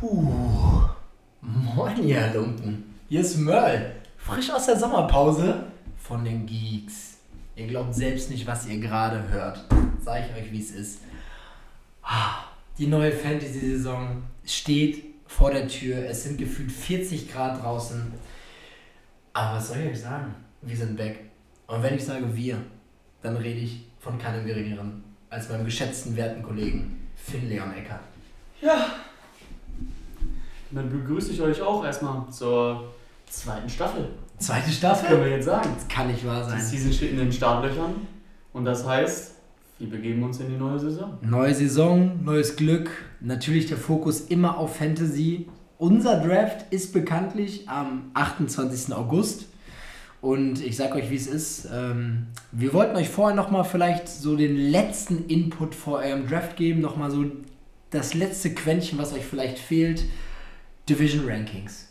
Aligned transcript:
Puh. 0.00 0.82
Moin, 1.40 2.02
ihr 2.06 2.32
Lumpen. 2.34 2.94
Hier 3.08 3.20
ist 3.20 3.36
Merl. 3.38 3.92
Frisch 4.18 4.50
aus 4.50 4.66
der 4.66 4.76
Sommerpause 4.78 5.64
von 5.98 6.24
den 6.24 6.44
Geeks. 6.46 7.18
Ihr 7.54 7.66
glaubt 7.68 7.94
selbst 7.94 8.30
nicht, 8.30 8.46
was 8.46 8.66
ihr 8.66 8.78
gerade 8.78 9.28
hört. 9.28 9.64
Sag 10.04 10.24
ich 10.26 10.36
euch, 10.42 10.52
wie 10.52 10.60
es 10.60 10.70
ist. 10.72 11.00
Ah, 12.02 12.44
Die 12.78 12.86
neue 12.86 13.10
Fantasy-Saison 13.12 14.22
steht 14.44 15.04
vor 15.26 15.50
der 15.50 15.66
Tür. 15.66 15.98
Es 16.08 16.24
sind 16.24 16.36
gefühlt 16.38 16.70
40 16.70 17.32
Grad 17.32 17.62
draußen. 17.62 18.12
Aber 19.32 19.56
was 19.56 19.68
soll 19.68 19.78
ich 19.78 19.90
euch 19.92 20.00
sagen? 20.00 20.34
Wir 20.62 20.76
sind 20.76 20.98
weg. 20.98 21.20
Und 21.66 21.82
wenn 21.82 21.94
ich 21.94 22.04
sage 22.04 22.36
wir, 22.36 22.58
dann 23.22 23.36
rede 23.36 23.60
ich 23.60 23.86
von 23.98 24.18
keinem 24.18 24.44
geringeren 24.46 25.02
als 25.30 25.48
meinem 25.48 25.64
geschätzten, 25.64 26.14
werten 26.16 26.42
Kollegen 26.42 27.08
Finn 27.16 27.48
Leon 27.48 27.72
Eckert. 27.74 28.00
Ja. 28.60 28.86
Dann 30.70 30.90
begrüße 30.90 31.32
ich 31.32 31.40
euch 31.40 31.60
auch 31.62 31.84
erstmal 31.84 32.28
zur 32.30 32.92
zweiten 33.28 33.68
Staffel. 33.68 34.08
Zweite 34.38 34.66
Das 34.66 34.80
können 34.80 34.96
Staffel? 34.96 35.20
wir 35.24 35.30
jetzt 35.30 35.44
sagen. 35.46 35.70
Das 35.74 35.88
kann 35.88 36.08
nicht 36.08 36.26
wahr 36.26 36.44
Die 36.44 36.50
sein. 36.50 36.60
Season 36.60 36.92
steht 36.92 37.12
in 37.12 37.18
den 37.18 37.32
Startlöchern. 37.32 37.94
Und 38.52 38.64
das 38.64 38.86
heißt, 38.86 39.34
wir 39.78 39.90
begeben 39.90 40.22
uns 40.22 40.40
in 40.40 40.48
die 40.48 40.56
neue 40.56 40.78
Saison. 40.78 41.18
Neue 41.22 41.54
Saison, 41.54 42.24
neues 42.24 42.56
Glück. 42.56 42.90
Natürlich 43.20 43.66
der 43.66 43.76
Fokus 43.76 44.20
immer 44.22 44.58
auf 44.58 44.76
Fantasy. 44.76 45.48
Unser 45.78 46.20
Draft 46.20 46.64
ist 46.72 46.92
bekanntlich 46.92 47.68
am 47.68 48.10
28. 48.14 48.94
August. 48.94 49.46
Und 50.22 50.64
ich 50.64 50.76
sag 50.76 50.94
euch, 50.94 51.10
wie 51.10 51.16
es 51.16 51.26
ist. 51.26 51.68
Ähm, 51.72 52.28
wir 52.50 52.72
wollten 52.72 52.96
euch 52.96 53.08
vorher 53.08 53.36
nochmal 53.36 53.64
vielleicht 53.64 54.08
so 54.08 54.36
den 54.36 54.56
letzten 54.56 55.26
Input 55.26 55.74
vor 55.74 55.98
eurem 55.98 56.26
Draft 56.26 56.56
geben. 56.56 56.80
Nochmal 56.80 57.10
so 57.10 57.26
das 57.90 58.14
letzte 58.14 58.52
Quäntchen, 58.54 58.98
was 58.98 59.12
euch 59.12 59.24
vielleicht 59.24 59.58
fehlt. 59.58 60.04
Division 60.88 61.28
Rankings. 61.28 61.88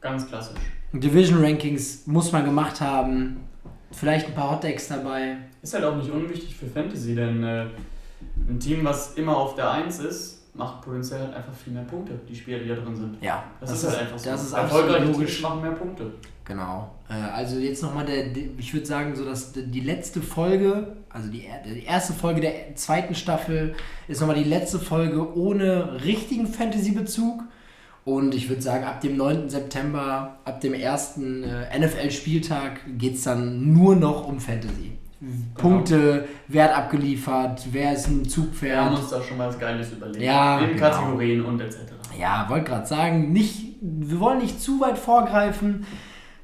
Ganz 0.00 0.26
klassisch. 0.28 0.58
Division 0.92 1.42
Rankings 1.44 2.06
muss 2.06 2.30
man 2.32 2.44
gemacht 2.44 2.80
haben. 2.80 3.38
Vielleicht 3.90 4.26
ein 4.28 4.34
paar 4.34 4.52
Hottakes 4.52 4.88
dabei. 4.88 5.36
Ist 5.62 5.74
halt 5.74 5.84
auch 5.84 5.96
nicht 5.96 6.10
unwichtig 6.10 6.54
für 6.54 6.66
Fantasy, 6.66 7.14
denn 7.14 7.42
äh, 7.42 7.66
ein 8.48 8.60
Team, 8.60 8.84
was 8.84 9.14
immer 9.14 9.36
auf 9.36 9.54
der 9.54 9.70
1 9.72 9.98
ist, 10.00 10.54
macht 10.54 10.82
potenziell 10.82 11.20
halt 11.20 11.34
einfach 11.34 11.52
viel 11.52 11.72
mehr 11.72 11.84
Punkte, 11.84 12.18
die 12.28 12.34
Spieler, 12.34 12.58
die 12.58 12.68
da 12.68 12.74
drin 12.76 12.94
sind. 12.94 13.16
Ja, 13.22 13.44
Das, 13.60 13.72
ist 13.72 13.88
halt 13.88 13.98
einfach 14.00 14.18
so. 14.18 14.30
Das 14.30 14.42
ist 14.42 14.54
absolut 14.54 14.84
Erfolgreiche 14.86 15.12
logisch. 15.12 15.30
Teams 15.36 15.42
machen 15.42 15.62
mehr 15.62 15.70
Punkte. 15.72 16.12
Genau. 16.44 16.94
Äh, 17.08 17.14
also 17.14 17.58
jetzt 17.58 17.82
nochmal 17.82 18.06
der, 18.06 18.28
der- 18.28 18.44
ich 18.58 18.72
würde 18.72 18.86
sagen, 18.86 19.14
so 19.16 19.24
dass 19.24 19.52
die 19.52 19.80
letzte 19.80 20.20
Folge, 20.22 20.96
also 21.10 21.28
die, 21.30 21.44
er- 21.46 21.62
die 21.62 21.84
erste 21.84 22.12
Folge 22.12 22.40
der 22.40 22.74
zweiten 22.76 23.14
Staffel 23.14 23.74
ist 24.06 24.20
nochmal 24.20 24.36
die 24.36 24.48
letzte 24.48 24.78
Folge 24.78 25.36
ohne 25.36 26.02
richtigen 26.04 26.46
Fantasy-Bezug. 26.46 27.42
Und 28.08 28.34
ich 28.34 28.48
würde 28.48 28.62
sagen, 28.62 28.84
ab 28.84 29.02
dem 29.02 29.18
9. 29.18 29.50
September, 29.50 30.38
ab 30.46 30.62
dem 30.62 30.72
ersten 30.72 31.44
äh, 31.44 31.78
NFL-Spieltag 31.78 32.80
geht 32.96 33.16
es 33.16 33.24
dann 33.24 33.74
nur 33.74 33.96
noch 33.96 34.26
um 34.26 34.40
Fantasy. 34.40 34.92
Punkte, 35.54 36.24
Wert 36.46 36.74
abgeliefert, 36.74 37.66
wer 37.70 37.92
ist 37.92 38.06
ein 38.08 38.26
Zugpferd. 38.26 38.78
haben 38.78 38.96
uns 38.96 39.10
da 39.10 39.20
schon 39.20 39.36
mal 39.36 39.48
was 39.48 39.58
Geiles 39.58 39.92
überlegt. 39.92 40.24
Ja, 40.24 40.58
In 40.58 40.68
genau. 40.68 40.88
Kategorien 40.88 41.44
und 41.44 41.60
etc. 41.60 41.76
Ja, 42.18 42.46
wollte 42.48 42.70
gerade 42.70 42.86
sagen, 42.86 43.30
nicht, 43.30 43.76
wir 43.82 44.20
wollen 44.20 44.38
nicht 44.38 44.58
zu 44.58 44.80
weit 44.80 44.96
vorgreifen. 44.96 45.84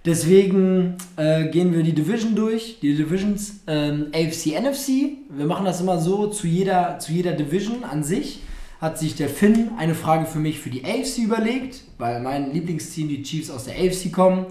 Deswegen 0.05 0.97
äh, 1.17 1.49
gehen 1.49 1.73
wir 1.73 1.83
die 1.83 1.95
Division 1.95 2.35
durch, 2.35 2.79
die 2.83 2.95
Divisions 2.95 3.63
ähm, 3.67 4.09
AFC, 4.13 4.61
NFC. 4.61 5.17
Wir 5.31 5.47
machen 5.47 5.65
das 5.65 5.81
immer 5.81 5.99
so, 5.99 6.27
zu 6.27 6.47
jeder, 6.47 6.99
zu 6.99 7.13
jeder 7.13 7.33
Division 7.33 7.85
an 7.85 8.03
sich 8.03 8.43
hat 8.81 8.99
sich 8.99 9.17
der 9.17 9.29
Finn 9.29 9.71
eine 9.79 9.95
Frage 9.95 10.27
für 10.27 10.39
mich 10.39 10.61
für 10.61 10.71
die 10.71 10.85
AFC 10.85 11.19
überlegt, 11.19 11.83
weil 11.99 12.21
mein 12.21 12.53
Lieblingsteam, 12.53 13.09
die 13.09 13.23
Chiefs, 13.23 13.51
aus 13.51 13.65
der 13.65 13.75
AFC 13.75 14.13
kommen. 14.13 14.47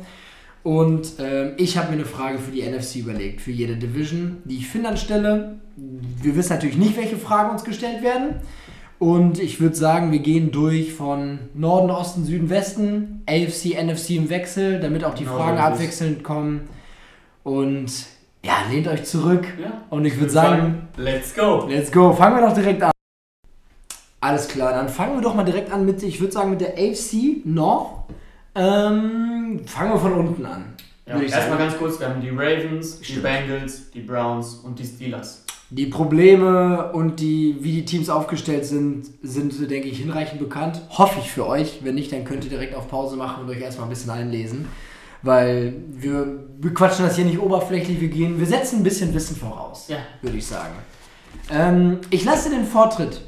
Und 0.63 1.13
ähm, 1.19 1.53
ich 1.57 1.77
habe 1.77 1.89
mir 1.89 1.95
eine 1.95 2.05
Frage 2.05 2.39
für 2.39 2.51
die 2.51 2.61
NFC 2.61 2.97
überlegt, 2.97 3.41
für 3.41 3.51
jede 3.51 3.75
Division, 3.75 4.37
die 4.45 4.57
ich 4.57 4.67
Finn 4.67 4.85
anstelle. 4.85 5.59
Wir 5.75 6.35
wissen 6.35 6.53
natürlich 6.53 6.77
nicht, 6.77 6.95
welche 6.95 7.17
Fragen 7.17 7.51
uns 7.51 7.63
gestellt 7.65 8.01
werden. 8.01 8.35
Und 8.97 9.39
ich 9.39 9.59
würde 9.59 9.75
sagen, 9.75 10.13
wir 10.13 10.19
gehen 10.19 10.51
durch 10.51 10.93
von 10.93 11.39
Norden, 11.53 11.91
Osten, 11.91 12.23
Süden, 12.23 12.49
Westen, 12.49 13.23
AFC, 13.27 13.75
NFC 13.83 14.11
im 14.11 14.29
Wechsel, 14.29 14.79
damit 14.79 15.03
auch 15.03 15.13
die 15.13 15.25
Genau 15.25 15.35
Fragen 15.35 15.57
abwechselnd 15.57 16.23
kommen. 16.23 16.69
Und 17.43 17.91
ja, 18.45 18.53
lehnt 18.71 18.87
euch 18.87 19.03
zurück. 19.03 19.45
Ja. 19.61 19.83
Und 19.89 20.05
ich 20.05 20.17
würde 20.17 20.31
sagen, 20.31 20.87
let's 20.95 21.35
go. 21.35 21.65
let's 21.67 21.91
go. 21.91 22.13
Fangen 22.13 22.37
wir 22.37 22.47
doch 22.47 22.53
direkt 22.53 22.81
an. 22.81 22.92
Alles 24.23 24.47
klar, 24.47 24.71
dann 24.71 24.87
fangen 24.87 25.15
wir 25.15 25.21
doch 25.21 25.35
mal 25.35 25.43
direkt 25.43 25.69
an 25.69 25.85
mit, 25.85 26.01
ich 26.01 26.21
würde 26.21 26.31
sagen, 26.31 26.51
mit 26.51 26.61
der 26.61 26.75
AFC 26.77 27.43
North. 27.43 27.89
Ähm, 28.55 29.59
fangen 29.65 29.91
wir 29.91 29.99
von 29.99 30.13
unten 30.13 30.45
an. 30.45 30.63
Ja, 31.05 31.19
erstmal 31.19 31.57
ganz 31.57 31.77
kurz, 31.77 31.99
wir 31.99 32.07
haben 32.07 32.21
die 32.21 32.29
Ravens, 32.29 32.99
die 32.99 33.03
Stimmt. 33.05 33.23
Bengals, 33.23 33.91
die 33.91 33.99
Browns 33.99 34.53
und 34.63 34.79
die 34.79 34.85
Steelers. 34.85 35.43
Die 35.71 35.87
Probleme 35.87 36.93
und 36.93 37.19
die, 37.19 37.57
wie 37.59 37.73
die 37.73 37.83
Teams 37.83 38.09
aufgestellt 38.09 38.63
sind, 38.63 39.07
sind, 39.23 39.69
denke 39.69 39.89
ich, 39.89 39.97
hinreichend 39.97 40.39
bekannt. 40.39 40.79
Hoffe 40.91 41.19
ich 41.19 41.29
für 41.29 41.45
euch. 41.45 41.79
Wenn 41.83 41.95
nicht, 41.95 42.13
dann 42.13 42.23
könnt 42.23 42.45
ihr 42.45 42.49
direkt 42.49 42.75
auf 42.75 42.87
Pause 42.87 43.17
machen 43.17 43.43
und 43.43 43.49
euch 43.49 43.59
erstmal 43.59 43.87
ein 43.87 43.89
bisschen 43.89 44.11
einlesen. 44.11 44.69
Weil 45.21 45.73
wir, 45.91 46.45
wir 46.61 46.73
quatschen 46.73 47.03
das 47.05 47.17
hier 47.17 47.25
nicht 47.25 47.39
oberflächlich, 47.39 47.99
wir 47.99 48.07
gehen, 48.07 48.39
wir 48.39 48.45
setzen 48.45 48.77
ein 48.79 48.83
bisschen 48.83 49.13
Wissen 49.13 49.35
voraus, 49.35 49.89
Ja. 49.89 49.97
würde 50.21 50.37
ich 50.37 50.47
sagen. 50.47 50.75
Ähm, 51.51 51.99
ich 52.09 52.23
lasse 52.23 52.49
den 52.51 52.65
Vortritt. 52.65 53.19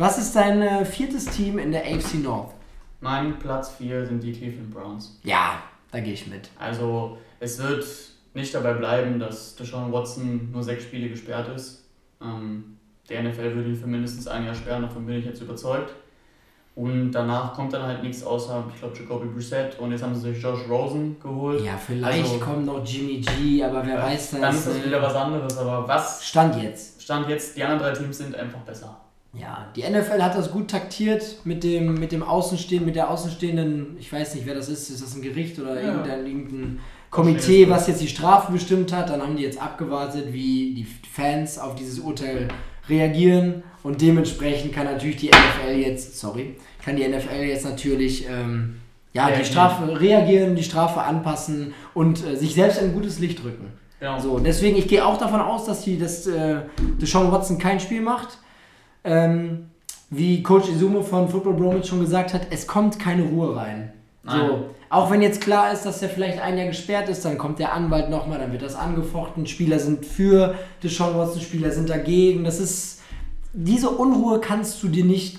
Was 0.00 0.16
ist 0.16 0.34
dein 0.34 0.62
äh, 0.62 0.82
viertes 0.86 1.26
Team 1.26 1.58
in 1.58 1.72
der 1.72 1.82
AFC 1.82 2.14
North? 2.22 2.54
Mein 3.02 3.38
Platz 3.38 3.72
4 3.76 4.06
sind 4.06 4.22
die 4.22 4.32
Cleveland 4.32 4.70
Browns. 4.72 5.20
Ja, 5.24 5.62
da 5.92 6.00
gehe 6.00 6.14
ich 6.14 6.26
mit. 6.26 6.48
Also 6.58 7.18
es 7.38 7.58
wird 7.58 7.84
nicht 8.32 8.54
dabei 8.54 8.72
bleiben, 8.72 9.18
dass 9.20 9.56
Deshaun 9.56 9.92
Watson 9.92 10.50
nur 10.52 10.62
sechs 10.62 10.84
Spiele 10.84 11.10
gesperrt 11.10 11.54
ist. 11.54 11.84
Ähm, 12.22 12.78
der 13.10 13.24
NFL 13.24 13.54
würde 13.54 13.68
ihn 13.68 13.76
für 13.76 13.88
mindestens 13.88 14.26
ein 14.26 14.46
Jahr 14.46 14.54
sperren, 14.54 14.80
davon 14.80 15.04
bin 15.04 15.18
ich 15.18 15.26
jetzt 15.26 15.42
überzeugt. 15.42 15.92
Und 16.74 17.12
danach 17.12 17.52
kommt 17.52 17.74
dann 17.74 17.82
halt 17.82 18.02
nichts 18.02 18.24
außer, 18.24 18.64
ich 18.72 18.80
glaube, 18.80 18.96
Jacoby 18.96 19.26
Brissett 19.28 19.78
und 19.80 19.92
jetzt 19.92 20.02
haben 20.02 20.14
sie 20.14 20.32
sich 20.32 20.42
Josh 20.42 20.60
Rosen 20.66 21.20
geholt. 21.20 21.62
Ja, 21.62 21.76
vielleicht 21.76 22.24
Also- 22.24 22.38
kommt 22.38 22.64
noch 22.64 22.82
Jimmy 22.86 23.20
G, 23.20 23.62
aber 23.62 23.84
wer 23.84 23.98
weiß 23.98 24.30
das. 24.30 24.40
Dann 24.40 24.54
ist 24.54 24.66
das 24.66 24.76
äh, 24.78 24.86
wieder 24.86 25.02
was 25.02 25.14
anderes, 25.14 25.58
aber 25.58 25.86
was 25.86 26.26
Stand 26.26 26.62
jetzt. 26.62 27.02
stand 27.02 27.28
jetzt, 27.28 27.54
die 27.54 27.62
anderen 27.62 27.82
drei 27.92 28.00
Teams 28.00 28.16
sind 28.16 28.34
einfach 28.34 28.60
besser. 28.60 28.98
Ja, 29.32 29.68
die 29.76 29.82
NFL 29.82 30.20
hat 30.22 30.34
das 30.36 30.50
gut 30.50 30.68
taktiert 30.68 31.36
mit 31.44 31.62
dem, 31.62 31.94
mit 31.94 32.10
dem 32.10 32.22
Außenstehenden, 32.24 32.86
mit 32.86 32.96
der 32.96 33.10
Außenstehenden, 33.10 33.96
ich 34.00 34.12
weiß 34.12 34.34
nicht, 34.34 34.44
wer 34.46 34.54
das 34.56 34.68
ist, 34.68 34.90
ist 34.90 35.02
das 35.02 35.14
ein 35.14 35.22
Gericht 35.22 35.58
oder 35.60 35.80
Ja. 35.80 35.88
irgendein, 35.88 36.26
irgendein 36.26 36.80
Komitee, 37.10 37.68
was 37.70 37.86
jetzt 37.86 38.00
die 38.00 38.08
Strafe 38.08 38.50
bestimmt 38.52 38.92
hat. 38.92 39.08
Dann 39.10 39.22
haben 39.22 39.36
die 39.36 39.42
jetzt 39.44 39.60
abgewartet, 39.62 40.32
wie 40.32 40.74
die 40.74 40.86
Fans 41.08 41.58
auf 41.58 41.74
dieses 41.76 42.00
Urteil 42.00 42.48
reagieren 42.88 43.62
und 43.84 44.00
dementsprechend 44.00 44.72
kann 44.72 44.84
natürlich 44.86 45.16
die 45.16 45.28
NFL 45.28 45.76
jetzt, 45.78 46.18
sorry, 46.18 46.56
kann 46.84 46.96
die 46.96 47.06
NFL 47.06 47.42
jetzt 47.44 47.64
natürlich 47.64 48.26
ähm, 48.28 48.80
ja, 49.12 49.26
die 49.26 49.32
Reagieren. 49.34 49.44
Strafe 49.52 50.00
reagieren, 50.00 50.56
die 50.56 50.62
Strafe 50.64 51.02
anpassen 51.02 51.72
und 51.94 52.24
äh, 52.26 52.36
sich 52.36 52.54
selbst 52.54 52.80
in 52.80 52.88
ein 52.88 52.94
gutes 52.94 53.20
Licht 53.20 53.44
rücken. 53.44 53.66
Genau. 54.00 54.18
So, 54.18 54.38
deswegen, 54.38 54.76
ich 54.76 54.88
gehe 54.88 55.04
auch 55.04 55.18
davon 55.18 55.40
aus, 55.40 55.66
dass, 55.66 55.82
die, 55.82 55.98
dass 55.98 56.26
äh, 56.26 56.62
Deshaun 57.00 57.30
Watson 57.30 57.58
kein 57.58 57.78
Spiel 57.80 58.00
macht. 58.00 58.38
Ähm, 59.04 59.66
wie 60.10 60.42
Coach 60.42 60.68
Izumo 60.68 61.02
von 61.02 61.28
Football 61.28 61.54
Bromwich 61.54 61.86
schon 61.86 62.00
gesagt 62.00 62.34
hat, 62.34 62.48
es 62.50 62.66
kommt 62.66 62.98
keine 62.98 63.22
Ruhe 63.24 63.54
rein. 63.56 63.92
Nein. 64.24 64.40
So, 64.48 64.66
auch 64.90 65.10
wenn 65.10 65.22
jetzt 65.22 65.40
klar 65.40 65.72
ist, 65.72 65.86
dass 65.86 66.02
er 66.02 66.08
vielleicht 66.08 66.40
ein 66.40 66.58
Jahr 66.58 66.66
gesperrt 66.66 67.08
ist, 67.08 67.24
dann 67.24 67.38
kommt 67.38 67.58
der 67.60 67.72
Anwalt 67.72 68.10
nochmal, 68.10 68.38
dann 68.40 68.50
wird 68.52 68.62
das 68.62 68.74
angefochten. 68.74 69.46
Spieler 69.46 69.78
sind 69.78 70.04
für 70.04 70.56
Deshaun 70.82 71.16
Watson, 71.16 71.40
Spieler 71.40 71.70
sind 71.70 71.88
dagegen. 71.88 72.42
Das 72.44 72.58
ist, 72.58 73.00
diese 73.52 73.88
Unruhe 73.88 74.40
kannst 74.40 74.82
du 74.82 74.88
dir 74.88 75.04
nicht, 75.04 75.38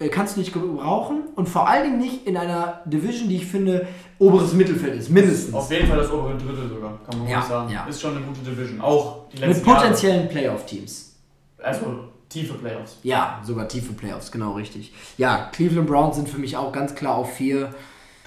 äh, 0.00 0.08
kannst 0.08 0.34
du 0.36 0.40
nicht 0.40 0.52
gebrauchen 0.52 1.22
und 1.36 1.48
vor 1.48 1.68
allen 1.68 1.84
Dingen 1.84 1.98
nicht 1.98 2.26
in 2.26 2.36
einer 2.36 2.80
Division, 2.86 3.28
die 3.28 3.36
ich 3.36 3.46
finde, 3.46 3.86
oberes 4.18 4.52
Mittelfeld 4.52 4.96
ist, 4.98 5.10
mindestens. 5.10 5.54
Auf 5.54 5.70
jeden 5.70 5.86
Fall 5.86 5.98
das 5.98 6.10
obere 6.10 6.36
Drittel 6.36 6.68
sogar, 6.68 6.98
kann 7.08 7.20
man 7.20 7.28
Ja, 7.28 7.40
sagen. 7.42 7.72
ja. 7.72 7.86
Ist 7.86 8.00
schon 8.00 8.16
eine 8.16 8.26
gute 8.26 8.40
Division. 8.40 8.80
Auch 8.80 9.28
die 9.32 9.38
Mit 9.38 9.48
letzten 9.50 9.68
Jahre. 9.68 9.80
potenziellen 9.80 10.28
Playoff-Teams. 10.28 11.14
Also 11.62 11.86
tiefe 12.28 12.54
Playoffs. 12.54 12.98
Ja, 13.02 13.40
sogar 13.44 13.68
tiefe 13.68 13.92
Playoffs, 13.92 14.30
genau 14.30 14.52
richtig. 14.52 14.92
Ja, 15.16 15.48
Cleveland 15.52 15.88
Browns 15.88 16.16
sind 16.16 16.28
für 16.28 16.38
mich 16.38 16.56
auch 16.56 16.72
ganz 16.72 16.94
klar 16.94 17.14
auf 17.16 17.34
vier. 17.34 17.74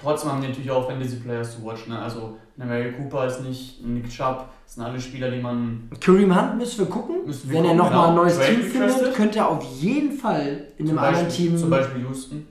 Trotzdem 0.00 0.32
haben 0.32 0.42
die 0.42 0.48
natürlich 0.48 0.70
auch 0.70 0.88
Fantasy 0.88 1.16
Players 1.16 1.56
zu 1.56 1.64
watchen. 1.64 1.90
Ne? 1.90 1.98
Also 1.98 2.36
Mary 2.56 2.92
Cooper 2.92 3.26
ist 3.26 3.40
nicht, 3.42 3.84
Nick 3.84 4.08
Chubb, 4.10 4.46
das 4.64 4.74
sind 4.74 4.82
alle 4.84 5.00
Spieler, 5.00 5.30
die 5.30 5.40
man. 5.40 5.88
Kareem 6.00 6.34
Hunt 6.34 6.58
müssen 6.58 6.80
wir 6.80 6.86
gucken. 6.86 7.24
Müssen 7.26 7.48
wir 7.50 7.58
Wenn 7.58 7.64
er 7.64 7.76
gucken, 7.76 7.84
nochmal 7.84 8.08
ein 8.08 8.14
genau. 8.14 8.22
neues 8.24 8.36
Trade 8.36 8.54
Team 8.54 8.62
findet, 8.64 9.14
könnte 9.14 9.38
er 9.38 9.48
auf 9.48 9.64
jeden 9.80 10.12
Fall 10.12 10.66
in 10.78 10.88
einem 10.88 10.98
anderen 10.98 11.28
Team. 11.28 11.56
Zum 11.56 11.70
Beispiel 11.70 12.02
Houston. 12.02 12.46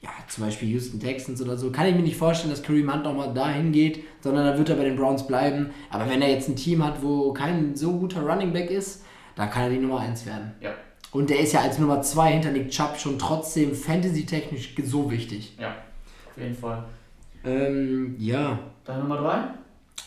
ja, 0.00 0.10
zum 0.28 0.44
Beispiel 0.44 0.68
Houston 0.70 0.98
Texans 0.98 1.40
oder 1.40 1.56
so. 1.56 1.70
Kann 1.70 1.86
ich 1.86 1.94
mir 1.94 2.02
nicht 2.02 2.16
vorstellen, 2.16 2.50
dass 2.50 2.62
Kareem 2.62 2.92
Hunt 2.92 3.04
nochmal 3.04 3.32
dahin 3.32 3.70
geht, 3.70 4.02
sondern 4.20 4.44
dann 4.44 4.58
wird 4.58 4.68
er 4.68 4.76
bei 4.76 4.84
den 4.84 4.96
Browns 4.96 5.26
bleiben. 5.26 5.70
Aber 5.90 6.08
wenn 6.10 6.20
er 6.22 6.30
jetzt 6.30 6.48
ein 6.48 6.56
Team 6.56 6.84
hat, 6.84 7.02
wo 7.02 7.32
kein 7.32 7.76
so 7.76 7.92
guter 7.92 8.22
Running 8.22 8.52
Back 8.52 8.70
ist, 8.70 9.04
dann 9.36 9.48
kann 9.50 9.64
er 9.64 9.70
die 9.70 9.78
Nummer 9.78 10.00
1 10.00 10.26
werden. 10.26 10.52
Ja. 10.60 10.70
Und 11.12 11.30
der 11.30 11.40
ist 11.40 11.52
ja 11.52 11.60
als 11.60 11.78
Nummer 11.78 12.02
2 12.02 12.32
hinter 12.32 12.50
Nick 12.50 12.70
Chubb 12.70 12.98
schon 12.98 13.18
trotzdem 13.18 13.74
fantasy-technisch 13.74 14.74
so 14.84 15.10
wichtig. 15.10 15.56
Ja, 15.58 15.76
auf 16.30 16.42
jeden 16.42 16.54
Fall. 16.54 16.84
Ähm, 17.44 18.16
ja. 18.18 18.58
Deine 18.84 19.00
Nummer 19.00 19.18
3? 19.18 19.44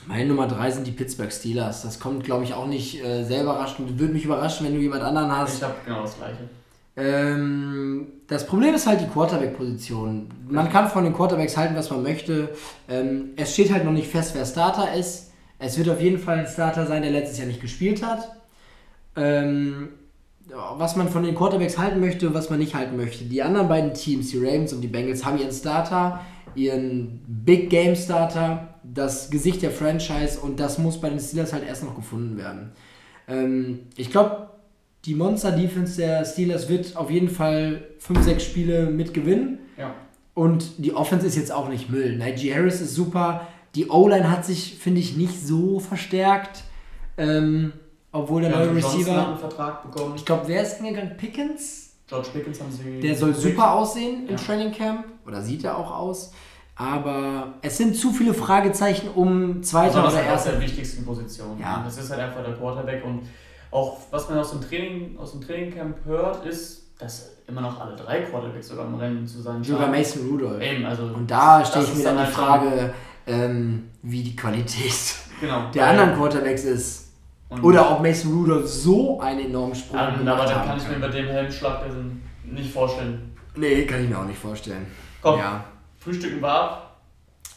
Meine 0.07 0.29
Nummer 0.29 0.47
3 0.47 0.71
sind 0.71 0.87
die 0.87 0.91
Pittsburgh 0.91 1.31
Steelers. 1.31 1.81
Das 1.81 1.99
kommt, 1.99 2.23
glaube 2.23 2.43
ich, 2.43 2.53
auch 2.53 2.67
nicht 2.67 3.03
äh, 3.03 3.23
sehr 3.23 3.43
überraschend. 3.43 3.99
Würde 3.99 4.13
mich 4.13 4.25
überraschen, 4.25 4.65
wenn 4.65 4.75
du 4.75 4.81
jemand 4.81 5.03
anderen 5.03 5.31
hast. 5.31 5.57
Ich 5.57 5.63
habe 5.63 5.75
genau 5.85 6.01
das 6.01 6.17
gleiche. 6.17 6.49
Ähm, 6.95 8.07
das 8.27 8.45
Problem 8.45 8.73
ist 8.75 8.85
halt 8.85 9.01
die 9.01 9.07
Quarterback-Position. 9.07 10.29
Man 10.49 10.69
kann 10.69 10.89
von 10.89 11.03
den 11.03 11.13
Quarterbacks 11.13 11.55
halten, 11.55 11.75
was 11.75 11.89
man 11.89 12.03
möchte. 12.03 12.49
Ähm, 12.89 13.31
es 13.37 13.53
steht 13.53 13.71
halt 13.71 13.85
noch 13.85 13.91
nicht 13.91 14.09
fest, 14.09 14.35
wer 14.35 14.45
Starter 14.45 14.93
ist. 14.93 15.31
Es 15.59 15.77
wird 15.77 15.89
auf 15.89 16.01
jeden 16.01 16.19
Fall 16.19 16.39
ein 16.39 16.47
Starter 16.47 16.85
sein, 16.85 17.01
der 17.01 17.11
letztes 17.11 17.37
Jahr 17.37 17.47
nicht 17.47 17.61
gespielt 17.61 18.03
hat. 18.03 18.35
Ähm, 19.15 19.89
was 20.49 20.95
man 20.95 21.09
von 21.09 21.23
den 21.23 21.35
Quarterbacks 21.35 21.77
halten 21.77 21.99
möchte, 21.99 22.33
was 22.33 22.49
man 22.49 22.59
nicht 22.59 22.75
halten 22.75 22.97
möchte. 22.97 23.25
Die 23.25 23.41
anderen 23.41 23.67
beiden 23.67 23.93
Teams, 23.93 24.29
die 24.31 24.37
Ravens 24.37 24.73
und 24.73 24.81
die 24.81 24.87
Bengals, 24.87 25.25
haben 25.25 25.37
ihren 25.37 25.51
Starter, 25.51 26.21
ihren 26.55 27.21
Big 27.27 27.69
Game 27.69 27.95
Starter, 27.95 28.75
das 28.83 29.29
Gesicht 29.29 29.61
der 29.61 29.71
Franchise 29.71 30.39
und 30.39 30.59
das 30.59 30.77
muss 30.77 30.99
bei 30.99 31.09
den 31.09 31.19
Steelers 31.19 31.53
halt 31.53 31.67
erst 31.67 31.83
noch 31.83 31.95
gefunden 31.95 32.37
werden. 32.37 32.71
Ähm, 33.27 33.79
ich 33.95 34.09
glaube, 34.09 34.49
die 35.05 35.15
Monster-Defense 35.15 35.97
der 35.97 36.25
Steelers 36.25 36.67
wird 36.67 36.97
auf 36.97 37.09
jeden 37.09 37.29
Fall 37.29 37.83
5, 37.99 38.23
6 38.23 38.43
Spiele 38.43 38.85
mitgewinnen. 38.87 39.59
Ja. 39.77 39.93
Und 40.33 40.83
die 40.83 40.93
Offense 40.93 41.25
ist 41.27 41.35
jetzt 41.35 41.51
auch 41.51 41.69
nicht 41.69 41.89
Müll. 41.89 42.17
Najee 42.17 42.53
Harris 42.53 42.81
ist 42.81 42.95
super. 42.95 43.47
Die 43.75 43.87
O-Line 43.87 44.29
hat 44.29 44.45
sich, 44.45 44.77
finde 44.79 44.99
ich, 44.99 45.15
nicht 45.15 45.39
so 45.45 45.79
verstärkt. 45.79 46.63
Ähm, 47.17 47.73
obwohl 48.11 48.41
der 48.41 48.51
Ja, 48.51 48.57
neue 48.59 48.75
Receiver. 48.75 49.27
einen 49.27 49.37
Vertrag 49.37 49.83
bekommen. 49.83 50.13
Ich 50.15 50.25
glaube, 50.25 50.43
wer 50.47 50.63
ist 50.63 50.77
hingegangen? 50.77 51.15
Pickens? 51.17 51.93
George 52.07 52.29
Pickens 52.33 52.59
haben 52.59 52.71
sie. 52.71 52.99
Der 53.01 53.15
soll 53.15 53.33
super 53.35 53.73
aussehen 53.73 54.23
im 54.27 54.31
Ja. 54.31 54.35
Training 54.37 54.71
Camp. 54.71 55.05
Oder 55.27 55.41
sieht 55.41 55.63
er 55.63 55.77
auch 55.77 55.91
aus. 55.91 56.31
Aber 56.75 57.55
es 57.61 57.77
sind 57.77 57.95
zu 57.95 58.11
viele 58.11 58.33
Fragezeichen 58.33 59.09
um 59.13 59.61
zweiter 59.61 59.87
Besonders 59.89 60.13
oder 60.13 60.21
halt 60.23 60.31
erster. 60.31 60.51
der 60.53 60.61
wichtigsten 60.61 61.05
Position. 61.05 61.59
Ja. 61.59 61.81
Das 61.83 61.97
ist 61.97 62.09
halt 62.09 62.21
einfach 62.21 62.43
der 62.43 62.53
Quarterback 62.55 63.03
und 63.05 63.23
auch 63.69 63.97
was 64.11 64.29
man 64.29 64.39
aus 64.39 64.51
dem 64.51 64.61
Training, 64.61 65.17
aus 65.19 65.31
dem 65.33 65.41
Trainingcamp 65.41 65.97
hört, 66.05 66.45
ist, 66.45 66.93
dass 66.97 67.31
immer 67.47 67.61
noch 67.61 67.79
alle 67.79 67.95
drei 67.95 68.21
Quarterbacks 68.21 68.69
sogar 68.69 68.85
im 68.87 68.95
Rennen 68.95 69.27
zu 69.27 69.41
sein 69.41 69.63
Sogar 69.63 69.83
scheinen. 69.87 69.97
Mason 69.99 70.27
Rudolph. 70.29 70.61
Eben, 70.61 70.85
also 70.85 71.03
Und 71.03 71.29
da 71.29 71.63
stelle 71.65 71.83
das 71.85 71.89
ich 71.93 71.97
mir 71.97 71.99
ist 71.99 72.05
dann 72.07 72.15
die 72.17 72.23
halt 72.23 72.33
Frage, 72.33 72.93
ähm, 73.27 73.89
wie 74.01 74.23
die 74.23 74.35
Qualität 74.35 74.93
genau, 75.41 75.69
der 75.71 75.85
anderen 75.87 76.15
Quarterbacks 76.15 76.63
ist. 76.63 77.08
Und- 77.49 77.63
Oder 77.63 77.91
ob 77.91 78.01
Mason 78.03 78.31
Rudolph 78.31 78.67
so 78.67 79.19
einen 79.19 79.39
enormen 79.47 79.73
Sprung 79.75 79.99
Ähm, 79.99 80.19
gemacht 80.19 80.39
aber 80.39 80.45
dann 80.49 80.65
kann 80.67 80.77
ich 80.77 80.87
mir 80.87 80.99
bei 80.99 81.07
dem 81.07 81.25
Helmschlag 81.25 81.81
nicht 82.45 82.71
vorstellen. 82.71 83.35
Nee, 83.55 83.85
kann 83.85 84.03
ich 84.03 84.09
mir 84.09 84.19
auch 84.19 84.25
nicht 84.25 84.37
vorstellen. 84.39 84.85
Komm, 85.21 85.39
Ja. 85.39 85.63
frühstücken 85.99 86.39
wir 86.41 86.49
ab. 86.49 86.85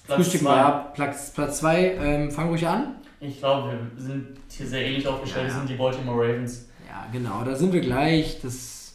Platz 0.06 0.16
Frühstücken 0.16 0.46
zwei. 0.46 0.54
wir 0.56 0.66
ab. 0.66 0.94
Platz 0.94 1.34
2, 1.58 1.94
ähm, 1.94 2.30
fang 2.30 2.48
ruhig 2.48 2.66
an. 2.66 2.96
Ich 3.20 3.38
glaube, 3.38 3.70
wir 3.94 4.02
sind 4.04 4.28
hier 4.50 4.66
sehr 4.66 4.84
ähnlich 4.84 5.06
aufgestellt. 5.06 5.46
Wir 5.46 5.52
ja. 5.52 5.58
sind 5.58 5.68
die 5.68 5.74
Baltimore 5.74 6.18
Ravens. 6.18 6.68
Ja, 6.88 7.06
genau, 7.12 7.44
da 7.44 7.54
sind 7.54 7.72
wir 7.72 7.80
gleich. 7.80 8.40
Das, 8.42 8.94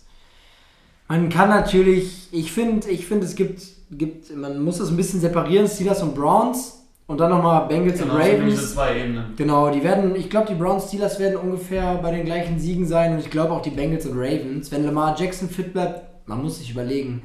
man 1.07 1.29
kann 1.29 1.49
natürlich, 1.49 2.27
ich 2.33 2.51
finde, 2.51 2.89
ich 2.89 3.05
finde, 3.05 3.25
es 3.25 3.35
gibt, 3.35 3.61
gibt, 3.91 4.35
man 4.35 4.61
muss 4.61 4.79
das 4.79 4.89
ein 4.89 4.97
bisschen 4.97 5.21
separieren, 5.21 5.67
Steelers 5.67 6.03
und 6.03 6.13
Browns 6.13 6.76
und 7.07 7.19
dann 7.19 7.29
nochmal 7.29 7.67
Bengals 7.67 7.99
Genau, 7.99 8.15
und 8.15 8.21
Ravens. 8.21 8.73
zwei 8.73 8.99
Ebenen. 8.99 9.33
Genau, 9.37 9.69
die 9.69 9.83
werden, 9.83 10.15
ich 10.15 10.29
glaube, 10.29 10.47
die 10.47 10.55
Browns 10.55 10.87
Steelers 10.89 11.19
werden 11.19 11.37
ungefähr 11.37 11.95
bei 11.95 12.11
den 12.11 12.25
gleichen 12.25 12.59
Siegen 12.59 12.85
sein 12.85 13.13
und 13.13 13.19
ich 13.19 13.29
glaube 13.29 13.53
auch 13.53 13.61
die 13.61 13.69
Bengals 13.71 14.05
und 14.05 14.17
Ravens. 14.17 14.71
Wenn 14.71 14.83
Lamar 14.85 15.15
Jackson 15.17 15.49
fit 15.49 15.73
bleibt, 15.73 16.27
man 16.27 16.41
muss 16.43 16.59
sich 16.59 16.71
überlegen, 16.71 17.21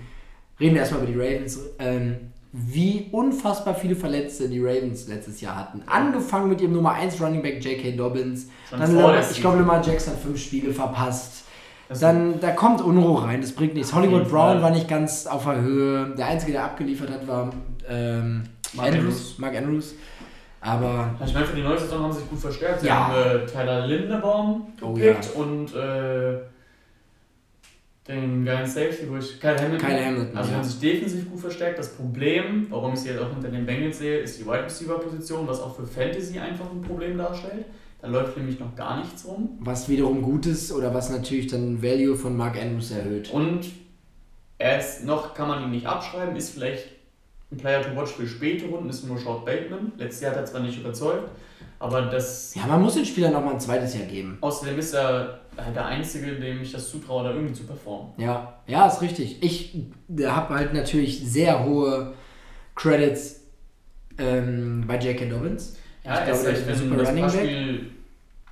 reden 0.60 0.74
wir 0.74 0.80
erstmal 0.82 1.02
über 1.02 1.12
die 1.12 1.18
Ravens, 1.18 1.58
ähm, 1.80 2.16
wie 2.52 3.08
unfassbar 3.12 3.74
viele 3.74 3.96
Verletzte 3.96 4.48
die 4.48 4.60
Ravens 4.60 5.08
letztes 5.08 5.40
Jahr 5.40 5.56
hatten. 5.56 5.82
Angefangen 5.86 6.50
mit 6.50 6.60
ihrem 6.60 6.74
Nummer 6.74 6.92
1 6.92 7.20
Running 7.20 7.40
Back 7.42 7.64
J.K. 7.64 7.96
Dobbins. 7.96 8.48
Schon 8.68 8.78
Dann 8.78 8.94
Lamar, 8.94 9.20
ich 9.30 9.40
glaube, 9.40 9.56
Lamar 9.58 9.82
Jackson 9.84 10.12
hat 10.12 10.20
fünf 10.20 10.38
Spiele 10.38 10.72
verpasst. 10.72 11.44
Das- 11.88 12.00
Dann, 12.00 12.40
da 12.40 12.50
kommt 12.52 12.80
Unruhe 12.82 13.24
rein, 13.24 13.40
das 13.40 13.52
bringt 13.52 13.74
nichts. 13.74 13.92
Hollywood 13.94 14.28
Brown 14.30 14.62
war 14.62 14.70
nicht 14.70 14.86
ganz 14.88 15.26
auf 15.26 15.44
der 15.44 15.60
Höhe. 15.62 16.14
Der 16.16 16.26
Einzige, 16.26 16.52
der 16.52 16.64
abgeliefert 16.64 17.10
hat, 17.10 17.26
war 17.26 17.50
ähm, 17.88 18.44
Mark 18.74 18.88
Andrews, 18.88 19.04
Andrews. 19.04 19.38
Mark 19.38 19.56
Andrews. 19.56 19.94
Aber 20.60 21.14
Ich 21.24 21.34
meine, 21.34 21.46
für 21.46 21.56
die 21.56 21.62
neue 21.62 21.78
Saison 21.78 22.02
haben 22.04 22.12
sie 22.12 22.20
sich 22.20 22.30
gut 22.30 22.38
verstärkt. 22.38 22.80
Sie 22.82 22.86
Ja. 22.86 23.08
haben 23.08 23.40
äh, 23.42 23.46
Tyler 23.46 23.86
Lindebaum 23.86 24.68
Oh, 24.80 24.92
gepickt 24.92 25.30
und 25.34 25.74
äh, 25.74 26.38
den 28.08 28.44
geilen 28.44 28.66
Safety, 28.68 29.08
wo 29.08 29.16
ich. 29.16 29.40
Kyle 29.40 29.56
Hamilton. 29.56 29.78
Kyle 29.88 30.04
Hamilton, 30.06 30.36
Also 30.36 30.50
ja. 30.50 30.56
haben 30.56 30.64
sich 30.64 30.80
defensiv 30.80 31.30
gut 31.30 31.40
verstärkt. 31.40 31.78
Das 31.78 31.94
Problem, 31.94 32.66
warum 32.70 32.94
ich 32.94 33.00
sie 33.00 33.08
jetzt 33.10 33.20
auch 33.20 33.30
hinter 33.30 33.48
den 33.48 33.64
Bengals 33.66 33.98
sehe, 33.98 34.18
ist 34.18 34.38
die 34.40 34.44
Wide 34.46 34.64
Receiver 34.64 34.98
Position, 34.98 35.46
was 35.46 35.60
auch 35.60 35.74
für 35.76 35.86
Fantasy 35.86 36.38
einfach 36.38 36.70
ein 36.70 36.80
Problem 36.82 37.16
darstellt. 37.18 37.64
Da 38.00 38.08
läuft 38.08 38.36
nämlich 38.36 38.58
noch 38.58 38.74
gar 38.74 38.98
nichts 38.98 39.24
rum. 39.24 39.56
was 39.60 39.88
wiederum 39.88 40.22
gut 40.22 40.46
ist 40.46 40.72
oder 40.72 40.92
was 40.92 41.10
natürlich 41.10 41.46
dann 41.46 41.80
Value 41.80 42.16
von 42.16 42.36
Mark 42.36 42.56
Andrews 42.60 42.90
erhöht. 42.90 43.30
Und 43.30 43.66
er 44.58 44.80
ist 44.80 45.04
noch, 45.04 45.34
kann 45.34 45.46
man 45.46 45.62
ihn 45.62 45.70
nicht 45.70 45.86
abschreiben, 45.86 46.34
ist 46.34 46.50
vielleicht 46.50 46.91
ein 47.52 47.56
Player 47.58 47.82
to 47.82 47.94
watch 47.94 48.12
für 48.12 48.26
späte 48.26 48.66
Runden, 48.66 48.88
ist 48.88 49.06
nur 49.06 49.18
Short 49.18 49.44
Bateman. 49.44 49.92
Letztes 49.98 50.22
Jahr 50.22 50.32
hat 50.32 50.40
er 50.40 50.46
zwar 50.46 50.60
nicht 50.62 50.78
überzeugt, 50.78 51.30
aber 51.78 52.02
das. 52.02 52.54
Ja, 52.54 52.66
man 52.66 52.82
muss 52.82 52.94
den 52.94 53.04
Spielern 53.04 53.32
noch 53.32 53.44
mal 53.44 53.52
ein 53.52 53.60
zweites 53.60 53.94
Jahr 53.94 54.06
geben. 54.06 54.38
Außerdem 54.40 54.78
ist 54.78 54.94
er 54.94 55.40
halt 55.56 55.76
der 55.76 55.86
Einzige, 55.86 56.32
dem 56.32 56.62
ich 56.62 56.72
das 56.72 56.90
zutraue, 56.90 57.24
da 57.24 57.30
irgendwie 57.30 57.52
zu 57.52 57.64
performen. 57.64 58.12
Ja, 58.16 58.54
ja, 58.66 58.86
ist 58.86 59.02
richtig. 59.02 59.42
Ich 59.42 59.76
habe 60.24 60.54
halt 60.54 60.72
natürlich 60.72 61.20
sehr 61.20 61.64
hohe 61.64 62.14
Credits 62.74 63.40
ähm, 64.18 64.84
bei 64.86 64.98
J.K. 64.98 65.26
Dobbins. 65.28 65.76
Ja, 66.04 66.18
Ich 66.18 66.24
glaube, 66.24 66.48
ist 66.50 66.62
ein 66.62 66.66
wenn 66.68 66.76
super 66.76 67.08
Running 67.08 67.26
Back. 67.26 67.80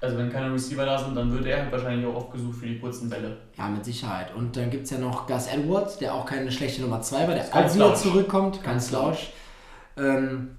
Also 0.01 0.17
wenn 0.17 0.31
keine 0.31 0.53
Receiver 0.53 0.85
da 0.87 0.99
sind, 0.99 1.15
dann 1.15 1.31
wird 1.33 1.47
er 1.47 1.63
halt 1.63 1.73
wahrscheinlich 1.73 2.07
auch 2.07 2.15
oft 2.15 2.33
gesucht 2.33 2.59
für 2.59 2.67
die 2.67 2.79
kurzen 2.79 3.11
Bälle. 3.11 3.37
Ja, 3.59 3.69
mit 3.69 3.85
Sicherheit. 3.85 4.35
Und 4.35 4.57
dann 4.57 4.71
gibt 4.71 4.85
es 4.85 4.91
ja 4.91 4.99
noch 4.99 5.27
Gus 5.27 5.47
Edwards, 5.47 5.99
der 5.99 6.15
auch 6.15 6.25
keine 6.25 6.51
schlechte 6.51 6.81
Nummer 6.83 7.03
2 7.03 7.29
war, 7.29 7.35
der 7.35 7.45
auch 7.45 7.75
wieder 7.75 7.95
Slouch. 7.95 7.95
zurückkommt. 7.97 8.63
Kein 8.63 8.81
Slouch. 8.81 9.29
Ähm, 9.99 10.57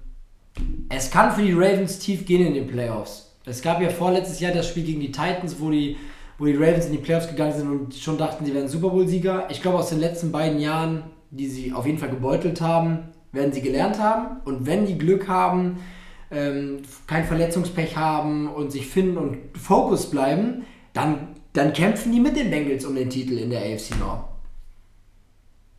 es 0.88 1.10
kann 1.10 1.32
für 1.32 1.42
die 1.42 1.52
Ravens 1.52 1.98
tief 1.98 2.24
gehen 2.24 2.46
in 2.46 2.54
den 2.54 2.66
Playoffs. 2.68 3.34
Es 3.44 3.62
gab 3.62 3.80
ja 3.80 3.88
vorletztes 3.88 4.38
Jahr 4.38 4.52
das 4.52 4.68
Spiel 4.68 4.84
gegen 4.84 5.00
die 5.00 5.10
Titans, 5.10 5.56
wo 5.58 5.70
die, 5.70 5.96
wo 6.38 6.44
die 6.44 6.54
Ravens 6.54 6.86
in 6.86 6.92
die 6.92 6.98
Playoffs 6.98 7.26
gegangen 7.26 7.52
sind 7.52 7.68
und 7.68 7.94
schon 7.94 8.18
dachten, 8.18 8.44
sie 8.44 8.54
wären 8.54 8.68
Super 8.68 8.90
Bowl-Sieger. 8.90 9.48
Ich 9.50 9.60
glaube, 9.60 9.78
aus 9.78 9.88
den 9.88 9.98
letzten 9.98 10.30
beiden 10.30 10.60
Jahren, 10.60 11.02
die 11.30 11.48
sie 11.48 11.72
auf 11.72 11.86
jeden 11.86 11.98
Fall 11.98 12.10
gebeutelt 12.10 12.60
haben, 12.60 13.08
werden 13.32 13.52
sie 13.52 13.62
gelernt 13.62 13.98
haben. 13.98 14.40
Und 14.44 14.66
wenn 14.66 14.86
die 14.86 14.98
Glück 14.98 15.26
haben, 15.26 15.78
ähm, 16.32 16.78
kein 17.06 17.24
Verletzungspech 17.24 17.96
haben 17.96 18.48
und 18.48 18.72
sich 18.72 18.86
finden 18.88 19.18
und 19.18 19.38
Fokus 19.58 20.10
bleiben, 20.10 20.64
dann, 20.92 21.28
dann 21.52 21.72
kämpfen 21.72 22.12
die 22.12 22.20
mit 22.20 22.36
den 22.36 22.50
Bengals 22.50 22.84
um 22.84 22.94
den 22.94 23.10
Titel 23.10 23.38
in 23.38 23.50
der 23.50 23.60
AFC 23.60 23.98
North. 23.98 24.24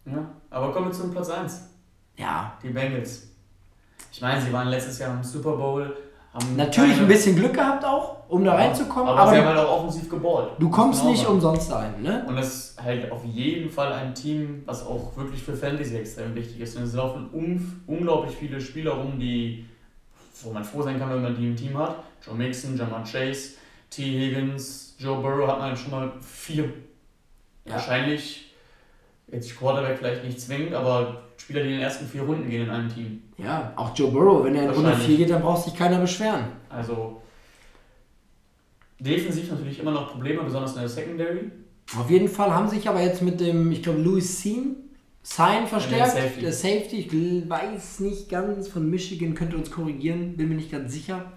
Ja, 0.05 0.29
aber 0.49 0.71
kommen 0.71 0.87
wir 0.87 0.93
zum 0.93 1.11
Platz 1.11 1.29
1. 1.29 1.69
Ja, 2.17 2.57
Die 2.61 2.69
Bengals. 2.69 3.27
Ich 4.11 4.21
meine, 4.21 4.39
sie 4.41 4.53
waren 4.53 4.67
letztes 4.67 4.99
Jahr 4.99 5.15
im 5.15 5.23
Super 5.23 5.55
Bowl. 5.55 5.95
Haben 6.33 6.55
natürlich 6.55 6.99
ein 6.99 7.07
bisschen 7.07 7.35
Glück 7.35 7.53
gehabt 7.53 7.85
auch, 7.85 8.27
um 8.27 8.43
da 8.43 8.55
reinzukommen, 8.55 9.07
aber, 9.07 9.19
aber, 9.19 9.31
sie 9.31 9.37
haben 9.37 9.47
halt 9.47 9.59
auch 9.59 9.79
offensiv 9.79 10.09
geballt. 10.09 10.49
du 10.57 10.67
kommst 10.69 11.01
Genau 11.01 11.11
nicht 11.11 11.23
so. 11.23 11.29
umsonst 11.29 11.69
dahin, 11.71 12.01
ne? 12.01 12.25
Und 12.27 12.35
das 12.35 12.47
ist 12.47 12.83
halt 12.83 13.11
auf 13.11 13.23
jeden 13.23 13.69
Fall 13.69 13.93
ein 13.93 14.15
Team, 14.15 14.63
was 14.65 14.83
auch 14.83 15.15
wirklich 15.15 15.43
für 15.43 15.53
Fantasy 15.55 15.95
extrem 15.95 16.33
wichtig 16.33 16.59
ist. 16.59 16.75
Und 16.75 16.83
es 16.83 16.93
laufen 16.93 17.29
un 17.33 17.83
unglaublich 17.85 18.35
viele 18.35 18.59
Spieler 18.59 18.93
rum, 18.93 19.19
die, 19.19 19.65
wo 20.41 20.51
man 20.51 20.63
froh 20.63 20.81
sein 20.81 20.99
kann, 20.99 21.09
wenn 21.09 21.21
man 21.21 21.35
die 21.35 21.47
im 21.47 21.55
Team 21.55 21.77
hat. 21.77 22.03
Joe 22.25 22.35
Mixon, 22.35 22.77
Jamar 22.77 23.03
Chase, 23.03 23.55
T. 23.89 24.03
Higgins, 24.03 24.95
Joe 24.97 25.21
Burrow 25.21 25.47
hat 25.47 25.59
man 25.59 25.77
schon 25.77 25.91
mal 25.91 26.11
vier. 26.21 26.65
Ja. 27.65 27.73
Wahrscheinlich, 27.73 28.53
jetzt 29.31 29.57
Quarterback 29.57 29.97
vielleicht 29.99 30.23
nicht 30.23 30.39
zwingend, 30.39 30.73
aber 30.73 31.23
Spieler, 31.37 31.61
die 31.61 31.69
in 31.69 31.73
den 31.75 31.83
ersten 31.83 32.07
vier 32.07 32.23
Runden 32.23 32.49
gehen 32.49 32.63
in 32.63 32.69
einem 32.69 32.93
Team. 32.93 33.21
Ja, 33.37 33.73
auch 33.75 33.95
Joe 33.95 34.11
Burrow, 34.11 34.43
wenn 34.43 34.55
er 34.55 34.63
in 34.63 34.69
Runde. 34.69 34.95
4 34.95 35.17
geht, 35.17 35.29
dann 35.29 35.41
braucht 35.41 35.65
sich 35.65 35.75
keiner 35.75 35.99
beschweren. 35.99 36.45
Also 36.69 37.21
defensiv 38.99 39.51
natürlich 39.51 39.79
immer 39.79 39.91
noch 39.91 40.11
Probleme, 40.11 40.43
besonders 40.43 40.73
in 40.73 40.79
der 40.79 40.89
Secondary. 40.89 41.51
Auf 41.97 42.09
jeden 42.09 42.29
Fall 42.29 42.53
haben 42.53 42.69
sich 42.69 42.87
aber 42.87 43.01
jetzt 43.01 43.21
mit 43.21 43.39
dem, 43.39 43.71
ich 43.71 43.83
glaube, 43.83 44.01
Louis 44.01 44.41
Sean, 44.41 44.77
Sign 45.23 45.65
verstärkt. 45.67 46.11
Safety. 46.11 46.41
Der 46.41 46.51
Safety, 46.53 46.95
ich 46.99 47.49
weiß 47.49 48.01
nicht 48.01 48.29
ganz, 48.29 48.67
von 48.67 48.89
Michigan 48.89 49.33
könnte 49.35 49.55
uns 49.57 49.71
korrigieren, 49.71 50.35
bin 50.35 50.49
mir 50.49 50.55
nicht 50.55 50.71
ganz 50.71 50.91
sicher. 50.93 51.31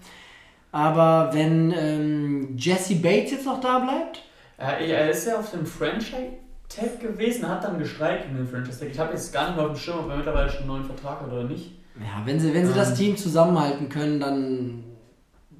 Aber 0.71 1.29
wenn 1.33 1.71
ähm, 1.75 2.57
Jesse 2.57 2.95
Bates 2.95 3.31
jetzt 3.31 3.45
noch 3.45 3.61
da 3.61 3.79
bleibt, 3.79 4.23
Äh, 4.59 4.89
er 4.91 5.09
ist 5.09 5.25
ja 5.25 5.39
auf 5.39 5.51
dem 5.51 5.65
Franchise-Tag 5.65 6.99
gewesen, 6.99 7.47
hat 7.47 7.63
dann 7.63 7.79
gestreikt 7.79 8.25
in 8.29 8.35
dem 8.37 8.47
Franchise-Tag. 8.47 8.89
Ich 8.91 8.99
habe 8.99 9.13
jetzt 9.13 9.31
gar 9.31 9.47
nicht 9.47 9.55
mehr 9.57 9.65
auf 9.65 9.71
dem 9.73 9.79
Schirm, 9.79 9.99
ob 9.99 10.09
er 10.09 10.17
mittlerweile 10.17 10.49
schon 10.49 10.59
einen 10.61 10.67
neuen 10.67 10.83
Vertrag 10.85 11.21
hat 11.21 11.31
oder 11.31 11.43
nicht. 11.45 11.71
ja, 11.99 12.21
wenn 12.25 12.39
sie, 12.39 12.53
wenn 12.53 12.65
sie 12.65 12.71
Ähm. 12.73 12.77
das 12.77 12.93
Team 12.95 13.15
zusammenhalten 13.15 13.87
können, 13.89 14.19
dann, 14.19 14.83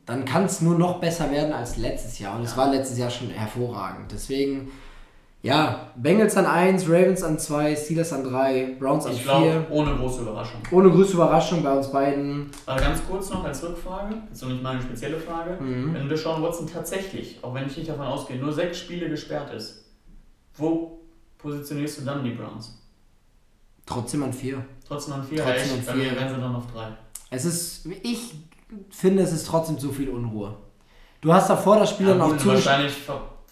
dann 0.05 0.25
kann 0.25 0.43
es 0.45 0.61
nur 0.61 0.77
noch 0.77 0.99
besser 0.99 1.31
werden 1.31 1.53
als 1.53 1.77
letztes 1.77 2.19
Jahr. 2.19 2.35
Und 2.37 2.43
es 2.43 2.51
Ja. 2.51 2.57
war 2.57 2.71
letztes 2.71 2.97
Jahr 2.97 3.09
schon 3.09 3.29
hervorragend. 3.29 4.11
Deswegen, 4.11 4.69
Ja, 5.43 5.91
Bengals 5.95 6.35
an 6.35 6.45
1, 6.45 6.85
Ravens 6.89 7.23
an 7.23 7.37
2, 7.37 7.75
Steelers 7.75 8.11
an 8.11 8.23
3, 8.23 8.75
Browns 8.79 9.05
an 9.05 9.11
Ich 9.13 9.21
4. 9.21 9.23
glaube, 9.23 9.65
ohne 9.69 9.95
große 9.95 10.21
Überraschung. 10.23 10.61
Ohne 10.71 10.89
größte 10.89 11.13
Überraschung 11.13 11.63
bei 11.63 11.71
uns 11.77 11.91
beiden. 11.91 12.49
Aber 12.65 12.81
ganz 12.81 12.99
kurz 13.07 13.29
noch 13.29 13.43
als 13.45 13.61
Rückfrage, 13.63 14.15
jetzt 14.29 14.41
noch 14.41 14.49
nicht 14.49 14.63
meine 14.63 14.81
spezielle 14.81 15.17
Frage. 15.19 15.61
Mhm. 15.61 15.93
Wenn 15.93 16.09
Deshaun 16.09 16.41
Watson 16.41 16.67
tatsächlich, 16.67 17.37
auch 17.43 17.53
wenn 17.53 17.67
ich 17.67 17.77
nicht 17.77 17.87
davon 17.87 18.07
ausgehe, 18.07 18.37
nur 18.37 18.51
sechs 18.51 18.79
Spiele 18.79 19.09
gesperrt 19.09 19.53
ist, 19.53 19.85
wo 20.55 20.99
positionierst 21.37 21.99
du 21.99 22.05
dann 22.05 22.23
die 22.23 22.31
Browns? 22.31 22.73
Trotzdem 23.85 24.23
an 24.23 24.33
4. 24.33 24.65
Trotzdem 24.85 25.13
an 25.13 25.23
vier, 25.23 25.43
Trotzdem 25.43 25.61
ja, 25.67 25.73
an 25.73 25.79
ich, 25.79 25.85
bei 25.85 25.93
vier. 25.93 26.03
mir 26.11 26.15
wären 26.19 26.35
sie 26.35 26.41
dann 26.41 26.55
auf 26.55 26.63
drei. 26.73 26.87
Es 27.29 27.45
ist, 27.45 27.85
ich 28.03 28.33
finde, 28.89 29.21
es 29.23 29.31
ist 29.31 29.45
trotzdem 29.47 29.77
zu 29.77 29.91
viel 29.93 30.09
Unruhe. 30.09 30.55
Du 31.21 31.31
hast 31.31 31.49
davor 31.49 31.77
das 31.79 31.91
Spiel 31.91 32.07
Ja, 32.07 32.13
dann 32.13 32.21
auch 32.21 32.37
zu. 32.37 32.47
wahrscheinlich 32.47 32.93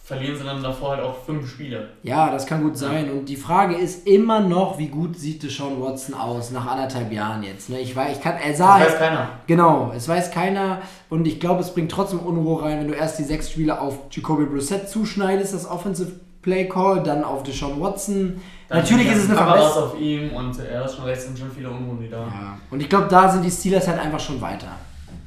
verlieren 0.06 0.38
sie 0.38 0.44
dann 0.44 0.62
davor 0.62 0.92
halt 0.92 1.02
auch 1.04 1.16
fünf 1.26 1.50
Spiele. 1.50 1.90
Ja, 2.04 2.30
das 2.32 2.46
kann 2.46 2.62
gut 2.62 2.78
sein. 2.78 3.10
Und 3.10 3.26
die 3.26 3.36
Frage 3.36 3.76
ist 3.76 4.06
immer 4.08 4.40
noch, 4.40 4.78
wie 4.78 4.88
gut 4.90 5.18
sieht 5.18 5.42
Deshaun 5.42 5.82
Watson 5.82 6.14
aus 6.14 6.52
nach 6.52 6.68
anderthalb 6.68 7.12
Jahren 7.12 7.42
jetzt. 7.42 7.72
Ne? 7.72 7.80
Ich 7.80 7.96
weiß, 7.96 8.18
ich 8.18 8.22
kann, 8.24 8.36
er 8.38 8.54
sah. 8.54 8.78
Das 8.78 8.90
weiß 8.94 9.00
keiner. 9.00 9.30
Genau, 9.48 9.92
es 9.96 10.08
weiß 10.08 10.30
keiner 10.30 10.84
und 11.10 11.26
ich 11.26 11.40
glaube, 11.40 11.62
es 11.62 11.74
bringt 11.74 11.92
trotzdem 11.92 12.20
Unruhe 12.20 12.62
rein, 12.62 12.80
wenn 12.82 12.88
du 12.88 12.94
erst 12.94 13.18
die 13.18 13.24
sechs 13.24 13.50
Spiele 13.50 13.82
auf 13.82 13.98
Jacoby 14.12 14.46
Brissett 14.46 14.88
zuschneidest, 14.88 15.56
das 15.56 15.68
Offensive 15.68 16.12
Play 16.44 16.70
Call, 16.70 17.02
dann 17.02 17.24
auf 17.24 17.42
Deshaun 17.42 17.82
Watson. 17.82 18.40
Dann 18.70 18.78
Natürlich 18.78 19.08
ist 19.08 19.24
es 19.24 19.30
eine 19.30 19.38
Verbesserung. 19.40 19.84
auf 19.90 20.00
ihm 20.00 20.32
und 20.34 20.60
er 20.60 20.86
ist 20.86 20.96
schon 20.96 21.06
recht, 21.06 21.22
sind 21.22 21.40
schon 21.40 21.52
viele 21.52 21.72
Unruhen 21.72 22.08
da. 22.12 22.18
Ja. 22.20 22.58
Und 22.70 22.80
ich 22.80 22.88
glaube, 22.90 23.08
da 23.10 23.28
sind 23.28 23.44
die 23.44 23.50
Steelers 23.50 23.88
halt 23.88 24.00
einfach 24.00 24.20
schon 24.20 24.40
weiter. 24.40 24.68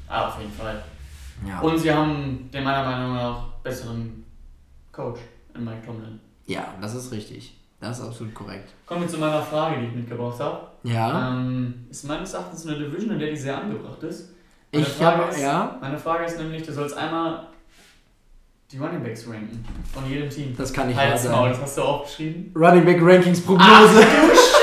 Ah, 0.07 0.29
auf 0.29 0.39
jeden 0.39 0.53
Fall. 0.53 0.81
Ja, 1.47 1.59
Und 1.61 1.79
sie 1.79 1.93
haben 1.93 2.49
den 2.53 2.63
meiner 2.63 2.85
Meinung 2.85 3.15
nach 3.15 3.43
besseren 3.65 4.18
Coach 4.99 5.21
in 5.55 5.65
Mike 5.65 5.87
Tomlin. 5.87 6.19
ja 6.47 6.75
das 6.81 6.95
ist 6.97 7.13
richtig. 7.13 7.55
Das 7.81 8.01
ist 8.01 8.05
absolut 8.05 8.35
korrekt. 8.35 8.71
Kommen 8.87 9.03
wir 9.03 9.09
zu 9.09 9.19
meiner 9.19 9.41
Frage, 9.41 9.81
die 9.81 9.87
ich 9.87 9.95
mitgebracht 9.95 10.41
habe. 10.41 10.67
Ja, 10.83 11.29
Ähm, 11.31 11.87
ist 11.89 12.05
meines 12.09 12.35
Erachtens 12.35 12.67
eine 12.67 12.77
Division, 12.77 13.13
in 13.13 13.19
der 13.21 13.31
die 13.31 13.37
sehr 13.37 13.57
angebracht 13.63 14.03
ist. 14.03 14.31
Meine 14.73 14.85
ich 14.85 14.93
Frage 14.95 15.17
habe, 15.23 15.31
ist, 15.31 15.41
ja, 15.41 15.79
Meine 15.81 15.97
Frage 15.99 16.25
ist 16.25 16.39
nämlich, 16.39 16.65
du 16.65 16.73
sollst 16.73 16.97
einmal 16.97 17.47
die 18.73 18.79
Running 18.79 19.03
Backs 19.05 19.29
ranken 19.29 19.65
von 19.95 20.11
jedem 20.11 20.29
Team. 20.29 20.55
das 20.59 20.73
kann 20.73 20.91
ich 20.91 20.97
Maul, 20.97 21.17
sein. 21.17 21.51
das 21.51 21.61
hast 21.63 21.79
du 21.79 21.83
aufgeschrieben. 21.83 22.53
Running 22.57 22.85
Back 22.85 22.99
Rankings 23.01 23.41
Prognose. 23.41 24.03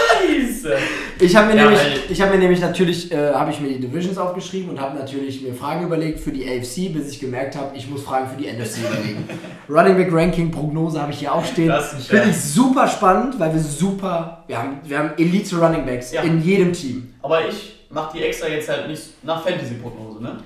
Ich 1.20 1.36
habe 1.36 1.48
mir, 1.54 1.56
Ja, 1.56 1.64
nämlich, 1.70 1.82
ich 2.10 2.22
hab 2.22 2.32
mir 2.32 2.38
nämlich 2.40 2.60
natürlich, 2.60 3.12
äh, 3.12 3.34
habe 3.34 3.52
ich 3.52 3.60
mir 3.60 3.70
die 3.70 3.80
Divisions 3.80 4.18
aufgeschrieben 4.18 4.70
und 4.72 4.82
habe 4.82 4.98
natürlich 4.98 5.42
mir 5.42 5.54
Fragen 5.54 5.86
überlegt 5.86 6.20
für 6.20 6.32
die 6.32 6.44
AFC, 6.48 6.92
bis 6.94 7.10
ich 7.12 7.20
gemerkt 7.20 7.56
habe, 7.56 7.76
ich 7.76 7.90
muss 7.90 8.04
Fragen 8.04 8.28
für 8.30 8.36
die 8.42 8.48
NFC 8.52 8.80
überlegen. 8.80 9.30
Running 9.70 9.96
Back 9.98 10.12
Ranking 10.12 10.52
Prognose 10.52 11.02
habe 11.02 11.12
ich 11.12 11.20
hier 11.20 11.34
auch 11.34 11.46
stehen. 11.46 11.68
Das 11.68 11.94
ist 11.94 12.08
Finde 12.08 12.30
ich 12.30 12.38
super 12.42 12.88
spannend, 12.88 13.40
weil 13.40 13.54
wir 13.54 13.62
super, 13.62 14.44
wir 14.48 14.58
haben, 14.58 14.80
wir 14.84 15.00
haben 15.00 15.12
Elite 15.18 15.56
Running 15.58 15.86
Backs 15.86 16.12
Ja. 16.12 16.22
in 16.22 16.42
jedem 16.44 16.74
Team. 16.74 17.14
Aber 17.22 17.48
ich 17.48 17.86
mache 17.90 18.18
die 18.18 18.24
extra 18.24 18.48
jetzt 18.48 18.68
halt 18.70 18.88
nicht 18.88 19.24
nach 19.24 19.44
Fantasy-Prognose, 19.44 20.22
ne? 20.22 20.38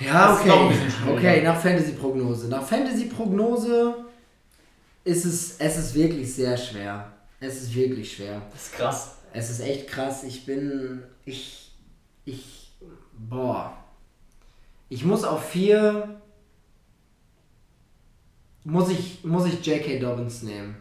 Ja, 0.00 0.28
Das 0.32 0.40
schwieriger. 0.42 1.12
Okay, 1.12 1.42
nach 1.42 1.60
Fantasy 1.60 1.92
Prognose. 1.92 2.48
Nach 2.48 2.62
Fantasy 2.62 3.04
Prognose 3.04 3.94
ist 5.04 5.24
es, 5.26 5.56
es 5.58 5.76
ist 5.76 5.94
wirklich 5.94 6.34
sehr 6.34 6.56
schwer. 6.56 7.06
Es 7.40 7.62
ist 7.62 7.74
wirklich 7.74 8.16
schwer. 8.16 8.42
Das 8.52 8.66
ist 8.66 8.72
krass. 8.74 9.16
Es 9.32 9.50
ist 9.50 9.60
echt 9.60 9.88
krass. 9.88 10.24
Ich 10.24 10.44
bin. 10.44 11.02
Ich. 11.24 11.72
Ich. 12.26 12.72
Boah. 13.16 13.72
Ich 14.90 15.04
muss 15.04 15.24
auf 15.24 15.48
vier. 15.48 16.20
Muss 18.64 18.90
ich, 18.90 19.24
muss 19.24 19.46
ich 19.46 19.64
J.K. 19.64 19.98
Dobbins 19.98 20.42
nehmen. 20.42 20.76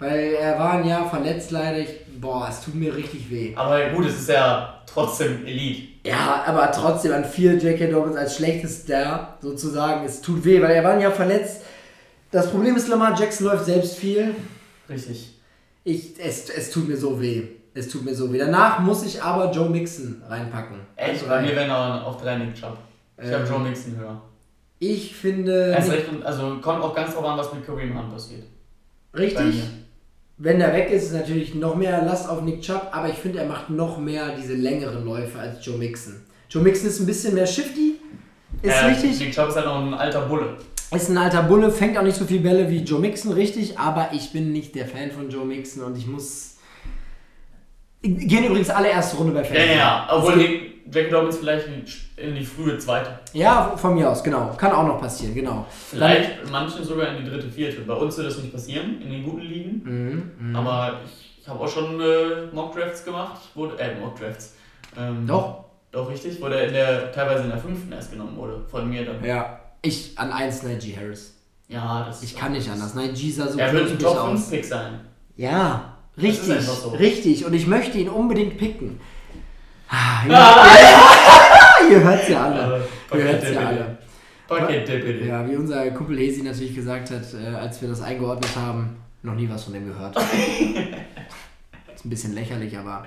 Weil 0.00 0.34
er 0.34 0.58
war 0.58 0.72
ein 0.72 0.86
Jahr 0.86 1.08
verletzt 1.08 1.52
leider. 1.52 1.78
Ich, 1.78 2.20
boah, 2.20 2.48
es 2.50 2.60
tut 2.64 2.74
mir 2.74 2.94
richtig 2.96 3.30
weh. 3.30 3.54
Aber 3.54 3.90
gut, 3.90 4.06
es 4.06 4.18
ist 4.18 4.28
ja 4.28 4.82
trotzdem 4.86 5.46
Elite. 5.46 5.88
Ja, 6.04 6.42
aber 6.46 6.72
trotzdem 6.72 7.12
an 7.12 7.24
vier 7.24 7.54
J.K. 7.54 7.92
Dobbins 7.92 8.16
als 8.16 8.36
schlechtester 8.36 9.38
sozusagen. 9.40 10.04
Es 10.04 10.20
tut 10.20 10.44
weh, 10.44 10.60
weil 10.60 10.72
er 10.72 10.82
war 10.82 10.94
ein 10.94 11.00
Jahr 11.00 11.12
verletzt. 11.12 11.62
Das 12.32 12.50
Problem 12.50 12.74
ist, 12.74 12.88
Lamar 12.88 13.16
Jackson 13.16 13.46
läuft 13.46 13.66
selbst 13.66 13.94
viel. 13.96 14.34
Richtig. 14.88 15.33
Ich, 15.84 16.14
es, 16.18 16.48
es 16.50 16.70
tut 16.70 16.88
mir 16.88 16.96
so 16.96 17.20
weh. 17.20 17.42
Es 17.74 17.88
tut 17.88 18.04
mir 18.04 18.14
so 18.14 18.32
weh. 18.32 18.38
Danach 18.38 18.78
muss 18.80 19.04
ich 19.04 19.22
aber 19.22 19.50
Joe 19.52 19.68
Mixon 19.68 20.22
reinpacken. 20.28 20.78
Echt? 20.96 21.22
An 21.24 21.28
Bei 21.28 21.42
mir 21.42 21.54
wären 21.56 21.70
auch 21.70 22.04
auf 22.06 22.22
drei 22.22 22.36
Nick 22.38 22.54
Chubb. 22.54 22.78
Ich 23.18 23.26
Ähm, 23.28 23.34
habe 23.34 23.44
Joe 23.48 23.58
Mixon 23.60 23.96
höher. 23.96 24.20
Ich 24.78 25.14
finde. 25.14 25.76
Und- 26.10 26.24
also 26.24 26.56
kommt 26.60 26.82
auch 26.82 26.94
ganz 26.94 27.14
drauf 27.14 27.24
an, 27.24 27.38
was 27.38 27.52
mit 27.52 27.64
Kareem 27.66 27.96
Hunt 27.98 28.12
passiert. 28.12 28.44
Richtig. 29.16 29.62
Wenn 30.36 30.58
der 30.58 30.72
weg 30.72 30.90
ist, 30.90 31.04
ist 31.04 31.12
natürlich 31.12 31.54
noch 31.54 31.76
mehr 31.76 32.02
Last 32.04 32.28
auf 32.28 32.42
Nick 32.42 32.60
Chubb, 32.62 32.88
aber 32.90 33.08
ich 33.08 33.14
finde, 33.16 33.38
er 33.40 33.46
macht 33.46 33.70
noch 33.70 33.98
mehr 33.98 34.34
diese 34.36 34.54
längeren 34.54 35.04
Läufe 35.04 35.38
als 35.38 35.64
Joe 35.64 35.76
Mixon. 35.78 36.16
Joe 36.50 36.62
Mixon 36.62 36.88
ist 36.88 37.00
ein 37.00 37.06
bisschen 37.06 37.34
mehr 37.34 37.46
shifty. 37.46 37.96
Ist 38.62 38.72
Äh, 38.82 38.86
richtig. 38.86 39.18
Nick 39.20 39.32
Chubb 39.32 39.48
ist 39.48 39.56
halt 39.56 39.66
noch 39.66 39.80
ein 39.80 39.94
alter 39.94 40.22
Bulle. 40.22 40.56
Ist 40.92 41.08
ein 41.08 41.18
alter 41.18 41.42
Bulle, 41.42 41.70
fängt 41.70 41.98
auch 41.98 42.02
nicht 42.02 42.16
so 42.16 42.24
viel 42.24 42.40
Bälle 42.40 42.70
wie 42.70 42.78
Joe 42.84 43.00
Mixon, 43.00 43.32
richtig, 43.32 43.78
aber 43.78 44.10
ich 44.12 44.32
bin 44.32 44.52
nicht 44.52 44.74
der 44.74 44.86
Fan 44.86 45.10
von 45.10 45.28
Joe 45.30 45.44
Mixon 45.44 45.82
und 45.84 45.96
ich 45.96 46.06
muss. 46.06 46.58
Gehen 48.02 48.44
übrigens 48.44 48.68
alle 48.70 48.88
erste 48.90 49.16
Runde 49.16 49.32
bei 49.32 49.40
Ja, 49.40 49.44
Fantasy. 49.46 49.68
ja, 49.70 49.76
ja. 49.76 50.08
Obwohl 50.10 50.38
die 50.38 50.74
Jack 50.92 51.10
Dobbins 51.10 51.38
vielleicht 51.38 51.66
in, 52.16 52.34
die 52.34 52.44
frühe 52.44 52.76
zweite. 52.78 53.18
Ja, 53.32 53.74
von 53.76 53.94
mir 53.94 54.10
aus, 54.10 54.22
genau. 54.22 54.52
Kann 54.58 54.72
auch 54.72 54.86
noch 54.86 55.00
passieren, 55.00 55.34
genau. 55.34 55.66
Vielleicht 55.90 56.42
in 56.44 56.50
manchen 56.52 56.84
sogar 56.84 57.08
in 57.16 57.24
die 57.24 57.30
dritte, 57.30 57.48
vierte. 57.48 57.80
Bei 57.80 57.94
uns 57.94 58.16
wird 58.18 58.26
das 58.28 58.38
nicht 58.38 58.52
passieren, 58.52 59.00
in 59.00 59.10
den 59.10 59.24
guten 59.24 59.40
Ligen. 59.40 59.82
Mhm, 60.38 60.50
mhm. 60.50 60.56
Aber 60.56 61.00
ich, 61.06 61.40
ich 61.40 61.48
habe 61.48 61.60
auch 61.60 61.68
schon 61.68 61.98
äh, 62.00 62.46
Mock-Drafts 62.52 63.04
gemacht. 63.04 63.40
Wurde, 63.54 63.78
äh, 63.78 63.98
Mock-Drafts. 63.98 64.54
Ähm, 64.98 65.26
Doch. 65.26 65.64
Doch, 65.90 66.10
richtig. 66.10 66.40
Wo 66.42 66.48
der, 66.48 66.68
in 66.68 66.74
der, 66.74 67.10
teilweise 67.12 67.44
in 67.44 67.48
der 67.50 67.58
fünften 67.58 67.90
erst 67.92 68.12
genommen 68.12 68.36
wurde. 68.36 68.64
Von 68.70 68.88
mir 68.90 69.06
dann. 69.06 69.24
Ja. 69.24 69.60
Ich 69.84 70.18
an 70.18 70.32
1 70.32 70.62
Najee 70.62 70.96
Harris. 70.96 71.34
Ja, 71.68 72.06
das 72.06 72.22
Ich 72.22 72.34
kann 72.34 72.52
nicht 72.52 72.68
anders. 72.70 72.94
Najee 72.94 73.30
sah 73.30 73.48
so 73.48 73.58
Er 73.58 73.70
wird 73.72 73.90
ein 73.90 73.98
knusprig 73.98 74.14
Top 74.14 74.26
5 74.28 74.40
aus. 74.40 74.50
Pick 74.50 74.64
sein. 74.64 75.00
Ja, 75.36 75.96
richtig. 76.16 76.52
einfach 76.52 76.72
so. 76.72 76.88
Richtig. 76.88 77.44
Und 77.44 77.52
ich 77.52 77.66
möchte 77.66 77.98
ihn 77.98 78.08
unbedingt 78.08 78.56
picken. 78.56 78.98
Ah, 79.88 80.26
ja. 80.28 80.66
Ihr 81.90 82.02
hört's 82.02 82.28
ja 82.28 82.44
alle. 82.44 82.86
Äh, 83.12 83.18
Ihr 83.18 83.24
hört's 83.24 83.50
ja 83.52 83.60
alle. 83.60 83.98
Paket. 84.48 85.26
Ja, 85.26 85.48
wie 85.48 85.56
unser 85.56 85.90
Kumpel 85.90 86.18
Hesi 86.18 86.42
natürlich 86.42 86.74
gesagt 86.74 87.10
hat, 87.10 87.22
äh, 87.34 87.54
als 87.54 87.80
wir 87.82 87.88
das 87.88 88.00
eingeordnet 88.00 88.56
haben, 88.56 88.96
noch 89.22 89.34
nie 89.34 89.48
was 89.48 89.64
von 89.64 89.74
dem 89.74 89.86
gehört. 89.86 90.16
ist 91.94 92.04
ein 92.04 92.10
bisschen 92.10 92.34
lächerlich, 92.34 92.76
aber. 92.76 93.06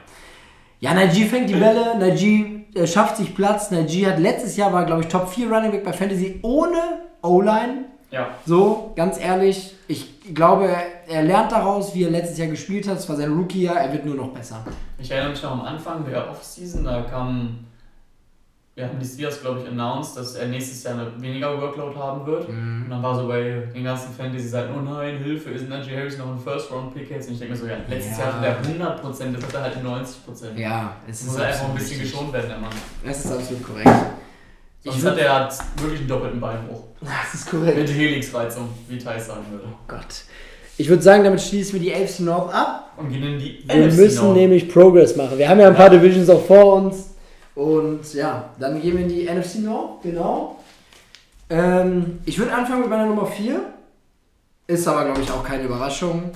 Ja, 0.79 0.93
Najee 0.93 1.25
fängt 1.25 1.49
die 1.49 1.55
Bälle, 1.55 1.97
Najee 1.97 2.65
äh, 2.75 2.85
schafft 2.85 3.17
sich 3.17 3.35
Platz. 3.35 3.71
Najee 3.71 4.05
hat 4.05 4.19
letztes 4.19 4.57
Jahr 4.57 4.71
war, 4.71 4.85
glaube 4.85 5.01
ich, 5.01 5.07
Top 5.07 5.27
4 5.27 5.51
Running 5.51 5.71
Back 5.71 5.83
bei 5.83 5.93
Fantasy 5.93 6.39
ohne 6.43 6.77
O-Line. 7.21 7.85
Ja. 8.11 8.29
So, 8.45 8.93
ganz 8.95 9.19
ehrlich, 9.19 9.73
ich 9.87 10.33
glaube, 10.33 10.67
er, 10.67 10.83
er 11.09 11.23
lernt 11.23 11.51
daraus, 11.51 11.93
wie 11.93 12.03
er 12.03 12.11
letztes 12.11 12.37
Jahr 12.37 12.47
gespielt 12.47 12.87
hat. 12.87 12.97
Es 12.97 13.09
war 13.09 13.15
sein 13.15 13.33
Rookie-Jahr, 13.33 13.75
er 13.75 13.91
wird 13.91 14.05
nur 14.05 14.15
noch 14.15 14.29
besser. 14.29 14.63
Ich 14.99 15.11
erinnere 15.11 15.31
mich 15.31 15.43
noch 15.43 15.51
am 15.51 15.61
Anfang 15.61 16.05
der 16.05 16.29
Offseason, 16.29 16.83
da 16.85 17.01
kam, 17.01 17.65
ja, 18.77 18.85
haben 18.87 18.99
die 18.99 19.05
Steelers, 19.07 19.41
glaube 19.41 19.61
ich, 19.61 19.67
announced, 19.67 20.15
dass 20.17 20.35
er 20.35 20.47
nächstes 20.47 20.83
Jahr 20.83 20.93
eine 20.93 21.11
weniger 21.19 21.59
Workload 21.59 21.97
haben 21.97 22.25
wird. 22.27 22.47
Mhm. 22.47 22.83
Und 22.83 22.89
dann 22.91 23.01
war 23.01 23.15
so 23.19 23.27
bei 23.27 23.63
den 23.73 23.83
ganzen 23.83 24.13
Fantasy-Seiten, 24.13 24.71
oh 24.77 24.81
nein, 24.81 25.17
Hilfe, 25.17 25.49
ist 25.49 25.67
Najee 25.67 25.97
Harris 25.97 26.17
noch 26.19 26.27
ein 26.31 26.37
First-Round-Pick 26.39 27.09
jetzt? 27.09 27.27
Und 27.27 27.33
ich 27.33 27.39
denke 27.39 27.55
mir 27.55 27.59
so, 27.59 27.65
ja, 27.67 27.77
letztes 27.89 28.17
Ja. 28.19 28.25
Jahr 28.25 28.33
hatte 28.41 28.69
der 28.69 28.85
100%, 29.03 29.33
das 29.33 29.43
hat 29.45 29.53
er 29.55 29.61
halt 29.63 29.83
90%. 29.83 30.55
Ja, 30.57 30.95
es 31.09 31.21
ist 31.21 31.27
Muss 31.27 31.35
er 31.37 31.47
einfach 31.47 31.69
ein 31.69 31.73
bisschen 31.75 31.99
richtig. 31.99 32.11
geschont 32.11 32.31
werden, 32.33 32.49
der 32.49 32.59
Mann. 32.59 32.69
Es 33.03 33.25
ist 33.25 33.31
absolut 33.31 33.63
korrekt. 33.63 33.89
Ich 34.83 34.91
Sonst 34.91 35.03
würd- 35.05 35.09
hat 35.11 35.17
er 35.17 35.33
halt 35.39 35.53
wirklich 35.81 35.99
einen 36.01 36.07
doppelten 36.09 36.39
Beinbruch. 36.39 36.83
Das 37.01 37.33
ist 37.33 37.49
korrekt. 37.49 37.77
Mit 37.77 37.89
Helix-Reizung, 37.89 38.69
wie 38.87 38.97
Thais 38.99 39.25
sagen 39.27 39.41
würde. 39.51 39.63
Oh 39.67 39.75
Gott. 39.87 40.23
Ich 40.77 40.87
würde 40.87 41.01
sagen, 41.01 41.23
damit 41.23 41.41
schließen 41.41 41.73
wir 41.73 41.79
die 41.79 41.93
AFC 41.93 42.19
North 42.19 42.53
ab. 42.53 42.91
Und 42.97 43.09
gehen 43.09 43.23
in 43.23 43.39
die 43.39 43.63
Wir 43.65 43.75
NFC 43.87 43.97
müssen 43.97 44.33
nämlich 44.33 44.69
Progress 44.71 45.15
machen. 45.15 45.37
Wir 45.37 45.49
haben 45.49 45.59
ja 45.59 45.67
ein 45.67 45.75
paar 45.75 45.89
Divisions 45.89 46.29
auch 46.29 46.43
vor 46.45 46.75
uns. 46.75 47.15
Und 47.57 48.13
ja, 48.13 48.51
dann 48.59 48.79
gehen 48.79 48.95
wir 48.95 49.03
in 49.03 49.09
die 49.09 49.27
NFC 49.27 49.63
North, 49.63 50.03
genau. 50.03 50.63
Ähm, 51.49 52.19
ich 52.23 52.37
würde 52.37 52.53
anfangen 52.53 52.81
mit 52.81 52.89
meiner 52.91 53.07
Nummer 53.07 53.25
4. 53.25 53.59
Ist 54.67 54.87
aber, 54.87 55.05
glaube 55.05 55.21
ich, 55.21 55.31
auch 55.31 55.43
keine 55.43 55.63
Überraschung. 55.63 56.29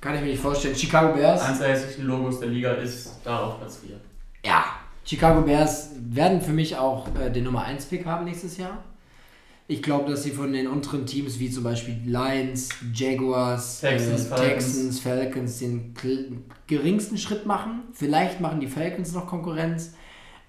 Kann 0.00 0.14
ich 0.14 0.20
mir 0.20 0.28
nicht 0.28 0.40
vorstellen. 0.40 0.76
Chicago 0.76 1.12
Bears. 1.14 1.42
Eins 1.42 1.58
der 1.58 1.70
hässlichen 1.70 2.06
Logos 2.06 2.38
der 2.38 2.50
Liga 2.50 2.74
ist 2.74 3.16
da 3.24 3.40
auf 3.40 3.58
Platz 3.58 3.78
4. 3.84 3.96
Ja, 4.44 4.64
Chicago 5.04 5.40
Bears 5.40 5.90
werden 5.98 6.40
für 6.40 6.52
mich 6.52 6.76
auch 6.76 7.08
äh, 7.16 7.28
den 7.28 7.42
Nummer 7.42 7.64
1 7.64 7.86
Pick 7.86 8.06
haben 8.06 8.26
nächstes 8.26 8.58
Jahr. 8.58 8.84
Ich 9.70 9.84
glaube, 9.84 10.10
dass 10.10 10.24
sie 10.24 10.32
von 10.32 10.52
den 10.52 10.66
unteren 10.66 11.06
Teams 11.06 11.38
wie 11.38 11.48
zum 11.48 11.62
Beispiel 11.62 11.96
Lions, 12.04 12.70
Jaguars, 12.92 13.80
Texans, 13.80 14.26
äh, 14.26 14.28
Falcons. 14.28 14.64
Texans, 14.64 15.00
Falcons 15.00 15.58
den 15.60 15.94
geringsten 16.66 17.16
Schritt 17.16 17.46
machen. 17.46 17.84
Vielleicht 17.92 18.40
machen 18.40 18.58
die 18.58 18.66
Falcons 18.66 19.12
noch 19.12 19.28
Konkurrenz, 19.28 19.94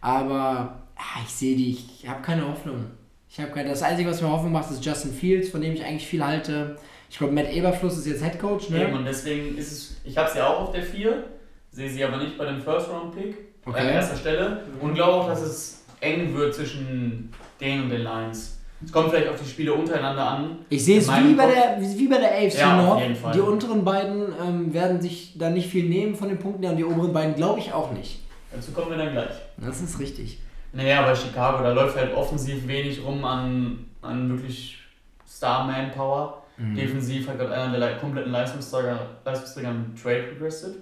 aber 0.01 0.87
ah, 0.95 1.19
ich 1.23 1.29
sehe 1.29 1.55
die, 1.55 1.69
ich 1.69 2.09
habe 2.09 2.23
keine 2.23 2.47
Hoffnung. 2.47 2.85
Ich 3.29 3.39
habe 3.39 3.51
keine. 3.51 3.69
Das 3.69 3.83
Einzige, 3.83 4.09
was 4.09 4.23
mir 4.23 4.29
Hoffnung 4.29 4.53
macht, 4.53 4.71
ist 4.71 4.83
Justin 4.83 5.13
Fields, 5.13 5.49
von 5.49 5.61
dem 5.61 5.73
ich 5.73 5.85
eigentlich 5.85 6.07
viel 6.07 6.25
halte. 6.25 6.77
Ich 7.07 7.19
glaube, 7.19 7.33
Matt 7.33 7.53
Eberfluss 7.53 7.99
ist 7.99 8.07
jetzt 8.07 8.23
Head 8.23 8.39
Coach, 8.39 8.69
ne? 8.69 8.87
Eben, 8.87 8.97
und 8.97 9.05
deswegen 9.05 9.55
ist 9.55 9.71
es, 9.71 9.95
ich 10.03 10.17
habe 10.17 10.31
sie 10.31 10.41
auch 10.43 10.61
auf 10.61 10.71
der 10.71 10.81
4, 10.81 11.25
sehe 11.69 11.89
sie 11.91 12.03
aber 12.03 12.17
nicht 12.17 12.39
bei 12.39 12.45
dem 12.45 12.59
First-Round-Pick 12.59 13.37
Okay. 13.67 13.79
an 13.79 13.87
erster 13.89 14.17
Stelle 14.17 14.63
und 14.79 14.95
glaube 14.95 15.13
auch, 15.13 15.27
dass 15.27 15.41
es 15.41 15.83
eng 15.99 16.33
wird 16.33 16.55
zwischen 16.55 17.31
denen 17.59 17.83
und 17.83 17.89
den 17.91 18.01
Lions. 18.01 18.57
Es 18.83 18.91
kommt 18.91 19.09
vielleicht 19.11 19.29
auf 19.29 19.39
die 19.41 19.47
Spiele 19.49 19.73
untereinander 19.73 20.27
an. 20.27 20.57
Ich 20.69 20.83
sehe 20.83 20.97
es 20.99 21.07
wie 21.07 21.33
bei, 21.35 21.45
der, 21.47 21.77
wie 21.79 22.07
bei 22.07 22.17
der 22.17 22.31
AFC 22.31 22.59
Ja, 22.59 22.97
Fall. 23.15 23.33
Die 23.33 23.39
unteren 23.39 23.83
beiden 23.85 24.33
ähm, 24.43 24.73
werden 24.73 24.99
sich 25.01 25.37
da 25.37 25.49
nicht 25.49 25.69
viel 25.69 25.87
nehmen 25.87 26.15
von 26.15 26.29
den 26.29 26.39
Punkten 26.39 26.63
her 26.63 26.71
und 26.71 26.77
die 26.77 26.85
oberen 26.85 27.13
beiden 27.13 27.35
glaube 27.35 27.59
ich 27.59 27.71
auch 27.73 27.91
nicht. 27.91 28.21
Dazu 28.53 28.71
kommen 28.71 28.91
wir 28.91 28.97
dann 28.97 29.11
gleich. 29.13 29.29
Das 29.57 29.81
ist 29.81 29.99
richtig. 29.99 30.39
Naja, 30.73 31.01
bei 31.03 31.15
Chicago, 31.15 31.63
da 31.63 31.71
läuft 31.73 31.95
halt 31.97 32.13
offensiv 32.15 32.67
wenig 32.67 33.03
rum 33.05 33.23
an, 33.25 33.85
an 34.01 34.29
wirklich 34.29 34.79
Star-Manpower. 35.27 36.43
Mhm. 36.57 36.75
Defensiv 36.75 37.27
hat 37.27 37.37
gerade 37.39 37.53
einer 37.53 37.77
der 37.77 37.91
le- 37.93 37.97
kompletten 37.99 38.31
Leistungsträger, 38.31 38.99
Leistungsträger 39.25 39.69
einen 39.69 39.95
Trade 40.01 40.27
requested. 40.31 40.75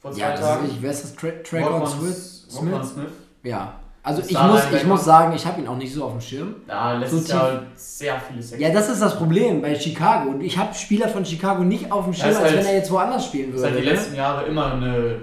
Vor 0.00 0.12
zwei 0.12 0.20
Ja, 0.20 0.30
das 0.32 0.40
Tagen. 0.40 0.56
ist 0.58 0.64
richtig. 0.64 0.82
Wer 0.82 0.90
ist 0.90 1.04
das? 1.04 1.14
Tra 1.16 1.28
Trayvon 1.42 1.86
Smith? 1.86 2.46
Smith. 2.48 3.06
Ja. 3.42 3.80
Also 4.06 4.20
ich 4.28 4.38
muss, 4.38 4.60
ich 4.70 4.84
muss 4.84 5.04
sagen, 5.04 5.34
ich 5.34 5.46
habe 5.46 5.62
ihn 5.62 5.66
auch 5.66 5.78
nicht 5.78 5.92
so 5.94 6.04
auf 6.04 6.12
dem 6.12 6.20
Schirm. 6.20 6.56
Ja, 6.68 6.92
letztes 6.92 7.26
So 7.26 7.32
Jahr 7.34 7.42
halt 7.42 7.62
sehr 7.74 8.20
viele 8.20 8.42
Sacks. 8.42 8.60
Ja, 8.60 8.70
das 8.70 8.90
ist 8.90 9.00
das 9.00 9.16
Problem 9.16 9.62
bei 9.62 9.74
Chicago. 9.74 10.28
Und 10.30 10.42
ich 10.42 10.58
habe 10.58 10.74
Spieler 10.74 11.08
von 11.08 11.24
Chicago 11.24 11.64
nicht 11.64 11.90
auf 11.90 12.04
dem 12.04 12.12
Schirm, 12.12 12.28
als 12.28 12.38
halt- 12.40 12.56
wenn 12.58 12.66
er 12.66 12.74
jetzt 12.76 12.90
woanders 12.90 13.24
spielen 13.24 13.50
Das 13.52 13.56
ist 13.56 13.62
würde. 13.62 13.74
halt 13.76 13.84
die 13.84 13.88
ne? 13.88 13.94
letzten 13.94 14.14
Jahre 14.16 14.44
immer 14.44 14.74
eine 14.74 15.16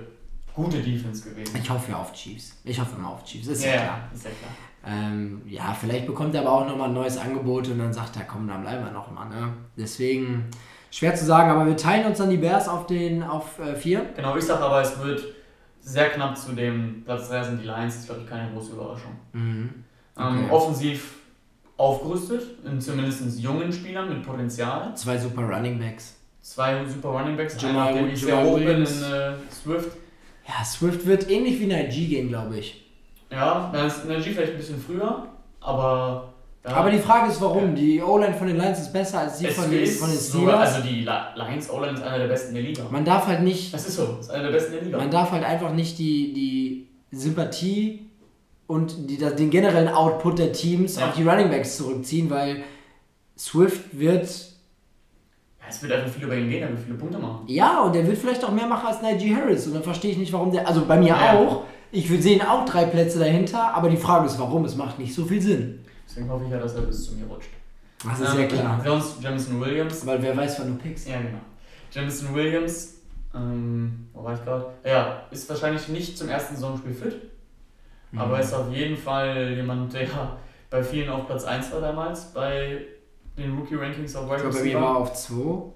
gute 0.56 0.80
Defense 0.80 1.30
gewesen. 1.30 1.56
Ich 1.62 1.70
hoffe 1.70 1.92
ja 1.92 1.98
auf 2.00 2.12
Chiefs. 2.14 2.54
Ich 2.64 2.80
hoffe 2.80 2.96
immer 2.98 3.10
auf 3.10 3.24
Chiefs. 3.24 3.48
Ist 3.48 3.64
ja, 3.64 3.70
ja, 3.70 3.78
klar. 3.78 4.00
ja, 4.10 4.16
ist 4.16 4.24
ja 4.26 4.30
klar. 4.32 4.94
Ähm, 5.00 5.42
ja, 5.46 5.78
vielleicht 5.80 6.08
bekommt 6.08 6.34
er 6.34 6.42
aber 6.42 6.52
auch 6.54 6.66
nochmal 6.68 6.88
ein 6.90 6.96
neues 6.96 7.20
Angebot 7.20 7.68
und 7.68 7.78
dann 7.78 7.94
sagt 7.94 8.16
er, 8.18 8.24
komm, 8.24 8.48
dann 8.48 8.64
bleiben 8.64 8.84
wir 8.84 8.92
noch 8.92 9.12
mal. 9.12 9.26
Ne? 9.30 9.54
Deswegen 9.78 10.46
schwer 10.90 11.14
zu 11.14 11.24
sagen, 11.24 11.52
aber 11.52 11.68
wir 11.68 11.78
teilen 11.78 12.08
uns 12.08 12.18
dann 12.18 12.32
die 12.32 12.38
Bears 12.38 12.68
auf 12.68 12.88
den 12.88 13.22
auf 13.22 13.60
äh, 13.60 13.76
vier. 13.76 14.08
Genau, 14.16 14.36
ich 14.36 14.44
sag 14.44 14.60
aber, 14.60 14.82
es 14.82 14.98
wird 15.00 15.24
sehr 15.82 16.10
knapp 16.10 16.38
zu 16.38 16.54
dem 16.54 17.04
Platz 17.04 17.30
3 17.30 17.44
sind 17.44 17.62
die 17.62 17.66
Lions. 17.66 17.94
Das 17.94 17.96
ist, 18.02 18.06
glaube 18.06 18.22
ich, 18.24 18.30
keine 18.30 18.52
große 18.52 18.72
Überraschung. 18.74 19.12
Mhm. 19.34 19.70
Ähm, 20.18 20.44
Okay. 20.46 20.52
offensiv 20.52 21.16
aufgerüstet, 21.78 22.44
in 22.66 22.80
zumindest 22.80 23.40
jungen 23.40 23.72
Spielern 23.74 24.10
mit 24.10 24.24
Potenzial. 24.24 24.96
Zwei 24.96 25.18
super 25.18 25.42
Running 25.44 25.80
Backs. 25.80 26.16
Zwei 26.42 26.86
super 26.86 27.10
Running 27.10 27.36
Backs, 27.38 27.60
Jamal- 27.62 27.90
einer, 27.90 28.02
den 28.02 28.12
ich 28.14 28.22
sehr 28.22 28.44
hoch 28.44 28.58
bin, 28.58 28.68
in 28.68 28.84
äh, 28.84 29.34
Swift. 29.52 29.98
Ja, 30.48 30.64
Swift 30.64 31.06
wird 31.06 31.30
ähnlich 31.30 31.60
wie 31.60 31.68
Najee 31.68 32.08
gehen, 32.08 32.28
glaube 32.30 32.58
ich. 32.60 32.86
Ja, 33.32 33.70
dann 33.74 33.88
ist 33.88 34.02
vielleicht 34.02 34.52
ein 34.52 34.58
bisschen 34.58 34.80
früher, 34.82 35.28
aber. 35.62 36.31
Ja, 36.64 36.76
Aber 36.76 36.92
die 36.92 37.00
Frage 37.00 37.32
ist, 37.32 37.42
warum? 37.42 37.74
Die 37.74 38.00
O-Line 38.02 38.36
von 38.36 38.46
den 38.48 38.58
Lions 38.58 38.80
ist 38.80 38.94
besser 38.94 39.20
als 39.22 39.40
die 39.40 39.48
es 39.48 39.56
von 39.56 39.72
den, 39.72 39.84
von 39.88 40.10
den 40.10 40.18
sogar, 40.20 40.68
Steelers. 40.68 40.76
also 40.76 40.88
die 40.88 41.00
Li- 41.02 41.10
Lions 41.50 41.70
O-Line 41.72 41.94
ist 41.94 42.04
einer 42.04 42.20
der 42.20 42.28
besten 42.28 42.54
der 42.54 42.64
Liga. 42.64 42.84
Man 42.92 43.04
darf 43.04 43.26
halt 43.26 43.42
nicht 43.42 43.74
Das 43.74 43.88
ist 43.88 43.96
so, 43.96 44.18
ist 44.20 44.30
einer 44.30 44.44
der 44.44 44.52
besten 44.52 44.74
der 44.74 44.82
Liga. 44.84 44.98
Man 44.98 45.10
darf 45.10 45.32
halt 45.32 45.44
einfach 45.44 45.74
nicht 45.74 45.98
die, 45.98 46.34
die 46.34 46.88
Sympathie 47.12 48.06
und 48.68 49.10
die, 49.10 49.18
den 49.18 49.50
generellen 49.50 49.88
Output 49.90 50.38
der 50.38 50.54
Teams 50.54 50.98
Ja. 51.00 51.08
auf 51.08 51.16
die 51.16 51.24
Running 51.24 51.50
Backs 51.50 51.78
zurückziehen, 51.78 52.30
weil 52.30 52.64
Swift 53.38 53.98
wird, 53.98 54.28
Ja, 54.28 55.66
es 55.68 55.82
wird 55.82 55.92
einfach 55.94 56.12
viel 56.12 56.26
über 56.26 56.36
ihn 56.36 56.48
gehen, 56.50 56.62
er 56.62 56.70
wird 56.70 56.80
viele 56.80 56.96
Punkte 56.98 57.18
machen. 57.18 57.44
ja, 57.48 57.82
und 57.82 57.96
der 57.96 58.06
wird 58.06 58.20
vielleicht 58.20 58.44
auch 58.46 58.52
mehr 58.52 58.68
machen 58.68 58.86
als 58.86 59.02
Najee 59.02 59.36
Harris. 59.36 59.66
Und 59.66 59.74
dann 59.74 59.84
verstehe 59.84 60.12
ich 60.12 60.18
nicht, 60.20 60.32
warum 60.32 60.52
der, 60.52 60.68
also 60.68 60.86
bei 60.86 60.98
mir 61.00 61.16
auch, 61.18 61.64
ich 61.92 62.08
will 62.10 62.22
sehen 62.22 62.42
auch 62.44 62.66
drei 62.66 62.86
Plätze 62.86 63.18
dahinter, 63.18 63.74
aber 63.74 63.90
die 63.90 63.98
Frage 63.98 64.28
ist, 64.28 64.38
warum? 64.40 64.64
Es 64.66 64.76
macht 64.76 65.00
nicht 65.00 65.14
so 65.16 65.26
viel 65.26 65.42
Sinn. 65.42 65.80
Deswegen 66.12 66.30
hoffe 66.30 66.44
ich 66.46 66.52
ja, 66.52 66.60
dass 66.60 66.76
er 66.76 66.82
bis 66.82 67.06
zu 67.06 67.14
mir 67.16 67.26
rutscht. 67.26 67.50
Das 68.04 68.20
ist 68.20 68.34
Ähm, 68.34 68.42
ja 68.42 68.48
klar. 68.48 68.82
Sonst 68.86 69.24
Jamison 69.24 69.62
Williams. 69.62 70.06
Weil 70.06 70.22
wer 70.22 70.36
weiß, 70.36 70.60
wann 70.60 70.76
du 70.78 70.84
pickst. 70.84 71.08
Ja, 71.08 71.22
genau. 71.22 71.38
Jamison 71.92 72.36
Williams, 72.36 72.96
ähm, 73.34 74.10
wo 74.14 74.24
war 74.24 74.34
ich 74.34 74.44
gerade? 74.44 74.66
Ja, 74.84 75.24
ist 75.32 75.48
wahrscheinlich 75.50 75.88
nicht 75.88 76.18
zum 76.18 76.28
ersten 76.28 76.56
Saisonspiel 76.56 76.94
fit, 76.94 77.16
Mhm. 78.12 78.20
aber 78.20 78.40
ist 78.42 78.54
auf 78.54 78.70
jeden 78.74 78.98
Fall 78.98 79.54
jemand, 79.54 79.94
der 79.94 80.38
bei 80.70 80.84
vielen 80.84 81.10
auf 81.10 81.28
Platz 81.28 81.46
1 81.46 81.72
war 81.72 81.80
damals, 81.80 82.26
bei 82.34 82.82
den 83.38 83.58
Rookie-Rankings 83.58 84.16
auf 84.18 84.26
Ich 84.26 84.32
Wide 84.32 84.42
glaube, 84.42 84.58
bei 84.58 84.64
mir 84.64 84.82
war 84.82 84.82
Receiver. 84.82 84.98
auf 84.98 85.14
2. 85.14 85.72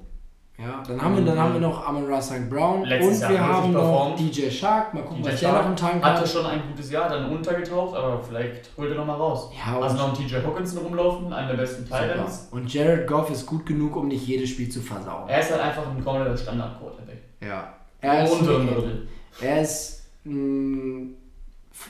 Ja, 0.58 0.82
dann 0.88 1.02
haben, 1.02 1.18
wir, 1.18 1.26
dann 1.26 1.38
haben 1.38 1.54
wir 1.54 1.60
noch 1.60 1.86
Amon 1.86 2.06
Ra 2.06 2.22
St. 2.22 2.50
Brown 2.50 2.86
Letztes 2.86 3.16
und 3.16 3.22
Jahr 3.24 3.32
wir 3.32 3.42
haben 3.46 3.72
noch. 3.74 4.16
DJ 4.16 4.50
Shark. 4.50 4.94
Mal 4.94 5.04
gucken, 5.04 5.22
DJ 5.22 5.28
was 5.32 5.40
der 5.42 5.52
noch 5.52 5.66
im 5.66 5.76
Tank 5.76 6.02
Hatte 6.04 6.22
hat. 6.22 6.30
schon 6.30 6.46
ein 6.46 6.62
gutes 6.72 6.92
Jahr, 6.92 7.10
dann 7.10 7.30
untergetaucht, 7.30 7.94
aber 7.94 8.22
vielleicht 8.24 8.70
holt 8.78 8.90
er 8.90 8.96
nochmal 8.96 9.18
raus. 9.18 9.52
Ja, 9.54 9.80
Also 9.82 9.98
noch 9.98 10.10
ein 10.10 10.26
TJ 10.26 10.36
Hawkinson 10.38 10.78
rumlaufen, 10.86 11.34
einer 11.34 11.50
der 11.50 11.56
besten. 11.58 11.84
Titans. 11.84 12.48
Und 12.52 12.74
Jared 12.74 13.06
Goff 13.06 13.30
ist 13.32 13.46
gut 13.46 13.66
genug, 13.66 13.98
um 13.98 14.08
nicht 14.08 14.26
jedes 14.26 14.50
Spiel 14.52 14.70
zu 14.70 14.80
versauen. 14.80 15.28
Er 15.28 15.42
ist 15.42 15.52
halt 15.52 15.62
einfach 15.62 15.84
ein 15.90 16.02
kompletter 16.02 16.38
Standard-Quarterback. 16.38 17.22
Ja. 17.42 17.74
Im 18.02 18.10
Er 18.10 18.24
ist, 18.24 18.40
Drittel. 18.40 19.08
er 19.42 19.62
ist 19.62 20.04
ein 20.26 21.16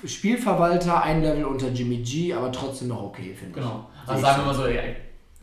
Spielverwalter, 0.06 1.04
ein 1.04 1.21
Level 1.21 1.45
unter 1.45 1.67
Jimmy 1.69 1.97
G, 1.97 2.34
aber 2.34 2.51
trotzdem 2.51 2.88
noch 2.89 3.04
okay, 3.04 3.36
finde 3.38 3.60
ich. 3.60 3.63
Genau. 3.63 3.86
Also 4.08 4.21
sagen 4.23 4.41
wir 4.41 4.45
mal 4.47 4.54
so, 4.56 4.65
ey, 4.65 4.95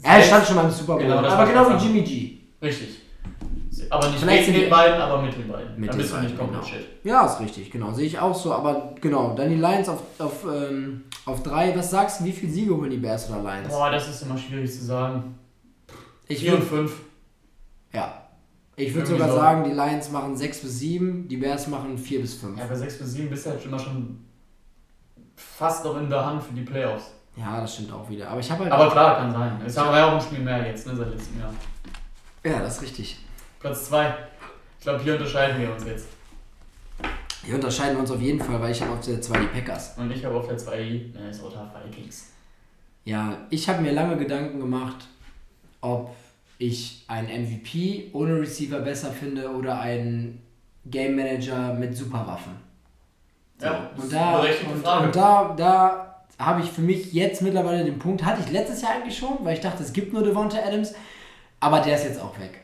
Er 0.03 0.23
stand 0.23 0.47
schon 0.47 0.57
beim 0.57 0.71
Super 0.71 0.95
Bowl, 0.95 1.03
Genau, 1.03 1.23
das 1.23 1.33
aber 1.35 1.47
genau 1.47 1.71
wie. 1.71 1.85
Jimmy 1.87 2.03
G. 2.03 2.39
Richtig. 2.61 3.02
Aber 3.91 4.09
nicht 4.09 4.21
Vielleicht 4.21 4.45
sind 4.47 4.55
den 4.55 4.71
beiden, 4.71 5.01
aber 5.01 5.23
mit 5.23 5.37
den 5.37 5.49
beiden. 5.49 5.79
Mit 5.79 5.91
Dann 5.91 5.99
bist 5.99 6.13
du 6.13 6.19
nicht 6.19 6.39
komplett 6.39 6.63
genau. 6.63 6.73
shit. 6.73 6.87
Ja, 7.05 7.27
ist 7.27 7.41
richtig, 7.41 7.71
genau. 7.71 7.93
Sehe 7.93 8.07
ich 8.07 8.19
auch 8.19 8.35
so, 8.35 8.53
aber 8.53 8.95
genau. 9.01 9.35
Dann 9.35 9.49
die 9.49 9.57
Lions 9.57 9.89
auf, 9.89 10.03
auf, 10.19 10.45
ähm, 10.45 11.05
auf 11.27 11.43
drei. 11.43 11.77
Was 11.77 11.91
sagst 11.91 12.21
du, 12.21 12.25
wie 12.25 12.33
viele 12.33 12.53
Siege 12.53 12.77
holen 12.77 12.91
die 12.91 12.99
Bears 12.99 13.29
oder 13.31 13.43
Lions? 13.43 13.69
Boah, 13.69 13.91
das 13.91 14.09
ist 14.09 14.23
immer 14.23 14.37
schwierig 14.39 14.71
zu 14.71 14.85
sagen. 14.85 15.39
Ich 16.29 16.41
4 16.41 16.55
und 16.55 16.59
würde 16.61 16.89
5. 16.89 17.01
ja. 17.93 18.19
Ich 18.75 18.95
würd 18.95 19.07
Irgendwie 19.07 19.13
sogar 19.21 19.29
so. 19.29 19.37
sagen, 19.37 19.65
die 19.65 19.73
Lions 19.73 20.11
machen 20.11 20.35
6 20.35 20.61
bis 20.63 20.79
7, 20.79 21.29
die 21.29 21.37
Bears 21.37 21.67
machen 21.67 21.99
4 21.99 22.21
bis 22.23 22.35
5. 22.35 22.59
Ja, 22.59 22.65
bei 22.67 22.75
6 22.75 22.99
bis 22.99 23.13
7 23.13 23.29
bist 23.29 23.45
du 23.45 23.51
halt 23.51 23.65
immer 23.67 23.79
schon 23.79 24.25
fast 25.37 25.85
noch 25.85 25.99
in 26.01 26.09
der 26.09 26.25
Hand 26.25 26.43
für 26.43 26.55
die 26.55 26.63
Playoffs. 26.63 27.13
Ja, 27.37 27.61
das 27.61 27.75
stimmt 27.75 27.93
auch 27.93 28.09
wieder. 28.09 28.29
Aber 28.31 28.41
ich 28.41 28.51
habe 28.51 28.65
halt. 28.65 28.73
Aber 28.73 28.91
klar, 28.91 29.17
kann 29.17 29.31
sein. 29.33 29.61
Es 29.67 29.77
war 29.77 29.97
ja 29.97 30.09
auch 30.09 30.15
ein 30.15 30.21
Spiel 30.21 30.39
mehr 30.39 30.67
jetzt, 30.67 30.87
ne, 30.87 30.97
seit 30.97 31.11
letztem 31.11 31.41
Jahr. 31.41 31.53
Ja, 32.45 32.59
das 32.61 32.77
ist 32.77 32.83
richtig. 32.83 33.19
Platz 33.61 33.87
2. 33.87 34.15
Ich 34.79 34.85
glaube, 34.85 35.03
hier 35.03 35.15
unterscheiden 35.15 35.61
wir 35.61 35.73
uns 35.73 35.85
jetzt. 35.85 36.07
Hier 37.45 37.55
unterscheiden 37.57 37.95
wir 37.97 38.01
uns 38.01 38.11
auf 38.11 38.21
jeden 38.21 38.41
Fall, 38.41 38.61
weil 38.61 38.73
ich 38.73 38.81
habe 38.83 38.93
auf 38.93 39.05
der 39.05 39.21
2 39.21 39.39
die 39.41 39.47
Packers. 39.47 39.95
Und 39.97 40.11
ich 40.11 40.25
habe 40.25 40.37
auf 40.37 40.47
der 40.49 40.57
2 40.59 41.11
Minnesota 41.15 41.73
Vikings. 41.85 42.27
Ja, 43.05 43.37
ich 43.51 43.69
habe 43.69 43.83
mir 43.83 43.93
lange 43.93 44.17
Gedanken 44.17 44.61
gemacht, 44.61 45.07
ob 45.81 46.15
ich 46.59 47.05
einen 47.09 47.29
MVP 47.45 48.11
ohne 48.13 48.41
Receiver 48.41 48.79
besser 48.81 49.11
finde 49.11 49.51
oder 49.51 49.81
einen 49.81 50.41
Game 50.87 51.17
Manager 51.17 51.75
mit 51.75 51.97
Superwaffen. 51.97 52.53
So, 53.59 53.67
Ja, 53.67 53.91
das 53.91 53.99
und 53.99 54.05
ist 54.05 54.13
da, 54.13 54.29
eine 54.35 54.41
berechtigte 54.43 54.73
und, 54.75 54.83
Frage. 54.83 55.07
und 55.07 55.17
da, 55.17 55.55
da 55.57 56.25
habe 56.39 56.61
ich 56.61 56.71
für 56.71 56.81
mich 56.83 57.13
jetzt 57.13 57.43
mittlerweile 57.43 57.85
den 57.85 57.99
Punkt, 57.99 58.25
hatte 58.25 58.43
ich 58.45 58.53
letztes 58.53 58.83
Jahr 58.83 58.93
eigentlich 58.93 59.17
schon, 59.19 59.39
weil 59.43 59.55
ich 59.55 59.61
dachte, 59.61 59.83
es 59.83 59.93
gibt 59.93 60.13
nur 60.13 60.23
Devonta 60.23 60.59
Adams, 60.59 60.95
aber 61.63 61.81
der 61.81 61.95
ist 61.97 62.05
jetzt 62.05 62.21
auch 62.21 62.39
weg. 62.39 62.61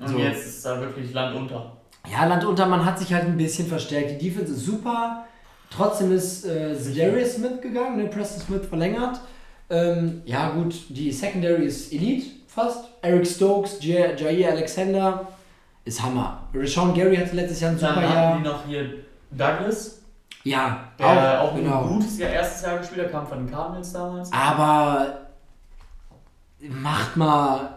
Und 0.00 0.08
So. 0.08 0.18
jetzt 0.18 0.46
ist 0.46 0.64
da 0.64 0.80
wirklich 0.80 1.12
Land 1.12 1.34
unter. 1.36 1.72
Ja, 2.10 2.24
Land 2.26 2.44
unter, 2.44 2.66
man 2.66 2.84
hat 2.84 2.98
sich 2.98 3.12
halt 3.12 3.24
ein 3.24 3.36
bisschen 3.36 3.66
verstärkt. 3.66 4.10
Die 4.20 4.28
Defense 4.30 4.52
ist 4.52 4.64
super. 4.66 5.24
Trotzdem 5.70 6.12
ist 6.12 6.44
äh, 6.44 6.74
Darius 6.94 7.36
Smith 7.36 7.60
gegangen, 7.62 7.96
ne? 7.96 8.06
Preston 8.08 8.42
Smith 8.42 8.66
verlängert. 8.68 9.20
Ähm, 9.70 10.20
ja, 10.26 10.50
gut, 10.50 10.74
die 10.90 11.10
Secondary 11.10 11.64
ist 11.64 11.92
Elite 11.92 12.26
fast. 12.46 12.84
Eric 13.00 13.26
Stokes, 13.26 13.78
J- 13.82 14.20
Jair 14.20 14.50
Alexander 14.52 15.26
ist 15.84 16.02
Hammer. 16.02 16.42
Rashawn 16.54 16.92
Gary 16.94 17.16
hatte 17.16 17.34
letztes 17.36 17.60
Jahr 17.60 17.70
ein 17.72 17.78
Dann 17.78 17.94
super 17.94 18.08
haben 18.08 18.14
Jahr. 18.14 18.36
die 18.36 18.42
noch 18.44 18.66
hier 18.66 18.94
Douglas, 19.30 20.00
Ja, 20.44 20.84
der 20.98 21.40
auch, 21.40 21.48
auch, 21.52 21.54
genau. 21.56 21.82
ein 21.84 21.88
gutes 21.94 22.18
Jahr, 22.18 22.30
erstes 22.30 22.62
Jahr 22.62 22.78
gespielt 22.78 23.04
hat, 23.06 23.12
kam 23.12 23.26
von 23.26 23.38
den 23.46 23.50
Cardinals 23.50 23.92
damals. 23.92 24.30
Aber 24.32 25.18
macht 26.68 27.16
mal, 27.16 27.70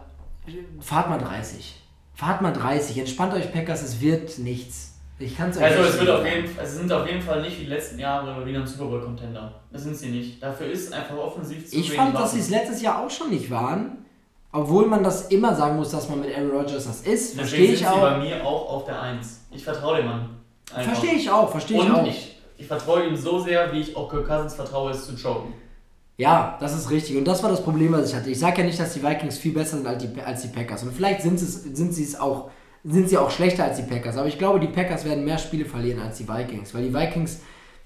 fahrt 0.80 1.10
mal 1.10 1.18
30. 1.18 1.82
Fahrt 2.14 2.42
mal 2.42 2.54
30. 2.54 2.98
Entspannt 2.98 3.34
euch, 3.34 3.52
Packers, 3.52 3.84
es 3.84 4.02
wird 4.02 4.40
nichts. 4.40 4.94
Ich 5.18 5.38
kann 5.38 5.50
es 5.50 5.58
euch 5.58 5.64
Also 5.64 5.82
nicht 5.82 5.94
es, 5.94 6.00
wird 6.00 6.10
auf 6.10 6.26
jeden, 6.26 6.60
es 6.60 6.76
sind 6.76 6.92
auf 6.92 7.08
jeden 7.08 7.22
Fall 7.22 7.42
nicht 7.42 7.60
wie 7.60 7.64
die 7.64 7.70
letzten 7.70 8.00
Jahre 8.00 8.46
wieder 8.46 8.60
ein 8.60 8.68
Super 8.68 8.86
Bowl 8.86 9.02
Contender. 9.02 9.62
Das 9.72 9.84
sind 9.84 9.96
sie 9.96 10.10
nicht. 10.10 10.44
Dafür 10.44 10.68
ist 10.68 10.94
einfach 10.94 11.18
offensiv 11.18 11.70
zu 11.70 11.78
Ich 11.78 11.94
fand, 11.94 12.16
dass 12.16 12.34
sie 12.34 12.40
es 12.40 12.50
letztes 12.50 12.82
Jahr 12.82 13.06
auch 13.06 13.10
schon 13.10 13.30
nicht 13.30 13.50
waren. 13.50 14.06
Obwohl 14.52 14.88
man 14.88 15.04
das 15.04 15.28
immer 15.28 15.54
sagen 15.54 15.76
muss, 15.76 15.92
dass 15.92 16.08
man 16.10 16.22
mit 16.22 16.34
Aaron 16.34 16.52
Rodgers 16.52 16.86
das 16.86 17.02
ist. 17.02 17.36
Verstehe 17.36 17.74
ich 17.74 17.80
sie 17.80 17.88
auch. 17.88 18.00
bei 18.00 18.18
mir 18.20 18.46
auch 18.46 18.70
auf 18.70 18.86
der 18.86 19.02
1. 19.02 19.48
Ich 19.52 19.64
vertraue 19.64 19.98
dem 19.98 20.06
Mann. 20.06 20.30
Verstehe 20.66 21.14
ich 21.14 21.30
auch, 21.30 21.50
verstehe 21.52 21.84
ich 21.84 21.92
auch. 21.92 22.08
ich, 22.08 22.38
ich 22.58 22.66
vertraue 22.66 23.06
ihm 23.06 23.16
so 23.16 23.40
sehr, 23.40 23.72
wie 23.74 23.82
ich 23.82 23.96
auch 23.96 24.10
Kirk 24.10 24.28
Cousins 24.28 24.54
vertraue, 24.56 24.92
es 24.92 25.06
zu 25.06 25.16
choken. 25.16 25.54
Ja, 26.18 26.58
das 26.60 26.74
ist 26.78 26.90
richtig. 26.92 27.18
Und 27.18 27.26
das 27.26 27.44
war 27.44 27.50
das 27.50 27.62
Problem, 27.64 27.92
was 27.92 28.10
ich 28.10 28.16
hatte. 28.16 28.30
Ich 28.30 28.40
sage 28.40 28.60
ja 28.62 28.64
nicht, 28.66 28.80
dass 28.80 28.94
die 28.94 29.04
Vikings 29.04 29.38
viel 29.38 29.54
besser 29.54 29.78
sind 29.78 29.88
als 29.88 30.02
die, 30.04 30.22
als 30.22 30.42
die 30.44 30.48
Packers. 30.48 30.84
Und 30.84 30.94
vielleicht 30.94 31.22
sind, 31.22 31.36
es, 31.36 31.64
sind 31.64 31.94
sie 31.94 32.04
es 32.04 32.20
auch, 32.20 32.50
sind 32.86 33.10
sie 33.10 33.18
auch 33.18 33.30
schlechter 33.32 33.66
als 33.66 33.78
die 33.78 33.84
Packers. 33.84 34.16
Aber 34.16 34.28
ich 34.28 34.38
glaube, 34.38 34.60
die 34.62 34.68
Packers 34.68 35.04
werden 35.06 35.26
mehr 35.26 35.38
Spiele 35.38 35.66
verlieren 35.66 36.00
als 36.02 36.18
die 36.18 36.28
Vikings. 36.28 36.74
Weil 36.74 36.84
die 36.84 36.94
Vikings 36.94 37.42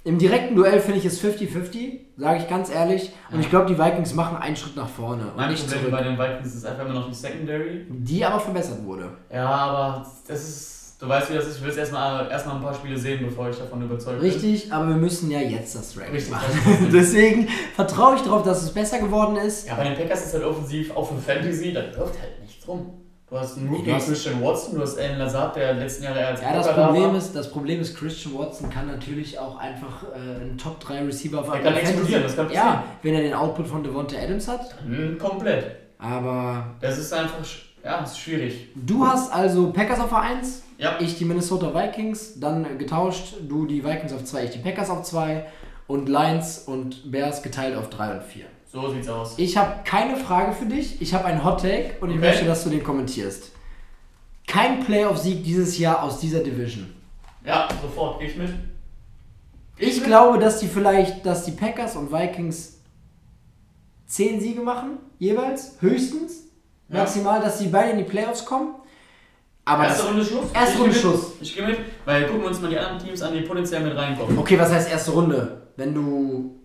Im 0.05 0.17
direkten 0.17 0.55
Duell 0.55 0.79
finde 0.79 0.99
ich 0.99 1.05
es 1.05 1.21
50-50, 1.21 1.99
sage 2.17 2.39
ich 2.39 2.47
ganz 2.47 2.69
ehrlich. 2.69 3.11
Und 3.31 3.35
Ja. 3.35 3.41
ich 3.41 3.49
glaube, 3.49 3.65
die 3.65 3.77
Vikings 3.77 4.13
machen 4.13 4.37
einen 4.37 4.55
Schritt 4.55 4.75
nach 4.77 4.87
vorne 4.87 5.23
und 5.27 5.35
Mein 5.35 5.49
nicht 5.51 5.63
Problem 5.63 5.79
zurück. 5.81 5.91
bei 5.91 6.03
den 6.03 6.17
Vikings 6.17 6.55
ist 6.55 6.65
einfach 6.65 6.85
immer 6.85 6.93
noch 6.93 7.07
die 7.09 7.15
Secondary. 7.15 7.85
Die 7.89 8.23
aber 8.23 8.39
verbessert 8.39 8.85
wurde. 8.85 9.09
Ja, 9.33 9.45
aber 9.49 10.05
das 10.27 10.39
ist. 10.47 10.78
Du 10.99 11.07
weißt, 11.07 11.29
wie 11.31 11.35
das 11.35 11.47
ist. 11.47 11.55
Ich 11.57 11.61
will 11.61 11.69
jetzt 11.69 11.77
erstmal 11.77 12.29
erstmal 12.29 12.55
ein 12.57 12.61
paar 12.61 12.73
Spiele 12.73 12.97
sehen, 12.97 13.21
bevor 13.25 13.49
ich 13.49 13.57
davon 13.57 13.81
überzeugt 13.81 14.19
bin. 14.19 14.29
Richtig, 14.29 14.71
aber 14.73 14.89
wir 14.89 14.95
müssen 14.95 15.31
ja 15.31 15.39
jetzt 15.39 15.73
das 15.75 15.95
Ranking 15.97 16.13
Richtig, 16.15 16.31
machen. 16.31 16.89
Deswegen 16.93 17.47
vertraue 17.75 18.15
ich 18.15 18.21
darauf, 18.21 18.43
dass 18.43 18.63
es 18.63 18.71
besser 18.73 18.99
geworden 18.99 19.37
ist. 19.37 19.65
Ja, 19.67 19.75
bei 19.75 19.85
den 19.85 19.95
Packers 19.95 20.25
ist 20.25 20.33
halt 20.33 20.43
offensiv, 20.43 20.93
auch 20.95 21.07
für 21.09 21.15
Fantasy, 21.17 21.71
da 21.71 21.79
läuft 21.81 22.19
halt 22.21 22.41
nichts 22.41 22.67
rum. 22.67 22.91
Du 23.29 23.37
hast 23.39 23.57
einen 23.57 23.69
Nee, 23.69 23.77
Rookie 23.77 23.89
du 23.91 23.95
hast- 23.95 24.07
Christian 24.07 24.43
Watson, 24.43 24.75
du 24.75 24.81
hast 24.81 24.97
Alan 24.99 25.19
Lazard, 25.19 25.55
der 25.55 25.73
letzten 25.75 26.03
Jahre 26.03 26.25
als 26.25 26.41
Ja, 26.41 26.51
das 26.53 26.73
Problem, 26.73 27.15
ist, 27.15 27.33
das 27.35 27.49
Problem 27.51 27.79
ist, 27.79 27.95
Christian 27.95 28.37
Watson 28.37 28.69
kann 28.69 28.87
natürlich 28.87 29.39
auch 29.39 29.57
einfach 29.57 30.03
äh, 30.13 30.43
ein 30.43 30.57
Top 30.57 30.79
3 30.81 31.03
Receiver 31.05 31.43
Der 31.43 31.53
einmal 31.53 31.61
kann 31.73 31.81
explodieren, 31.81 32.23
das 32.23 32.35
kann 32.35 32.47
passieren. 32.47 32.67
Ja, 32.67 32.83
wenn 33.03 33.13
er 33.13 33.21
den 33.21 33.33
Output 33.35 33.67
von 33.67 33.83
Devonta 33.83 34.17
Adams 34.17 34.47
hat. 34.49 34.75
Hm, 34.83 35.17
komplett. 35.19 35.77
Aber 35.99 36.71
Das 36.81 36.97
ist 36.97 37.13
einfach, 37.13 37.37
ja, 37.85 37.99
ist 38.03 38.19
schwierig. 38.19 38.67
du 38.75 39.05
hast 39.05 39.31
also 39.31 39.71
Packers 39.71 39.99
auf 39.99 40.11
1, 40.13 40.63
Ja. 40.79 40.97
ich 40.99 41.17
die 41.17 41.25
Minnesota 41.25 41.73
Vikings, 41.75 42.39
dann 42.39 42.77
getauscht, 42.79 43.35
du 43.47 43.65
die 43.67 43.83
Vikings 43.83 44.13
auf 44.13 44.23
2, 44.23 44.45
ich 44.45 44.51
die 44.51 44.59
Packers 44.59 44.89
auf 44.89 45.03
2 45.03 45.45
und 45.87 46.09
Lions 46.09 46.59
und 46.59 47.11
Bears 47.11 47.43
geteilt 47.43 47.75
auf 47.75 47.89
3 47.89 48.13
und 48.15 48.23
4. 48.23 48.45
So 48.71 48.91
sieht's 48.93 49.09
aus. 49.09 49.33
Ich 49.37 49.57
habe 49.57 49.83
keine 49.83 50.15
Frage 50.15 50.53
für 50.53 50.65
dich, 50.65 51.01
ich 51.01 51.13
habe 51.13 51.25
einen 51.25 51.43
Hot 51.43 51.61
Take 51.61 51.95
und 52.01 52.09
ich 52.11 52.17
Okay. 52.17 52.27
möchte, 52.27 52.45
dass 52.45 52.63
du 52.63 52.69
den 52.69 52.83
kommentierst. 52.83 53.51
Kein 54.47 54.83
Playoff-Sieg 54.83 55.43
dieses 55.43 55.77
Jahr 55.77 56.01
aus 56.01 56.19
dieser 56.19 56.39
Division. 56.39 56.91
Ja, 57.45 57.67
sofort, 57.81 58.19
geh 58.19 58.27
ich 58.27 58.35
mit. 58.37 58.51
Ich 59.77 59.97
mit? 59.97 60.05
glaube, 60.05 60.39
dass 60.39 60.59
die 60.59 60.67
vielleicht, 60.67 61.25
dass 61.25 61.45
die 61.45 61.51
Packers 61.51 61.95
und 61.95 62.11
Vikings 62.11 62.79
10 64.07 64.39
Siege 64.41 64.61
machen, 64.61 64.97
jeweils, 65.19 65.73
höchstens. 65.81 66.43
Ja. 66.89 66.99
Maximal, 66.99 67.41
dass 67.41 67.59
die 67.59 67.67
beide 67.67 67.91
in 67.91 67.97
die 67.99 68.03
Playoffs 68.03 68.45
kommen. 68.45 68.75
Aber 69.69 69.83
Erste 69.83 70.07
Runde 70.07 70.25
Schluss? 70.25 70.51
Erste 70.51 70.73
Ich 70.73 70.81
Runde. 70.81 70.95
Schluss. 70.95 71.31
Ich 71.41 71.55
gehe 71.55 71.67
mit, 71.67 71.77
weil 72.03 72.25
gucken 72.25 72.41
wir 72.41 72.47
uns 72.47 72.59
mal 72.59 72.71
die 72.71 72.77
anderen 72.79 73.05
Teams 73.05 73.21
an, 73.21 73.33
die 73.33 73.41
potenziell 73.41 73.81
mit 73.81 73.95
reinkommen. 73.95 74.35
okay, 74.39 74.57
was 74.57 74.71
heißt 74.71 74.89
erste 74.89 75.11
Runde? 75.11 75.61
Wenn 75.77 75.93
du. 75.93 76.55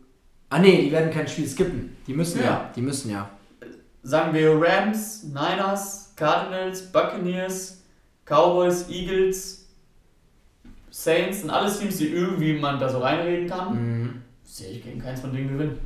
Ah 0.48 0.58
nee, 0.58 0.82
die 0.82 0.90
werden 0.92 1.10
kein 1.10 1.28
Spiel 1.28 1.46
skippen. 1.46 1.96
Die 2.06 2.14
müssen 2.14 2.38
ja. 2.38 2.44
Ja. 2.44 2.70
Die 2.74 2.80
müssen 2.80 3.10
ja. 3.10 3.28
Sagen 4.02 4.32
wir 4.32 4.58
Rams, 4.58 5.24
Niners, 5.24 6.14
Cardinals, 6.16 6.90
Buccaneers, 6.92 7.82
Cowboys, 8.24 8.88
Eagles, 8.88 9.66
Saints 10.90 11.40
sind 11.40 11.50
alles 11.50 11.78
Teams, 11.78 11.98
die 11.98 12.08
irgendwie 12.08 12.54
man 12.54 12.80
da 12.80 12.88
so 12.88 13.00
reinreden 13.00 13.48
kann. 13.50 13.74
Mhm. 13.74 14.22
Sehe 14.44 14.70
ich 14.70 14.82
gegen 14.82 15.02
keins 15.02 15.20
von 15.20 15.32
denen 15.32 15.48
gewinnen. 15.48 15.78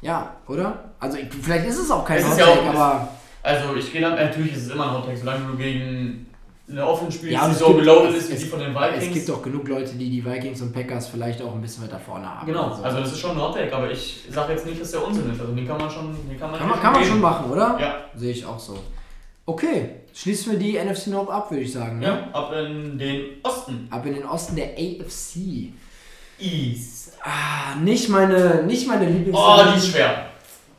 Ja, 0.00 0.34
oder? 0.48 0.92
Also 0.98 1.18
ich, 1.18 1.28
vielleicht 1.40 1.66
ist 1.68 1.78
es 1.78 1.90
auch 1.90 2.04
kein 2.04 2.18
Es 2.18 2.24
ist 2.24 2.32
Hot 2.32 2.56
ja 2.64 2.68
aber. 2.70 3.08
Also 3.44 3.76
ich 3.76 3.92
gehe 3.92 4.00
dann, 4.00 4.16
natürlich 4.16 4.54
ist 4.54 4.66
es 4.66 4.70
immer 4.70 4.88
ein 4.88 4.94
Hot 4.94 5.04
Take, 5.04 5.18
solange 5.18 5.46
du 5.46 5.56
gegen 5.56 6.26
eine 6.70 6.86
offene 6.86 7.10
spielst, 7.12 7.32
Ja, 7.34 7.42
und 7.44 7.50
die 7.50 7.52
es 7.54 7.58
so 7.58 7.74
geloadet 7.74 8.16
es- 8.16 8.24
ist 8.24 8.30
wie 8.30 8.44
die 8.44 8.50
von 8.50 8.60
den 8.60 8.74
Vikings. 8.74 9.04
Es 9.04 9.12
gibt 9.12 9.28
doch 9.28 9.42
genug 9.42 9.68
Leute, 9.68 9.94
die 9.94 10.08
die 10.10 10.24
Vikings 10.24 10.62
und 10.62 10.72
Packers 10.72 11.08
vielleicht 11.08 11.42
auch 11.42 11.54
ein 11.54 11.60
bisschen 11.60 11.84
weiter 11.84 11.98
vorne 11.98 12.26
haben. 12.26 12.46
Genau, 12.46 12.70
also 12.82 13.00
das 13.00 13.12
ist 13.12 13.18
schon 13.18 13.32
ein 13.32 13.72
aber 13.72 13.90
ich 13.90 14.22
sage 14.30 14.52
jetzt 14.52 14.64
nicht, 14.66 14.80
dass 14.80 14.90
der 14.92 15.06
Unsinn 15.06 15.30
ist. 15.32 15.40
Also 15.40 15.52
den 15.52 15.66
kann 15.66 15.78
man 15.78 15.90
schon, 15.90 16.16
den 16.28 16.38
kann 16.38 16.50
man, 16.50 16.60
Kann 16.60 16.68
man, 16.68 16.80
kann 16.80 16.92
man 16.92 17.04
schon 17.04 17.20
machen, 17.20 17.50
oder? 17.50 17.76
Ja, 17.80 17.96
Sehe 18.14 18.32
ich 18.32 18.46
auch 18.46 18.58
so. 18.58 18.78
Okay, 19.44 19.96
schließen 20.14 20.52
wir 20.52 20.58
die 20.58 20.76
NFC 20.78 21.08
North 21.08 21.28
ab, 21.30 21.50
würde 21.50 21.64
ich 21.64 21.72
sagen. 21.72 21.98
Ne? 21.98 22.06
ja, 22.06 22.28
ab 22.32 22.52
in 22.52 22.96
den 22.96 23.24
Osten. 23.42 23.88
Ab 23.90 24.06
in 24.06 24.14
den 24.14 24.24
Osten 24.24 24.54
der 24.56 24.70
AFC. 24.78 25.72
East. 26.38 27.12
Ah, 27.22 27.76
nicht 27.80 28.08
meine, 28.08 28.62
nicht 28.64 28.86
meine 28.86 29.06
Lieblings. 29.06 29.36
Oh, 29.38 29.56
die 29.72 29.78
ist 29.78 29.88
schwer. 29.88 30.26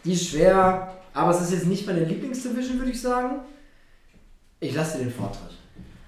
Die 0.03 0.13
ist 0.13 0.29
schwer, 0.29 0.93
aber 1.13 1.31
es 1.31 1.41
ist 1.41 1.51
jetzt 1.51 1.67
nicht 1.67 1.85
meine 1.85 2.03
Lieblingsdivision, 2.03 2.79
würde 2.79 2.91
ich 2.91 3.01
sagen. 3.01 3.41
Ich 4.59 4.73
lasse 4.73 4.97
dir 4.97 5.05
den 5.05 5.13
Vortritt. 5.13 5.51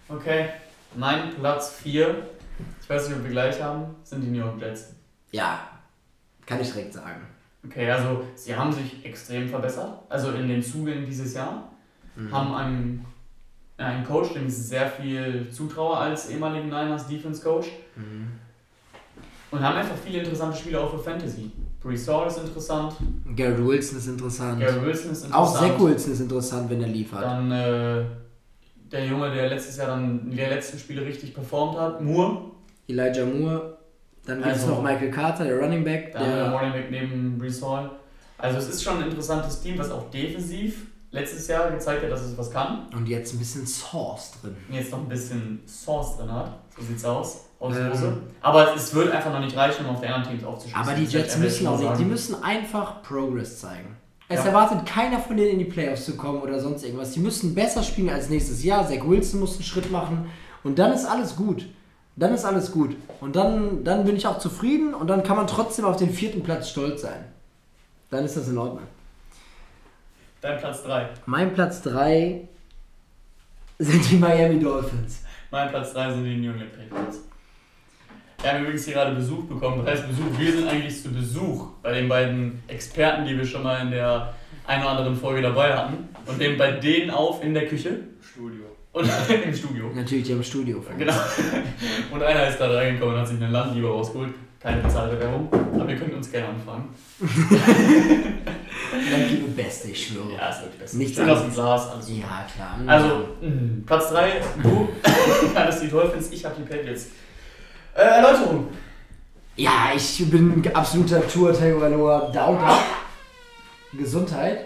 Okay, 0.08 0.50
mein 0.96 1.34
Platz 1.36 1.72
4, 1.82 2.28
ich 2.82 2.90
weiß 2.90 3.10
nicht, 3.10 3.18
ob 3.18 3.24
wir 3.24 3.32
gleich 3.32 3.62
haben, 3.62 3.96
sind 4.04 4.22
die 4.22 4.28
New 4.28 4.40
York 4.40 4.60
Jets. 4.60 4.94
Ja, 5.32 5.68
kann 6.46 6.62
ich 6.62 6.72
direkt 6.72 6.94
sagen. 6.94 7.22
Okay, 7.66 7.90
also 7.90 8.24
sie 8.36 8.56
haben 8.56 8.72
sich 8.72 9.04
extrem 9.04 9.50
verbessert, 9.50 10.00
also 10.10 10.32
in 10.32 10.48
den 10.48 10.62
Zugängen 10.62 11.06
dieses 11.06 11.34
Jahr. 11.34 11.72
Mhm. 12.16 12.32
Haben 12.32 12.54
einen, 12.54 13.06
einen 13.78 14.06
Coach, 14.06 14.34
dem 14.34 14.48
ich 14.48 14.56
sehr 14.56 14.88
viel 14.90 15.50
zutraue 15.52 15.98
als 15.98 16.30
ehemaligen 16.30 16.68
Niners 16.68 17.08
Defense 17.08 17.42
Coach. 17.42 17.68
Mhm. 17.96 18.28
Und 19.52 19.62
haben 19.62 19.78
einfach 19.78 19.96
viele 20.04 20.20
interessante 20.20 20.58
Spieler 20.58 20.82
auch 20.82 20.92
für 20.92 21.00
Fantasy. 21.00 21.52
Brees 21.82 22.08
ist 22.08 22.38
interessant, 22.40 22.96
Garrett 23.36 23.64
Wilson 23.64 24.00
ist 24.00 24.08
interessant. 24.08 24.60
Gary 24.60 24.82
Wilson 24.82 25.12
ist 25.12 25.24
interessant. 25.24 25.34
auch 25.36 25.54
Zach 25.54 25.80
Wilson 25.80 26.14
ist 26.14 26.20
interessant, 26.20 26.70
wenn 26.70 26.82
er 26.82 26.88
liefert. 26.88 27.22
Dann 27.22 27.52
äh, 27.52 28.06
der 28.92 29.06
Junge, 29.06 29.34
der 29.34 29.50
letztes 29.50 29.78
Jahr 29.78 29.88
dann 29.88 30.30
die 30.30 30.38
letzten 30.38 30.78
Spiele 30.80 31.06
richtig 31.06 31.34
performt 31.34 31.78
hat, 31.78 32.02
Moore. 32.02 32.52
Elijah 32.88 33.26
Moore. 33.26 33.78
Dann 34.26 34.38
gibt 34.42 34.56
es 34.56 34.62
Also- 34.64 34.76
noch 34.76 34.82
Michael 34.84 35.12
Carter, 35.12 35.46
der 35.46 35.58
Running 35.60 35.84
Back. 35.84 36.12
Dann 36.14 36.24
der 36.24 36.36
Der, 36.50 36.52
Running 36.54 36.72
Back 36.74 36.92
neben 36.92 37.38
Brees 37.38 37.64
Hall. 37.64 37.92
Also 38.38 38.58
es 38.58 38.70
ist 38.70 38.84
schon 38.84 38.98
ein 39.02 39.10
interessantes 39.10 39.62
Team, 39.62 39.78
was 39.78 39.90
auch 39.92 40.10
defensiv 40.10 40.88
letztes 41.12 41.48
Jahr 41.48 41.72
gezeigt 41.72 42.04
hat, 42.04 42.12
dass 42.12 42.22
es 42.22 42.38
was 42.38 42.52
kann. 42.52 42.88
und 42.96 43.08
jetzt 43.08 43.34
ein 43.34 43.40
bisschen 43.40 43.66
Sauce 43.66 44.34
drin. 44.42 44.56
Jetzt 44.70 44.92
noch 44.92 45.00
ein 45.00 45.08
bisschen 45.08 45.62
Sauce 45.66 46.18
drin 46.18 46.32
hat. 46.32 46.52
So 46.78 46.84
sieht's 46.84 47.06
aus. 47.06 47.46
Aus 47.60 47.74
Ähm. 47.78 48.18
Aber 48.42 48.76
es 48.76 48.94
wird 48.94 49.12
einfach 49.12 49.32
noch 49.32 49.40
nicht 49.40 49.56
reichen, 49.56 49.86
um 49.86 49.96
auf 49.96 50.02
die 50.02 50.08
anderen 50.08 50.28
Teams 50.30 50.44
aufzuschließen. 50.44 50.82
Aber 50.82 50.94
die 50.94 51.06
Jets 51.06 51.38
müssen 51.38 51.68
auch 51.68 51.80
nicht, 51.80 52.00
die 52.00 52.04
müssen 52.06 52.44
einfach 52.44 53.02
Progress 53.02 53.62
zeigen. 53.62 53.96
Es 54.28 54.40
Ja. 54.40 54.46
erwartet 54.48 54.86
keiner 54.86 55.20
von 55.20 55.38
denen 55.38 55.52
in 55.52 55.60
die 55.60 55.66
Playoffs 55.66 56.06
zu 56.06 56.18
kommen 56.18 56.42
oder 56.42 56.60
sonst 56.60 56.84
irgendwas. 56.84 57.12
Die 57.12 57.20
müssen 57.20 57.54
besser 57.54 57.84
spielen 57.84 58.10
als 58.10 58.30
nächstes 58.30 58.64
Jahr. 58.64 58.88
Zach 58.88 59.06
Wilson 59.08 59.40
muss 59.40 59.54
einen 59.56 59.64
Schritt 59.64 59.92
machen 59.92 60.30
und 60.64 60.80
dann 60.80 60.94
ist 60.94 61.06
alles 61.06 61.36
gut. 61.36 61.68
Dann 62.16 62.34
ist 62.34 62.46
alles 62.46 62.72
gut. 62.72 62.96
Und 63.22 63.36
dann, 63.36 63.84
dann 63.84 64.06
bin 64.06 64.16
ich 64.16 64.26
auch 64.26 64.40
zufrieden 64.40 64.94
und 64.94 65.08
dann 65.08 65.22
kann 65.22 65.36
man 65.38 65.48
trotzdem 65.48 65.86
auf 65.86 65.98
den 65.98 66.10
vierten 66.10 66.42
Platz 66.44 66.70
stolz 66.70 67.02
sein. 67.02 67.26
Dann 68.10 68.24
ist 68.26 68.38
das 68.38 68.48
in 68.48 68.58
Ordnung. 68.58 68.84
Dein 70.42 70.58
Platz 70.60 70.84
3. 70.84 71.10
Mein 71.26 71.54
Platz 71.54 71.82
3 71.82 72.48
sind 73.80 74.10
die 74.10 74.16
Miami 74.18 74.60
Dolphins. 74.60 75.22
Mein 75.52 75.70
Platz 75.70 75.94
3 75.94 76.14
sind 76.14 76.24
die 76.24 76.38
New 76.38 76.52
England 76.52 76.72
Patriots. 76.90 77.20
Wir 78.42 78.52
haben 78.52 78.62
übrigens 78.62 78.86
hier 78.86 78.94
gerade 78.94 79.16
Besuch 79.16 79.44
bekommen. 79.46 79.84
Das 79.86 79.96
heißt 80.00 80.08
Besuch, 80.08 80.26
wir 80.38 80.52
sind 80.52 80.68
eigentlich 80.68 81.02
zu 81.02 81.12
Besuch 81.12 81.68
bei 81.82 81.94
den 81.94 82.08
beiden 82.10 82.62
Experten, 82.68 83.26
die 83.26 83.38
wir 83.38 83.46
schon 83.46 83.64
mal 83.64 83.82
in 83.82 83.92
der 83.92 84.34
einen 84.68 84.82
oder 84.84 84.92
anderen 84.92 85.16
Folge 85.16 85.42
dabei 85.42 85.74
hatten. 85.76 86.10
Und 86.26 86.38
nehmen 86.38 86.58
bei 86.58 86.72
denen 86.72 87.10
auf 87.12 87.44
in 87.44 87.54
der 87.54 87.68
Küche 87.68 88.00
Studio. 88.22 88.64
und 88.94 89.10
im 89.46 89.54
Studio. 89.54 89.92
Natürlich, 89.96 90.26
die 90.26 90.34
haben 90.34 90.44
Studio. 90.44 90.84
Genau. 90.98 91.14
Und 92.12 92.24
einer 92.24 92.48
ist 92.48 92.58
gerade 92.58 92.76
reingekommen 92.78 93.14
und 93.16 93.22
hat 93.22 93.28
sich 93.28 93.38
eine 93.42 93.52
Landliebe 93.52 93.88
rausgeholt. 93.88 94.34
Keine 94.60 94.82
bezahlte 94.82 95.20
Werbung, 95.20 95.48
aber 95.52 95.90
ihr 95.92 95.96
könnt 95.98 96.14
uns 96.16 96.32
gerne 96.32 96.48
anfangen. 96.48 96.90
Landliebe 99.12 99.48
Beste, 99.56 99.90
ich 99.90 100.08
schwöre. 100.08 100.34
Ja, 100.36 100.50
ist 100.50 100.62
wirklich 100.62 100.80
besser. 100.80 100.98
Nichts 100.98 101.16
Schön 101.18 101.30
aus 101.30 101.42
dem. 101.42 101.54
Glas, 101.54 101.84
super. 102.08 102.20
Ja, 102.20 102.48
klar. 102.56 102.80
Also, 102.88 103.08
mh, 103.42 103.84
Platz 103.86 104.10
3, 104.10 104.32
du 104.64 104.90
hattest 105.54 105.84
die 105.84 105.88
Dolphins, 105.90 106.32
ich 106.32 106.44
habe 106.46 106.56
die 106.58 106.64
Patriots. 106.68 107.08
Äh, 107.96 108.02
Erläuterung. 108.02 108.68
Ja, 109.56 109.92
ich 109.96 110.30
bin 110.30 110.62
absoluter 110.74 111.26
Tour 111.26 111.54
Tagovailoa 111.54 112.30
Dauder. 112.30 112.78
Gesundheit. 113.94 114.66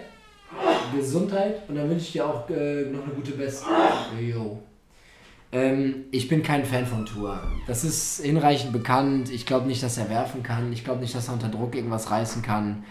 Gesundheit. 0.92 1.62
Und 1.68 1.76
dann 1.76 1.88
wünsche 1.88 2.06
ich 2.06 2.12
dir 2.12 2.26
auch 2.26 2.50
äh, 2.50 2.86
noch 2.90 3.04
eine 3.04 3.12
gute 3.14 3.30
Besserung. 3.32 3.72
Jo. 4.20 4.58
Ähm, 5.52 6.06
ich 6.10 6.26
bin 6.26 6.42
kein 6.42 6.64
Fan 6.64 6.84
von 6.84 7.06
Tour. 7.06 7.40
Das 7.68 7.84
ist 7.84 8.20
hinreichend 8.20 8.72
bekannt. 8.72 9.30
Ich 9.30 9.46
glaube 9.46 9.68
nicht, 9.68 9.82
dass 9.84 9.96
er 9.96 10.10
werfen 10.10 10.42
kann. 10.42 10.72
Ich 10.72 10.82
glaube 10.82 11.00
nicht, 11.00 11.14
dass 11.14 11.28
er 11.28 11.34
unter 11.34 11.48
Druck 11.48 11.76
irgendwas 11.76 12.10
reißen 12.10 12.42
kann. 12.42 12.84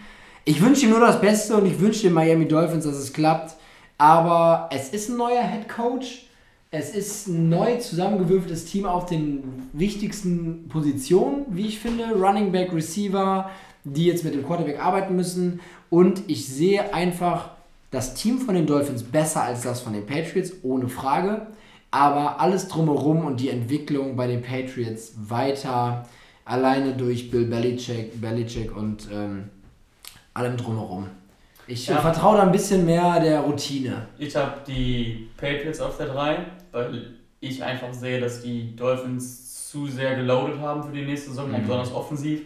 Ich 0.46 0.62
wünsche 0.62 0.86
ihm 0.86 0.90
nur 0.90 1.00
das 1.00 1.20
Beste 1.20 1.54
und 1.54 1.66
ich 1.66 1.78
wünsche 1.80 2.04
den 2.04 2.14
Miami 2.14 2.48
Dolphins, 2.48 2.84
dass 2.84 2.96
es 2.96 3.12
klappt. 3.12 3.56
Aber 3.98 4.70
es 4.72 4.88
ist 4.88 5.10
ein 5.10 5.18
neuer 5.18 5.42
Head 5.42 5.68
Coach. 5.68 6.29
Es 6.72 6.90
ist 6.90 7.26
ein 7.26 7.48
neu 7.48 7.78
zusammengewürfeltes 7.78 8.64
Team 8.64 8.86
auf 8.86 9.06
den 9.06 9.68
wichtigsten 9.72 10.68
Positionen, 10.68 11.46
wie 11.50 11.66
ich 11.66 11.80
finde. 11.80 12.12
Running 12.12 12.52
Back, 12.52 12.72
Receiver, 12.72 13.50
die 13.82 14.06
jetzt 14.06 14.22
mit 14.24 14.34
dem 14.34 14.46
Quarterback 14.46 14.78
arbeiten 14.80 15.16
müssen. 15.16 15.60
Und 15.90 16.22
ich 16.28 16.46
sehe 16.46 16.94
einfach 16.94 17.50
das 17.90 18.14
Team 18.14 18.38
von 18.38 18.54
den 18.54 18.66
Dolphins 18.66 19.02
besser 19.02 19.42
als 19.42 19.62
das 19.62 19.80
von 19.80 19.94
den 19.94 20.06
Patriots, 20.06 20.52
ohne 20.62 20.88
Frage. 20.88 21.48
Aber 21.90 22.38
alles 22.38 22.68
drumherum 22.68 23.24
und 23.24 23.40
die 23.40 23.48
Entwicklung 23.48 24.14
bei 24.14 24.28
den 24.28 24.40
Patriots 24.42 25.14
weiter, 25.28 26.06
alleine 26.44 26.92
durch 26.92 27.32
Bill 27.32 27.46
Belichick, 27.46 28.20
Belichick 28.20 28.76
und 28.76 29.08
ähm, 29.12 29.50
allem 30.34 30.56
drumherum. 30.56 31.08
Ich 31.66 31.88
Ja. 31.88 32.00
vertraue 32.00 32.36
da 32.36 32.44
ein 32.44 32.52
bisschen 32.52 32.84
mehr 32.84 33.18
der 33.18 33.40
Routine. 33.40 34.06
Ich 34.18 34.36
habe 34.36 34.60
die 34.68 35.28
Patriots 35.36 35.80
auf 35.80 35.96
der 35.96 36.06
3, 36.08 36.38
weil 36.72 37.14
ich 37.40 37.62
einfach 37.62 37.92
sehe, 37.92 38.20
dass 38.20 38.42
die 38.42 38.74
Dolphins 38.76 39.68
zu 39.70 39.86
sehr 39.86 40.16
geloadet 40.16 40.58
haben 40.60 40.82
für 40.82 40.92
die 40.92 41.04
nächste 41.04 41.30
Saison, 41.30 41.50
Mhm. 41.50 41.62
besonders 41.62 41.92
offensiv. 41.92 42.42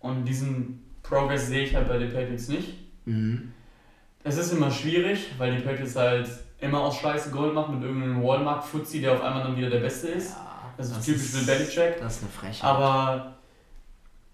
Und 0.00 0.24
diesen 0.24 0.82
Progress 1.02 1.48
sehe 1.48 1.64
ich 1.64 1.74
halt 1.74 1.88
bei 1.88 1.98
den 1.98 2.12
Patriots 2.12 2.48
nicht. 2.48 2.74
Mhm. 3.04 3.52
Es 4.22 4.36
ist 4.38 4.52
immer 4.52 4.70
schwierig, 4.70 5.30
weil 5.38 5.56
die 5.56 5.62
Patriots 5.62 5.96
halt 5.96 6.28
immer 6.60 6.80
aus 6.80 6.96
Scheiße 6.98 7.30
Gold 7.30 7.54
machen 7.54 7.76
mit 7.76 7.84
irgendeinem 7.88 8.22
Walmart-Fuzzi, 8.22 9.00
der 9.00 9.12
auf 9.14 9.22
einmal 9.22 9.42
dann 9.42 9.56
wieder 9.56 9.70
der 9.70 9.80
Beste 9.80 10.08
ist. 10.08 10.30
Ja, 10.30 10.72
Das 10.76 10.90
ist 10.90 11.04
typisch 11.04 11.32
Bill 11.32 11.42
Belichick. 11.44 12.00
Das 12.00 12.16
ist 12.16 12.22
eine 12.22 12.30
Frechheit. 12.30 12.64
Aber 12.64 13.34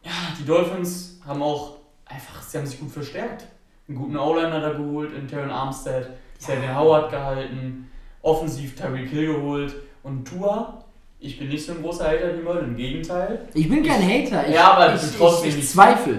ja, 0.05 0.11
die 0.39 0.45
Dolphins 0.45 1.21
haben 1.27 1.43
auch 1.43 1.79
einfach, 2.05 2.43
sie 2.43 2.59
haben 2.59 2.67
sich 2.67 2.79
gut 2.81 2.91
verstärkt. 2.91 3.47
Einen 3.89 3.97
guten 3.99 4.17
O-Liner 4.17 4.61
da 4.61 4.73
geholt, 4.73 5.13
in 5.15 5.27
Terran 5.29 5.51
Armstead, 5.51 6.11
Xavier 6.39 6.75
Howard 6.77 7.11
gehalten, 7.11 7.89
offensiv 8.27 8.75
Tyreek 8.77 9.09
Hill 9.09 9.35
geholt 9.35 9.75
und 10.03 10.27
Tua. 10.27 10.83
Ich 11.19 11.39
bin 11.39 11.49
nicht 11.49 11.65
so 11.65 11.73
ein 11.73 11.83
großer 11.83 12.05
Hater 12.07 12.37
wie 12.37 12.43
Möll, 12.43 12.63
im 12.65 12.77
Gegenteil. 12.77 13.49
ich 13.55 13.69
bin 13.69 13.83
kein 13.83 14.03
Hater. 14.03 14.49
Ich, 14.49 14.55
Ja, 14.55 14.73
aber 14.73 14.95
ich, 14.95 15.01
du 15.01 15.07
trotzdem 15.19 15.49
ich, 15.51 15.59
ich 15.59 15.69
zweifle. 15.69 16.17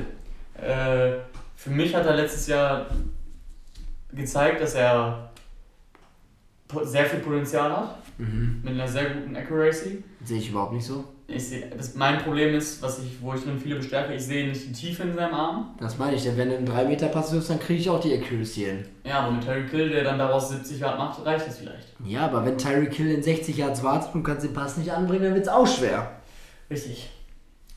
Äh, 0.56 1.20
für 1.56 1.70
mich 1.70 1.94
hat 1.94 2.06
er 2.06 2.16
letztes 2.16 2.48
Jahr 2.48 2.88
gezeigt, 4.12 4.62
dass 4.62 4.74
er 4.74 5.30
sehr 6.84 7.06
viel 7.06 7.20
Potenzial 7.20 7.72
hat, 7.72 7.98
Mhm. 8.18 8.62
mit 8.64 8.74
einer 8.74 8.88
sehr 8.88 9.12
guten 9.12 9.36
Accuracy. 9.36 10.04
Sehe 10.24 10.40
ich 10.40 10.50
überhaupt 10.50 10.74
nicht 10.74 10.86
so. 10.86 11.04
Ich 11.30 11.50
seh, 11.50 11.66
das, 11.76 11.96
mein 11.96 12.20
Problem 12.20 12.56
ist, 12.56 12.82
was 12.82 13.00
ich, 13.00 13.22
wo 13.22 13.34
ich 13.34 13.44
drin 13.44 13.60
viele 13.60 13.76
bestärke, 13.76 14.14
ich 14.14 14.24
sehe 14.24 14.48
nicht 14.48 14.66
die 14.68 14.72
Tiefe 14.72 15.04
in 15.04 15.14
seinem 15.14 15.34
Arm. 15.34 15.76
Das 15.78 15.98
meine 15.98 16.16
ich, 16.16 16.24
denn 16.24 16.38
wenn 16.38 16.50
du 16.50 16.56
einen 16.56 16.68
3-Meter-Pass 16.68 17.34
wirfst, 17.34 17.50
dann 17.50 17.60
kriege 17.60 17.82
ich 17.82 17.90
auch 17.90 18.00
die 18.00 18.14
Accuracy 18.14 18.62
hin. 18.62 18.86
Ja, 19.04 19.20
aber 19.20 19.32
mit 19.32 19.44
Terry 19.44 19.66
Kill, 19.66 19.90
der 19.90 20.06
dann 20.06 20.18
daraus 20.18 20.50
70 20.50 20.80
Yard 20.80 20.98
macht, 20.98 21.26
reicht 21.26 21.46
das 21.46 21.58
vielleicht. 21.58 21.94
Ja, 22.06 22.26
aber 22.26 22.46
wenn 22.46 22.58
Tyreek 22.58 22.94
Hill 22.94 23.12
in 23.12 23.22
60 23.22 23.58
Yards 23.58 23.84
wartet 23.84 24.16
und 24.16 24.24
kannst 24.24 24.46
den 24.46 24.54
Pass 24.54 24.78
nicht 24.78 24.92
anbringen, 24.92 25.24
dann 25.24 25.34
wird 25.34 25.46
es 25.46 25.52
auch 25.52 25.68
schwer. 25.68 26.12
Richtig. 26.70 27.10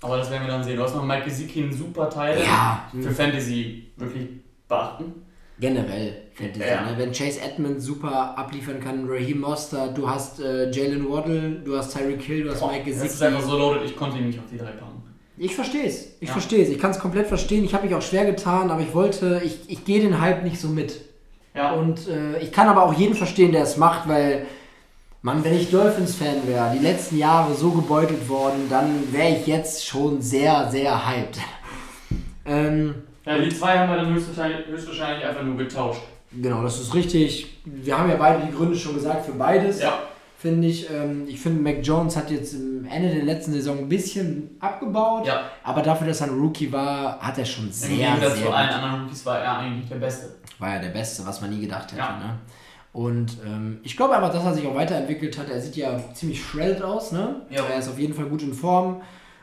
Aber 0.01 0.17
das 0.17 0.31
werden 0.31 0.47
wir 0.47 0.53
dann 0.53 0.63
sehen. 0.65 0.77
Du 0.77 0.83
hast 0.83 0.95
noch 0.95 1.05
Mike 1.05 1.25
Gesicki, 1.25 1.61
ein 1.63 1.73
super 1.73 2.09
Teil. 2.09 2.41
Ja, 2.43 2.89
Für 2.93 3.11
Fantasy 3.11 3.91
wirklich 3.97 4.29
beachten. 4.69 5.27
Generell 5.61 6.15
Fantasy. 6.35 6.65
Ja. 6.69 6.83
Ne? 6.83 6.95
Wenn 6.97 7.13
Chase 7.13 7.41
Edmonds 7.41 7.85
super 7.85 8.37
abliefern 8.39 8.81
kann, 8.81 9.07
Raheem 9.09 9.41
Mostert, 9.41 9.97
du 9.97 10.09
hast 10.09 10.41
äh, 10.41 10.71
Jalen 10.71 11.09
Waddle, 11.09 11.61
du 11.65 11.77
hast 11.77 11.93
Tyreek 11.97 12.23
Hill, 12.23 12.45
du 12.45 12.51
hast 12.51 12.63
Mike 12.67 12.85
das 12.91 12.97
ist 12.97 13.03
Gesicki. 13.03 13.25
einfach 13.27 13.43
so 13.43 13.57
loaded, 13.59 13.83
ich 13.85 13.97
konnte 13.97 14.19
ihn 14.19 14.27
nicht 14.29 14.39
auf 14.39 14.47
die 14.51 14.59
drei 14.59 14.71
packen. 14.73 15.03
Ich 15.37 15.55
verstehe 15.55 15.85
es. 15.85 16.17
Ich 16.21 16.29
Ja. 16.29 16.33
verstehe 16.35 16.63
es. 16.63 16.69
Ich 16.71 16.79
kann 16.79 16.91
es 16.91 16.99
komplett 16.99 17.27
verstehen. 17.27 17.65
Ich 17.65 17.73
habe 17.75 17.87
mich 17.87 17.95
auch 17.95 18.03
schwer 18.03 18.27
getan, 18.27 18.71
aber 18.71 18.83
ich 18.83 18.95
wollte, 18.95 19.41
ich, 19.45 19.59
ich 19.69 19.85
gehe 19.85 20.01
den 20.01 20.21
Hype 20.21 20.43
nicht 20.45 20.61
so 20.61 20.69
mit. 20.69 21.01
Ja, 21.55 21.73
Und 21.73 22.07
äh, 22.09 22.39
ich 22.41 22.53
kann 22.53 22.69
aber 22.69 22.83
auch 22.85 22.93
jeden 22.95 23.15
verstehen, 23.15 23.51
der 23.53 23.63
es 23.63 23.77
macht, 23.77 24.07
weil, 24.09 24.47
Mann, 25.23 25.43
wenn 25.45 25.55
ich 25.55 25.71
Dolphins-Fan 25.71 26.47
wäre, 26.47 26.73
die 26.75 26.83
letzten 26.85 27.19
Jahre 27.19 27.55
so 27.55 27.71
gebeutelt 27.73 28.29
worden, 28.29 28.67
dann 28.71 29.13
wäre 29.13 29.37
ich 29.37 29.47
jetzt 29.47 29.87
schon 29.87 30.21
sehr, 30.23 30.69
sehr 30.71 31.07
hyped. 31.09 31.39
ähm, 32.47 32.95
ja 33.37 33.43
die 33.43 33.49
zwei 33.51 33.79
haben 33.79 33.91
wir 33.91 33.97
dann 33.97 34.15
höchstwahrscheinlich, 34.15 34.67
höchstwahrscheinlich 34.67 35.27
einfach 35.27 35.43
nur 35.43 35.57
getauscht. 35.57 36.03
genau, 36.33 36.63
das 36.63 36.81
ist 36.81 36.95
richtig. 36.95 37.59
Wir 37.65 37.99
haben 37.99 38.09
ja 38.11 38.17
beide 38.17 38.47
die 38.47 38.53
Gründe 38.53 38.77
schon 38.77 38.95
gesagt 38.95 39.27
für 39.27 39.33
beides. 39.33 39.81
Ja, 39.81 39.99
Finde 40.41 40.69
ich. 40.69 40.89
Ähm, 40.91 41.27
ich 41.29 41.39
finde, 41.39 41.61
Mac 41.61 41.85
Jones 41.85 42.17
hat 42.17 42.31
jetzt 42.31 42.55
am 42.55 42.87
Ende 42.87 43.15
der 43.15 43.25
letzten 43.25 43.53
Saison 43.53 43.81
ein 43.81 43.89
bisschen 43.91 44.57
abgebaut. 44.59 45.27
ja. 45.27 45.51
Aber 45.63 45.83
dafür, 45.83 46.07
dass 46.07 46.23
er 46.23 46.29
ein 46.29 46.39
Rookie 46.39 46.73
war, 46.73 47.19
hat 47.21 47.37
er 47.37 47.45
schon 47.45 47.67
Im 47.67 47.73
sehr, 47.73 47.89
Gegensatz 47.91 48.37
sehr 48.39 48.47
zu 48.47 48.53
allen 48.53 48.71
anderen 48.71 49.03
Rookies 49.03 49.27
war 49.27 49.39
er 49.39 49.59
eigentlich 49.59 49.89
der 49.91 49.97
Beste. 49.97 50.37
war 50.59 50.75
ja 50.77 50.81
der 50.81 50.89
Beste, 50.89 51.27
was 51.27 51.43
man 51.43 51.51
nie 51.51 51.61
gedacht 51.61 51.93
hätte. 51.93 51.99
Ja. 51.99 52.17
Ne? 52.17 52.39
Und 52.95 53.37
ähm, 53.47 53.81
ich 53.83 53.97
glaube 53.99 54.17
einfach, 54.17 54.33
dass 54.33 54.43
er 54.43 54.55
sich 54.55 54.67
auch 54.67 54.75
weiterentwickelt 54.75 55.39
hat. 55.39 55.51
Er 55.51 55.61
sieht 55.61 55.77
ja 55.77 56.01
ziemlich 56.15 56.43
shredded 56.43 56.83
aus, 56.83 57.13
ne? 57.13 57.43
Ja. 57.51 57.63
Er 57.67 57.79
ist 57.79 57.89
auf 57.89 57.99
jeden 57.99 58.15
Fall 58.15 58.25
gut 58.25 58.43
in 58.43 58.55
Form. 58.55 59.03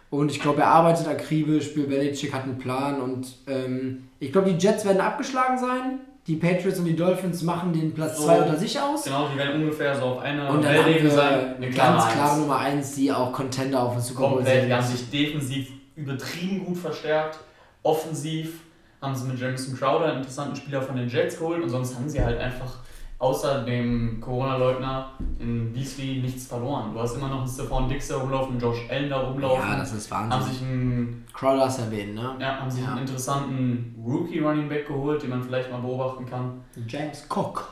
Und 0.09 0.31
ich 0.31 0.39
glaube, 0.39 0.61
er 0.61 0.67
arbeitet 0.67 1.07
akribisch. 1.07 1.73
Bill 1.73 1.87
Belichick 1.87 2.33
hat 2.33 2.43
einen 2.43 2.57
Plan. 2.57 3.01
Und 3.01 3.27
ähm, 3.47 4.07
ich 4.19 4.31
glaube, 4.31 4.51
die 4.51 4.57
Jets 4.57 4.85
werden 4.85 5.01
abgeschlagen 5.01 5.57
sein. 5.57 5.99
Die 6.27 6.35
Patriots 6.35 6.79
und 6.79 6.85
die 6.85 6.95
Dolphins 6.95 7.41
machen 7.43 7.71
den 7.71 7.93
Platz 7.93 8.17
So. 8.17 8.25
2 8.25 8.41
unter 8.41 8.57
sich 8.57 8.79
aus. 8.79 9.03
Genau, 9.05 9.29
die 9.33 9.37
werden 9.37 9.61
ungefähr 9.61 9.95
so 9.95 10.05
auf 10.05 10.19
einer 10.19 10.49
Und 10.49 10.63
dann 10.63 10.85
wir 10.85 11.09
sein. 11.11 11.55
eine 11.55 11.69
ganz 11.69 12.07
klare 12.09 12.39
Nummer 12.39 12.57
1, 12.59 12.95
die 12.95 13.11
auch 13.11 13.31
Contender 13.31 13.81
auf 13.81 13.93
den 13.93 14.01
Super 14.01 14.29
Bowl 14.29 14.45
sind. 14.45 14.67
die 14.67 14.73
haben 14.73 14.85
sich 14.85 15.09
defensiv 15.09 15.69
übertrieben 15.95 16.65
gut 16.65 16.77
verstärkt. 16.77 17.39
Offensiv 17.83 18.59
haben 19.01 19.15
sie 19.15 19.27
mit 19.27 19.39
Jamison 19.39 19.77
Crowder 19.77 20.05
einen 20.07 20.17
interessanten 20.17 20.55
Spieler 20.55 20.81
von 20.81 20.95
den 20.97 21.07
Jets 21.07 21.37
geholt 21.37 21.63
und 21.63 21.69
sonst 21.69 21.95
haben 21.95 22.09
sie 22.09 22.21
halt 22.21 22.37
einfach 22.39 22.79
außer 23.19 23.63
dem 23.63 24.19
Corona-Leugner 24.21 25.11
in 25.39 25.73
Beasley 25.73 26.19
nichts 26.21 26.45
verloren. 26.47 26.93
Du 26.93 26.99
hast 26.99 27.15
immer 27.15 27.29
noch 27.29 27.39
einen 27.41 27.49
Stephon 27.49 27.89
Dix 27.89 28.07
da 28.09 28.17
rumlaufen, 28.17 28.51
einen 28.53 28.61
Josh 28.61 28.87
Allen 28.89 29.09
da 29.09 29.17
rumlaufen. 29.21 29.67
Ja, 29.69 29.77
das 29.77 29.93
ist 29.93 30.11
haben 30.11 30.29
Wahnsinn. 30.29 30.53
sich 30.53 30.61
einen, 30.61 31.25
Crowder 31.33 31.65
hast 31.65 31.79
erwähnt, 31.79 32.15
ne? 32.15 32.35
ja, 32.39 32.59
haben 32.59 32.69
sich 32.69 32.83
Ja. 32.83 32.91
einen 32.91 32.99
interessanten 32.99 33.95
Rookie-Running 34.05 34.69
Back 34.69 34.87
geholt, 34.87 35.23
den 35.23 35.31
man 35.31 35.41
vielleicht 35.43 35.71
mal 35.71 35.79
beobachten 35.81 36.25
kann. 36.25 36.61
James 36.87 37.25
Cook. 37.29 37.67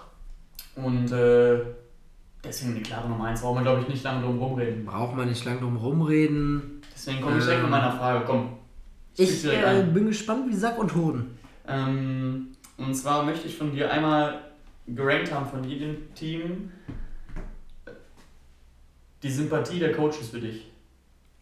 Und 0.75 1.12
äh, 1.12 1.60
deswegen 2.43 2.75
die 2.75 2.81
klare 2.81 3.08
Nummer 3.08 3.25
1. 3.25 3.41
Brauchen 3.41 3.58
wir, 3.58 3.62
glaube 3.63 3.81
ich, 3.81 3.88
nicht 3.88 4.03
lange 4.03 4.23
drum 4.23 4.39
rumreden. 4.39 4.86
Braucht 4.86 5.15
man 5.15 5.29
nicht 5.29 5.45
lange 5.45 5.60
drum 5.60 5.77
rumreden. 5.77 6.81
Deswegen 6.93 7.21
komme 7.21 7.38
ich 7.38 7.43
direkt 7.43 7.62
mit 7.62 7.65
Ähm, 7.67 7.71
meiner 7.71 7.91
Frage. 7.91 8.23
Komm. 8.25 8.49
Ich 9.17 9.45
äh, 9.45 9.84
bin 9.93 10.08
gespannt 10.08 10.45
wie 10.49 10.53
Sack 10.55 10.77
und 10.77 10.93
Hoden. 10.95 11.38
Ähm, 11.67 12.47
und 12.77 12.93
zwar 12.93 13.23
möchte 13.23 13.47
ich 13.47 13.58
von 13.58 13.71
dir 13.71 13.89
einmal 13.91 14.39
gerankt 14.88 15.32
haben 15.32 15.50
von 15.50 15.63
jedem 15.63 16.13
Team 16.13 16.71
die 19.24 19.32
Sympathie 19.32 19.80
der 19.80 19.91
Coaches 19.93 20.30
für 20.30 20.39
dich. 20.39 20.71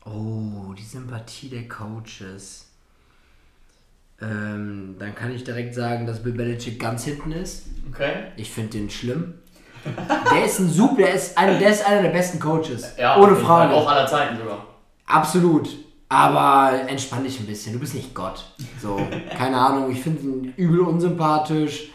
Oh, 0.06 0.74
die 0.78 0.84
Sympathie 0.84 1.50
der 1.50 1.68
Coaches. 1.68 2.70
Ähm, 4.22 4.96
dann 5.00 5.16
kann 5.16 5.32
ich 5.34 5.44
direkt 5.44 5.76
sagen, 5.76 6.06
dass 6.06 6.24
Bill 6.24 6.34
Belichick 6.34 6.80
ganz 6.80 7.04
hinten 7.04 7.32
ist. 7.32 7.68
Okay? 7.92 8.28
Ich 8.38 8.52
finde 8.52 8.72
den 8.72 8.90
schlimm. 8.90 9.34
Der 10.32 10.46
ist 10.46 10.60
ein 10.60 10.70
super, 10.70 10.96
der 10.98 11.14
ist, 11.14 11.38
einer, 11.38 11.60
der 11.60 11.72
ist 11.72 11.86
einer 11.86 12.04
der 12.04 12.10
besten 12.10 12.40
Coaches. 12.40 12.96
Ja, 12.98 13.18
Ohne. 13.18 13.36
Frage. 13.36 13.74
Auch 13.74 13.90
aller 13.90 14.08
Zeiten 14.08 14.38
sogar. 14.38 14.66
Absolut. 15.06 15.70
Aber 16.08 16.88
entspann 16.88 17.24
dich 17.24 17.40
ein 17.40 17.48
bisschen. 17.48 17.74
Du 17.74 17.80
bist 17.80 17.96
nicht 17.96 18.14
Gott. 18.14 18.46
So, 18.82 18.98
keine 19.36 19.58
Ahnung. 19.58 19.92
Ich 19.92 20.02
finde 20.02 20.22
ihn 20.22 20.54
übel 20.56 20.82
unsympathisch. 20.82 21.90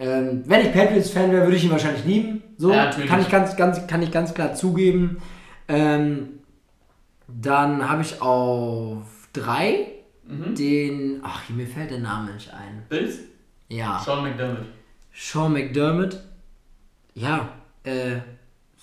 Ähm, 0.00 0.42
wenn 0.46 0.62
ich 0.66 0.72
Patriots-Fan 0.72 1.30
wäre, 1.30 1.44
würde 1.44 1.56
ich 1.56 1.64
ihn 1.64 1.70
wahrscheinlich 1.70 2.04
lieben. 2.04 2.42
So, 2.56 2.72
Ja, 2.72 2.90
kann, 2.90 3.20
ich 3.20 3.28
ganz, 3.28 3.54
ganz, 3.56 3.86
kann 3.86 4.02
ich 4.02 4.10
ganz 4.10 4.32
klar 4.34 4.54
zugeben. 4.54 5.18
Ähm, 5.68 6.40
dann 7.28 7.88
habe 7.88 8.02
ich 8.02 8.20
auf 8.20 9.04
drei 9.32 9.86
Mhm. 10.26 10.54
den. 10.54 11.20
Ach, 11.22 11.48
mir 11.50 11.66
fällt 11.66 11.90
der 11.90 11.98
Name 11.98 12.32
nicht 12.32 12.52
ein. 12.52 12.82
Bills? 12.88 13.18
Ja, 13.68 13.98
Sean 14.04 14.22
McDermott. 14.22 14.64
Sean 15.14 15.52
McDermott. 15.52 16.20
Ja, 17.14 17.48
äh, 17.84 18.16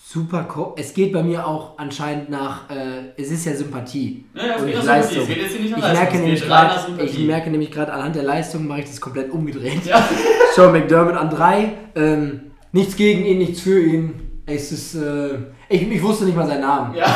super. 0.06 0.44
Co 0.44 0.76
es 0.78 0.94
geht 0.94 1.12
bei 1.14 1.24
mir 1.24 1.46
auch 1.46 1.78
anscheinend 1.78 2.30
nach. 2.30 2.70
Äh, 2.70 3.14
es 3.18 3.32
ist 3.32 3.46
ja 3.46 3.54
Sympathie. 3.56 4.26
Ja, 4.34 4.56
Und 4.58 4.66
nicht. 4.66 4.84
Leistung. 4.84 5.24
Es 5.24 5.28
geht 5.28 5.38
jetzt 5.38 5.52
hier 5.52 5.62
nicht 5.62 5.78
nach 5.78 5.88
Ich 5.88 5.94
merke, 5.94 6.18
nämlich 6.18 6.46
grad, 6.46 6.88
ich 7.04 7.20
merke 7.20 7.50
nämlich 7.50 7.72
gerade 7.72 7.94
anhand 7.94 8.16
der 8.16 8.24
Leistung 8.24 8.68
mache 8.68 8.80
ich 8.82 8.86
das 8.86 9.02
komplett 9.02 9.32
umgedreht. 9.32 9.86
Ja. 9.86 10.08
Sean 10.56 10.72
McDermott 10.72 11.16
an 11.16 11.30
drei. 11.30 11.74
Ähm, 11.96 12.52
nichts 12.72 12.96
gegen 12.96 13.26
ihn, 13.26 13.40
nichts 13.40 13.62
für 13.62 13.80
ihn. 13.82 14.42
Es 14.46 14.72
ist, 14.72 14.96
äh, 14.96 15.38
ich, 15.68 15.90
ich 15.92 16.02
wusste 16.02 16.26
nicht 16.26 16.38
mal 16.38 16.48
seinen 16.48 16.62
Namen. 16.62 16.96
ja. 16.96 17.06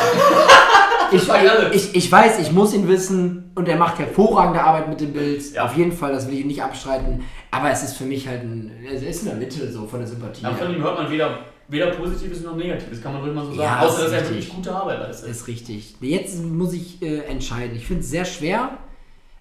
Ich, 1.13 1.27
ich, 1.73 1.95
ich 1.95 2.09
weiß, 2.09 2.39
ich 2.39 2.53
muss 2.53 2.73
ihn 2.73 2.87
wissen 2.87 3.51
und 3.55 3.67
er 3.67 3.75
macht 3.75 3.99
hervorragende 3.99 4.63
Arbeit 4.63 4.87
mit 4.87 5.01
den 5.01 5.11
Bills. 5.11 5.53
Ja. 5.53 5.65
Auf 5.65 5.75
jeden 5.75 5.91
Fall, 5.91 6.13
das 6.13 6.29
will 6.29 6.39
ich 6.39 6.45
nicht 6.45 6.63
abstreiten. 6.63 7.25
Aber 7.51 7.69
es 7.69 7.83
ist 7.83 7.97
für 7.97 8.05
mich 8.05 8.27
halt 8.29 8.43
ein, 8.43 8.71
es 8.89 9.03
ist 9.03 9.23
in 9.23 9.27
der 9.27 9.35
Mitte 9.35 9.69
so 9.69 9.85
von 9.85 9.99
der 9.99 10.07
Sympathie. 10.07 10.43
Ja, 10.43 10.53
von 10.53 10.73
ihm 10.73 10.81
hört 10.81 10.97
man 10.97 11.11
weder, 11.11 11.39
weder 11.71 11.91
Positives 11.91 12.41
noch 12.41 12.55
Negatives, 12.55 13.01
kann 13.01 13.13
man 13.13 13.21
ruhig 13.21 13.33
mal 13.33 13.45
so 13.45 13.53
sagen. 13.53 13.61
Ja, 13.61 13.79
Außer, 13.79 14.05
ist 14.05 14.13
dass 14.13 14.21
er 14.21 14.29
wirklich 14.29 14.49
gute 14.49 14.75
Arbeit 14.75 14.99
leistet. 14.99 15.29
Ist 15.29 15.47
richtig. 15.47 15.95
Jetzt 16.01 16.43
muss 16.43 16.73
ich 16.73 17.01
äh, 17.01 17.19
entscheiden. 17.25 17.75
Ich 17.75 17.85
finde 17.87 18.01
es 18.01 18.09
sehr 18.09 18.25
schwer, 18.25 18.77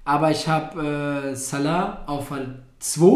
aber 0.05 0.31
ich 0.31 0.47
habe 0.49 1.31
äh, 1.33 1.35
Salah 1.35 2.05
auf 2.07 2.33
2, 2.79 3.07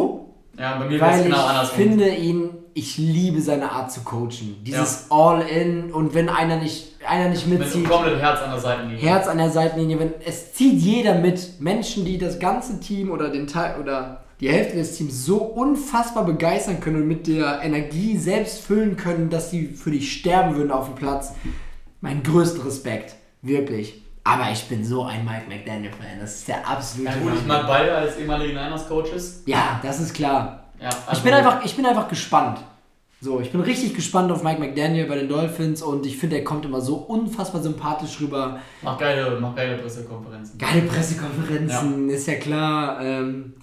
Ja, 0.58 0.78
bei 0.78 0.88
mir 0.88 1.00
wäre 1.00 1.10
es 1.12 1.22
genau 1.24 1.36
ich 1.36 1.42
andersrum. 1.42 1.76
finde 1.78 2.08
ihn, 2.08 2.50
ich 2.74 2.98
liebe 2.98 3.40
seine 3.40 3.70
Art 3.70 3.92
zu 3.92 4.00
coachen. 4.00 4.56
Dieses 4.64 5.06
All-In 5.10 5.92
und 5.92 6.12
wenn 6.14 6.28
einer 6.28 6.56
nicht, 6.56 6.96
einer 7.08 7.28
nicht 7.28 7.46
Mit 7.46 7.60
mitzieht, 7.60 7.88
komplett 7.88 8.20
Herz 8.20 8.40
an 8.42 8.50
der 8.50 8.58
Seitenlinie. 8.60 9.00
Herz 9.00 9.28
an 9.28 9.38
der 9.38 9.50
Seitenlinie, 9.50 10.00
wenn 10.00 10.14
es 10.26 10.54
zieht 10.54 10.80
jeder 10.80 11.14
mit. 11.14 11.60
Menschen, 11.60 12.04
die 12.04 12.18
das 12.18 12.40
ganze 12.40 12.80
Team 12.80 13.12
oder 13.12 13.28
den 13.28 13.46
Teil 13.46 13.80
oder 13.80 14.23
die 14.44 14.50
Hälfte 14.50 14.76
des 14.76 14.94
Teams 14.98 15.24
so 15.24 15.38
unfassbar 15.38 16.22
begeistern 16.26 16.78
können 16.78 16.96
und 16.96 17.08
mit 17.08 17.26
der 17.26 17.62
Energie 17.62 18.18
selbst 18.18 18.60
füllen 18.60 18.94
können, 18.94 19.30
dass 19.30 19.50
sie 19.50 19.68
für 19.68 19.90
dich 19.90 20.12
sterben 20.12 20.54
würden 20.56 20.70
auf 20.70 20.84
dem 20.84 20.96
Platz. 20.96 21.32
Mein 22.02 22.22
größter 22.22 22.66
Respekt, 22.66 23.14
wirklich. 23.40 24.02
Aber 24.22 24.50
ich 24.52 24.62
bin 24.64 24.84
so 24.84 25.02
ein 25.04 25.24
Mike 25.24 25.44
McDaniel-Fan. 25.48 26.20
Das 26.20 26.34
ist 26.34 26.48
der 26.48 26.68
absolute. 26.68 27.16
Ja 27.16 27.22
gut, 27.22 27.32
ich 27.40 27.46
mag 27.46 27.66
beide 27.66 27.94
als 27.94 28.18
ehemalige 28.18 28.52
Niners-Coaches. 28.52 29.44
ja, 29.46 29.80
das 29.82 30.00
ist 30.00 30.12
klar. 30.12 30.64
Ja, 30.78 30.90
Ich 30.90 31.08
also- 31.08 31.22
bin 31.22 31.32
einfach, 31.32 31.64
ich 31.64 31.74
bin 31.74 31.86
einfach 31.86 32.08
gespannt. 32.08 32.58
So, 33.22 33.40
ich 33.40 33.50
bin 33.50 33.62
richtig 33.62 33.94
gespannt 33.94 34.30
auf 34.30 34.42
Mike 34.42 34.60
McDaniel 34.60 35.06
bei 35.06 35.14
den 35.16 35.30
Dolphins 35.30 35.80
und 35.80 36.04
ich 36.04 36.18
finde, 36.18 36.36
er 36.36 36.44
kommt 36.44 36.66
immer 36.66 36.82
so 36.82 36.96
unfassbar 36.96 37.62
sympathisch 37.62 38.20
rüber. 38.20 38.58
Mach 38.82 38.98
geile, 38.98 39.38
mach 39.40 39.54
geile 39.54 39.78
Pressekonferenzen. 39.78 40.58
Geile 40.58 40.82
Pressekonferenzen, 40.82 42.10
ja. 42.10 42.14
ist 42.14 42.26
ja 42.26 42.34
klar. 42.34 43.00
Ähm, 43.00 43.54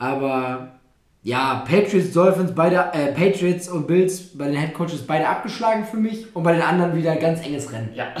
aber 0.00 0.80
ja, 1.22 1.62
Patriots, 1.68 2.12
Dolphins, 2.12 2.52
beide, 2.54 2.90
äh, 2.92 3.12
Patriots 3.12 3.68
und 3.68 3.86
Bills 3.86 4.36
bei 4.36 4.46
den 4.46 4.56
Headcoaches 4.56 5.06
beide 5.06 5.28
abgeschlagen 5.28 5.84
für 5.84 5.98
mich 5.98 6.34
und 6.34 6.42
bei 6.42 6.54
den 6.54 6.62
anderen 6.62 6.96
wieder 6.96 7.14
ganz 7.16 7.44
enges 7.46 7.72
Rennen. 7.72 7.90
Ja. 7.94 8.08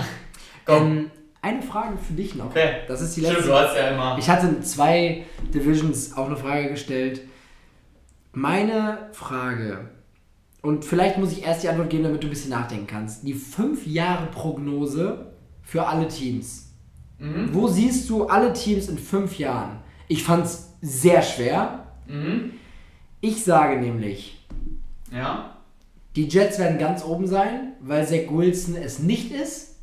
Ähm, 0.68 1.10
eine 1.42 1.62
Frage 1.62 1.96
für 1.96 2.12
dich 2.12 2.36
noch. 2.36 2.50
Okay. 2.50 2.82
Das 2.86 3.00
ist 3.00 3.16
die 3.16 3.22
letzte. 3.22 3.38
Stimmt, 3.38 3.50
du 3.50 3.58
hast 3.58 3.74
ja 3.74 3.88
immer. 3.88 4.16
Ich 4.20 4.28
hatte 4.28 4.60
zwei 4.60 5.24
Divisions 5.52 6.16
auch 6.16 6.26
eine 6.26 6.36
Frage 6.36 6.68
gestellt. 6.68 7.22
Meine 8.32 9.08
Frage, 9.10 9.88
und 10.62 10.84
vielleicht 10.84 11.18
muss 11.18 11.32
ich 11.32 11.44
erst 11.44 11.64
die 11.64 11.68
Antwort 11.68 11.90
geben, 11.90 12.04
damit 12.04 12.22
du 12.22 12.28
ein 12.28 12.30
bisschen 12.30 12.50
nachdenken 12.50 12.86
kannst. 12.86 13.26
Die 13.26 13.34
5-Jahre-Prognose 13.34 15.32
für 15.62 15.88
alle 15.88 16.06
Teams. 16.06 16.72
Mhm. 17.18 17.48
Wo 17.52 17.66
siehst 17.66 18.08
du 18.10 18.26
alle 18.26 18.52
Teams 18.52 18.88
in 18.88 18.98
5 18.98 19.38
Jahren? 19.38 19.78
Ich 20.06 20.22
fand 20.22 20.44
es 20.44 20.69
sehr 20.80 21.22
schwer. 21.22 21.86
Mhm. 22.06 22.52
Ich 23.20 23.44
sage 23.44 23.78
nämlich, 23.78 24.46
ja. 25.12 25.56
die 26.16 26.28
Jets 26.28 26.58
werden 26.58 26.78
ganz 26.78 27.04
oben 27.04 27.26
sein, 27.26 27.72
weil 27.80 28.06
Zach 28.06 28.30
Wilson 28.30 28.76
es 28.76 28.98
nicht 28.98 29.32
ist 29.32 29.76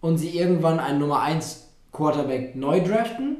und 0.00 0.18
sie 0.18 0.36
irgendwann 0.36 0.78
einen 0.78 0.98
Nummer 0.98 1.22
1 1.22 1.68
Quarterback 1.92 2.56
neu 2.56 2.80
draften. 2.82 3.36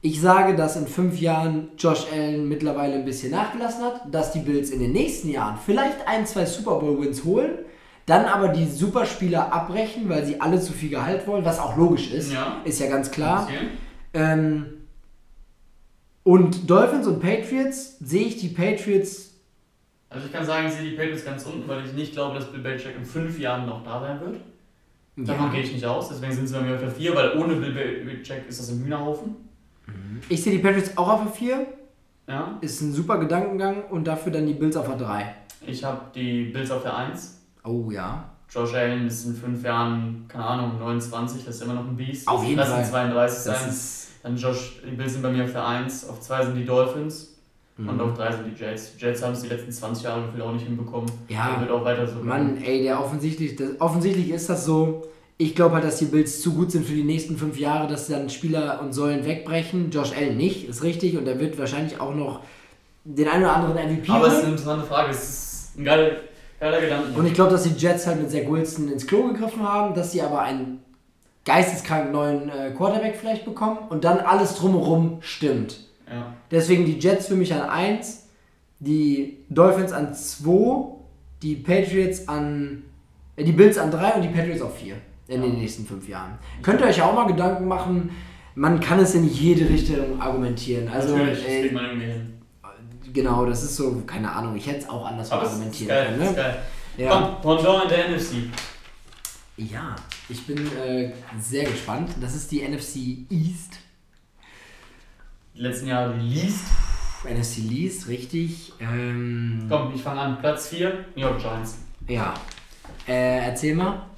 Ich 0.00 0.20
sage, 0.20 0.54
dass 0.54 0.76
in 0.76 0.86
fünf 0.86 1.20
Jahren 1.20 1.68
Josh 1.76 2.06
Allen 2.12 2.48
mittlerweile 2.48 2.94
ein 2.94 3.04
bisschen 3.04 3.32
nachgelassen 3.32 3.84
hat, 3.84 4.02
dass 4.10 4.32
die 4.32 4.38
Bills 4.38 4.70
in 4.70 4.78
den 4.78 4.92
nächsten 4.92 5.28
Jahren 5.28 5.58
vielleicht 5.64 6.06
ein, 6.06 6.24
zwei 6.24 6.46
Super 6.46 6.76
Bowl 6.76 7.00
Wins 7.00 7.24
holen, 7.24 7.58
dann 8.06 8.24
aber 8.24 8.48
die 8.48 8.66
Superspieler 8.66 9.52
abbrechen, 9.52 10.08
weil 10.08 10.24
sie 10.24 10.40
alle 10.40 10.60
zu 10.60 10.72
viel 10.72 10.88
Gehalt 10.88 11.26
wollen, 11.26 11.44
was 11.44 11.58
auch 11.58 11.76
logisch 11.76 12.12
ist, 12.12 12.32
ja. 12.32 12.58
ist 12.64 12.80
ja 12.80 12.88
ganz 12.88 13.10
klar. 13.10 13.48
Ähm, 14.14 14.66
und 16.28 16.68
Dolphins 16.68 17.06
und 17.06 17.20
Patriots 17.20 17.96
sehe 18.00 18.26
ich 18.26 18.36
die 18.36 18.48
Patriots. 18.48 19.30
Also 20.10 20.26
ich 20.26 20.32
kann 20.32 20.44
sagen, 20.44 20.66
ich 20.66 20.74
sehe 20.74 20.90
die 20.90 20.94
Patriots 20.94 21.24
ganz 21.24 21.46
unten, 21.46 21.66
weil 21.66 21.86
ich 21.86 21.94
nicht 21.94 22.12
glaube, 22.12 22.34
dass 22.38 22.52
Bill 22.52 22.60
Belichick 22.60 22.94
in 22.98 23.04
fünf 23.06 23.38
Jahren 23.38 23.64
noch 23.64 23.82
da 23.82 23.98
sein 23.98 24.20
wird. 24.20 24.36
Davon 25.16 25.46
ja. 25.46 25.52
gehe 25.52 25.62
ich 25.62 25.72
nicht 25.72 25.86
aus, 25.86 26.10
deswegen 26.10 26.34
sind 26.34 26.46
sie 26.46 26.54
bei 26.54 26.60
mir 26.60 26.74
auf 26.74 26.80
der 26.80 26.90
4, 26.90 27.14
weil 27.14 27.38
ohne 27.38 27.54
Bill 27.54 27.72
Belichick 27.72 28.46
ist 28.46 28.60
das 28.60 28.68
ein 28.68 28.84
Hühnerhaufen. 28.84 29.36
Ich 30.28 30.42
sehe 30.42 30.52
die 30.52 30.58
Patriots 30.58 30.98
auch 30.98 31.08
auf 31.08 31.22
der 31.22 31.32
4. 31.32 31.66
Ja. 32.26 32.58
Ist 32.60 32.82
ein 32.82 32.92
super 32.92 33.16
Gedankengang 33.16 33.84
und 33.84 34.06
dafür 34.06 34.30
dann 34.30 34.46
die 34.46 34.52
Bills 34.52 34.76
auf 34.76 34.86
der 34.86 34.96
3. 34.96 35.34
Ich 35.66 35.82
habe 35.82 36.02
die 36.14 36.50
Bills 36.50 36.70
auf 36.70 36.82
der 36.82 36.94
1. 36.94 37.40
Oh 37.64 37.90
ja. 37.90 38.28
Josh 38.50 38.74
Allen 38.74 39.06
ist 39.06 39.24
in 39.24 39.34
fünf 39.34 39.64
Jahren, 39.64 40.26
keine 40.28 40.44
Ahnung, 40.44 40.78
29, 40.78 41.46
das 41.46 41.56
ist 41.56 41.62
immer 41.62 41.72
noch 41.72 41.86
ein 41.86 41.96
Biest. 41.96 42.28
Auf 42.28 42.44
jeden 42.44 42.58
Lass 42.58 42.68
Fall. 42.68 42.84
32 42.84 43.44
das 43.44 43.44
sein. 43.44 43.97
Dann 44.22 44.36
Josh, 44.36 44.80
die 44.84 44.96
Bills 44.96 45.12
sind 45.12 45.22
bei 45.22 45.30
mir 45.30 45.44
auf 45.44 45.52
der 45.52 45.66
1, 45.66 46.08
auf 46.08 46.20
2 46.20 46.46
sind 46.46 46.54
die 46.56 46.64
Dolphins 46.64 47.36
mhm. 47.76 47.88
und 47.88 48.00
auf 48.00 48.14
3 48.14 48.32
sind 48.32 48.44
die 48.46 48.60
Jets. 48.62 48.96
Die 48.96 49.04
Jets 49.04 49.22
haben 49.22 49.32
es 49.32 49.42
die 49.42 49.48
letzten 49.48 49.72
20 49.72 50.04
Jahre 50.04 50.22
gefühlt 50.22 50.42
auch 50.42 50.52
nicht 50.52 50.66
hinbekommen. 50.66 51.10
Ja. 51.28 51.54
Und 51.54 51.60
wird 51.60 51.70
auch 51.70 51.84
weiter 51.84 52.06
so. 52.06 52.20
Mann, 52.22 52.58
ey, 52.62 52.82
der 52.82 53.02
offensichtlich, 53.02 53.56
das, 53.56 53.80
offensichtlich 53.80 54.30
ist 54.30 54.48
das 54.48 54.64
so 54.64 55.08
ich 55.40 55.54
glaube 55.54 55.76
halt, 55.76 55.84
dass 55.84 55.98
die 55.98 56.06
Bills 56.06 56.42
zu 56.42 56.52
gut 56.52 56.72
sind 56.72 56.84
für 56.84 56.94
die 56.94 57.04
nächsten 57.04 57.36
fünf 57.36 57.58
Jahre, 57.58 57.86
dass 57.86 58.08
sie 58.08 58.12
dann 58.12 58.28
Spieler 58.28 58.80
und 58.82 58.92
Säulen 58.92 59.24
wegbrechen. 59.24 59.90
Josh 59.92 60.12
Allen 60.12 60.36
nicht, 60.36 60.68
ist 60.68 60.82
richtig. 60.82 61.16
Und 61.16 61.28
er 61.28 61.38
wird 61.38 61.56
wahrscheinlich 61.58 62.00
auch 62.00 62.14
noch 62.14 62.40
den 63.04 63.28
einen 63.28 63.44
oder 63.44 63.54
anderen 63.54 63.98
MVP 63.98 64.10
Aber 64.10 64.26
es 64.26 64.34
ist 64.34 64.40
eine 64.40 64.50
interessante 64.50 64.86
Frage. 64.86 65.10
Es 65.10 65.22
ist 65.22 65.78
ein 65.78 65.84
geiler, 65.84 66.10
geiler 66.58 66.80
Gedanke. 66.80 67.16
Und 67.16 67.24
ich 67.24 67.34
glaube, 67.34 67.52
dass 67.52 67.62
die 67.62 67.70
Jets 67.70 68.08
halt 68.08 68.20
mit 68.20 68.32
Zach 68.32 68.50
Wilson 68.50 68.88
ins 68.88 69.06
Klo 69.06 69.28
gegriffen 69.28 69.62
haben, 69.62 69.94
dass 69.94 70.10
sie 70.10 70.20
aber 70.20 70.40
einen 70.40 70.82
geisteskranken 71.48 72.12
neuen 72.12 72.50
äh, 72.50 72.72
Quarterback 72.76 73.16
vielleicht 73.16 73.46
bekommen 73.46 73.78
und 73.88 74.04
dann 74.04 74.20
alles 74.20 74.54
drumherum 74.56 75.16
stimmt. 75.22 75.78
Ja. 76.06 76.34
Deswegen 76.50 76.84
die 76.84 76.98
Jets 76.98 77.26
für 77.26 77.36
mich 77.36 77.54
an 77.54 77.62
1, 77.62 78.28
die 78.80 79.38
Dolphins 79.48 79.92
an 79.92 80.14
2, 80.14 80.94
die 81.42 81.56
Patriots 81.56 82.28
an. 82.28 82.84
Äh, 83.36 83.44
die 83.44 83.52
Bills 83.52 83.78
an 83.78 83.90
3 83.90 84.16
und 84.16 84.22
die 84.22 84.28
Patriots 84.28 84.60
auf 84.60 84.76
4 84.76 84.96
in 85.28 85.40
ja. 85.40 85.48
den 85.48 85.58
nächsten 85.58 85.86
fünf 85.86 86.06
Jahren. 86.06 86.38
Könnt 86.62 86.82
ihr 86.82 86.86
euch 86.86 87.00
auch 87.00 87.14
mal 87.14 87.26
Gedanken 87.26 87.66
machen, 87.66 88.10
man 88.54 88.78
kann 88.80 89.00
es 89.00 89.14
in 89.14 89.26
jede 89.26 89.70
Richtung 89.70 90.20
argumentieren. 90.20 90.88
Also, 90.88 91.16
Natürlich, 91.16 91.38
das 91.44 91.46
kriegt 91.46 91.72
man 91.72 92.00
hin. 92.00 92.34
Genau, 93.14 93.46
das 93.46 93.62
ist 93.62 93.76
so, 93.76 94.02
keine 94.06 94.30
Ahnung, 94.30 94.54
ich 94.54 94.66
hätte 94.66 94.80
es 94.80 94.88
auch 94.88 95.06
anders 95.06 95.32
argumentieren 95.32 96.18
können. 96.18 96.34
Ne? 96.34 96.56
Ja. 96.98 97.38
Komm, 97.42 97.56
Pendant 97.56 97.84
in 97.84 97.88
der 97.88 98.08
NFC. 98.10 98.32
Ja, 99.56 99.96
ich 100.28 100.46
bin 100.46 100.58
äh, 100.76 101.12
sehr 101.38 101.64
gespannt. 101.64 102.10
Das 102.20 102.34
ist 102.34 102.50
die 102.50 102.66
NFC 102.66 103.30
East. 103.30 103.78
Die 105.54 105.60
letzten 105.60 105.88
Jahre 105.88 106.14
die 106.14 106.20
Least. 106.20 106.64
NFC 107.24 107.58
Least, 107.68 108.08
richtig. 108.08 108.72
Ähm, 108.80 109.66
Komm, 109.68 109.92
ich 109.94 110.02
fange 110.02 110.20
an. 110.20 110.38
Platz 110.38 110.68
4, 110.68 111.06
New 111.16 111.22
York 111.22 111.40
Giants. 111.40 111.78
Ja. 112.06 112.34
Äh, 113.06 113.46
erzähl 113.46 113.74
mal 113.74 114.08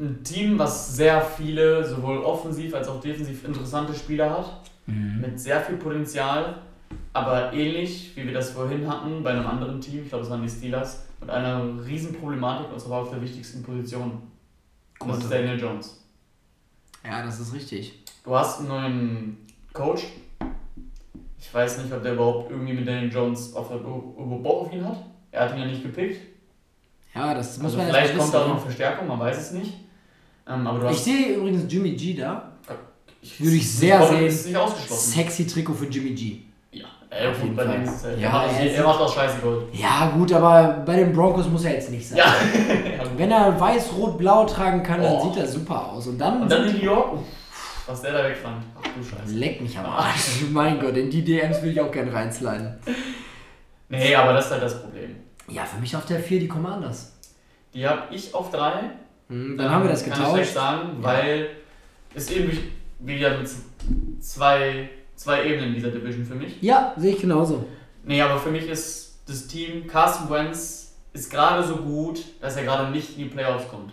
ein 0.00 0.24
Team, 0.24 0.58
was 0.58 0.96
sehr 0.96 1.20
viele, 1.20 1.86
sowohl 1.86 2.18
offensiv 2.18 2.74
als 2.74 2.88
auch 2.88 3.00
defensiv 3.00 3.44
interessante 3.44 3.94
Spieler 3.94 4.30
hat, 4.30 4.62
mhm. 4.86 5.20
mit 5.20 5.38
sehr 5.38 5.60
viel 5.60 5.76
Potenzial, 5.76 6.56
aber 7.12 7.52
ähnlich 7.52 8.12
wie 8.16 8.26
wir 8.26 8.32
das 8.32 8.50
vorhin 8.50 8.88
hatten 8.88 9.22
bei 9.22 9.30
einem 9.30 9.46
anderen 9.46 9.80
Team, 9.80 10.02
ich 10.02 10.08
glaube 10.08 10.24
es 10.24 10.30
waren 10.30 10.42
die 10.42 10.48
Steelers, 10.48 11.06
mit 11.20 11.28
einer 11.28 11.62
riesen 11.86 12.14
Problematik, 12.14 12.72
und 12.72 12.80
zwar 12.80 13.02
auf 13.02 13.10
der 13.10 13.20
wichtigsten 13.20 13.62
Position. 13.62 14.22
Das 15.06 15.18
ist 15.18 15.30
Daniel 15.32 15.58
Jones. 15.58 16.00
Ja, 17.04 17.24
das 17.24 17.40
ist 17.40 17.54
richtig. 17.54 18.04
Du 18.22 18.36
hast 18.36 18.60
einen 18.60 18.68
neuen 18.68 19.36
Coach. 19.72 20.04
Ich 21.38 21.54
weiß 21.54 21.78
nicht, 21.78 21.92
ob 21.92 22.02
der 22.02 22.12
überhaupt 22.12 22.50
irgendwie 22.50 22.74
mit 22.74 22.86
Daniel 22.86 23.10
Jones 23.10 23.54
auf, 23.54 23.68
Bock 23.68 24.66
auf 24.66 24.72
ihn 24.72 24.84
hat. 24.84 25.02
Er 25.30 25.42
hat 25.42 25.54
ihn 25.54 25.60
ja 25.60 25.66
nicht 25.66 25.82
gepickt. 25.82 26.20
Ja, 27.14 27.34
das 27.34 27.56
muss 27.56 27.72
also 27.72 27.78
man 27.78 27.86
Vielleicht 27.86 28.16
kommt 28.16 28.34
da 28.34 28.44
auch 28.44 28.48
noch 28.48 28.62
Verstärkung, 28.62 29.08
man 29.08 29.18
weiß 29.18 29.38
es 29.38 29.52
nicht. 29.52 29.74
Ähm, 30.46 30.66
aber 30.66 30.90
ich 30.90 30.98
sehe 30.98 31.34
übrigens 31.34 31.72
Jimmy 31.72 31.92
G 31.92 32.14
da. 32.14 32.52
Ich, 33.22 33.40
Würde 33.40 33.56
ich 33.56 33.70
sehr 33.70 34.06
sehen. 34.06 34.24
Nicht 34.24 34.56
ausgeschlossen. 34.56 35.12
Sexy 35.12 35.46
Trikot 35.46 35.74
für 35.74 35.86
Jimmy 35.86 36.10
G. 36.10 36.40
Ja, 37.10 37.16
er, 37.16 37.32
gut, 37.32 37.56
bei 37.56 37.64
Fall. 37.64 37.82
Ist, 37.82 38.04
ja, 38.04 38.10
er, 38.10 38.30
macht, 38.30 38.60
er, 38.60 38.74
er 38.74 38.84
macht 38.84 39.00
auch 39.00 39.14
scheiße 39.14 39.38
Gold. 39.38 39.64
Ja, 39.72 40.12
gut, 40.14 40.32
aber 40.32 40.82
bei 40.86 40.96
den 40.96 41.12
Broncos 41.12 41.48
muss 41.48 41.64
er 41.64 41.72
jetzt 41.72 41.90
nicht 41.90 42.08
sein. 42.08 42.18
Ja. 42.18 42.34
Wenn 43.16 43.32
er 43.32 43.58
weiß-rot-blau 43.58 44.44
tragen 44.44 44.82
kann, 44.82 45.02
dann 45.02 45.14
oh. 45.14 45.28
sieht 45.28 45.42
er 45.42 45.48
super 45.48 45.90
aus. 45.90 46.06
Und 46.06 46.18
dann, 46.18 46.42
Und 46.42 46.50
dann 46.50 46.68
in 46.68 46.76
New 46.76 46.84
York, 46.84 47.18
was 47.86 48.02
der 48.02 48.12
da 48.12 48.24
wegfand. 48.24 48.62
Ach 48.78 48.88
du 48.96 49.02
Scheiße. 49.02 49.34
Leck 49.34 49.60
mich 49.60 49.76
am 49.76 49.86
Arsch. 49.86 50.42
mein 50.52 50.78
Gott, 50.78 50.96
in 50.96 51.10
die 51.10 51.24
DMs 51.24 51.60
will 51.62 51.72
ich 51.72 51.80
auch 51.80 51.90
gerne 51.90 52.12
reinsliden. 52.12 52.78
Nee, 53.88 54.14
aber 54.14 54.32
das 54.32 54.46
ist 54.46 54.52
halt 54.52 54.62
das 54.62 54.80
Problem. 54.80 55.16
Ja, 55.48 55.64
für 55.64 55.80
mich 55.80 55.96
auf 55.96 56.06
der 56.06 56.20
4 56.20 56.38
die 56.38 56.48
Commanders. 56.48 57.12
Die 57.74 57.86
habe 57.86 58.14
ich 58.14 58.32
auf 58.32 58.50
3. 58.52 58.72
Hm, 59.28 59.56
dann 59.56 59.66
ähm, 59.66 59.72
haben 59.72 59.82
wir 59.82 59.90
das 59.90 60.04
getauscht. 60.04 60.30
Kann 60.30 60.40
ich 60.40 60.50
sagen, 60.50 60.88
ja. 61.00 61.08
weil 61.08 61.48
es 62.14 62.30
eben 62.30 62.56
wieder 63.00 63.36
mit 63.36 63.48
zwei, 64.20 64.90
zwei 65.20 65.44
Ebenen 65.44 65.74
dieser 65.74 65.90
Division 65.90 66.24
für 66.24 66.34
mich. 66.34 66.62
Ja, 66.62 66.94
sehe 66.96 67.14
ich 67.14 67.20
genauso. 67.20 67.66
Nee, 68.04 68.22
aber 68.22 68.38
für 68.38 68.50
mich 68.50 68.66
ist 68.66 69.18
das 69.26 69.46
Team 69.46 69.86
Carson 69.86 70.30
Wentz 70.30 70.94
ist 71.12 71.30
gerade 71.30 71.62
so 71.62 71.76
gut, 71.76 72.24
dass 72.40 72.56
er 72.56 72.64
gerade 72.64 72.90
nicht 72.90 73.18
in 73.18 73.24
die 73.24 73.28
Playoffs 73.28 73.68
kommt. 73.68 73.92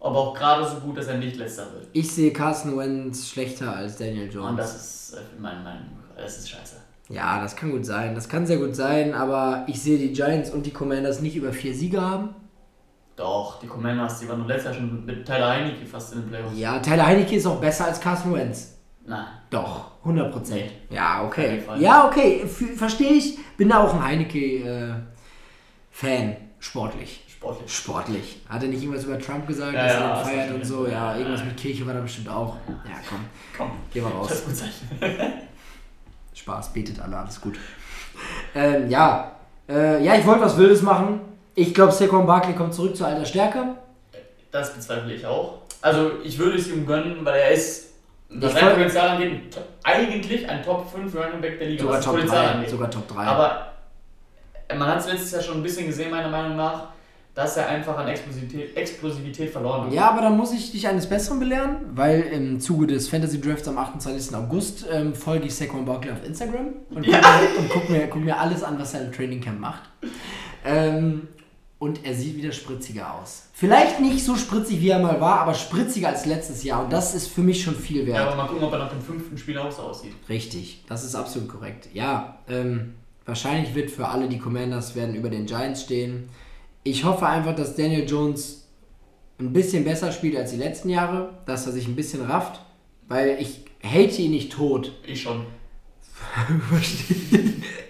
Aber 0.00 0.18
auch 0.18 0.34
gerade 0.34 0.66
so 0.68 0.76
gut, 0.76 0.98
dass 0.98 1.06
er 1.06 1.18
nicht 1.18 1.36
letzter 1.36 1.72
wird. 1.72 1.86
Ich 1.92 2.10
sehe 2.10 2.32
Carson 2.32 2.76
Wentz 2.76 3.28
schlechter 3.28 3.76
als 3.76 3.98
Daniel 3.98 4.28
Jones. 4.32 4.50
Und 4.50 4.56
das 4.56 4.74
ist 4.74 5.14
äh, 5.14 5.20
mein, 5.38 5.62
mein, 5.62 5.86
das 6.16 6.38
ist 6.38 6.50
scheiße. 6.50 6.76
Ja, 7.08 7.40
das 7.40 7.54
kann 7.54 7.70
gut 7.70 7.86
sein. 7.86 8.14
Das 8.14 8.28
kann 8.28 8.46
sehr 8.46 8.58
gut 8.58 8.74
sein, 8.74 9.14
aber 9.14 9.64
ich 9.68 9.80
sehe 9.80 9.98
die 9.98 10.12
Giants 10.12 10.50
und 10.50 10.66
die 10.66 10.72
Commanders 10.72 11.20
nicht 11.20 11.36
über 11.36 11.52
vier 11.52 11.74
Siege 11.74 12.00
haben. 12.00 12.34
Doch, 13.14 13.60
die 13.60 13.66
Commanders, 13.66 14.18
die 14.18 14.28
waren 14.28 14.38
nur 14.38 14.48
letztes 14.48 14.64
Jahr 14.64 14.74
schon 14.74 15.04
mit 15.04 15.24
Tyler 15.24 15.50
Heinecke 15.50 15.86
fast 15.86 16.14
in 16.14 16.22
den 16.22 16.30
Playoffs. 16.30 16.58
Ja, 16.58 16.78
Tyler 16.80 17.06
Heinecke 17.06 17.36
ist 17.36 17.46
auch 17.46 17.60
besser 17.60 17.84
als 17.84 18.00
Carson 18.00 18.34
Wentz. 18.34 18.79
Nein. 19.06 19.26
Doch, 19.50 19.92
100 20.00 20.32
Prozent. 20.32 20.70
Ja, 20.90 21.24
okay. 21.24 21.62
Ja, 21.78 22.06
okay, 22.06 22.46
verstehe 22.46 23.12
ich. 23.12 23.38
Bin 23.56 23.68
da 23.68 23.82
auch 23.82 23.94
ein 23.94 24.02
Heinecke-Fan. 24.02 25.02
Äh, 26.02 26.36
Sportlich. 26.58 27.24
Sportlich. 27.26 27.74
Sportlich. 27.74 28.42
Hat 28.48 28.62
er 28.62 28.68
nicht 28.68 28.82
irgendwas 28.82 29.04
über 29.04 29.18
Trump 29.18 29.46
gesagt, 29.46 29.72
ja, 29.72 29.86
dass 29.86 29.94
er 29.94 30.00
ihn 30.10 30.24
feiert 30.24 30.54
und 30.54 30.64
so? 30.64 30.86
Ja, 30.86 31.16
irgendwas 31.16 31.42
mit 31.42 31.56
Kirche 31.56 31.86
war 31.86 31.94
da 31.94 32.00
bestimmt 32.00 32.28
auch. 32.28 32.56
Ja, 32.68 32.96
komm. 33.08 33.20
Komm. 33.56 33.70
Geh 33.92 34.02
mal 34.02 34.12
raus. 34.12 34.42
Spaß, 36.34 36.72
betet 36.74 37.00
alle, 37.00 37.16
alles 37.16 37.40
gut. 37.40 37.58
Ähm, 38.54 38.90
ja. 38.90 39.36
Äh, 39.68 40.04
ja, 40.04 40.16
ich 40.16 40.26
wollte 40.26 40.42
was 40.42 40.58
Wildes 40.58 40.82
machen. 40.82 41.20
Ich 41.54 41.72
glaube, 41.72 41.92
Saquon 41.92 42.26
Barkley 42.26 42.54
kommt 42.54 42.74
zurück 42.74 42.94
zu 42.94 43.04
alter 43.06 43.24
Stärke. 43.24 43.76
Das 44.50 44.74
bezweifle 44.74 45.14
ich 45.14 45.24
auch. 45.24 45.62
Also, 45.80 46.20
ich 46.22 46.38
würde 46.38 46.58
es 46.58 46.68
ihm 46.68 46.86
gönnen, 46.86 47.24
weil 47.24 47.40
er 47.40 47.50
ist, 47.52 47.89
was 48.32 48.52
sein 48.52 48.70
Potenzial 48.74 49.08
angeht, 49.10 49.58
eigentlich 49.82 50.48
ein 50.48 50.62
Top 50.62 50.90
5 50.90 51.14
Running 51.14 51.40
Back 51.40 51.58
der 51.58 51.68
Liga. 51.68 51.82
Sogar 51.82 52.00
Top 52.00 52.26
3. 52.26 52.68
Sogar 52.68 52.90
Top 52.90 53.08
3. 53.08 53.16
Aber 53.24 53.72
man 54.76 54.88
hat 54.88 55.00
es 55.00 55.06
letztes 55.06 55.32
Jahr 55.32 55.42
schon 55.42 55.56
ein 55.58 55.62
bisschen 55.62 55.86
gesehen, 55.86 56.10
meiner 56.10 56.28
Meinung 56.28 56.56
nach, 56.56 56.88
dass 57.34 57.56
er 57.56 57.68
einfach 57.68 57.96
an 57.96 58.08
Explosivität, 58.08 58.76
Explosivität 58.76 59.50
verloren 59.50 59.86
hat. 59.86 59.92
Ja, 59.92 60.10
aber 60.10 60.22
dann 60.22 60.36
muss 60.36 60.52
ich 60.52 60.70
dich 60.72 60.86
eines 60.86 61.08
Besseren 61.08 61.38
belehren, 61.40 61.76
weil 61.94 62.20
im 62.22 62.60
Zuge 62.60 62.86
des 62.86 63.08
Fantasy 63.08 63.40
Drafts 63.40 63.66
am 63.68 63.78
28. 63.78 64.34
August 64.34 64.86
ähm, 64.90 65.14
folge 65.14 65.46
ich 65.46 65.54
Saquon 65.54 65.84
Barkley 65.84 66.12
auf 66.12 66.24
Instagram 66.24 66.68
und 66.90 67.04
gucke 67.04 67.10
Ja. 67.10 67.18
mir, 67.20 67.58
und 67.58 67.68
guck 67.70 67.88
mir, 67.90 68.06
guck 68.08 68.22
mir 68.22 68.38
alles 68.38 68.62
an, 68.62 68.78
was 68.78 68.94
er 68.94 69.02
im 69.06 69.12
Training 69.12 69.40
Camp 69.40 69.60
macht. 69.60 69.82
Ähm, 70.64 71.28
und 71.78 72.04
er 72.04 72.14
sieht 72.14 72.36
wieder 72.36 72.52
spritziger 72.52 73.14
aus. 73.14 73.48
Vielleicht 73.60 74.00
nicht 74.00 74.24
so 74.24 74.36
spritzig, 74.36 74.80
wie 74.80 74.88
er 74.88 75.00
mal 75.00 75.20
war, 75.20 75.40
aber 75.40 75.52
spritziger 75.52 76.08
als 76.08 76.24
letztes 76.24 76.64
Jahr. 76.64 76.82
Und 76.82 76.90
das 76.90 77.14
ist 77.14 77.26
für 77.26 77.42
mich 77.42 77.62
schon 77.62 77.74
viel 77.74 78.06
wert. 78.06 78.16
Ja, 78.16 78.26
aber 78.28 78.36
mal 78.36 78.46
gucken, 78.46 78.64
ob 78.64 78.72
er 78.72 78.78
nach 78.78 78.88
dem 78.88 79.02
fünften 79.02 79.36
Spiel 79.36 79.58
auch 79.58 79.70
so 79.70 79.82
aussieht. 79.82 80.14
Richtig, 80.30 80.82
das 80.88 81.04
ist 81.04 81.14
absolut 81.14 81.50
korrekt. 81.50 81.90
Ja, 81.92 82.38
ähm, 82.48 82.94
wahrscheinlich 83.26 83.74
wird 83.74 83.90
für 83.90 84.08
alle 84.08 84.30
die 84.30 84.38
Commanders 84.38 84.96
werden 84.96 85.14
über 85.14 85.28
den 85.28 85.44
Giants 85.44 85.82
stehen. 85.82 86.30
Ich 86.84 87.04
hoffe 87.04 87.26
einfach, 87.26 87.54
dass 87.54 87.76
Daniel 87.76 88.08
Jones 88.08 88.66
ein 89.38 89.52
bisschen 89.52 89.84
besser 89.84 90.10
spielt 90.10 90.38
als 90.38 90.52
die 90.52 90.56
letzten 90.56 90.88
Jahre, 90.88 91.34
dass 91.44 91.66
er 91.66 91.72
sich 91.72 91.86
ein 91.86 91.96
bisschen 91.96 92.24
rafft, 92.24 92.62
weil 93.08 93.36
ich 93.42 93.66
hate 93.84 94.22
ihn 94.22 94.30
nicht 94.30 94.52
tot. 94.52 94.98
Ich 95.06 95.20
schon. 95.20 95.44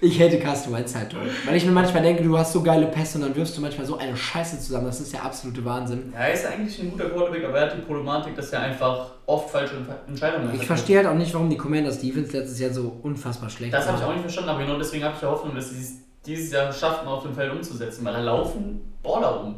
Ich 0.00 0.18
hätte 0.18 0.38
Carsten 0.38 0.72
Wentz 0.72 0.94
halt 0.94 1.10
tot. 1.10 1.20
Weil 1.46 1.56
ich 1.56 1.64
mir 1.64 1.72
manchmal 1.72 2.02
denke, 2.02 2.22
du 2.22 2.36
hast 2.36 2.52
so 2.52 2.62
geile 2.62 2.86
Pässe 2.86 3.16
und 3.18 3.24
dann 3.24 3.34
wirfst 3.36 3.56
du 3.56 3.62
manchmal 3.62 3.86
so 3.86 3.96
eine 3.96 4.16
Scheiße 4.16 4.60
zusammen. 4.60 4.86
Das 4.86 5.00
ist 5.00 5.12
ja 5.12 5.20
absolute 5.20 5.64
Wahnsinn. 5.64 6.12
Ja, 6.12 6.20
er 6.20 6.34
ist 6.34 6.46
eigentlich 6.46 6.78
ein 6.82 6.90
guter 6.90 7.08
Quarterback, 7.08 7.44
aber 7.44 7.58
er 7.58 7.66
hat 7.70 7.76
die 7.76 7.80
Problematik, 7.82 8.36
dass 8.36 8.50
er 8.52 8.60
einfach 8.60 9.12
oft 9.24 9.50
falsche 9.50 9.74
Entscheidungen 10.06 10.50
Ich 10.52 10.60
hat. 10.60 10.66
verstehe 10.66 10.98
halt 10.98 11.06
auch 11.06 11.14
nicht, 11.14 11.32
warum 11.32 11.48
die 11.48 11.56
Commanders 11.56 11.98
Defense 12.00 12.36
letztes 12.36 12.60
Jahr 12.60 12.70
so 12.70 12.96
unfassbar 13.02 13.48
schlecht 13.48 13.72
Das 13.72 13.86
habe 13.88 13.98
ich 13.98 14.04
auch 14.04 14.12
nicht 14.12 14.20
verstanden, 14.22 14.50
aber 14.50 14.60
genau 14.60 14.76
deswegen 14.78 15.04
habe 15.04 15.14
ich 15.16 15.22
ja 15.22 15.30
Hoffnung, 15.30 15.54
dass 15.54 15.70
sie 15.70 15.80
es 15.80 15.92
dieses 16.26 16.52
Jahr 16.52 16.72
schaffen, 16.72 17.06
auf 17.08 17.22
dem 17.22 17.34
Feld 17.34 17.52
umzusetzen, 17.52 18.04
weil 18.04 18.12
da 18.12 18.20
laufen 18.20 18.80
Baller 19.02 19.44
um. 19.44 19.54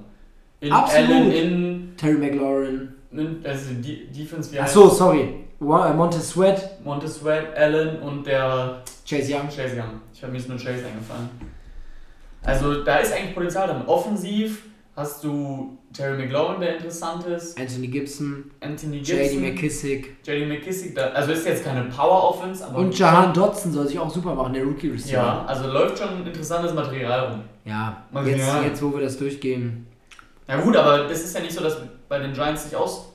In 0.61 0.73
Absolut. 0.73 1.11
Allen, 1.11 1.31
in, 1.33 1.97
Terry 1.97 2.19
McLaurin. 2.19 2.89
in 3.13 3.41
also 3.45 3.71
die 3.75 4.07
Defense 4.07 4.53
wie 4.53 4.59
Ach 4.59 4.65
heißt 4.65 4.75
so, 4.75 4.89
sorry. 4.89 5.45
Wa- 5.61 5.91
äh, 5.91 5.95
Montez 5.95 6.31
Sweat, 6.31 6.85
Montez 6.85 7.17
Sweat, 7.21 7.57
Allen 7.57 7.99
und 8.01 8.27
der 8.27 8.83
Chase 9.09 9.33
Young. 9.35 9.49
Chase 9.49 9.77
Young. 9.77 10.01
Ich 10.13 10.23
habe 10.23 10.33
mir 10.33 10.39
jetzt 10.39 10.49
nur 10.49 10.57
Chase 10.59 10.85
eingefallen. 10.87 11.29
Also 12.43 12.83
da 12.85 12.97
ist 12.99 13.13
eigentlich 13.13 13.35
Potenzial 13.35 13.67
drin. 13.69 13.83
Offensiv 13.87 14.63
hast 14.95 15.23
du 15.25 15.77
Terry 15.93 16.23
McLaurin, 16.23 16.61
der 16.61 16.77
interessant 16.77 17.25
ist, 17.27 17.59
Anthony 17.59 17.89
Gibson, 17.89 18.51
Anthony 18.61 18.99
JD 18.99 19.07
Gibson, 19.31 19.41
McKissick 19.41 20.17
JD 20.27 20.47
McKissick, 20.49 20.95
da, 20.95 21.07
also 21.11 21.33
ist 21.33 21.47
jetzt 21.47 21.65
keine 21.65 21.85
Power-Offense, 21.85 22.67
aber 22.67 22.79
und 22.79 22.97
Jahan 22.99 23.33
Dotson 23.33 23.73
soll 23.73 23.87
sich 23.89 23.99
auch 23.99 24.11
super 24.11 24.35
machen, 24.35 24.53
der 24.53 24.65
Rookie 24.65 24.89
Receiver. 24.91 25.17
ja, 25.17 25.45
also 25.47 25.67
läuft 25.69 25.99
schon 25.99 26.27
interessantes 26.27 26.75
Material 26.75 27.31
rum. 27.31 27.41
Ja, 27.65 28.05
Mal 28.11 28.27
jetzt, 28.29 28.47
jetzt 28.65 28.83
wo 28.83 28.93
wir 28.93 29.01
das 29.03 29.17
durchgehen. 29.19 29.87
Ja 30.47 30.61
gut, 30.61 30.77
aber 30.77 31.09
es 31.11 31.25
ist 31.25 31.35
ja 31.35 31.41
nicht 31.41 31.53
so, 31.55 31.63
dass 31.63 31.79
bei 32.09 32.19
den 32.19 32.33
Giants 32.33 32.65
sich 32.65 32.77
aus 32.77 33.08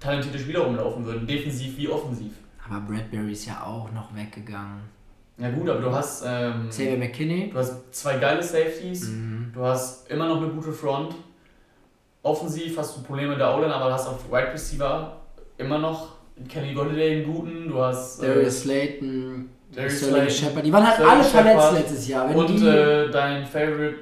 talentierte 0.00 0.38
Spieler 0.38 0.60
rumlaufen 0.60 1.04
würden, 1.04 1.26
defensiv 1.26 1.76
wie 1.76 1.88
offensiv. 1.88 2.32
Aber 2.68 2.80
Bradbury 2.80 3.32
ist 3.32 3.46
ja 3.46 3.62
auch 3.64 3.90
noch 3.92 4.14
weggegangen. 4.14 4.80
Ja 5.38 5.50
gut, 5.50 5.68
aber 5.68 5.80
du 5.80 5.92
hast, 5.92 6.22
ähm, 6.26 6.68
Xavier 6.68 6.98
McKinney. 6.98 7.50
du 7.50 7.58
hast 7.58 7.94
zwei 7.94 8.18
geile 8.18 8.42
Safeties, 8.42 9.08
Mhm. 9.08 9.50
du 9.54 9.62
hast 9.64 10.10
immer 10.10 10.26
noch 10.28 10.36
eine 10.38 10.48
gute 10.48 10.72
Front. 10.72 11.14
Offensiv 12.22 12.76
hast 12.76 12.96
du 12.98 13.02
Probleme 13.02 13.30
mit 13.30 13.40
der 13.40 13.54
O-Line, 13.56 13.74
aber 13.74 13.86
du 13.86 13.92
hast 13.94 14.06
auf 14.06 14.30
Wide 14.30 14.52
Receiver 14.52 15.16
immer 15.56 15.78
noch 15.78 16.08
Kenny 16.48 16.74
Golladay 16.74 17.16
einen 17.22 17.32
guten, 17.34 17.68
du 17.68 17.80
hast 17.80 18.22
äh, 18.22 18.26
Darius 18.26 18.60
Slayton, 18.60 19.48
Darius 19.74 20.00
Slayton, 20.00 20.30
Shepard. 20.30 20.66
Die 20.66 20.72
waren 20.72 20.86
halt 20.86 20.94
Sterling 20.96 21.14
alle 21.14 21.24
verletzt 21.24 21.56
Shepard 21.62 21.74
letztes 21.74 22.08
Jahr. 22.08 22.28
Wenn 22.28 22.36
und 22.36 22.46
die, 22.48 22.66
äh, 22.66 23.10
dein 23.10 23.46
Favorite 23.46 23.96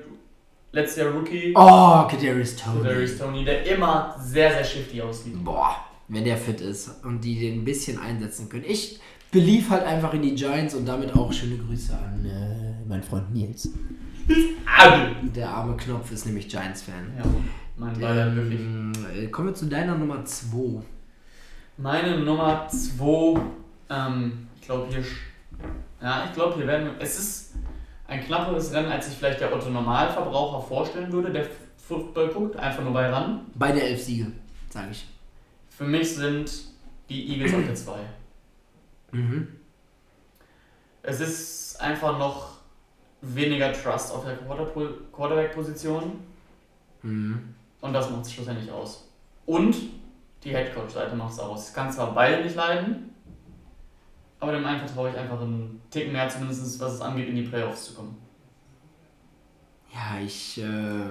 letztes 0.72 0.96
Jahr 1.04 1.12
Rookie, 1.12 1.52
oh, 1.56 2.06
Kadarius 2.10 2.56
Tony. 2.56 2.82
Darius 2.84 3.18
Tony, 3.18 3.44
der 3.44 3.64
immer 3.66 4.16
sehr, 4.20 4.50
sehr 4.52 4.64
shifty 4.64 5.00
aussieht. 5.00 5.44
Boah, 5.44 5.76
wenn 6.08 6.24
der 6.24 6.36
fit 6.36 6.60
ist 6.60 7.04
und 7.04 7.22
die 7.22 7.38
den 7.38 7.60
ein 7.60 7.64
bisschen 7.64 7.98
einsetzen 7.98 8.48
können. 8.48 8.64
Ich 8.66 9.00
belief 9.30 9.70
halt 9.70 9.84
einfach 9.84 10.14
in 10.14 10.22
die 10.22 10.34
Giants 10.34 10.74
und 10.74 10.86
damit 10.86 11.14
auch 11.14 11.32
schöne 11.32 11.56
Grüße 11.58 11.92
an 11.96 12.24
äh, 12.24 12.88
meinen 12.88 13.02
Freund 13.02 13.32
Nils. 13.34 13.70
Der 15.34 15.48
arme 15.48 15.76
Knopf 15.76 16.10
ist 16.12 16.26
nämlich 16.26 16.48
Giants-Fan. 16.48 17.12
Ja, 17.16 17.24
mein 17.76 18.00
wirklich. 18.36 18.60
Ähm, 18.60 18.92
äh, 19.14 19.26
kommen 19.28 19.48
wir 19.48 19.54
zu 19.54 19.66
deiner 19.66 19.96
Nummer 19.96 20.24
2. 20.24 20.82
Meine 21.76 22.18
Nummer 22.18 22.68
2, 22.68 23.40
ähm, 23.90 24.48
ich 24.56 24.62
glaube 24.62 24.88
hier, 24.90 25.04
ja, 26.02 26.24
ich 26.26 26.32
glaube 26.32 26.56
hier 26.56 26.66
werden, 26.66 26.90
es 26.98 27.18
ist 27.18 27.54
ein 28.06 28.20
knapperes 28.24 28.72
Rennen, 28.72 28.90
als 28.90 29.06
sich 29.06 29.16
vielleicht 29.16 29.40
der 29.40 29.54
Otto 29.54 29.70
Normalverbraucher 29.70 30.66
vorstellen 30.66 31.12
würde, 31.12 31.30
der 31.30 31.46
Football 31.76 32.28
guckt, 32.28 32.56
einfach 32.56 32.82
nur 32.82 32.92
bei 32.92 33.08
ran. 33.08 33.42
Beide 33.54 33.82
elf 33.82 34.02
Siege, 34.02 34.32
sage 34.70 34.88
ich. 34.90 35.06
Für 35.78 35.84
mich 35.84 36.16
sind 36.16 36.50
die 37.08 37.28
Eagles 37.34 37.54
auf 37.54 37.64
der 37.64 37.74
2. 37.76 37.98
Mhm. 39.12 39.46
Es 41.04 41.20
ist 41.20 41.80
einfach 41.80 42.18
noch 42.18 42.56
weniger 43.20 43.72
Trust 43.72 44.12
auf 44.12 44.24
der 44.24 44.38
Quarterback-Position 44.38 46.18
Mhm. 47.02 47.54
und 47.80 47.92
das 47.92 48.10
macht 48.10 48.22
es 48.26 48.32
schlussendlich 48.32 48.72
aus. 48.72 49.08
Und 49.46 49.76
die 50.42 50.50
Headcoach-Seite 50.50 51.14
macht 51.14 51.34
es 51.34 51.38
aus. 51.38 51.68
Ich 51.68 51.74
kann 51.76 51.92
zwar 51.92 52.12
beide 52.12 52.42
nicht 52.42 52.56
leiden, 52.56 53.14
aber 54.40 54.50
dem 54.50 54.64
einen 54.66 54.80
vertraue 54.80 55.10
ich 55.10 55.16
einfach 55.16 55.40
einen 55.40 55.80
Ticken 55.92 56.10
mehr, 56.12 56.28
zumindest 56.28 56.80
was 56.80 56.94
es 56.94 57.00
angeht, 57.00 57.28
in 57.28 57.36
die 57.36 57.42
Playoffs 57.42 57.84
zu 57.84 57.94
kommen. 57.94 58.16
Ja, 59.94 60.18
ich, 60.20 60.60
äh, 60.60 61.10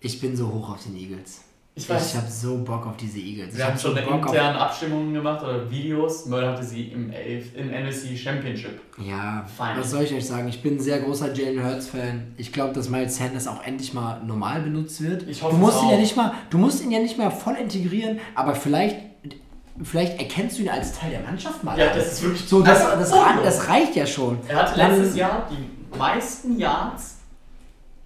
ich 0.00 0.20
bin 0.20 0.36
so 0.36 0.52
hoch 0.52 0.68
auf 0.68 0.82
den 0.82 0.96
Eagles. 0.96 1.45
Ich 1.78 1.82
Ich, 1.84 1.90
weiß, 1.90 2.14
habe 2.16 2.26
so 2.30 2.56
Bock 2.64 2.86
auf 2.86 2.96
diese 2.96 3.18
Eagles. 3.18 3.50
ich 3.52 3.58
wir 3.58 3.66
haben 3.66 3.74
hab 3.74 3.80
schon 3.80 3.94
so 3.94 4.00
Bock 4.02 4.26
auf- 4.26 4.32
interne 4.32 4.58
Abstimmungen 4.58 5.12
gemacht 5.12 5.42
oder 5.44 5.70
Videos. 5.70 6.24
Möller 6.24 6.52
hatte 6.52 6.64
sie 6.64 6.84
im, 6.84 7.10
AF 7.10 7.54
im 7.54 7.68
NFC 7.70 8.16
Championship. 8.16 8.80
Ja, 8.98 9.44
Fein. 9.58 9.78
was 9.78 9.90
soll 9.90 10.04
ich 10.04 10.14
euch 10.14 10.26
sagen? 10.26 10.48
Ich 10.48 10.62
bin 10.62 10.76
ein 10.76 10.80
sehr 10.80 11.00
großer 11.00 11.34
Jalen 11.34 11.62
Hurts-Fan. 11.62 12.32
Ich 12.38 12.50
glaube, 12.50 12.72
dass 12.72 12.88
Miles 12.88 13.18
Sanders 13.18 13.46
auch 13.46 13.62
endlich 13.62 13.92
mal 13.92 14.22
normal 14.24 14.62
benutzt 14.62 15.02
wird. 15.02 15.28
Ich 15.28 15.42
hoffe 15.42 15.54
du 15.54 15.60
musst 15.60 15.76
es 15.76 15.82
ihn 15.82 15.90
ja 15.90 15.96
nicht 15.98 16.16
mal, 16.16 16.32
du 16.48 16.56
musst 16.56 16.82
ihn 16.82 16.90
ja 16.90 16.98
nicht 16.98 17.18
mehr 17.18 17.30
voll 17.30 17.56
integrieren, 17.56 18.20
aber 18.34 18.54
vielleicht, 18.54 18.96
vielleicht 19.82 20.18
erkennst 20.18 20.56
du 20.56 20.62
ihn 20.62 20.70
als 20.70 20.98
Teil 20.98 21.10
der 21.10 21.20
Mannschaft 21.20 21.62
mal. 21.62 21.78
Ja, 21.78 21.92
das 21.94 22.14
ist 22.14 22.22
wirklich 22.22 22.48
so, 22.48 22.62
das, 22.62 22.78
das, 22.84 23.10
das 23.10 23.68
reicht 23.68 23.94
ja 23.96 24.06
schon. 24.06 24.38
Er 24.48 24.62
hatte 24.62 24.78
Dann- 24.78 24.98
letztes 24.98 25.14
Jahr 25.16 25.46
die 25.50 25.98
meisten 25.98 26.58
Yards 26.58 27.16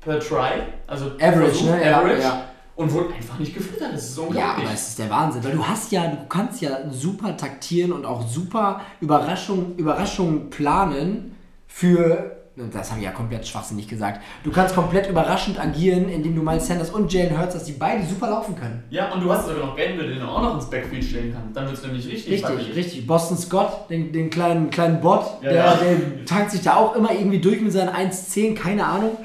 per 0.01 0.19
Try, 0.19 0.63
also 0.89 1.13
Average, 1.21 1.41
Versuch, 1.53 1.67
ne? 1.71 1.87
Ja, 1.87 1.99
Average 2.01 2.23
ja. 2.23 2.45
Und 2.81 2.93
wurde 2.93 3.15
einfach 3.15 3.39
nicht 3.39 3.55
gefüttert. 3.55 3.93
Das 3.93 4.05
ist 4.11 4.17
Ja, 4.17 4.23
unglaublich. 4.25 4.65
aber 4.67 4.75
es 4.75 4.89
ist 4.89 4.99
der 4.99 5.11
Wahnsinn, 5.11 5.45
weil 5.45 5.53
du 5.53 5.65
hast 5.67 5.93
ja, 5.93 6.07
du 6.07 6.27
kannst 6.29 6.61
ja 6.61 6.71
super 6.91 7.37
taktieren 7.37 7.93
und 7.93 8.05
auch 8.05 8.27
super 8.27 8.81
Überraschungen 9.01 9.77
Überraschungen 9.77 10.51
planen 10.51 11.37
für, 11.67 12.37
das 12.73 12.91
habe 12.91 13.01
ich 13.01 13.07
ja 13.07 13.13
komplett 13.13 13.47
schwachsinnig 13.47 13.87
gesagt, 13.89 14.21
du 14.45 14.51
kannst 14.51 14.75
komplett 14.75 15.09
überraschend 15.09 15.59
agieren, 15.61 16.09
indem 16.09 16.35
du 16.35 16.43
Miles 16.43 16.67
Sanders 16.67 16.91
und 16.91 17.11
Jalen 17.13 17.39
Hurts, 17.39 17.55
dass 17.55 17.65
die 17.65 17.73
beide 17.73 18.05
super 18.05 18.29
laufen 18.29 18.57
können. 18.57 18.83
Ja, 18.91 19.13
und 19.13 19.23
du 19.23 19.33
hast 19.33 19.47
sogar 19.47 19.67
noch 19.67 19.77
Gänge, 19.77 20.03
den 20.03 20.19
du 20.19 20.27
auch 20.27 20.43
noch 20.43 20.55
ins 20.57 20.69
Backfield 20.69 21.05
stellen 21.05 21.33
kannst. 21.33 21.57
Dann 21.57 21.67
wird 21.67 21.77
es 21.77 21.83
nämlich 21.85 22.07
richtig. 22.09 22.33
Richtig, 22.33 22.51
wackelig. 22.51 22.77
richtig. 22.77 23.07
Boston 23.07 23.37
Scott, 23.39 23.89
den, 23.89 24.13
den 24.13 24.29
kleinen, 24.31 24.69
kleinen 24.71 25.01
Bot, 25.01 25.25
Ja, 25.43 25.49
der, 25.51 25.65
ja. 25.65 25.75
der 25.77 26.25
tankt 26.27 26.51
sich 26.51 26.61
da 26.63 26.75
auch 26.77 26.97
immer 26.97 27.13
irgendwie 27.13 27.39
durch 27.41 27.61
mit 27.61 27.73
seinen 27.73 27.91
1,10, 27.91 28.55
keine 28.57 28.85
Ahnung. 28.85 29.17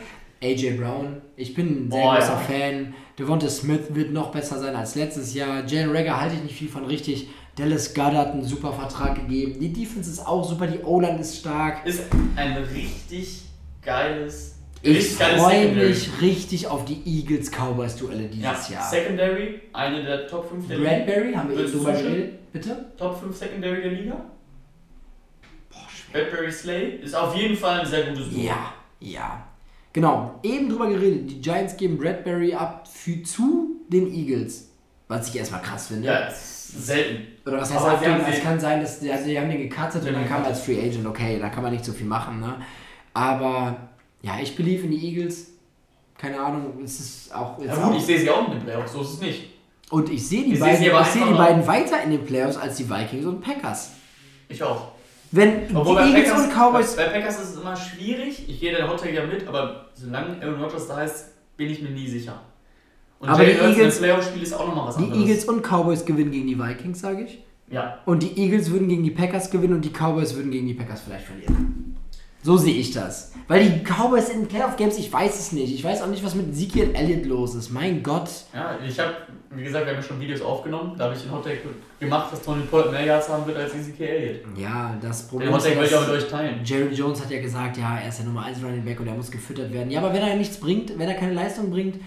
AJ 0.43 0.78
Brown, 0.80 1.22
ich 1.36 1.56
bin 1.56 1.88
ein 1.88 1.91
sehr 1.91 2.03
Oh, 2.06 2.14
großer 2.14 2.28
ja. 2.34 2.38
Fan. 2.38 2.93
Devonta 3.18 3.49
Smith 3.49 3.82
wird 3.89 4.11
noch 4.11 4.32
besser 4.32 4.59
sein 4.59 4.76
als 4.76 4.95
letztes 4.95 5.34
Jahr. 5.34 5.66
Jalen 5.66 5.95
Rager 5.95 6.20
halte 6.20 6.36
ich 6.36 6.43
nicht 6.43 6.55
viel 6.55 6.68
von 6.68 6.86
richtig. 6.86 7.30
Dallas 7.55 7.93
Goddard 7.93 8.34
einen 8.34 8.43
super 8.43 8.74
Vertrag 8.74 9.16
gegeben. 9.16 9.59
Die 9.59 9.72
Defense 9.72 10.09
ist 10.11 10.20
auch 10.26 10.43
super, 10.43 10.68
die 10.68 10.80
O-Line 10.80 11.20
ist 11.20 11.38
stark. 11.39 11.86
Ist 11.86 12.03
ein 12.36 12.57
richtig 12.57 13.43
geiles, 13.82 14.55
Ich 14.82 14.97
richtig 14.97 15.18
freue 15.18 15.72
mich 15.74 16.09
richtig 16.20 16.68
auf 16.68 16.84
die 16.84 17.01
Eagles-Cowboys-Duelle 17.05 18.24
Ja, 18.34 18.51
dieses 18.51 18.70
Jahr. 18.70 18.89
Secondary, 18.89 19.61
eine 19.72 20.03
der 20.03 20.28
Top 20.28 20.49
5 20.49 20.68
der 20.68 20.78
Liga. 20.80 20.89
Bradbury, 20.89 21.34
haben 21.34 21.49
wir 21.49 21.59
eben 21.59 21.72
drüber 21.72 21.91
geredet. 21.93 22.51
Bitte? 22.51 22.86
Top 22.97 23.18
5 23.18 23.38
Secondary 23.38 23.82
der 23.82 23.91
Liga. 23.91 24.16
Boah, 25.70 25.88
schwer. 25.89 26.26
Bradbury 26.26 26.51
Slay 26.51 26.95
ist 27.01 27.16
auf 27.16 27.34
jeden 27.36 27.55
Fall 27.55 27.80
ein 27.80 27.86
sehr 27.86 28.03
gutes 28.07 28.30
Duo. 28.30 28.41
Ja, 28.41 28.74
ja. 28.99 29.47
Genau, 29.96 30.38
eben 30.43 30.68
drüber 30.68 30.89
geredet. 30.89 31.32
Die 31.32 31.39
Giants 31.39 31.78
geben 31.78 31.98
Bradbury 31.98 32.54
ab 32.54 32.86
für, 32.86 33.24
zu 33.24 33.78
den 33.88 34.14
Eagles. 34.14 34.70
Was 35.08 35.30
ich 35.30 35.38
erstmal 35.38 35.62
krass 35.62 35.88
finde. 35.88 36.10
Ja, 36.10 36.30
selten. 36.30 37.28
Oder 37.46 37.62
was 37.62 37.74
heißt 37.74 37.86
abgeben? 37.86 38.20
Es 38.30 38.43
kann 38.43 38.60
sein, 38.60 38.82
dass 38.82 39.00
die, 39.00 39.10
also 39.10 39.24
die 39.26 39.39
haben 39.39 39.48
den 39.48 39.70
gecuttet 39.70 40.06
und 40.06 40.12
dann 40.12 40.28
kam 40.28 40.41
den 40.41 40.48
als 40.48 40.60
Free 40.60 40.82
Agent. 40.82 41.06
Okay, 41.06 41.39
da 41.39 41.48
kann 41.48 41.64
man 41.64 41.72
nicht 41.72 41.86
so 41.86 41.93
viel 41.93 42.08
machen. 42.08 42.41
Ne? 42.41 42.58
Aber 43.14 43.78
ja, 44.22 44.34
ich 44.41 44.54
believe 44.58 44.84
in 44.84 44.91
die 44.91 45.02
Eagles. 45.02 45.52
Keine 46.18 46.41
Ahnung, 46.41 46.74
es 46.84 47.00
ist 47.00 47.34
auch. 47.34 47.58
Ja 47.64 47.74
gut, 47.74 47.84
auch 47.86 47.96
ich 47.96 48.04
sehe 48.04 48.20
sie 48.20 48.30
auch 48.30 48.48
in 48.48 48.56
den 48.56 48.64
Playoffs, 48.64 48.91
so 48.91 49.02
ist 49.02 49.14
es 49.14 49.22
nicht. 49.22 49.54
und 49.91 50.10
ich 50.10 50.28
sehe 50.28 50.43
die, 50.43 50.58
beiden, 50.58 50.84
ich 50.84 51.08
sehe 51.08 51.26
die 51.26 51.34
beiden 51.34 51.66
weiter 51.66 52.04
in 52.04 52.12
den 52.12 52.26
Playoffs 52.26 52.58
als 52.58 52.76
die 52.76 52.89
Vikings 52.89 53.26
und 53.26 53.39
Packers. 53.39 53.91
Ich 54.50 54.62
auch. 54.62 54.95
Wenn 55.36 55.75
Obwohl 55.75 55.97
die 56.03 56.11
bei 56.13 56.17
Eagles 56.19 56.29
Packers, 56.29 56.43
und 56.45 56.53
Cowboys. 56.53 56.95
Bei 56.95 57.03
Packers 57.05 57.41
ist 57.41 57.49
es 57.55 57.59
immer 57.61 57.75
schwierig. 57.75 58.47
Ich 58.47 58.59
gehe 58.59 58.73
den 58.75 58.88
Hot 58.88 58.99
Take 58.99 59.13
ja 59.15 59.25
mit, 59.25 59.47
aber 59.47 59.88
solange 59.93 60.41
Aaron 60.41 60.61
Rodgers 60.61 60.88
da 60.88 61.03
ist, 61.03 61.25
bin 61.57 61.69
ich 61.69 61.81
mir 61.81 61.89
nie 61.89 62.07
sicher. 62.07 62.41
Und 63.19 63.29
Aber 63.29 63.43
die 63.43 63.51
Jalen 63.51 63.65
Hurts 63.67 63.77
Eagles- 63.77 63.97
Playoff-Spiel 63.99 64.43
ist 64.43 64.53
auch 64.53 64.67
nochmal 64.67 64.88
was 64.88 64.97
Die 64.97 65.03
anderes. 65.03 65.21
Eagles 65.21 65.45
und 65.45 65.61
Cowboys 65.61 66.05
gewinnen 66.05 66.31
gegen 66.31 66.47
die 66.47 66.57
Vikings, 66.59 66.99
sage 66.99 67.23
ich. 67.23 67.43
Ja, 67.69 67.99
Und 68.05 68.21
die 68.23 68.38
Eagles 68.39 68.69
würden 68.71 68.88
gegen 68.88 69.03
die 69.03 69.11
Packers 69.11 69.49
gewinnen 69.49 69.73
und 69.73 69.83
die 69.86 69.89
Cowboys 69.91 70.36
würden 70.36 70.51
gegen 70.51 70.67
die 70.67 70.73
Packers 70.75 71.01
vielleicht 71.01 71.25
verlieren. 71.25 71.97
So 72.43 72.57
sehe 72.57 72.75
ich 72.75 72.91
das. 72.91 73.31
Weil 73.47 73.65
die 73.67 73.83
Cowboys 73.83 74.29
in 74.29 74.47
Playoff-Games, 74.47 74.99
ich 74.99 75.11
weiß 75.11 75.39
es 75.39 75.51
nicht. 75.51 75.73
Ich 75.73 75.83
weiß 75.83 76.03
auch 76.03 76.07
nicht, 76.07 76.23
was 76.23 76.36
mit 76.36 76.49
Ezekiel 76.49 76.91
Elliott 76.93 77.25
los 77.25 77.55
ist. 77.55 77.71
Mein 77.71 78.03
Gott. 78.03 78.29
ja 78.53 78.77
ich 78.88 78.99
habe, 78.99 79.15
wie 79.56 79.64
gesagt, 79.64 79.86
wir 79.86 79.93
haben 79.93 80.01
ja 80.01 80.08
schon 80.08 80.20
Videos 80.20 80.41
aufgenommen. 80.41 80.95
Da 80.97 81.06
habe 81.06 81.16
ich 81.16 81.22
den 81.22 81.32
Hot 81.32 81.43
Take 81.43 81.60
gemacht, 81.99 82.32
dass 82.32 82.41
Tony 82.41 82.64
Pollard 82.64 82.91
mehr 82.91 83.06
Yards 83.06 83.30
haben 83.30 83.45
wird 83.47 83.58
als 83.58 83.74
Ezekiel 83.74 84.06
Elliott. 84.08 84.41
Ja, 84.58 84.97
das 85.01 85.28
Problem 85.28 85.47
Den 85.49 85.56
Hot 85.56 85.64
Take 85.64 85.80
will 85.80 85.86
ich 85.86 85.95
auch 85.95 86.01
mit 86.08 86.10
euch 86.12 86.28
teilen. 86.28 86.60
Jerry 86.64 86.93
Jones 86.93 87.22
hat 87.24 87.32
ja 87.32 87.41
gesagt, 87.41 87.78
ja, 87.78 87.97
er 87.99 88.10
ist 88.10 88.20
der 88.20 88.26
Nummer 88.26 88.43
1 88.43 88.64
Running 88.64 88.84
Back 88.86 88.99
und 88.99 89.08
er 89.08 89.14
muss 89.16 89.32
gefüttert 89.32 89.72
werden. 89.74 89.89
Ja, 89.91 89.99
aber 90.01 90.14
wenn 90.14 90.22
er 90.22 90.36
nichts 90.36 90.58
bringt, 90.60 90.97
wenn 90.97 91.08
er 91.10 91.16
keine 91.16 91.34
Leistung 91.34 91.70
bringt, 91.72 91.97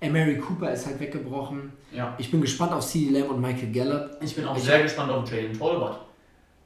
äh, 0.00 0.10
Mary 0.10 0.36
Cooper 0.38 0.70
ist 0.72 0.86
halt 0.86 1.00
weggebrochen. 1.00 1.72
Ja. 1.92 2.14
Ich 2.18 2.30
bin 2.30 2.40
gespannt 2.40 2.72
auf 2.72 2.84
CeeDee 2.84 3.18
Lamb 3.18 3.30
und 3.30 3.40
Michael 3.40 3.72
Gallup. 3.72 4.10
Ich 4.20 4.34
bin 4.36 4.44
auch 4.46 4.56
Ich- 4.56 4.64
sehr 4.64 4.82
gespannt 4.82 5.10
auf 5.10 5.30
Jalen 5.30 5.56
Tolbert. 5.58 6.00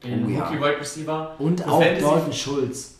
Den 0.03 0.25
Oh 0.25 0.29
ja. 0.29 0.43
Rookie 0.45 0.57
Wide 0.59 0.79
Receiver. 0.79 1.35
Und 1.39 1.61
Für 1.61 1.69
auch 1.71 1.81
Fantasy- 1.81 2.01
Dalton 2.01 2.33
Schulz. 2.33 2.99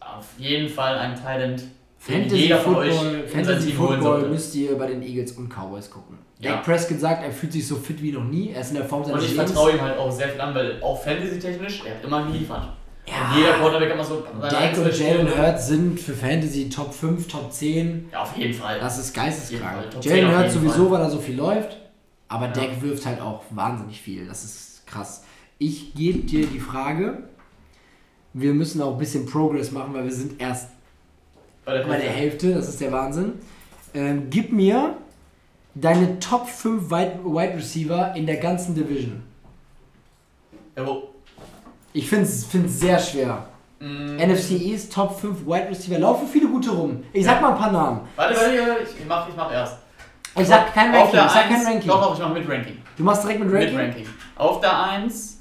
Auf 0.00 0.26
jeden 0.38 0.68
Fall 0.68 0.98
ein 0.98 1.14
Talent, 1.14 1.64
Fantasy 1.98 2.36
jeder 2.36 2.58
von 2.58 2.74
Football, 2.76 3.22
euch 3.24 3.30
Fantasy 3.30 3.72
Football 3.72 4.28
müsst 4.28 4.54
ihr 4.54 4.78
bei 4.78 4.86
den 4.86 5.02
Eagles 5.02 5.32
und 5.32 5.48
Cowboys 5.52 5.90
gucken. 5.90 6.18
Ja. 6.38 6.52
Dak 6.52 6.64
Prescott 6.64 7.00
sagt, 7.00 7.24
er 7.24 7.32
fühlt 7.32 7.52
sich 7.52 7.66
so 7.66 7.74
fit 7.76 8.00
wie 8.00 8.12
noch 8.12 8.24
nie. 8.24 8.50
Er 8.50 8.60
ist 8.60 8.70
in 8.70 8.76
der 8.76 8.84
Form 8.84 9.02
Und 9.02 9.08
seines 9.08 9.24
ich 9.24 9.30
Lebens. 9.32 9.50
vertraue 9.50 9.72
ihm 9.72 9.80
halt 9.80 9.98
auch 9.98 10.10
sehr 10.12 10.28
viel 10.28 10.40
an, 10.40 10.54
weil 10.54 10.80
auch 10.80 11.02
Fantasy-technisch, 11.02 11.82
er 11.84 11.96
hat 11.96 12.04
immer 12.04 12.24
geliefert. 12.26 12.68
Ja. 13.06 13.30
Und 13.32 13.38
jeder 13.38 13.52
Quarterback 13.54 13.90
immer 13.92 14.04
so. 14.04 14.22
Dak 14.40 14.78
und 14.78 14.98
Jalen 14.98 15.36
Hurts 15.36 15.66
sind 15.68 15.98
für 15.98 16.12
Fantasy 16.12 16.68
Top 16.68 16.94
5, 16.94 17.26
Top 17.26 17.50
10. 17.52 18.08
Ja, 18.12 18.22
auf 18.22 18.36
jeden 18.36 18.54
Fall. 18.54 18.78
Das 18.78 18.98
ist 18.98 19.12
geisteskrank. 19.14 19.74
Fall. 19.78 19.90
Top 19.90 20.02
10 20.02 20.16
Jalen 20.16 20.38
Hurts 20.38 20.54
sowieso, 20.54 20.74
Fall. 20.84 20.90
weil 20.92 21.00
er 21.00 21.10
so 21.10 21.18
viel 21.18 21.36
läuft. 21.36 21.78
Aber 22.28 22.46
Ja. 22.46 22.52
Dak 22.52 22.82
wirft 22.82 23.06
halt 23.06 23.20
auch 23.20 23.42
wahnsinnig 23.50 24.00
viel. 24.00 24.26
Das 24.26 24.44
ist 24.44 24.86
krass. 24.86 25.24
Ich 25.58 25.94
gebe 25.94 26.20
dir 26.20 26.46
die 26.46 26.60
Frage. 26.60 27.24
Wir 28.34 28.52
müssen 28.54 28.80
auch 28.82 28.92
ein 28.92 28.98
bisschen 28.98 29.26
Progress 29.26 29.72
machen, 29.72 29.94
weil 29.94 30.04
wir 30.04 30.12
sind 30.12 30.40
erst 30.40 30.68
bei 31.68 31.74
der 31.74 31.84
bei 31.84 31.98
der 31.98 32.10
Hälfte. 32.10 32.46
Hälfte. 32.46 32.54
Das 32.54 32.68
ist 32.70 32.80
der 32.80 32.90
Wahnsinn. 32.92 33.32
Ähm, 33.92 34.28
gib 34.30 34.52
mir 34.52 34.96
deine 35.74 36.18
Top 36.18 36.48
5 36.48 36.90
Wide, 36.90 37.18
Wide 37.24 37.54
Receiver 37.56 38.14
in 38.16 38.24
der 38.26 38.38
ganzen 38.38 38.74
Division. 38.74 39.22
Ja, 40.76 40.86
wo? 40.86 41.10
Ich 41.92 42.08
finde 42.08 42.24
es 42.24 42.50
sehr 42.80 42.98
schwer. 42.98 43.46
Mm, 43.80 44.16
NFC 44.16 44.52
East, 44.52 44.92
Top 44.94 45.20
5 45.20 45.44
Wide 45.46 45.68
Receiver. 45.68 45.98
Laufen 45.98 46.26
viele 46.26 46.48
gute 46.48 46.70
rum. 46.70 47.04
Ich 47.12 47.24
sag 47.26 47.34
Ja. 47.36 47.40
mal 47.42 47.52
ein 47.52 47.58
paar 47.58 47.72
Namen. 47.72 48.00
Warte, 48.16 48.34
warte, 48.34 48.50
warte, 48.66 48.82
ich 48.98 49.06
mach, 49.06 49.28
ich 49.28 49.36
mach 49.36 49.52
erst. 49.52 49.76
Ich 50.38 50.46
sag 50.48 50.72
kein 50.72 50.94
Ranking. 50.94 51.20
Ich 51.26 51.30
sag 51.32 51.42
kein 51.48 51.54
1, 51.56 51.66
Ranking. 51.66 51.88
Doch, 51.88 52.00
doch, 52.02 52.14
ich 52.14 52.20
mach 52.20 52.32
mit 52.32 52.48
Ranking. 52.48 52.78
Du 52.96 53.02
machst 53.04 53.24
direkt 53.24 53.40
mit 53.40 53.52
Ranking? 53.52 53.76
Mit 53.76 53.84
Ranking. 53.88 54.06
Auf 54.36 54.60
der 54.60 54.82
1 54.84 55.34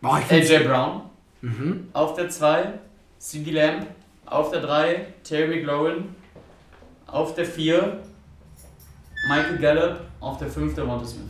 Boah, 0.00 0.18
ich 0.18 0.24
find's- 0.24 0.50
AJ 0.50 0.64
Brown. 0.64 1.02
Mhm. 1.42 1.88
Auf 1.92 2.14
der 2.14 2.28
2 2.28 2.72
CD 3.18 3.50
Lamb. 3.52 3.86
Auf 4.30 4.50
der 4.50 4.60
3 4.62 5.06
Terry 5.24 5.56
McLaurin. 5.58 6.14
Auf 7.06 7.34
der 7.34 7.44
4 7.44 7.98
Michael 9.28 9.58
Gallup. 9.58 10.00
Auf 10.20 10.38
der 10.38 10.48
5 10.48 10.74
der 10.74 10.84
Monte 10.84 11.04
Smith. 11.06 11.24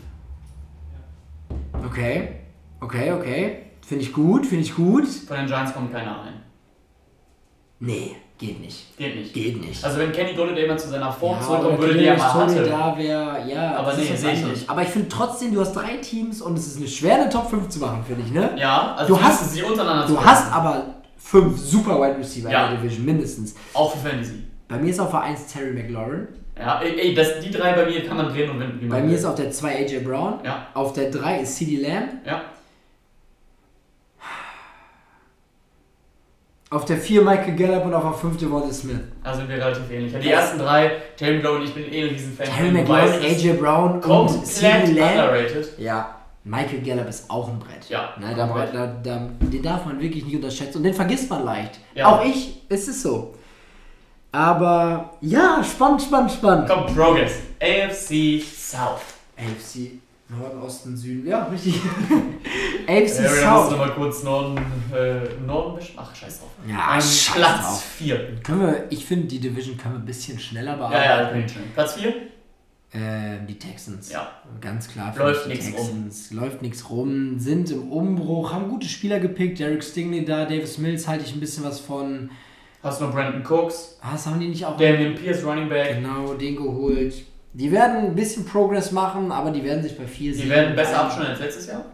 Okay. 1.85 2.37
Okay, 2.81 3.13
okay. 3.13 3.63
Finde 3.87 4.05
ich 4.05 4.13
gut, 4.13 4.47
finde 4.47 4.65
ich 4.65 4.75
gut. 4.75 5.07
Von 5.09 5.37
den 5.37 5.47
Giants 5.47 5.73
kommt 5.75 5.93
keiner 5.93 6.13
rein. 6.21 6.35
Nee, 7.81 8.15
geht 8.39 8.61
nicht. 8.61 8.97
Geht 8.97 9.17
nicht. 9.17 9.33
Geht 9.33 9.61
nicht. 9.61 9.83
Also 9.85 9.99
wenn 9.99 10.13
Kenny 10.13 10.35
Golladay 10.35 10.69
mal 10.69 10.79
zu 10.79 10.89
seiner 10.89 11.11
Form 11.11 11.37
ja, 11.39 11.43
zurückkommen 11.43 11.79
oder 11.79 11.87
würde, 11.89 11.99
die 11.99 12.05
er 12.05 12.17
Kadarius 12.17 12.35
mal 12.35 12.47
Toney 12.47 12.59
hatte. 12.59 12.71
da 12.71 12.99
wäre, 12.99 13.49
ja. 13.51 13.77
Aber 13.77 13.95
nee, 13.95 14.05
sehe 14.15 14.33
ich 14.33 14.45
nicht. 14.45 14.69
Aber 14.71 14.83
ich 14.83 14.89
finde 14.89 15.09
trotzdem, 15.09 15.55
du 15.55 15.61
hast 15.61 15.73
drei 15.73 15.97
Teams 15.97 16.43
und 16.43 16.59
es 16.59 16.67
ist 16.67 16.77
eine 16.77 16.89
schwer, 16.89 17.15
eine 17.15 17.29
Top 17.31 17.49
5 17.49 17.69
zu 17.71 17.79
machen, 17.81 18.05
finde 18.07 18.23
ich, 18.25 18.33
ne? 18.33 18.51
Ja, 18.59 18.95
also 18.97 19.15
Du 19.15 19.23
hast- 19.23 19.51
sie 19.53 19.63
untereinander 19.63 20.07
Du 20.07 20.15
zu- 20.15 20.25
hast 20.25 20.53
aber 20.53 20.85
fünf 21.23 21.57
super 21.59 22.01
Wide 22.01 22.19
Receiver 22.19 22.51
Ja. 22.51 22.67
in 22.67 22.73
der 22.73 22.81
Division, 22.83 23.05
mindestens. 23.07 23.55
Auch 23.75 23.93
für 23.97 24.09
Fantasy. 24.09 24.45
Bei 24.69 24.77
mir 24.79 24.91
ist 24.91 24.99
auf 25.01 25.11
der 25.11 25.21
1 25.23 25.47
Terry 25.53 25.73
McLaurin. 25.73 26.29
Ja, 26.59 26.81
ey, 26.83 26.99
ey 26.99 27.15
das, 27.15 27.41
die 27.41 27.51
drei 27.51 27.73
bei 27.73 27.87
mir 27.87 28.05
kann 28.07 28.17
man 28.17 28.29
drehen 28.29 28.51
und 28.51 28.61
wenden. 28.61 28.89
Bei 28.89 29.01
mir 29.03 29.17
ist 29.17 29.25
auf 29.25 29.35
der 29.35 29.51
2 29.51 29.77
AJ 29.77 30.01
Brown. 30.01 30.41
Ja, 30.45 30.67
Auf 30.75 30.93
der 30.93 31.11
3 31.11 31.41
ist 31.41 31.57
CD 31.57 31.77
Lamb. 31.77 32.25
ja. 32.27 32.43
Auf 36.73 36.85
der 36.85 36.99
4 36.99 37.23
Michael 37.23 37.57
Gallup 37.57 37.85
und 37.87 37.95
auf 37.95 38.03
der 38.05 38.13
5 38.13 38.37
Devonta 38.39 38.73
Smith. 38.73 39.01
Da 39.25 39.35
sind 39.35 39.49
wir 39.49 39.57
relativ 39.57 39.91
ähnlich. 39.91 40.15
Die 40.23 40.31
ersten 40.31 40.57
drei, 40.61 40.93
Terry 41.17 41.37
McLaurin, 41.39 41.63
ich 41.65 41.75
bin 41.75 41.93
eh 41.93 42.03
ein 42.05 42.09
Riesenfan. 42.11 42.47
Terry 42.47 42.71
McLaurin. 42.71 43.23
AJ 43.25 43.53
Brown 43.55 44.01
und 44.01 44.47
CD 44.47 44.93
Lamb. 45.01 45.11
underrated. 45.19 45.69
Ja, 45.79 46.20
Michael 46.45 46.81
Gallup 46.81 47.09
ist 47.09 47.29
auch 47.31 47.49
ein 47.49 47.59
Brett. 47.59 47.89
Ja, 47.89 48.15
Ne, 48.19 48.35
da, 48.35 48.47
komplett. 48.47 48.75
da, 48.75 48.87
da, 49.03 49.29
den 49.41 49.63
darf 49.63 49.85
man 49.85 50.01
wirklich 50.01 50.25
nicht 50.25 50.37
unterschätzen 50.37 50.79
und 50.79 50.85
den 50.85 50.95
vergisst 50.95 51.29
man 51.29 51.45
leicht. 51.45 51.79
Ja. 51.95 52.07
Auch 52.07 52.25
ich, 52.25 52.63
es 52.69 52.89
ist 52.89 53.03
so. 53.03 53.35
Aber 54.33 55.15
ja, 55.21 55.63
spannend, 55.65 56.03
spannend, 56.03 56.31
spannend. 56.33 56.69
Komm, 56.69 56.87
Progress. 56.95 57.41
AFC 57.61 58.41
South. 58.43 59.03
AFC 59.37 59.99
Norden, 60.29 60.63
Osten, 60.63 60.97
Süden. 60.97 61.27
Ja, 61.29 61.45
richtig. 61.47 61.75
AFC 62.87 62.89
Ja, 62.89 62.97
wir 62.97 63.03
müssen 63.31 63.43
South. 63.43 63.71
nochmal 63.73 63.91
kurz 63.95 64.23
Norden, 64.23 64.57
äh, 64.95 65.45
Norden 65.45 65.75
mischen. 65.75 65.95
Ach, 65.97 66.15
scheiß 66.15 66.39
drauf. 66.39 66.49
Ja, 66.69 66.95
Ähm, 66.95 67.01
scheiß 67.01 67.33
Platz 67.35 67.61
drauf. 67.63 67.83
4. 67.99 68.37
Können 68.45 68.61
wir, 68.61 68.87
ich 68.91 69.05
finde, 69.05 69.27
die 69.27 69.41
Division 69.41 69.77
können 69.77 69.95
wir 69.97 69.99
ein 70.01 70.07
bisschen 70.07 70.39
schneller 70.39 70.77
Ja, 70.79 70.93
ja, 70.93 71.17
bearbeiten. 71.17 71.45
okay. 71.51 71.61
Platz 71.75 71.95
4? 71.95 72.15
Ähm, 72.93 73.47
die 73.47 73.57
Texans. 73.59 74.11
Ja. 74.11 74.29
Ganz 74.61 74.89
klar. 74.89 75.15
Läuft 75.17 75.47
nix 75.47 75.73
rum. 75.73 76.11
Läuft 76.33 76.61
nichts 76.63 76.91
rum. 76.91 77.39
Sind 77.39 77.71
im 77.71 77.91
Umbruch. 77.93 78.53
Haben 78.53 78.69
gute 78.69 78.89
Spieler 78.89 79.21
gepickt. 79.21 79.61
Derek 79.61 79.85
Stingley 79.85 80.25
da. 80.25 80.45
Davis 80.45 80.79
Mills 80.79 81.07
halte 81.07 81.25
ich 81.25 81.33
ein 81.35 81.41
bisschen 81.41 81.63
was 81.65 81.79
von. 81.79 82.31
Hast 82.83 83.01
du 83.01 83.05
noch 83.05 83.13
Brandon 83.13 83.45
Cooks, 83.47 83.99
Ah, 84.01 84.15
Was 84.15 84.27
haben 84.27 84.41
die 84.41 84.49
nicht 84.49 84.65
auch? 84.65 84.77
Damian 84.77 85.15
Pierce, 85.15 85.45
Running 85.45 85.69
Back. 85.69 85.97
Genau, 85.97 86.33
den 86.35 86.57
geholt. 86.57 87.15
Die 87.53 87.71
werden 87.71 88.07
ein 88.07 88.15
bisschen 88.15 88.45
Progress 88.47 88.91
machen, 88.91 89.31
aber 89.31 89.51
die 89.51 89.63
werden 89.63 89.83
sich 89.83 89.97
bei 89.99 90.07
vier 90.07 90.33
Die 90.33 90.49
werden 90.49 90.75
besser 90.75 91.03
abschneiden 91.05 91.33
als 91.33 91.41
letztes 91.41 91.67
Jahr. 91.67 91.85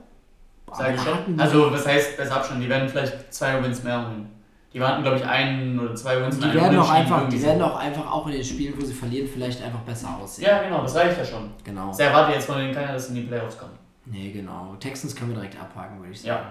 Sag 0.73 0.95
ich 0.95 1.01
schon. 1.01 1.41
Also, 1.41 1.73
was 1.73 1.87
heißt 1.87 2.17
besser 2.17 2.37
abschneiden? 2.37 2.63
Die 2.63 2.69
werden 2.69 2.89
vielleicht 2.89 3.35
zwei 3.35 3.63
Wins 3.63 3.83
mehr 3.83 4.07
holen. 4.09 4.29
Die 4.73 4.83
hatten, 4.83 5.03
glaube 5.03 5.17
ich, 5.19 5.25
einen 5.25 5.79
oder 5.79 5.95
zwei 5.95 6.21
Wins 6.21 6.39
die 6.39 6.53
werden 6.53 6.79
auch 6.79 6.91
einfach, 6.91 7.29
die 7.29 7.43
werden 7.43 7.63
auch 7.63 7.77
einfach 7.77 8.11
auch 8.13 8.27
in 8.27 8.33
den 8.35 8.45
Spielen, 8.45 8.75
wo 8.79 8.85
sie 8.85 8.93
verlieren, 8.93 9.27
vielleicht 9.27 9.63
einfach 9.63 9.81
besser 9.81 10.17
aussehen. 10.21 10.45
Ja, 10.47 10.63
genau, 10.63 10.83
das 10.83 10.95
reicht 10.95 11.17
ja 11.17 11.25
schon. 11.25 11.51
Genau. 11.65 11.93
Ich 11.93 12.01
erwarte 12.01 12.33
jetzt 12.33 12.47
von 12.47 12.59
denen 12.59 12.75
keiner, 12.75 12.93
dass 12.93 13.07
sie 13.09 13.15
in 13.17 13.23
die 13.23 13.27
Playoffs 13.29 13.57
kommen. 13.57 13.73
Nee, 14.05 14.31
genau. 14.33 14.75
Texans 14.79 15.15
können 15.17 15.31
wir 15.31 15.37
direkt 15.37 15.59
abhaken, 15.61 15.99
würde 16.01 16.13
ich 16.13 16.23
Ja. 16.23 16.35
sagen. 16.37 16.49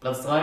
Platz 0.00 0.22
3? 0.24 0.42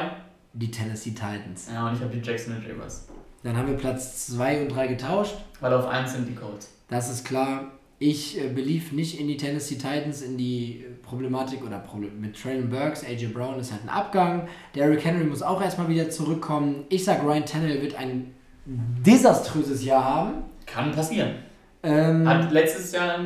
Die 0.53 0.69
Tennessee 0.69 1.11
Titans. 1.11 1.69
Ja, 1.73 1.87
und 1.87 1.95
ich 1.95 2.01
habe 2.01 2.15
die 2.15 2.19
Jacksonville 2.27 2.67
Jaguars. 2.67 3.07
Dann 3.43 3.57
haben 3.57 3.67
wir 3.67 3.77
Platz 3.77 4.27
2 4.27 4.61
und 4.61 4.69
3 4.69 4.87
getauscht. 4.87 5.35
Weil 5.61 5.73
auf 5.73 5.87
1 5.87 6.13
sind 6.13 6.27
die 6.27 6.35
Colts. 6.35 6.71
Das 6.89 7.09
ist 7.09 7.25
klar. 7.25 7.71
Ich 7.99 8.39
äh, 8.41 8.49
belief 8.49 8.91
nicht 8.91 9.19
in 9.19 9.27
die 9.27 9.37
Tennessee 9.37 9.75
Titans, 9.75 10.21
in 10.21 10.37
die 10.37 10.83
äh, 10.85 10.89
Problematik 11.03 11.63
oder 11.65 11.79
Problem 11.79 12.19
mit 12.19 12.39
Traylon 12.41 12.69
Burks. 12.69 13.03
AJ 13.05 13.27
Brown 13.27 13.59
ist 13.59 13.71
halt 13.71 13.83
ein 13.83 13.89
Abgang. 13.89 14.47
Derrick 14.75 15.03
Henry 15.05 15.23
muss 15.23 15.41
auch 15.41 15.61
erstmal 15.61 15.87
wieder 15.87 16.09
zurückkommen. 16.09 16.85
Ich 16.89 17.03
sag, 17.05 17.23
Ryan 17.23 17.45
Tannehill 17.45 17.81
wird 17.81 17.95
ein 17.95 18.33
desaströses 18.65 19.83
Jahr 19.83 20.03
haben. 20.03 20.33
Kann 20.65 20.91
passieren. 20.91 21.35
Ähm, 21.83 22.27
Hat 22.27 22.51
letztes 22.51 22.91
Jahr 22.93 23.19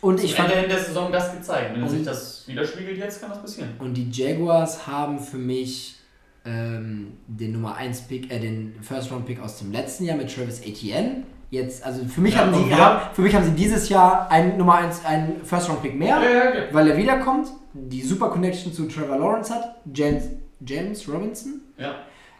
und 0.00 0.18
zum 0.18 0.26
ich 0.26 0.34
fand, 0.34 0.52
Ende 0.52 0.68
der 0.68 0.78
Saison 0.78 1.12
das 1.12 1.32
gezeigt. 1.32 1.74
Wenn 1.74 1.82
Und- 1.84 1.88
sich 1.90 2.02
das 2.04 2.46
widerspiegelt 2.48 2.98
jetzt, 2.98 3.20
kann 3.20 3.30
das 3.30 3.40
passieren. 3.40 3.70
und 3.78 3.94
die 3.94 4.10
Jaguars 4.10 4.86
haben 4.86 5.18
für 5.20 5.38
mich 5.38 5.96
ähm, 6.44 7.12
den 7.28 7.52
Nummer 7.52 7.76
1 7.76 8.02
Pick, 8.08 8.32
äh, 8.32 8.40
den 8.40 8.74
First 8.82 9.12
Round 9.12 9.26
Pick 9.26 9.38
aus 9.40 9.60
dem 9.60 9.70
letzten 9.70 10.04
Jahr 10.06 10.16
mit 10.16 10.34
Travis 10.34 10.60
Etienne. 10.60 11.22
Jetzt, 11.52 11.84
also 11.84 12.02
für 12.06 12.22
mich 12.22 12.32
Ja, 12.34 12.46
haben 12.46 12.54
sie, 12.54 12.74
haben, 12.74 13.14
für 13.14 13.20
mich 13.20 13.34
haben 13.34 13.44
sie 13.44 13.50
dieses 13.50 13.90
Jahr 13.90 14.30
einen 14.30 14.56
Nummer 14.56 14.76
1, 14.76 15.04
einen 15.04 15.44
First 15.44 15.68
Round 15.68 15.82
Pick 15.82 15.94
mehr. 15.94 16.16
ja, 16.16 16.44
ja. 16.54 16.62
weil 16.72 16.88
er 16.88 16.96
wiederkommt, 16.96 17.48
die 17.74 18.00
super 18.00 18.30
Connection 18.30 18.72
zu 18.72 18.88
Trevor 18.88 19.18
Lawrence 19.18 19.54
hat, 19.54 19.76
James, 19.92 20.24
James 20.64 21.06
Robinson, 21.06 21.60
ja. 21.76 21.96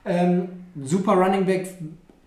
ähm, 0.07 0.49
super 0.83 1.13
Running 1.13 1.45
Back 1.45 1.69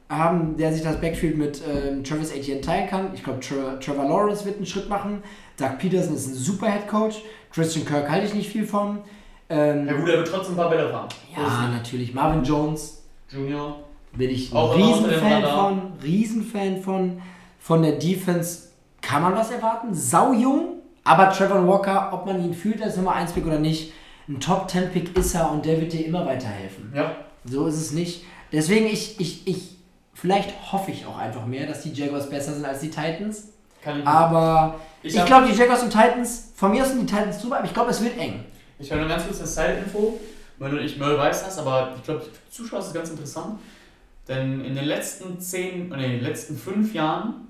haben, 0.09 0.57
der 0.57 0.71
sich 0.73 0.83
das 0.83 1.01
Backfield 1.01 1.39
mit 1.39 1.59
ähm, 1.67 2.03
Travis 2.03 2.31
Etienne 2.31 2.61
teilen 2.61 2.88
kann. 2.88 3.09
Ich 3.15 3.23
glaube, 3.23 3.39
Trevor, 3.39 3.79
Trevor 3.79 4.05
Lawrence 4.05 4.45
wird 4.45 4.57
einen 4.57 4.67
Schritt 4.67 4.88
machen. 4.88 5.23
Doug 5.57 5.79
Peterson 5.79 6.13
ist 6.13 6.27
ein 6.27 6.36
super 6.36 6.67
Head 6.67 6.88
Coach. 6.88 7.23
Christian 7.51 7.88
Kirk 7.88 8.07
halte 8.11 8.27
ich 8.27 8.36
nicht 8.36 8.51
viel 8.51 8.67
von. 8.67 8.99
Ähm, 9.49 9.88
Ja 9.88 9.93
gut, 9.93 10.07
er 10.07 10.17
wird 10.19 10.27
trotzdem 10.27 10.53
ein 10.53 10.57
paar 10.57 10.69
Bälle 10.69 10.88
fahren. 10.91 11.09
ja, 11.36 11.67
natürlich. 11.69 12.13
Marvin 12.13 12.43
Jones 12.43 13.03
Junior. 13.31 13.79
Bin 14.18 14.30
ich 14.30 14.51
ein 14.51 14.57
Auch 14.57 14.76
Riesenfan 14.76 15.43
von. 15.43 15.82
Riesenfan 16.03 16.82
von. 16.82 17.22
Von 17.59 17.82
der 17.82 17.93
Defense 17.93 18.70
kann 19.01 19.24
man 19.24 19.36
was 19.36 19.51
erwarten. 19.51 19.93
Sau 19.93 20.34
jung, 20.34 20.80
aber 21.03 21.32
Trevor 21.32 21.68
Walker, 21.68 22.09
ob 22.13 22.26
man 22.26 22.43
ihn 22.43 22.53
fühlt 22.53 22.82
als 22.82 22.97
Nummer 22.97 23.13
1 23.13 23.32
Pick 23.34 23.45
oder 23.45 23.59
nicht, 23.59 23.93
ein 24.28 24.39
Top 24.39 24.70
10 24.70 24.91
Pick 24.91 25.18
ist 25.18 25.36
er 25.36 25.51
und 25.51 25.66
der 25.66 25.80
wird 25.80 25.93
dir 25.93 26.05
immer 26.05 26.26
weiterhelfen. 26.26 26.91
Ja. 26.95 27.16
So 27.43 27.68
ist 27.68 27.76
es 27.76 27.91
nicht. 27.91 28.24
Deswegen, 28.51 28.86
ich, 28.86 29.20
ich, 29.20 29.47
ich, 29.47 29.78
vielleicht 30.13 30.72
hoffe 30.72 30.91
ich 30.91 31.05
auch 31.05 31.18
einfach 31.18 31.45
mehr, 31.45 31.68
dass 31.68 31.82
die 31.82 31.91
Jaguars 31.91 32.30
besser 32.30 32.53
sind 32.53 32.66
als 32.66 32.80
die 32.80 32.89
Titans. 32.89 33.49
Kann 33.84 33.99
ich 33.99 34.07
Aber 34.07 34.76
Ich 35.03 35.16
ich, 35.16 35.26
glaube, 35.26 35.47
die 35.47 35.57
Jaguars 35.57 35.84
und 35.84 35.91
Titans, 35.91 36.51
von 36.55 36.72
mir 36.72 36.84
aus 36.84 36.89
sind 36.89 37.01
die 37.01 37.05
Titans 37.05 37.39
drüber, 37.39 37.57
aber 37.57 37.66
ich 37.66 37.74
glaube, 37.74 37.91
es 37.91 38.03
wird 38.03 38.18
eng. 38.18 38.45
Ich 38.80 38.91
habe 38.91 39.01
nur 39.01 39.09
ganz 39.09 39.26
kurz 39.26 39.39
eine 39.39 39.47
Side-Info, 39.47 40.20
weil 40.57 40.72
du 40.72 40.78
nicht 40.78 40.97
Merle 40.97 41.18
weiß 41.18 41.45
das, 41.45 41.59
aber 41.59 41.93
ich 41.95 42.03
glaube, 42.03 42.22
für 42.22 42.30
Zuschauer 42.51 42.80
ist 42.80 42.93
ganz 42.93 43.09
interessant. 43.11 43.59
Denn 44.28 44.63
in 44.65 44.76
den 44.76 44.86
letzten 44.86 45.39
zehn, 45.39 45.89
nee, 45.89 46.05
in 46.05 46.11
den 46.13 46.21
letzten 46.23 46.57
fünf 46.57 46.93
Jahren 46.93 47.47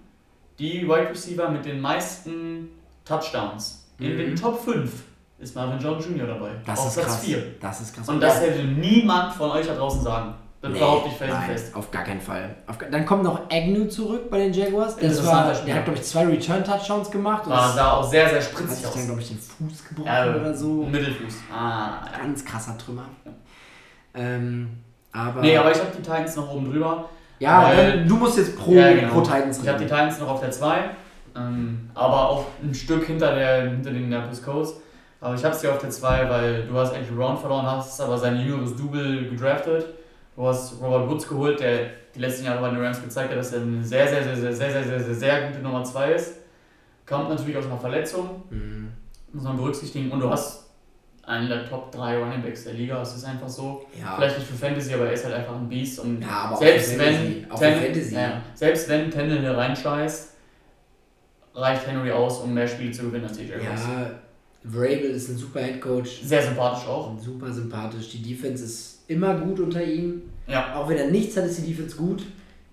die 0.59 0.83
Wide 0.87 1.09
Receiver 1.09 1.49
mit 1.49 1.65
den 1.65 1.79
meisten 1.81 2.69
Touchdowns 3.05 3.85
in 3.99 4.13
Mhm. 4.13 4.17
den 4.17 4.35
Top 4.35 4.61
5 4.63 4.91
ist 5.39 5.55
Marvin 5.55 5.79
Jones 5.79 6.05
Jr. 6.05 6.27
dabei. 6.27 6.49
Das 6.65 6.79
auf 6.79 6.87
ist 6.87 6.93
Platz 6.95 7.07
krass. 7.07 7.25
4. 7.25 7.43
Das 7.61 7.81
ist 7.81 7.95
krass. 7.95 8.09
Und 8.09 8.19
das 8.21 8.41
hätte 8.41 8.63
niemand 8.63 9.33
von 9.33 9.51
euch 9.51 9.67
da 9.67 9.75
draußen 9.75 10.01
sagen. 10.01 10.33
Das 10.61 10.71
Nee, 10.73 10.79
behaupte 10.79 11.09
ich 11.09 11.15
fest 11.15 11.31
und 11.31 11.37
nein, 11.39 11.49
fest. 11.51 11.75
auf 11.75 11.91
gar 11.91 12.03
keinen 12.03 12.21
Fall. 12.21 12.55
Auf, 12.65 12.77
dann 12.79 13.05
kommt 13.05 13.23
noch 13.23 13.41
Agnew 13.51 13.85
zurück 13.87 14.31
bei 14.31 14.39
den 14.39 14.51
Jaguars. 14.53 14.95
Das 14.97 15.23
war, 15.25 15.53
der 15.53 15.75
hat, 15.75 15.83
glaube 15.85 15.99
ich, 15.99 16.03
zwei 16.05 16.25
Return-Touchdowns 16.25 17.11
gemacht. 17.11 17.47
War, 17.47 17.67
das 17.67 17.75
sah 17.75 17.91
auch 17.93 18.03
sehr, 18.09 18.27
sehr 18.29 18.37
hat 18.39 18.43
spritzig 18.45 18.77
sich 18.77 18.87
aus. 18.87 18.93
dann, 18.95 19.05
glaube 19.05 19.21
ich, 19.21 19.27
den 19.27 19.37
Fuß 19.37 19.87
gebrochen 19.89 20.07
Ja, 20.07 20.35
oder 20.35 20.53
so. 20.55 20.83
Mittelfuß. 20.85 21.35
Ah, 21.53 22.05
ja. 22.11 22.17
Ganz 22.19 22.43
krasser 22.43 22.75
Trümmer. 22.79 23.05
Ähm, 24.15 24.69
aber, 25.15 25.41
Nee, 25.41 25.57
aber 25.57 25.71
ich 25.71 25.77
habe 25.79 25.89
die 25.95 26.01
Titans 26.01 26.35
noch 26.35 26.49
oben 26.53 26.69
drüber. 26.71 27.09
ja, 27.39 27.63
weil- 27.63 28.05
du 28.05 28.15
musst 28.15 28.37
jetzt 28.37 28.57
pro, 28.57 28.71
Ja, 28.73 28.93
genau. 28.93 29.09
pro 29.13 29.21
Titans 29.21 29.59
Ich 29.61 29.67
habe 29.67 29.77
die 29.79 29.85
reden. 29.85 29.95
Titans 29.95 30.19
noch 30.19 30.29
auf 30.29 30.39
der 30.41 30.51
2, 30.51 30.77
ähm, 31.35 31.89
aber 31.93 32.29
auch 32.29 32.45
ein 32.63 32.73
Stück 32.73 33.05
hinter, 33.05 33.33
der, 33.35 33.69
hinter 33.69 33.91
den 33.91 34.03
Indianapolis 34.03 34.43
Colts. 34.43 34.73
Aber 35.21 35.33
ich 35.35 35.43
habe 35.43 35.55
sie 35.55 35.67
auf 35.67 35.77
der 35.79 35.89
2, 35.89 36.29
weil 36.29 36.63
du 36.67 36.77
hast 36.77 36.93
eigentlich 36.93 37.17
Round 37.17 37.39
verloren, 37.39 37.65
hast 37.65 37.99
aber 38.01 38.17
sein 38.17 38.37
jüngeres 38.39 38.75
Double 38.75 39.29
gedraftet. 39.29 39.85
Du 40.35 40.45
hast 40.45 40.79
Robert 40.81 41.09
Woods 41.09 41.27
geholt, 41.27 41.59
der 41.59 41.77
die 42.13 42.19
letzten 42.19 42.45
Jahre 42.45 42.61
bei 42.61 42.69
den 42.69 42.81
Rams 42.83 43.01
gezeigt 43.01 43.31
hat, 43.31 43.37
dass 43.37 43.53
er 43.53 43.61
eine 43.61 43.83
sehr, 43.83 44.07
sehr, 44.07 44.23
sehr, 44.23 44.35
sehr, 44.35 44.53
sehr, 44.53 44.71
sehr, 44.71 44.83
sehr, 44.83 44.99
sehr, 44.99 45.15
sehr 45.15 45.47
gute 45.47 45.59
Nummer 45.61 45.83
2 45.83 46.11
ist. 46.13 46.35
Kommt 47.07 47.29
natürlich 47.29 47.57
aus 47.57 47.65
einer 47.65 47.77
Verletzung, 47.77 48.43
Mhm. 48.49 48.89
muss 49.33 49.43
man 49.43 49.55
berücksichtigen. 49.57 50.11
Und 50.11 50.19
du 50.19 50.29
hast 50.29 50.64
einen 51.25 51.49
der 51.49 51.67
Top 51.67 51.91
3 51.91 52.17
Running 52.17 52.41
Backs 52.43 52.63
der 52.65 52.73
Liga, 52.73 53.01
es 53.01 53.15
ist 53.15 53.25
einfach 53.25 53.49
so. 53.49 53.85
Ja. 53.99 54.15
Vielleicht 54.15 54.37
nicht 54.39 54.47
für 54.47 54.55
Fantasy, 54.55 54.93
aber 54.93 55.07
er 55.07 55.13
ist 55.13 55.25
halt 55.25 55.35
einfach 55.35 55.55
ein 55.55 55.67
Beast. 55.67 55.99
Und 55.99 56.21
Ja, 56.21 56.27
aber 56.29 56.55
auch 56.55 56.59
selbst 56.59 56.99
wenn, 56.99 57.45
Fantasy. 57.49 58.09
Ten-. 58.09 58.13
Ja, 58.13 58.41
selbst 58.53 58.89
wenn 58.89 59.09
Tendel 59.11 59.39
hier 59.39 59.57
reinscheißt, 59.57 60.29
reicht 61.55 61.87
Henry 61.87 62.11
aus, 62.11 62.39
um 62.39 62.53
mehr 62.53 62.67
Spiele 62.67 62.91
zu 62.91 63.03
gewinnen 63.03 63.25
als 63.25 63.39
AJ 63.39 63.53
Ross. 63.53 63.63
Ja, 63.87 64.11
Vrabel 64.63 65.11
ist 65.11 65.29
ein 65.29 65.37
super 65.37 65.61
Headcoach. 65.61 66.21
Sehr 66.23 66.41
sympathisch 66.41 66.87
auch. 66.87 67.17
Super 67.19 67.51
sympathisch. 67.51 68.09
Die 68.11 68.21
Defense 68.21 68.63
ist 68.65 68.99
immer 69.07 69.35
gut 69.35 69.59
unter 69.59 69.83
ihm. 69.83 70.23
Ja, 70.47 70.75
Auch 70.75 70.89
wenn 70.89 70.97
er 70.97 71.09
nichts 71.11 71.37
hat, 71.37 71.45
ist 71.45 71.59
die 71.59 71.71
Defense 71.73 71.95
gut. 71.95 72.23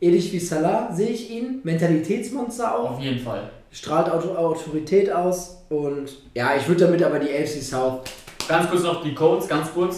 Ähnlich 0.00 0.32
wie 0.32 0.38
Salah 0.38 0.92
sehe 0.92 1.10
ich 1.10 1.30
ihn. 1.30 1.60
Mentalitätsmonster 1.62 2.76
auch. 2.78 2.90
auf 2.92 3.00
jeden 3.00 3.20
Fall. 3.20 3.50
Strahlt 3.70 4.10
Auto 4.10 4.34
Autorität 4.34 5.10
aus. 5.12 5.64
Und 5.68 6.10
ja, 6.34 6.56
ich 6.56 6.66
würde 6.66 6.86
damit 6.86 7.02
aber 7.02 7.18
die 7.18 7.30
AFC 7.30 7.62
South. 7.62 8.02
Ganz 8.48 8.68
kurz 8.70 8.82
noch 8.82 9.02
die 9.02 9.14
Codes, 9.14 9.48
ganz 9.48 9.72
kurz. 9.72 9.96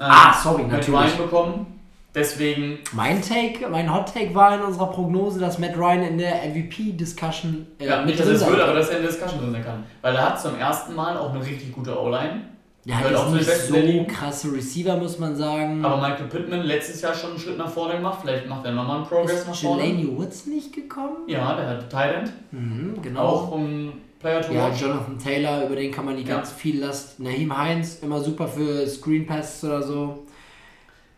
Ähm, 0.00 0.06
Ah, 0.08 0.34
sorry, 0.42 0.62
mit 0.62 0.72
natürlich. 0.72 1.00
Ryan 1.00 1.16
bekommen. 1.18 1.66
Deswegen, 2.14 2.78
Mein 2.92 3.20
Take, 3.22 3.68
mein 3.68 3.92
Hot 3.92 4.12
Take 4.14 4.32
war 4.36 4.54
in 4.54 4.62
unserer 4.62 4.86
Prognose, 4.86 5.40
dass 5.40 5.58
Matt 5.58 5.76
Ryan 5.76 6.02
in 6.02 6.18
der 6.18 6.44
MVP-Discussion 6.48 7.66
äh, 7.80 7.86
ja, 7.86 8.04
nicht, 8.04 8.20
dass 8.20 8.28
er 8.28 8.34
es 8.34 8.44
kann. 8.44 8.60
aber 8.60 8.74
dass 8.74 8.88
er 8.88 8.98
in 8.98 9.02
der 9.02 9.10
Discussion 9.10 9.40
drin 9.40 9.52
sein 9.52 9.64
kann. 9.64 9.84
Weil 10.00 10.14
er 10.14 10.30
hat 10.30 10.40
zum 10.40 10.56
ersten 10.56 10.94
Mal 10.94 11.16
auch 11.16 11.30
eine 11.34 11.44
richtig 11.44 11.72
gute 11.72 11.98
O-Line. 12.00 12.42
Der 12.86 13.00
hat 13.00 13.14
auch 13.14 13.30
nicht 13.30 13.50
so 13.50 14.04
krasse 14.06 14.52
Receiver, 14.52 14.96
muss 14.96 15.18
man 15.18 15.34
sagen. 15.34 15.82
Aber 15.84 15.96
Michael 15.96 16.26
Pittman 16.26 16.62
letztes 16.62 17.00
Jahr 17.00 17.14
schon 17.14 17.30
einen 17.30 17.38
Schritt 17.38 17.56
nach 17.58 17.70
vorne 17.70 17.94
gemacht. 17.94 18.18
Vielleicht 18.22 18.46
macht 18.46 18.64
er 18.66 18.72
nochmal 18.72 18.98
einen 18.98 19.06
Progress 19.06 19.46
nach 19.46 19.54
ist 19.54 19.62
vorne. 19.62 19.84
Jelani 19.84 20.16
Woods 20.16 20.46
nicht 20.46 20.72
gekommen? 20.72 21.16
Ja, 21.26 21.56
der 21.56 21.66
hat 21.66 21.90
Thailand. 21.90 22.30
Mhm, 22.50 22.98
genau. 23.02 23.20
Auch 23.20 23.50
um 23.52 23.92
Player 24.24 24.40
to 24.40 24.54
Ja, 24.54 24.70
watch. 24.70 24.80
Jonathan 24.80 25.18
Taylor, 25.18 25.66
über 25.66 25.76
den 25.76 25.90
kann 25.92 26.06
man 26.06 26.14
nicht 26.16 26.26
Ja. 26.28 26.36
ganz 26.36 26.50
viel 26.52 26.80
lasten. 26.80 27.24
Naheem 27.24 27.54
Heinz, 27.56 27.98
immer 28.00 28.18
super 28.20 28.48
für 28.48 28.86
Screen 28.86 29.26
Passes 29.26 29.62
oder 29.64 29.82
so. 29.82 30.22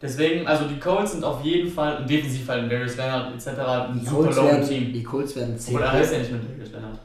Deswegen, 0.03 0.45
also 0.47 0.67
die 0.67 0.79
Colts 0.81 1.13
sind 1.13 1.23
auf 1.25 1.43
jeden 1.45 1.71
Fall, 1.71 1.99
und 1.99 2.11
defensiv 2.11 2.49
halt 2.49 2.71
Darius 2.71 2.97
Leonard 2.97 3.33
etc. 3.33 3.47
ein 3.49 4.01
Die 4.01 4.07
super 4.07 4.31
low 4.35 4.45
werden, 4.45 4.69
Team. 4.69 4.93
die 4.93 5.03
Colts 5.05 5.37
werden 5.37 5.57
10. 5.57 5.75
Obwohl 5.75 5.87
er 5.87 5.93
heißt 5.93 6.13
ja 6.15 6.19
nicht 6.19 6.33
mehr 6.33 6.41
Darius 6.41 6.73
Leonard. 6.73 6.99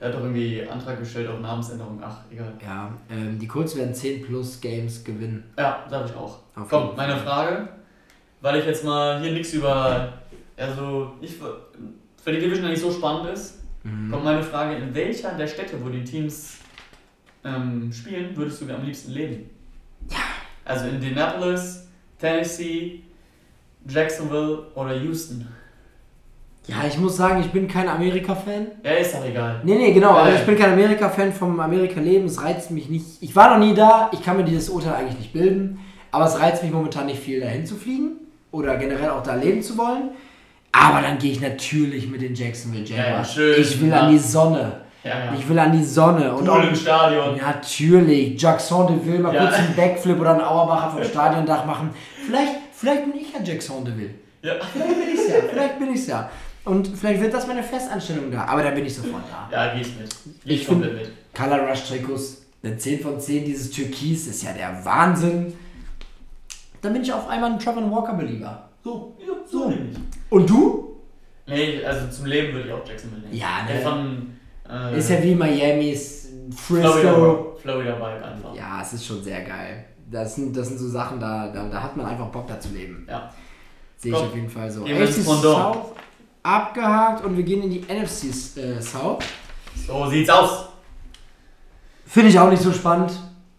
Der 0.00 0.08
hat 0.08 0.14
doch 0.14 0.20
irgendwie 0.20 0.62
Antrag 0.66 0.98
gestellt 0.98 1.28
auf 1.28 1.40
Namensänderung. 1.40 2.00
Ach, 2.02 2.18
egal. 2.32 2.52
Ja, 2.64 2.90
ähm, 3.10 3.38
die 3.38 3.46
Colts 3.46 3.76
werden 3.76 3.92
10 3.94 4.22
plus 4.24 4.60
Games 4.60 5.04
gewinnen. 5.04 5.44
Ja, 5.58 5.84
sag 5.90 6.06
ich 6.06 6.16
auch. 6.16 6.38
Auf 6.56 6.68
Komm, 6.70 6.96
meine. 6.96 7.16
Frage, 7.18 7.68
weil 8.40 8.60
ich 8.60 8.64
jetzt 8.66 8.82
mal 8.84 9.20
hier 9.20 9.32
nichts 9.32 9.52
über, 9.52 10.12
also 10.56 11.12
ich, 11.20 11.34
für 11.36 12.32
die 12.32 12.38
Division 12.38 12.64
ja 12.64 12.70
nicht 12.70 12.80
so 12.82 12.90
spannend 12.90 13.28
ist, 13.30 13.56
Mhm. 13.90 14.10
kommt 14.10 14.24
meine 14.24 14.42
Frage, 14.42 14.76
in 14.76 14.94
welcher 14.94 15.32
der 15.32 15.46
Städte, 15.46 15.76
wo 15.82 15.88
die 15.88 16.04
Teams 16.04 16.58
ähm, 17.44 17.90
spielen, 17.92 18.36
würdest 18.36 18.60
du 18.62 18.72
am 18.74 18.84
liebsten 18.84 19.12
leben? 19.12 19.50
Ja. 20.10 20.16
Also 20.64 20.86
Indianapolis, 20.88 21.88
Tennessee, 22.20 23.00
Jacksonville 23.88 24.66
oder 24.74 24.94
Houston? 24.96 25.46
Ja, 26.66 26.76
ich 26.86 26.98
muss 26.98 27.16
sagen, 27.16 27.40
ich 27.40 27.50
bin 27.50 27.66
kein 27.66 27.88
Amerika-Fan. 27.88 28.66
Ja, 28.84 28.90
ist 28.92 29.14
doch 29.14 29.24
egal. 29.24 29.60
Nee, 29.64 29.76
nee, 29.76 29.92
genau. 29.92 30.12
Also 30.12 30.36
Äh. 30.36 30.40
ich 30.40 30.46
bin 30.46 30.56
kein 30.58 30.72
Amerika-Fan 30.74 31.32
vom 31.32 31.58
Amerika-Leben. 31.58 32.26
Es 32.26 32.42
reizt 32.42 32.70
mich 32.70 32.90
nicht. 32.90 33.06
Ich 33.22 33.34
war 33.34 33.56
noch 33.56 33.64
nie 33.66 33.72
da. 33.74 34.10
Ich 34.12 34.22
kann 34.22 34.36
mir 34.36 34.44
dieses 34.44 34.68
Urteil 34.68 34.94
eigentlich 34.94 35.18
nicht 35.18 35.32
bilden. 35.32 35.78
Aber 36.10 36.26
es 36.26 36.38
reizt 36.38 36.62
mich 36.62 36.70
momentan 36.72 37.06
nicht 37.06 37.20
viel, 37.20 37.40
dahin 37.40 37.64
zu 37.64 37.74
fliegen. 37.76 38.16
Oder 38.50 38.76
generell 38.76 39.10
auch 39.10 39.22
da 39.22 39.34
leben 39.34 39.62
zu 39.62 39.78
wollen. 39.78 40.10
Aber 40.72 41.02
dann 41.02 41.18
gehe 41.18 41.32
ich 41.32 41.40
natürlich 41.40 42.08
mit 42.08 42.20
den 42.22 42.34
Jacksonville 42.34 42.84
Ja, 42.84 42.96
ja, 42.96 43.02
Jaguars. 43.06 43.34
schön. 43.34 43.60
ich 43.60 43.80
will 43.80 43.88
Ja. 43.88 44.00
an 44.00 44.12
die 44.12 44.18
Sonne. 44.18 44.72
Ja, 45.04 45.10
ja. 45.26 45.34
Ich 45.38 45.48
will 45.48 45.58
an 45.58 45.72
die 45.72 45.82
Sonne. 45.84 46.34
Und 46.34 46.44
Pool 46.46 46.64
im 46.64 46.74
Stadion. 46.74 47.36
Natürlich, 47.36 48.40
Jackson 48.40 48.86
Deville 48.86 49.20
mal 49.20 49.34
Ja. 49.34 49.42
kurz 49.46 49.54
einen 49.54 49.74
Backflip 49.74 50.20
oder 50.20 50.32
einen 50.32 50.40
Auerbacher 50.42 50.90
vom 50.90 51.04
Stadiondach 51.10 51.64
machen. 51.64 51.90
Vielleicht, 52.26 52.52
vielleicht 52.72 53.04
bin 53.04 53.20
ich 53.20 53.32
ja 53.32 53.40
Jackson 53.42 53.84
Deville. 53.84 54.10
Ja. 54.42 54.54
Vielleicht 54.72 54.88
bin 54.98 55.08
ich's 55.14 55.28
ja. 55.28 55.34
Vielleicht 55.50 55.78
bin 55.78 55.92
ich's 55.94 56.06
ja. 56.06 56.30
Und 56.64 56.88
vielleicht 56.88 57.20
wird 57.22 57.32
das 57.32 57.46
meine 57.46 57.62
Festanstellung 57.62 58.30
da. 58.30 58.44
Aber 58.44 58.62
da 58.62 58.70
bin 58.70 58.84
ich 58.84 58.94
sofort 58.94 59.22
da. 59.30 59.48
Ja, 59.50 59.74
geh 59.74 59.80
ich 59.80 59.96
mit. 59.98 60.14
Ich 60.44 60.62
ich 60.62 60.66
komplett 60.68 60.94
mit. 60.94 61.10
Color 61.34 61.68
Rush 61.68 61.84
Trikots, 61.88 62.42
eine 62.62 62.76
10 62.76 63.00
von 63.00 63.18
10, 63.18 63.44
dieses 63.46 63.70
Türkis 63.70 64.26
ist 64.26 64.42
ja 64.42 64.52
der 64.52 64.84
Wahnsinn. 64.84 65.54
Dann 66.82 66.92
bin 66.92 67.02
ich 67.02 67.12
auf 67.12 67.28
einmal 67.28 67.52
ein 67.52 67.58
Trevor 67.58 67.90
Walker 67.90 68.14
Belieber. 68.14 68.68
So, 68.84 69.16
Ja, 69.18 69.32
so. 69.50 69.70
nämlich. 69.70 69.96
Und 70.30 70.48
du? 70.48 70.96
Nee, 71.46 71.84
also 71.84 72.08
zum 72.08 72.26
Leben 72.26 72.52
würde 72.52 72.68
ich 72.68 72.74
auch 72.74 72.86
Jacksonville 72.86 73.22
nehmen. 73.22 73.34
Ja, 73.34 73.62
ne? 73.62 73.72
Der 73.72 73.80
von 73.80 74.38
äh, 74.68 74.98
Ist 74.98 75.10
ja 75.10 75.22
wie 75.22 75.34
Miamis 75.34 76.28
Florida, 76.54 76.90
Frisco. 76.90 77.56
Florida 77.60 77.96
Vibe 77.96 78.24
einfach. 78.24 78.54
Ja, 78.54 78.82
es 78.82 78.92
ist 78.92 79.06
schon 79.06 79.22
sehr 79.22 79.42
geil. 79.42 79.84
Das 80.10 80.36
sind, 80.36 80.56
das 80.56 80.68
sind 80.68 80.78
so 80.78 80.88
Sachen, 80.88 81.20
da, 81.20 81.48
da, 81.48 81.68
da 81.68 81.82
hat 81.82 81.96
man 81.96 82.06
einfach 82.06 82.28
Bock 82.28 82.46
da 82.46 82.58
zu 82.58 82.70
leben. 82.70 83.06
Ja. 83.08 83.32
Sehe 83.96 84.12
ich 84.12 84.18
auf 84.18 84.34
jeden 84.34 84.48
Fall 84.48 84.70
so. 84.70 84.84
AFC. 84.84 85.22
South 85.22 85.92
abgehakt 86.42 87.24
und 87.24 87.36
wir 87.36 87.44
gehen 87.44 87.62
in 87.62 87.70
die 87.70 87.80
NFC 87.80 88.56
äh, 88.56 88.80
South. 88.80 89.24
So 89.86 90.06
sieht's 90.06 90.30
aus. 90.30 90.68
Finde 92.06 92.30
ich 92.30 92.38
auch 92.38 92.50
nicht 92.50 92.62
so 92.62 92.72
spannend. 92.72 93.12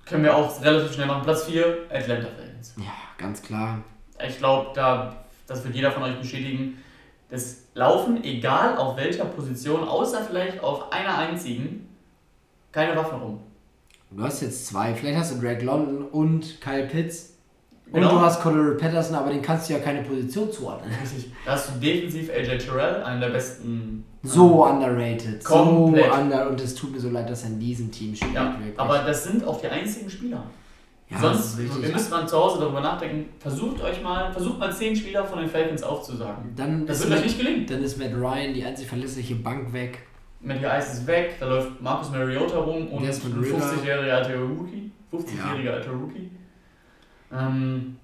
Können 0.06 0.24
wir 0.24 0.36
auch 0.36 0.62
relativ 0.62 0.94
schnell 0.94 1.06
machen. 1.06 1.24
Platz 1.24 1.44
4, 1.44 1.86
Atlanta 1.92 2.28
Falcons. 2.36 2.74
Ja, 2.78 2.94
ganz 3.18 3.42
klar. 3.42 3.80
Ich 4.28 4.38
glaube, 4.38 4.72
da, 4.74 5.26
das 5.50 5.64
wird 5.64 5.76
jeder 5.76 5.92
von 5.92 6.04
euch 6.04 6.20
bestätigen. 6.20 6.78
Das 7.30 7.64
Laufen, 7.74 8.24
egal 8.24 8.78
auf 8.78 8.98
welcher 8.98 9.26
Position, 9.26 9.88
außer 9.88 10.22
vielleicht 10.24 10.64
auf 10.64 10.92
einer 10.92 11.18
einzigen, 11.18 11.88
keine 12.72 12.96
Waffen 12.96 13.20
rum. 13.20 13.40
Du 14.12 14.24
hast 14.24 14.42
jetzt 14.42 14.68
zwei. 14.68 14.94
Vielleicht 14.96 15.18
hast 15.20 15.36
du 15.36 15.40
Drake 15.40 15.64
London 15.64 16.06
und 16.06 16.60
Kyle 16.62 16.88
Pitts. 16.88 17.36
Und 17.92 18.02
Genau. 18.02 18.12
du 18.12 18.22
hast 18.22 18.42
Cordero 18.42 18.78
Patterson, 18.78 19.16
aber 19.16 19.32
den 19.32 19.42
kannst 19.42 19.68
du 19.70 19.74
ja 19.74 19.80
keine 19.80 20.04
Position 20.04 20.52
zuordnen. 20.52 20.92
Richtig. 21.02 21.32
Da 21.46 21.54
hast 21.54 21.70
du 21.70 21.80
defensiv 21.80 22.30
AJ 22.30 22.58
Terrell, 22.60 23.04
einen 23.04 23.20
der 23.22 23.30
besten. 23.30 24.06
So 24.22 24.64
underrated. 24.66 25.44
Komplett. 25.44 26.06
So 26.12 26.20
under. 26.20 26.50
Und 26.50 26.62
es 26.62 26.76
tut 26.76 26.92
mir 26.92 27.00
so 27.00 27.10
leid, 27.10 27.30
dass 27.30 27.44
er 27.44 27.50
in 27.50 27.60
diesem 27.60 27.92
Team 27.92 28.16
spielt. 28.16 28.34
Ja, 28.34 28.54
wirklich. 28.60 28.80
aber 28.80 29.00
das 29.00 29.24
sind 29.24 29.44
auch 29.44 29.60
die 29.60 29.68
einzigen 29.68 30.10
Spieler. 30.10 30.44
Ja, 31.10 31.20
Sonst, 31.20 31.58
müsst 31.58 32.12
mal 32.12 32.28
zu 32.28 32.38
Hause 32.38 32.60
darüber 32.60 32.82
nachdenken, 32.82 33.30
versucht 33.40 33.82
euch 33.82 34.02
mal, 34.04 34.32
versucht 34.32 34.60
mal 34.60 34.72
zehn 34.72 34.96
Spieler 34.96 35.26
von 35.26 35.40
den 35.40 35.50
Falcons 35.50 35.82
aufzusagen. 35.84 36.54
Dann 36.56 36.86
Das 36.86 37.00
wird 37.00 37.10
euch 37.12 37.16
Matt, 37.18 37.26
nicht 37.26 37.38
gelingen. 37.40 37.66
dann 37.66 37.84
ist 37.84 37.98
Matt 37.98 38.14
Ryan 38.14 38.54
die 38.54 38.64
einzig 38.64 38.88
verlässliche 38.88 39.36
Bank 39.36 39.74
weg. 39.74 40.04
Matty 40.42 40.66
Ice 40.66 40.94
ist 40.94 41.08
weg, 41.08 41.36
da 41.40 41.48
läuft 41.48 41.82
Marcus 41.82 42.12
Mariota 42.12 42.58
rum 42.60 42.88
und 42.90 43.00
ein 43.00 43.06
Desmond 43.08 43.44
Ridder. 43.44 43.58
50-jähriger 43.58 44.12
alter 44.12 44.36
Rookie. 44.40 44.92
50-jähriger 45.12 45.72
alter 45.74 45.92
Rookie. 45.92 46.30
Ähm, 47.34 47.98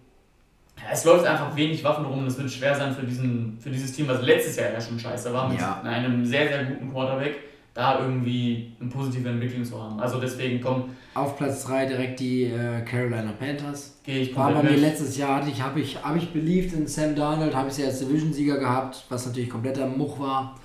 ja, 0.77 0.83
es 0.91 1.05
läuft 1.05 1.25
einfach 1.25 1.55
wenig 1.55 1.83
Waffen 1.83 2.05
rum 2.05 2.19
und 2.19 2.27
es 2.27 2.37
wird 2.37 2.51
schwer 2.51 2.75
sein 2.75 2.93
für, 2.93 3.05
diesen, 3.05 3.57
für 3.59 3.69
dieses 3.69 3.93
Team, 3.93 4.07
was 4.07 4.21
letztes 4.21 4.57
Jahr 4.57 4.71
ja 4.73 4.81
schon 4.81 4.99
scheiße 4.99 5.31
war, 5.33 5.47
mit 5.47 5.59
Ja. 5.59 5.81
einem 5.83 6.25
sehr, 6.25 6.47
sehr 6.47 6.65
guten 6.65 6.91
Quarterback, 6.91 7.35
da 7.75 7.99
irgendwie 7.99 8.71
eine 8.79 8.89
positive 8.89 9.27
Entwicklung 9.29 9.63
zu 9.63 9.79
haben. 9.79 9.99
Also 9.99 10.19
deswegen 10.19 10.61
komm. 10.61 10.85
Auf 11.13 11.37
Platz 11.37 11.65
3 11.65 11.85
direkt 11.85 12.19
die 12.21 12.45
äh, 12.45 12.81
Carolina 12.81 13.33
Panthers. 13.37 13.99
Gehe 14.03 14.21
ich 14.21 14.35
War 14.35 14.47
bei 14.47 14.53
komplett 14.53 14.75
mir 14.77 14.87
letztes 14.87 15.17
Jahr, 15.17 15.37
hatte 15.41 15.49
ich, 15.49 15.61
habe 15.61 15.79
ich, 15.81 16.01
hab 16.01 16.15
ich 16.15 16.31
beliebt 16.31 16.73
in 16.73 16.87
Sam 16.87 17.15
Darnold, 17.15 17.53
habe 17.53 17.67
ich 17.67 17.75
sie 17.75 17.83
als 17.83 17.99
Division-Sieger 17.99 18.57
gehabt, 18.57 19.05
was 19.09 19.25
natürlich 19.27 19.49
kompletter 19.49 19.85
Much 19.87 20.17
war. 20.19 20.55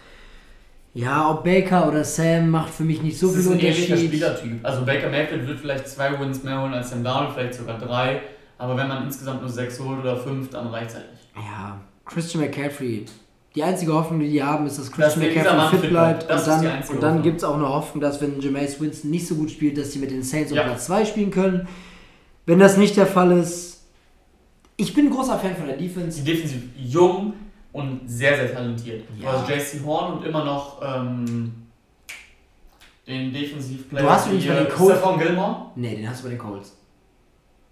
Ja, 0.95 1.31
ob 1.31 1.45
Baker 1.45 1.89
oder 1.89 2.05
Sam 2.05 2.51
macht 2.51 2.73
für 2.73 2.85
mich 2.85 3.03
nicht 3.03 3.19
so 3.19 3.27
Das 3.27 3.37
viel 3.37 3.45
ist 3.45 3.51
ein 3.51 3.59
ähnlicher 3.61 3.83
Unterschied. 3.95 4.09
Spielertyp. 4.09 4.59
Also 4.65 4.85
Baker 4.85 5.09
Mayfield 5.11 5.47
wird 5.47 5.61
vielleicht 5.61 5.89
zwei 5.89 6.19
Wins 6.19 6.43
mehr 6.45 6.63
holen 6.63 6.75
als 6.75 6.91
Sam 6.91 7.03
Darnold, 7.05 7.33
vielleicht 7.35 7.55
sogar 7.55 7.79
drei. 7.79 8.23
Aber 8.59 8.77
wenn 8.77 8.89
man 8.89 9.05
insgesamt 9.05 9.41
nur 9.41 9.51
sechs 9.51 9.81
holt 9.81 10.01
oder 10.01 10.17
fünf, 10.17 10.51
dann 10.51 10.69
reicht 10.69 10.91
es 10.91 10.97
halt 10.97 11.11
nicht. 11.11 11.25
Ja, 11.37 11.81
Christian 12.05 12.45
McCaffrey. 12.45 13.05
Die 13.57 13.63
einzige 13.65 13.93
Hoffnung, 13.95 14.21
die 14.21 14.29
die 14.31 14.43
haben, 14.43 14.65
ist, 14.67 14.79
dass 14.79 14.91
dieser 14.93 15.17
McCaffrey 15.17 15.79
fit 15.81 15.91
bleibt. 15.91 16.31
Und 16.31 16.41
die 16.41 16.45
dann, 16.47 16.83
und 16.89 17.03
dann 17.03 17.23
gibt 17.23 17.39
es 17.39 17.45
auch 17.45 17.57
eine 17.57 17.69
Hoffnung, 17.69 18.01
dass 18.01 18.21
wenn 18.21 18.41
Jameis 18.41 18.81
Winston 18.81 19.11
nicht 19.11 19.27
so 19.27 19.35
gut 19.35 19.51
spielt, 19.51 19.77
dass 19.77 19.91
die 19.91 19.99
mit 19.99 20.11
den 20.13 20.23
Saints 20.23 20.53
Ja. 20.53 20.63
Platz 20.63 20.87
2 20.87 21.05
spielen 21.05 21.31
können. 21.33 21.67
Wenn 22.47 22.61
das 22.61 22.77
nicht 22.77 22.97
der 22.97 23.07
Fall 23.07 23.33
ist, 23.33 23.83
ich 24.77 24.95
bin 24.95 25.07
ein 25.07 25.11
großer 25.11 25.39
Fan 25.39 25.57
von 25.57 25.67
der 25.67 25.77
Defense. 25.77 26.19
Sie 26.19 26.25
defensiv 26.25 26.63
jung 26.77 27.33
und 27.73 28.01
sehr, 28.07 28.37
sehr 28.37 28.53
talentiert. 28.55 29.03
Ja. 29.21 29.33
Du 29.33 29.39
hast 29.39 29.49
JC 29.75 29.85
Horn 29.85 30.19
und 30.19 30.25
immer 30.25 30.45
noch 30.45 30.81
ähm, 30.83 31.53
den 33.07 33.33
Defensivplayer. 33.33 34.03
Du 34.05 34.11
hast 34.11 34.29
ihn 34.29 34.37
nicht 34.37 34.49
bei 34.49 34.55
den 34.55 34.69
Colts- 34.69 34.93
Stephon 34.99 35.19
Gilmore. 35.19 35.57
Nee, 35.75 35.97
den 35.97 36.09
hast 36.09 36.21
du 36.21 36.25
bei 36.25 36.31
den 36.31 36.39
Colts. 36.39 36.77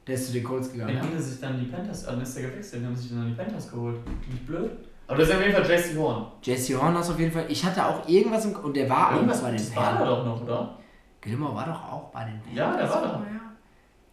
Der 0.06 0.14
ist 0.16 0.26
zu 0.26 0.32
den 0.32 0.42
Colts 0.44 0.72
gegangen. 0.72 0.88
Den 0.88 0.96
Ja. 0.98 1.02
haben 1.04 1.16
sie 1.18 1.30
sich 1.30 1.40
dann 1.40 1.58
die 1.60 1.66
Panthers, 1.66 2.04
dann 2.04 2.20
ist 2.20 2.36
der 2.36 2.50
gewechselt, 2.50 2.82
den 2.82 2.86
haben 2.88 2.96
sich 2.96 3.10
dann 3.10 3.28
die 3.28 3.34
Panthers 3.34 3.70
geholt. 3.70 3.96
Nicht 4.30 4.46
blöd. 4.46 4.70
Aber 5.09 5.18
das 5.18 5.28
ist 5.30 5.34
auf 5.34 5.40
jeden 5.42 5.54
Fall 5.54 5.70
JC 5.70 5.96
Horn. 5.96 6.26
Jesse 6.42 6.80
Horn 6.80 6.94
hast 6.96 7.09
du 7.09 7.14
auf 7.14 7.18
jeden 7.18 7.32
Fall. 7.32 7.46
Ich 7.48 7.64
hatte 7.64 7.84
auch 7.84 8.06
irgendwas 8.06 8.44
im. 8.44 8.52
Und 8.54 8.76
der 8.76 8.88
war 8.88 9.14
Irgendwas 9.14 9.40
bei 9.40 9.48
den 9.50 9.56
das 9.56 9.74
war 9.74 9.98
er 9.98 10.06
doch 10.06 10.24
noch, 10.24 10.42
oder? 10.42 10.76
Gilmore 11.20 11.54
war 11.56 11.66
doch 11.66 11.82
auch 11.92 12.11
bei 12.12 12.24
den 12.24 12.34
Panthers. 12.40 12.56
Ja, 12.56 12.76
der 12.76 12.90
war 12.90 13.02
da. 13.02 13.09
vorher. 13.14 13.40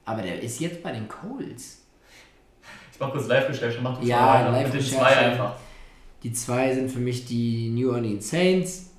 Aber 0.06 0.22
der 0.22 0.42
ist 0.42 0.60
jetzt 0.60 0.82
bei 0.82 0.92
den 0.94 1.08
Colts. 1.08 1.82
Ich 2.94 3.00
mach 3.00 3.12
kurz 3.12 3.28
Live-Recherche, 3.28 3.80
mach 3.82 4.00
du 4.00 4.08
Ja, 4.08 4.22
mal 4.22 4.54
weiter. 4.54 4.68
Mit 4.70 4.74
den 4.74 4.82
zwei 4.82 5.18
einfach. 5.18 5.54
Die 6.24 6.32
zwei 6.32 6.74
sind 6.74 6.90
für 6.90 7.00
mich 7.00 7.26
die 7.26 7.70
New 7.72 7.92
Orleans 7.92 8.30
Saints. 8.30 8.92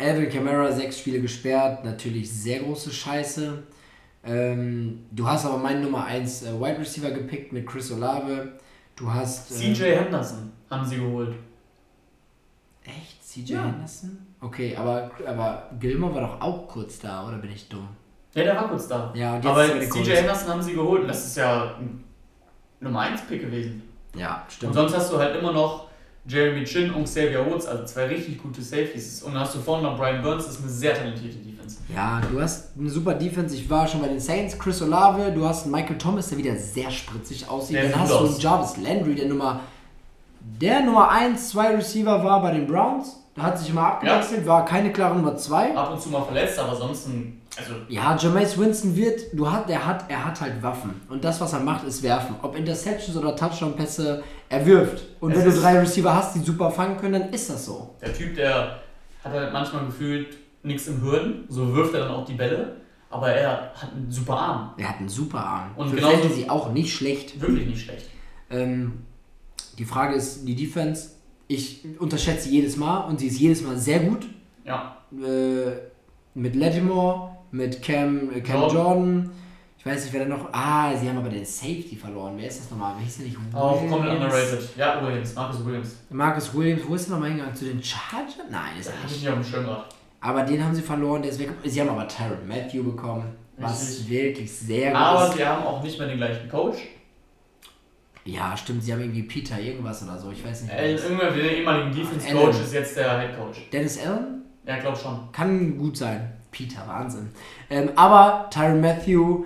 Alvin 0.00 0.30
Kamara, 0.30 0.72
sechs 0.72 1.00
Spiele 1.00 1.20
gesperrt, 1.20 1.84
natürlich 1.84 2.32
sehr 2.32 2.60
große 2.60 2.90
Scheiße. 2.90 3.62
Ähm, 4.24 5.04
du 5.10 5.26
hast 5.26 5.44
aber 5.44 5.58
meinen 5.58 5.82
Nummer 5.82 6.04
1 6.04 6.44
äh, 6.44 6.52
Wide 6.60 6.78
Receiver 6.78 7.10
gepickt 7.10 7.52
mit 7.52 7.66
Chris 7.66 7.90
Olave. 7.92 8.52
Du 8.96 9.12
hast. 9.12 9.50
äh, 9.50 9.72
CJ 9.74 9.82
Henderson 9.96 10.52
haben 10.70 10.84
sie 10.84 10.96
geholt. 10.96 11.34
Echt? 12.84 13.22
CJ 13.22 13.52
Ja. 13.52 13.64
Henderson? 13.64 14.18
Okay, 14.40 14.76
aber, 14.76 15.10
aber 15.26 15.68
Gilmore 15.78 16.14
war 16.14 16.20
doch 16.22 16.40
auch 16.40 16.68
kurz 16.68 16.98
da, 17.00 17.26
oder 17.26 17.38
bin 17.38 17.50
ich 17.52 17.68
dumm? 17.68 17.88
Ja, 18.34 18.44
der 18.44 18.56
war 18.56 18.68
kurz 18.68 18.88
da. 18.88 19.12
Ja, 19.14 19.30
und 19.36 19.44
jetzt 19.44 19.46
Aber 19.50 19.64
er 19.66 19.90
CJ. 19.90 20.10
Henderson 20.16 20.48
haben 20.48 20.62
sie 20.62 20.74
geholt 20.74 21.02
und 21.02 21.08
das 21.08 21.26
ist 21.26 21.36
ja 21.36 21.74
ein 21.78 22.04
Nummer 22.80 23.00
1 23.00 23.22
Pick 23.22 23.40
gewesen. 23.42 23.82
Ja, 24.14 24.42
Und 24.44 24.52
stimmt. 24.52 24.74
sonst 24.74 24.96
hast 24.96 25.12
du 25.12 25.18
halt 25.18 25.36
immer 25.36 25.52
noch 25.52 25.88
Jeremy 26.26 26.64
Chin 26.64 26.90
und 26.92 27.04
Xavier 27.04 27.44
Woods, 27.50 27.66
also 27.66 27.84
zwei 27.84 28.06
richtig 28.06 28.40
gute 28.42 28.62
Safeties. 28.62 29.22
Und 29.22 29.32
dann 29.34 29.40
hast 29.42 29.54
du 29.54 29.58
vorne 29.60 29.82
noch 29.82 29.98
Brian 29.98 30.22
Burns, 30.22 30.44
das 30.46 30.56
ist 30.56 30.62
eine 30.62 30.70
sehr 30.70 30.94
talentierte 30.94 31.38
Defense. 31.38 31.78
Ja, 31.94 32.20
du 32.30 32.40
hast 32.40 32.76
eine 32.78 32.88
super 32.90 33.14
Defense. 33.14 33.54
Ich 33.54 33.68
war 33.68 33.86
schon 33.88 34.00
bei 34.02 34.08
den 34.08 34.20
Saints. 34.20 34.58
Chris 34.58 34.80
Olave, 34.82 35.32
du 35.32 35.44
hast 35.46 35.64
einen 35.64 35.72
Michael 35.72 35.98
Thomas, 35.98 36.28
der 36.28 36.38
wieder 36.38 36.54
sehr 36.56 36.90
spritzig 36.90 37.48
aussieht. 37.48 37.76
Der 37.76 37.88
Dann 37.88 38.00
hast 38.00 38.10
gut 38.10 38.20
du 38.20 38.24
einen 38.26 38.34
aus. 38.34 38.42
Jarvis 38.42 38.76
Landry, 38.76 39.14
der 39.14 39.28
Nummer, 39.28 39.60
der 40.40 40.80
Nummer 40.82 41.10
1, 41.10 41.50
2 41.50 41.76
Receiver 41.76 42.22
war 42.24 42.42
bei 42.42 42.52
den 42.52 42.66
Browns. 42.66 43.16
Da 43.34 43.42
hat 43.44 43.58
sich 43.58 43.70
immer 43.70 43.82
abgewechselt, 43.86 44.46
war 44.46 44.64
keine 44.64 44.92
klare 44.92 45.14
Nummer 45.14 45.36
2. 45.36 45.76
Ab 45.76 45.92
und 45.92 46.00
zu 46.02 46.08
mal 46.08 46.22
verletzt, 46.22 46.58
aber 46.58 46.74
sonst 46.74 47.08
also 47.56 47.72
Ja, 47.88 48.16
Jameis 48.16 48.58
Winston 48.58 48.96
wird, 48.96 49.20
du 49.32 49.50
hat, 49.50 49.70
er 49.70 49.86
hat, 49.86 50.04
er 50.08 50.24
hat 50.24 50.40
halt 50.40 50.60
Waffen. 50.62 51.00
Und 51.08 51.22
das, 51.22 51.40
was 51.40 51.52
er 51.52 51.60
macht, 51.60 51.84
ist 51.86 52.02
werfen. 52.02 52.34
Ob 52.42 52.56
Interceptions 52.56 53.16
oder 53.16 53.36
Touchdown-Pässe, 53.36 54.22
er 54.48 54.66
wirft. 54.66 55.04
Und 55.20 55.32
Es 55.32 55.38
wenn 55.38 55.50
du 55.52 55.60
drei 55.60 55.78
Receiver 55.78 56.12
hast, 56.14 56.34
die 56.34 56.40
super 56.40 56.70
fangen 56.70 56.96
können, 56.96 57.20
dann 57.20 57.30
ist 57.32 57.48
das 57.50 57.64
so. 57.66 57.94
der 58.00 58.12
Typ, 58.12 58.34
der 58.34 58.78
hat 59.22 59.32
halt 59.32 59.52
manchmal 59.52 59.86
gefühlt 59.86 60.36
nichts 60.64 60.88
im 60.88 61.00
Hürden, 61.00 61.44
so 61.48 61.72
wirft 61.74 61.94
er 61.94 62.00
dann 62.00 62.10
auch 62.10 62.24
die 62.24 62.34
Bälle, 62.34 62.76
aber 63.10 63.28
er 63.30 63.72
hat 63.74 63.92
einen 63.94 64.10
super 64.10 64.36
Arm. 64.36 64.70
Er 64.76 64.88
hat 64.88 64.98
einen 64.98 65.08
super 65.08 65.38
Arm. 65.44 65.70
Und 65.76 65.90
Für 65.90 65.96
genauso- 65.96 66.16
Fantasy 66.18 66.46
auch 66.48 66.72
nicht 66.72 66.92
schlecht. 66.94 67.40
Wirklich 67.40 67.66
nicht 67.68 67.84
schlecht. 67.84 68.06
Ähm, 68.50 69.04
die 69.78 69.84
Frage 69.84 70.14
ist, 70.14 70.46
die 70.46 70.54
Defense, 70.54 71.10
ich 71.46 71.84
unterschätze 71.98 72.48
sie 72.48 72.56
jedes 72.56 72.76
Mal 72.76 73.00
und 73.04 73.20
sie 73.20 73.28
ist 73.28 73.38
jedes 73.38 73.62
Mal 73.62 73.76
sehr 73.76 74.00
gut. 74.00 74.26
Ja, 74.64 74.96
Äh, 75.12 75.70
mit 76.34 76.54
Lattimore, 76.54 77.30
mit 77.50 77.80
Cam, 77.82 78.30
äh, 78.34 78.40
Cam 78.40 78.60
Jordan. 78.60 78.76
Jordan. 78.76 79.30
Ich 79.78 79.86
weiß 79.86 80.04
nicht, 80.04 80.12
wer 80.12 80.26
da 80.26 80.36
noch. 80.36 80.48
Ah, 80.52 80.94
sie 80.94 81.08
haben 81.08 81.18
aber 81.18 81.30
den 81.30 81.44
Safety 81.44 81.96
verloren. 81.96 82.34
Wer 82.36 82.48
ist 82.48 82.60
das 82.60 82.70
nochmal? 82.70 82.94
Wer 82.98 83.04
hieß 83.04 83.16
der 83.18 83.26
nicht? 83.26 83.36
auch 83.54 83.78
komplett 83.88 84.12
underrated. 84.20 84.76
Ja, 84.76 85.00
Williams, 85.06 85.34
Marcus 85.34 85.64
Williams. 85.64 85.96
Marcus 86.10 86.54
Williams, 86.54 86.82
wo 86.86 86.94
ist 86.94 87.06
der 87.06 87.12
nochmal 87.14 87.28
hingegangen? 87.30 87.56
Zu 87.56 87.64
den 87.66 87.82
Chargers? 87.82 88.34
Nein, 88.50 88.72
ist 88.78 88.88
er 88.88 88.94
ich 89.06 89.12
nicht. 89.12 89.20
nicht 89.22 89.28
auf 89.28 89.34
dem 89.36 89.44
Schirm 89.44 89.64
gehabt. 89.64 89.94
Aber 90.20 90.42
den 90.42 90.62
haben 90.62 90.74
sie 90.74 90.82
verloren, 90.82 91.22
der 91.22 91.30
ist 91.30 91.38
weg. 91.38 91.50
Sie 91.64 91.80
haben 91.80 91.88
aber 91.90 92.06
Tyron 92.08 92.46
Matthew 92.46 92.82
bekommen, 92.82 93.24
was 93.56 93.88
Richtig. 93.88 94.10
wirklich 94.10 94.52
sehr 94.52 94.90
gut 94.90 95.00
Aber 95.00 95.28
ist. 95.28 95.36
sie 95.36 95.46
haben 95.46 95.64
auch 95.64 95.82
nicht 95.82 95.96
mehr 95.98 96.08
den 96.08 96.16
gleichen 96.18 96.48
Coach. 96.50 96.78
Ja, 98.30 98.54
stimmt, 98.56 98.82
sie 98.82 98.92
haben 98.92 99.00
irgendwie 99.00 99.22
Peter 99.22 99.58
irgendwas 99.58 100.02
oder 100.02 100.18
so, 100.18 100.30
ich 100.30 100.44
weiß 100.44 100.62
nicht. 100.62 100.74
Äh, 100.74 100.92
das 100.92 101.04
irgendwer, 101.04 101.30
der 101.30 101.56
ehemalige 101.56 101.90
Defense 101.96 102.26
Allen. 102.28 102.38
Coach 102.38 102.60
ist 102.60 102.74
jetzt 102.74 102.96
der 102.96 103.18
Head 103.20 103.38
Coach. 103.38 103.58
Dennis 103.72 103.98
Allen? 104.04 104.42
Ja, 104.66 104.76
glaub 104.78 104.96
schon. 104.98 105.18
Kann 105.32 105.78
gut 105.78 105.96
sein. 105.96 106.32
Peter, 106.50 106.82
Wahnsinn. 106.86 107.30
Ähm, 107.70 107.90
aber 107.96 108.48
Tyron 108.50 108.80
Matthew, 108.82 109.44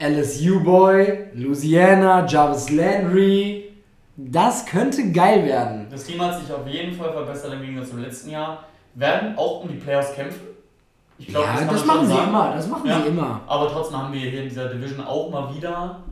LSU 0.00 0.60
Boy, 0.64 1.26
Louisiana, 1.34 2.26
Jarvis 2.26 2.70
Landry, 2.70 3.70
das 4.16 4.66
könnte 4.66 5.12
geil 5.12 5.44
werden. 5.44 5.86
Das 5.90 6.04
Team 6.04 6.20
hat 6.20 6.40
sich 6.40 6.52
auf 6.52 6.66
jeden 6.66 6.92
Fall 6.96 7.12
verbessert 7.12 7.52
im 7.54 7.60
Gegensatz 7.60 7.90
zum 7.90 8.00
letzten 8.02 8.30
Jahr. 8.30 8.64
Werden 8.94 9.36
auch 9.36 9.62
um 9.62 9.68
die 9.68 9.76
Playoffs 9.76 10.14
kämpfen. 10.14 10.40
Ich 11.18 11.28
glaube, 11.28 11.46
ja, 11.46 11.64
das 11.64 11.84
man 11.86 11.96
machen 11.96 12.06
sie 12.08 12.12
sagen. 12.14 12.28
immer, 12.28 12.52
das 12.54 12.68
machen 12.68 12.88
Ja. 12.88 13.00
sie 13.02 13.08
immer. 13.08 13.40
Aber 13.46 13.68
trotzdem 13.70 13.96
haben 14.02 14.12
wir 14.12 14.20
hier 14.20 14.42
in 14.42 14.48
dieser 14.48 14.68
Division 14.68 15.00
auch 15.04 15.30
mal 15.30 15.54
wieder. 15.54 16.02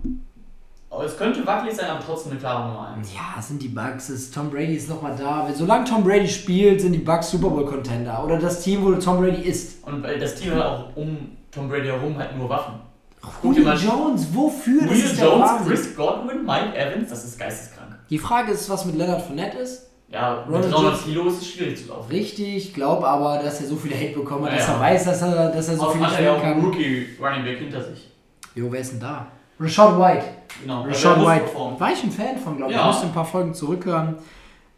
Es 1.03 1.17
könnte 1.17 1.47
wackelig 1.47 1.75
sein, 1.77 1.89
aber 1.91 2.01
trotzdem 2.05 2.33
eine 2.33 2.41
klare 2.41 2.69
Nummer 2.69 2.95
1. 2.97 3.09
Ja, 3.15 3.41
sind 3.43 3.63
die 3.63 3.69
Bucks, 3.69 4.11
ist 4.11 4.35
Tom 4.35 4.51
Brady 4.51 4.75
ist 4.75 4.89
nochmal 4.89 5.15
da. 5.19 5.49
Solange 5.55 5.85
Tom 5.85 6.05
Brady 6.05 6.29
spielt, 6.29 6.81
sind 6.81 6.93
die 6.93 6.99
Bucks 6.99 7.31
Super 7.31 7.49
Bowl 7.51 7.65
Contender. 7.67 8.23
Oder 8.25 8.39
das 8.39 8.63
Team, 8.63 8.85
wo 8.85 8.93
Tom 8.95 9.19
Brady 9.19 9.43
ist. 9.43 9.83
Und 9.87 10.03
weil 10.03 10.19
das 10.19 10.35
Team 10.37 10.55
hat 10.55 10.63
auch 10.65 10.97
um 10.97 11.17
Tom 11.51 11.69
Brady 11.69 11.87
herum 11.87 12.17
halt 12.19 12.37
nur 12.37 12.49
Waffen. 12.49 12.75
Julio 13.43 13.73
Jones, 13.73 14.27
wofür? 14.35 14.83
Das 14.87 14.91
Julio 14.99 15.07
Jones, 15.31 15.49
Wahnsinn. 15.51 15.67
Chris 15.69 15.97
Godwin, 15.97 16.45
Mike 16.45 16.77
Evans, 16.77 17.09
das 17.09 17.25
ist 17.25 17.39
geisteskrank. 17.39 17.97
Die 18.11 18.19
Frage 18.19 18.53
ist, 18.53 18.69
was 18.69 18.85
mit 18.85 18.97
Leonard 18.97 19.23
Fournette 19.23 19.59
ist. 19.59 19.91
Ja, 20.11 20.45
mit 20.47 20.55
Ronald 20.55 20.73
300 20.73 20.93
Jones- 20.93 21.05
Kilo 21.05 21.29
ist 21.29 21.39
es 21.41 21.49
schwierig 21.49 21.83
zu 21.83 21.89
laufen. 21.89 22.11
Richtig, 22.11 22.75
glaube 22.75 23.09
aber, 23.09 23.43
dass 23.43 23.61
er 23.63 23.67
so 23.67 23.77
viele 23.77 23.95
Hate 23.97 24.15
bekommen 24.19 24.45
hat, 24.45 24.53
Ja, 24.53 24.59
dass 24.59 24.69
ja. 24.69 24.75
er 24.75 24.81
weiß, 24.81 25.05
dass 25.05 25.23
er, 25.23 25.49
dass 25.51 25.69
er 25.69 25.77
so 25.77 25.83
Auch 25.85 25.93
viel 25.93 26.07
hat 26.07 26.19
er 26.19 26.23
ja 26.25 26.37
auch 26.37 26.43
einen. 26.43 26.65
Rookie 26.65 27.07
Running 27.21 27.45
Back 27.45 27.59
hinter 27.59 27.83
sich. 27.83 28.11
Jo, 28.55 28.71
wer 28.71 28.81
ist 28.81 28.93
denn 28.93 29.01
da? 29.01 29.27
Rashad 29.59 29.99
White. 29.99 30.25
Genau. 30.63 30.83
Rashad 30.83 31.21
White. 31.21 31.45
War 31.79 31.93
ich 31.93 32.03
ein 32.03 32.11
Fan 32.11 32.39
von, 32.39 32.57
glaube 32.57 32.73
ich. 32.73 32.79
Ja. 32.79 32.85
Ich 32.85 32.93
musste 32.93 33.07
ein 33.07 33.13
paar 33.13 33.25
Folgen 33.25 33.55
zurückhören. 33.55 34.17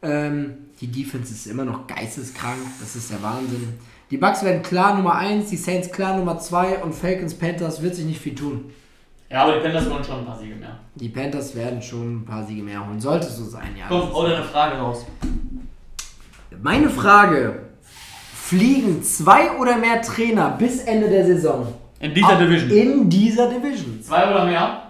Ähm, 0.03 0.55
die 0.81 0.89
Defense 0.89 1.33
ist 1.33 1.47
immer 1.47 1.64
noch 1.64 1.87
geisteskrank. 1.87 2.59
Das 2.81 2.97
ist 2.97 3.11
der 3.11 3.22
Wahnsinn. 3.22 3.79
Die 4.11 4.18
Bucks 4.18 4.45
werden 4.45 4.62
klar 4.62 4.95
Nummer 4.95 5.16
1, 5.16 5.51
die 5.51 5.57
Saints 5.57 5.91
klar 5.91 6.16
Nummer 6.16 6.39
2 6.39 6.85
und 6.85 6.95
Falcons 6.95 7.35
Panthers 7.35 7.83
wird 7.83 7.97
sich 7.97 8.05
nicht 8.05 8.20
viel 8.20 8.35
tun. 8.37 8.70
Ja, 9.29 9.43
aber 9.43 9.55
die 9.55 9.61
Panthers 9.61 9.91
wollen 9.91 10.05
schon 10.05 10.20
ein 10.20 10.24
paar 10.24 10.39
Siege 10.39 10.55
mehr. 10.55 10.79
Die 10.95 11.09
Panthers 11.09 11.57
werden 11.57 11.83
schon 11.83 12.18
ein 12.18 12.24
paar 12.24 12.47
Siege 12.47 12.62
mehr 12.62 12.87
holen. 12.87 13.01
Sollte 13.01 13.27
so 13.27 13.45
sein, 13.45 13.74
ja. 13.77 13.87
Komm, 13.89 14.12
hau 14.12 14.24
deine 14.24 14.45
Frage 14.45 14.77
raus. 14.77 15.05
Meine 16.62 16.89
Frage: 16.89 17.62
Fliegen 18.33 19.03
zwei 19.03 19.51
oder 19.59 19.77
mehr 19.77 20.01
Trainer 20.03 20.51
bis 20.51 20.85
Ende 20.85 21.09
der 21.11 21.27
Saison? 21.27 21.66
In 22.01 22.14
dieser 22.14 22.28
Ab- 22.28 22.38
Division. 22.38 22.70
In 22.70 23.11
dieser 23.11 23.49
Division. 23.49 24.03
Zwei 24.03 24.30
oder 24.30 24.44
mehr? 24.44 24.82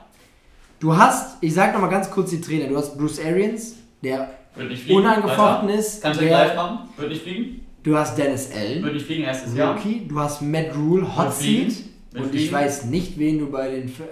Du 0.80 0.96
hast, 0.96 1.36
ich 1.40 1.54
sag 1.54 1.72
nochmal 1.72 1.90
ganz 1.90 2.10
kurz 2.10 2.30
die 2.30 2.40
Trainer. 2.40 2.68
Du 2.68 2.76
hast 2.76 2.96
Bruce 2.98 3.20
Arians, 3.24 3.74
der 4.02 4.28
fliegen. 4.54 4.94
unangefochten 4.96 5.68
ist. 5.70 6.02
Kannst 6.02 6.20
du 6.20 6.28
live 6.28 6.48
Der, 6.52 6.56
machen? 6.56 6.78
Wird 6.96 7.10
nicht 7.10 7.22
fliegen? 7.22 7.66
du 7.82 7.96
hast 7.96 8.18
Dennis 8.18 8.50
Allen, 8.52 8.82
Wird 8.82 8.94
nicht 8.94 9.06
fliegen, 9.06 9.22
erstes 9.24 9.54
Jahr. 9.54 9.74
Rookie. 9.74 10.06
Du 10.08 10.18
hast 10.20 10.42
Matt 10.42 10.74
Rule, 10.76 11.16
Hot. 11.16 11.32
Seat. 11.32 11.72
Und 12.14 12.24
ich 12.34 12.42
fliegen. 12.42 12.52
weiß 12.52 12.84
nicht, 12.86 13.18
wen 13.18 13.38
du 13.38 13.50
bei 13.50 13.68
den 13.70 13.88
Fa- 13.88 14.04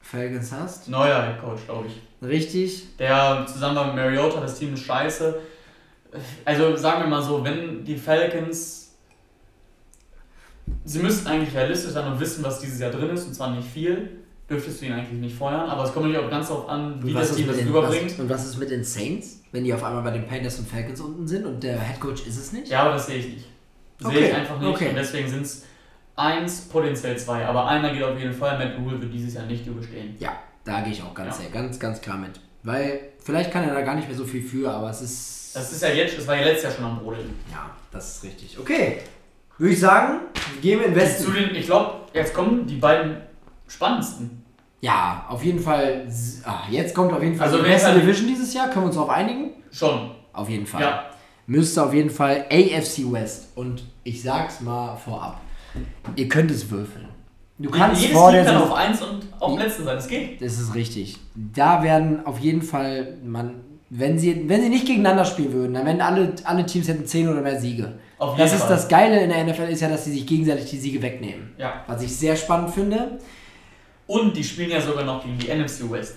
Falcons 0.00 0.52
hast. 0.52 0.88
Neuer 0.88 1.22
Head 1.22 1.40
Coach, 1.40 1.60
glaube 1.66 1.86
ich. 1.88 2.26
Richtig. 2.28 2.96
Der 2.98 3.46
zusammen 3.50 3.76
war 3.76 3.86
mit 3.86 3.96
Mariota, 3.96 4.40
das 4.40 4.58
Team 4.58 4.74
ist 4.74 4.84
scheiße. 4.84 5.40
Also 6.44 6.76
sagen 6.76 7.02
wir 7.02 7.08
mal 7.08 7.22
so, 7.22 7.42
wenn 7.44 7.84
die 7.84 7.96
Falcons. 7.96 8.79
Sie 10.84 10.98
müssten 11.00 11.26
eigentlich 11.28 11.54
realistisch 11.54 11.92
sein 11.92 12.10
und 12.12 12.18
wissen, 12.20 12.42
was 12.44 12.60
dieses 12.60 12.78
Jahr 12.80 12.90
drin 12.90 13.10
ist, 13.10 13.26
und 13.26 13.34
zwar 13.34 13.54
nicht 13.54 13.68
viel. 13.68 14.10
Dürftest 14.48 14.80
du 14.80 14.86
ihn 14.86 14.92
eigentlich 14.92 15.12
nicht 15.20 15.36
feuern, 15.36 15.70
aber 15.70 15.84
es 15.84 15.92
kommt 15.92 16.06
natürlich 16.06 16.26
auch 16.26 16.30
ganz 16.30 16.48
darauf 16.48 16.68
an, 16.68 17.00
wie 17.04 17.12
das 17.12 17.36
Team 17.36 17.46
das 17.46 17.56
den, 17.58 17.68
rüberbringt. 17.68 18.10
was, 18.10 18.18
und 18.18 18.28
was 18.28 18.46
ist 18.46 18.56
mit 18.58 18.70
den 18.70 18.82
Saints, 18.82 19.42
wenn 19.52 19.62
die 19.62 19.72
auf 19.72 19.84
einmal 19.84 20.02
bei 20.02 20.10
den 20.10 20.26
Panthers 20.26 20.58
und 20.58 20.68
Falcons 20.68 21.00
unten 21.00 21.28
sind 21.28 21.46
und 21.46 21.62
der 21.62 21.78
Headcoach 21.78 22.26
ist 22.26 22.36
es 22.36 22.50
nicht? 22.52 22.68
Ja, 22.68 22.82
aber 22.82 22.94
das 22.94 23.06
sehe 23.06 23.18
ich 23.18 23.28
nicht. 23.34 23.44
Sehe 24.00 24.08
Okay, 24.08 24.26
ich 24.28 24.34
einfach 24.34 24.58
nicht. 24.58 24.68
okay. 24.68 24.88
Und 24.88 24.96
deswegen 24.96 25.28
sind 25.28 25.42
es 25.42 25.62
eins, 26.16 26.62
potenziell 26.62 27.16
zwei. 27.16 27.46
Aber 27.46 27.68
einer 27.68 27.92
geht 27.92 28.02
auf 28.02 28.18
jeden 28.18 28.32
Fall. 28.32 28.58
Matt 28.58 28.76
Rule 28.78 29.00
wird 29.00 29.14
dieses 29.14 29.34
Jahr 29.34 29.46
nicht 29.46 29.64
überstehen. 29.66 30.16
Ja, 30.18 30.32
da 30.64 30.80
gehe 30.80 30.92
ich 30.94 31.02
auch 31.02 31.14
ganz, 31.14 31.36
Ja. 31.36 31.42
sehr, 31.42 31.50
ganz, 31.52 31.78
ganz 31.78 32.00
klar 32.00 32.18
mit. 32.18 32.40
Weil 32.64 33.00
vielleicht 33.22 33.52
kann 33.52 33.62
er 33.68 33.72
da 33.74 33.82
gar 33.82 33.94
nicht 33.94 34.08
mehr 34.08 34.16
so 34.16 34.24
viel 34.24 34.42
für, 34.42 34.68
aber 34.68 34.90
es 34.90 35.00
ist. 35.00 35.54
Das 35.54 35.70
ist 35.72 35.80
ja 35.82 35.90
jetzt, 35.90 36.18
das 36.18 36.26
war 36.26 36.34
ja 36.36 36.42
letztes 36.42 36.64
Jahr 36.64 36.72
schon 36.72 36.84
am 36.86 36.98
Brodeln. 36.98 37.30
ja, 37.52 37.70
das 37.92 38.16
ist 38.16 38.24
richtig. 38.24 38.58
Okay. 38.58 38.98
Würde 39.60 39.74
ich 39.74 39.80
sagen, 39.80 40.20
gehen 40.62 40.80
wir 40.80 40.86
in 40.86 40.94
den 40.94 41.00
Zu 41.06 41.06
Westen. 41.28 41.34
den, 41.34 41.54
ich 41.54 41.66
glaube, 41.66 41.90
jetzt 42.14 42.32
kommen 42.34 42.66
die 42.66 42.76
beiden 42.76 43.18
spannendsten. 43.68 44.42
Ja, 44.80 45.26
auf 45.28 45.44
jeden 45.44 45.60
Fall. 45.60 46.06
Ah, 46.44 46.60
jetzt 46.70 46.94
kommt 46.94 47.12
auf 47.12 47.22
jeden 47.22 47.36
Fall 47.36 47.48
Also 47.48 47.62
die 47.62 47.70
kann- 47.70 48.00
Division 48.00 48.26
dieses 48.26 48.54
Jahr. 48.54 48.68
Können 48.68 48.84
wir 48.84 48.86
uns 48.86 48.94
darauf 48.96 49.10
einigen? 49.10 49.50
Schon. 49.70 50.12
Auf 50.32 50.48
jeden 50.48 50.66
Fall. 50.66 50.80
Ja. 50.80 51.04
Müsste 51.46 51.82
auf 51.82 51.92
jeden 51.92 52.08
Fall 52.10 52.46
AFC 52.50 53.04
West. 53.12 53.48
Und 53.54 53.82
ich 54.02 54.22
sag's 54.22 54.60
mal 54.62 54.96
vorab. 54.96 55.40
Ihr 56.16 56.28
könnt 56.28 56.50
es 56.50 56.70
würfeln. 56.70 57.06
Du 57.58 57.68
kannst 57.70 58.00
Jedes 58.00 58.16
vor 58.16 58.30
Team 58.30 58.42
der 58.42 58.52
kann 58.54 58.62
auf 58.62 58.72
1 58.72 59.02
und 59.02 59.26
auf 59.38 59.58
letzten 59.58 59.84
sein. 59.84 59.96
Das 59.96 60.08
geht. 60.08 60.40
Das 60.40 60.58
ist 60.58 60.74
richtig. 60.74 61.18
Da 61.34 61.82
werden 61.82 62.24
auf 62.24 62.38
jeden 62.38 62.62
Fall, 62.62 63.18
man, 63.22 63.56
wenn 63.90 64.18
sie, 64.18 64.48
wenn 64.48 64.62
sie 64.62 64.70
nicht 64.70 64.86
gegeneinander 64.86 65.26
spielen 65.26 65.52
würden, 65.52 65.74
dann 65.74 65.84
werden 65.84 66.00
alle, 66.00 66.32
alle 66.44 66.64
Teams 66.64 66.88
hätten 66.88 67.04
10 67.04 67.28
oder 67.28 67.42
mehr 67.42 67.60
Siege. 67.60 67.92
Das 68.36 68.52
ist 68.52 68.60
Fall. 68.60 68.68
das 68.68 68.88
Geile 68.88 69.20
in 69.22 69.30
der 69.30 69.44
NFL, 69.44 69.62
ist 69.70 69.80
ja, 69.80 69.88
dass 69.88 70.04
sie 70.04 70.12
sich 70.12 70.26
gegenseitig 70.26 70.68
die 70.70 70.78
Siege 70.78 71.00
wegnehmen. 71.02 71.52
Ja. 71.58 71.84
Was 71.86 72.02
ich 72.02 72.14
sehr 72.14 72.36
spannend 72.36 72.70
finde. 72.74 73.18
Und 74.06 74.36
die 74.36 74.44
spielen 74.44 74.70
ja 74.70 74.80
sogar 74.80 75.04
noch 75.04 75.22
gegen 75.24 75.38
die 75.38 75.48
NFC 75.48 75.90
West. 75.90 76.16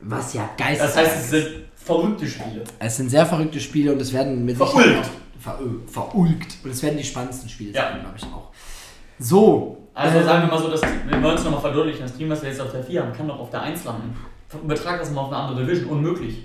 Was 0.00 0.34
ja 0.34 0.48
geil 0.56 0.76
Das 0.78 0.96
heißt, 0.96 1.16
es 1.16 1.30
sind 1.30 1.48
verrückte 1.74 2.26
Spiele. 2.26 2.64
Es 2.78 2.96
sind 2.96 3.10
sehr 3.10 3.26
verrückte 3.26 3.60
Spiele 3.60 3.92
und 3.92 4.00
es 4.00 4.12
werden 4.12 4.44
mit 4.44 4.56
Verulgt. 4.56 5.04
Auch- 5.04 5.26
Verö 5.38 5.78
verulgt. 5.86 6.56
Und 6.64 6.70
es 6.70 6.82
werden 6.82 6.96
die 6.96 7.04
spannendsten 7.04 7.48
Spiele 7.48 7.72
Ja. 7.72 7.90
sein, 7.90 8.00
glaube 8.00 8.16
ich 8.16 8.24
auch. 8.24 8.50
So. 9.18 9.78
Also 9.94 10.18
ähm, 10.18 10.24
sagen 10.24 10.42
wir 10.48 10.54
mal 10.54 10.62
so, 10.62 10.68
dass 10.70 10.82
wir 10.82 11.22
wollen 11.22 11.36
es 11.36 11.44
nochmal 11.44 11.60
verdeutlichen, 11.60 12.02
das 12.02 12.14
Team, 12.16 12.28
was 12.30 12.42
wir 12.42 12.50
jetzt 12.50 12.60
auf 12.60 12.70
der 12.72 12.82
4 12.82 13.02
haben, 13.02 13.12
kann 13.12 13.28
doch 13.28 13.38
auf 13.38 13.50
der 13.50 13.62
1 13.62 13.84
landen. 13.84 14.16
Übertrag 14.64 14.98
das 15.00 15.10
mal 15.10 15.22
auf 15.22 15.28
eine 15.32 15.36
andere 15.42 15.64
Division. 15.64 15.90
Unmöglich. 15.90 16.38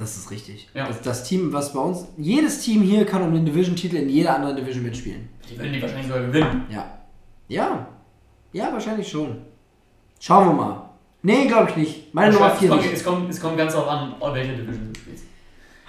Das 0.00 0.16
ist 0.16 0.30
richtig. 0.30 0.66
Ja. 0.72 0.86
Das, 0.86 1.02
das 1.02 1.24
Team, 1.24 1.52
was 1.52 1.74
bei 1.74 1.80
uns. 1.80 2.06
Jedes 2.16 2.62
Team 2.62 2.80
hier 2.80 3.04
kann 3.04 3.22
um 3.22 3.34
den 3.34 3.44
Division-Titel 3.44 3.96
in 3.96 4.08
jeder 4.08 4.34
anderen 4.34 4.56
Division 4.56 4.82
mitspielen. 4.82 5.28
Die 5.48 5.58
werden 5.58 5.74
die 5.74 5.82
wahrscheinlich 5.82 6.06
sogar 6.06 6.22
gewinnen. 6.22 6.64
Ja. 6.70 6.98
Ja. 7.48 7.86
Ja, 8.52 8.72
wahrscheinlich 8.72 9.08
schon. 9.08 9.42
Schauen 10.18 10.48
wir 10.48 10.52
mal. 10.54 10.90
Nee, 11.22 11.46
glaube 11.46 11.68
ich 11.70 11.76
nicht. 11.76 12.14
Meine 12.14 12.32
Nummer 12.32 12.50
4 12.50 12.62
es, 12.62 12.68
kommt, 12.70 12.82
nicht. 12.82 12.94
es, 12.94 13.04
kommt, 13.04 13.30
es 13.30 13.40
kommt 13.40 13.58
ganz 13.58 13.74
darauf 13.74 13.88
an, 13.88 14.14
welche 14.32 14.54
Division 14.54 14.90
du 14.90 14.98
spielst. 14.98 15.24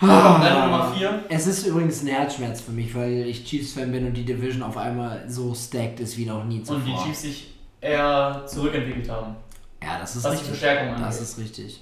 Ah. 0.01 0.65
Nummer 0.65 0.91
4. 0.93 1.25
Es 1.29 1.47
ist 1.47 1.65
übrigens 1.65 2.01
ein 2.01 2.07
Herzschmerz 2.07 2.59
für 2.59 2.71
mich, 2.71 2.93
weil 2.93 3.27
ich 3.27 3.45
Chiefs-Fan 3.45 3.93
bin 3.93 4.07
und 4.07 4.13
die 4.13 4.25
Division 4.25 4.61
auf 4.63 4.75
einmal 4.75 5.23
so 5.29 5.55
stacked 5.55 6.01
ist 6.01 6.17
wie 6.17 6.25
noch 6.25 6.43
nie 6.43 6.61
zuvor. 6.61 6.77
Und 6.77 6.85
die 6.85 6.95
Chiefs 7.05 7.21
sich 7.21 7.53
eher 7.79 8.43
zurückentwickelt 8.45 9.09
haben. 9.09 9.37
Ja, 9.81 9.99
das 9.99 10.17
ist 10.17 10.23
Was 10.25 10.31
die 10.31 10.37
richtig. 10.39 10.49
Verstärkung 10.49 10.89
angeht. 10.89 11.05
Das 11.05 11.21
ist 11.21 11.39
richtig. 11.39 11.81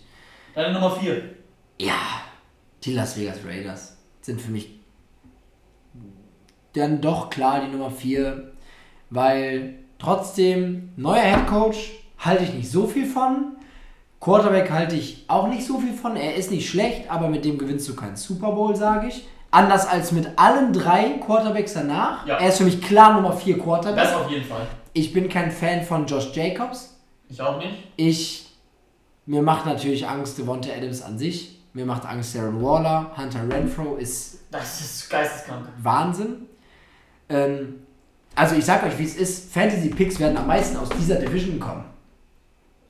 Deine 0.54 0.74
Nummer 0.74 0.92
4. 0.92 1.39
Ja, 1.80 2.22
die 2.84 2.94
Las 2.94 3.18
Vegas 3.18 3.40
Raiders 3.46 3.98
sind 4.22 4.42
für 4.42 4.52
mich 4.52 4.80
dann 6.74 7.02
doch 7.02 7.30
klar 7.30 7.62
die 7.62 7.72
Nummer 7.72 7.90
4, 7.90 8.52
weil 9.10 9.76
trotzdem 9.98 10.92
neuer 10.98 11.22
Head 11.22 11.48
Coach 11.48 11.92
halte 12.18 12.44
ich 12.44 12.54
nicht 12.54 12.70
so 12.70 12.86
viel 12.88 13.06
von. 13.06 13.56
Quarterback 14.20 14.70
halte 14.70 14.96
ich 14.96 15.24
auch 15.30 15.48
nicht 15.48 15.66
so 15.66 15.80
viel 15.80 15.94
von. 15.94 16.16
Er 16.18 16.36
ist 16.36 16.52
nicht 16.52 16.70
schlecht, 16.70 17.10
aber 17.10 17.30
mit 17.30 17.46
dem 17.46 17.58
gewinnst 17.58 17.88
du 17.88 17.96
keinen 17.96 18.18
Super 18.18 18.52
Bowl, 18.52 18.76
sage 18.76 19.08
ich. 19.08 19.26
Anders 19.52 19.88
als 19.88 20.12
mit 20.12 20.28
allen 20.36 20.74
drei 20.74 21.20
Quarterbacks 21.26 21.74
danach. 21.74 22.28
Ja. 22.28 22.38
Er 22.38 22.50
ist 22.50 22.58
für 22.58 22.66
mich 22.66 22.82
klar 22.82 23.14
Nummer 23.14 23.34
4 23.34 23.58
Quarterback. 23.58 24.04
Das 24.04 24.14
auf 24.14 24.30
jeden 24.30 24.46
Fall. 24.46 24.68
Ich 24.94 25.14
bin 25.14 25.30
kein 25.30 25.52
Fan 25.52 25.84
von 25.84 26.06
Josh 26.06 26.32
Jacobs. 26.34 27.00
Ich 27.30 27.42
auch 27.42 27.58
nicht. 27.58 27.74
Ich, 27.96 28.48
mir 29.26 29.42
macht 29.42 29.66
natürlich 29.66 30.08
Angst 30.08 30.38
Devonta 30.38 30.70
Adams 30.76 31.02
an 31.02 31.18
sich. 31.18 31.59
Mir 31.74 31.86
macht 31.86 32.05
Angst 32.05 32.36
Aaron 32.36 32.61
Waller. 32.61 33.11
Hunter 33.15 33.47
Renfro 33.49 33.95
ist 33.95 34.39
Das 34.51 34.82
ist 34.82 35.09
geisteskrank. 35.09 35.67
Wahnsinn. 35.82 36.47
Ähm, 37.30 37.76
also 38.36 38.55
ich 38.55 38.65
sag 38.65 38.84
euch, 38.84 38.97
wie 38.97 39.03
es 39.03 39.15
ist. 39.15 39.53
Fantasy 39.53 39.89
Picks 39.89 40.20
werden 40.20 40.38
am 40.38 40.47
meisten 40.47 40.78
aus 40.78 40.89
dieser 40.89 41.15
Division 41.15 41.59
kommen. 41.59 41.86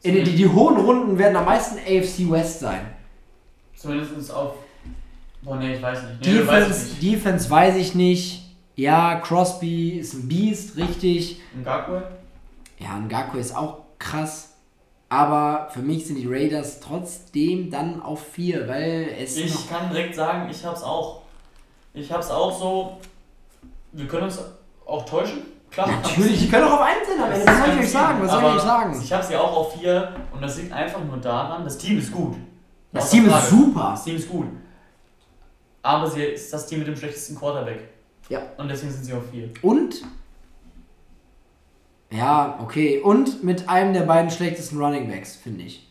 In 0.01 0.23
die, 0.23 0.35
die 0.35 0.47
hohen 0.47 0.77
Runden 0.77 1.17
werden 1.17 1.35
am 1.35 1.45
meisten 1.45 1.77
AFC 1.77 2.29
West 2.31 2.61
sein. 2.61 2.81
Zumindest 3.75 4.31
auf. 4.33 4.55
Boah, 5.41 5.57
nee, 5.57 5.75
ich 5.75 5.81
weiß 5.81 6.03
nicht. 6.03 6.25
Nee, 6.25 6.47
weiß 6.47 6.63
ich 6.63 6.67
Defense, 6.67 6.85
nicht. 6.85 7.03
Defense 7.03 7.49
weiß 7.49 7.75
ich 7.75 7.95
nicht. 7.95 8.55
Ja, 8.75 9.15
Crosby 9.19 9.99
ist 9.99 10.13
ein 10.13 10.27
Beast, 10.29 10.77
richtig. 10.77 11.41
Ngakwe? 11.61 12.03
Ja, 12.77 12.97
Ngakwe 12.97 13.39
ist 13.39 13.55
auch 13.55 13.79
krass. 13.97 14.48
Aber 15.09 15.69
für 15.71 15.79
mich 15.79 16.05
sind 16.05 16.17
die 16.17 16.27
Raiders 16.27 16.79
trotzdem 16.79 17.71
dann 17.71 18.01
auf 18.01 18.23
4, 18.33 18.67
weil 18.67 19.15
es 19.19 19.35
noch 19.35 19.43
Ich 19.43 19.69
kann 19.69 19.89
direkt 19.89 20.13
sagen, 20.13 20.47
ich 20.49 20.63
hab's 20.63 20.83
auch. 20.83 21.23
Ich 21.93 22.11
hab's 22.11 22.29
auch 22.29 22.57
so. 22.57 22.97
Wir 23.91 24.07
können 24.07 24.25
uns 24.25 24.39
auch 24.85 25.03
täuschen. 25.05 25.41
Klar. 25.71 25.87
Natürlich, 25.87 26.43
ich 26.43 26.51
kann 26.51 26.63
auch 26.63 26.73
auf 26.73 26.81
1 26.81 27.07
sein 27.07 27.23
am 27.23 27.31
Ende. 27.31 27.45
Was 27.45 27.57
soll 27.57 27.73
ich 27.73 27.79
euch 27.79 27.91
sagen? 27.91 28.21
Was 28.21 28.31
soll 28.31 28.41
ich 28.43 28.55
euch 28.55 28.61
sagen? 28.61 29.01
Ich 29.03 29.13
hab's 29.13 29.29
ja 29.31 29.41
auch 29.41 29.57
auf 29.57 29.73
4 29.79 30.15
und 30.31 30.41
das 30.41 30.57
liegt 30.57 30.73
einfach 30.73 31.03
nur 31.03 31.17
daran, 31.17 31.63
das 31.63 31.77
Team 31.77 31.97
ist 31.97 32.11
gut. 32.11 32.35
Das 32.91 33.09
Team 33.09 33.25
ist 33.25 33.31
Frage. 33.31 33.47
super. 33.47 33.87
Das 33.91 34.03
Team 34.03 34.15
ist 34.15 34.29
gut. 34.29 34.47
Aber 35.81 36.07
sie 36.07 36.23
ist 36.23 36.51
das 36.51 36.67
Team 36.67 36.79
mit 36.79 36.87
dem 36.87 36.95
schlechtesten 36.95 37.35
Quarterback. 37.35 37.87
Ja. 38.29 38.41
Und 38.57 38.67
deswegen 38.67 38.91
sind 38.91 39.05
sie 39.05 39.13
auf 39.13 39.23
4. 39.31 39.49
Und? 39.61 40.03
Ja, 42.11 42.57
okay. 42.61 42.99
Und 42.99 43.43
mit 43.43 43.69
einem 43.69 43.93
der 43.93 44.01
beiden 44.01 44.31
schlechtesten 44.31 44.77
Running 44.81 45.07
Backs, 45.09 45.35
finde 45.35 45.65
ich. 45.65 45.85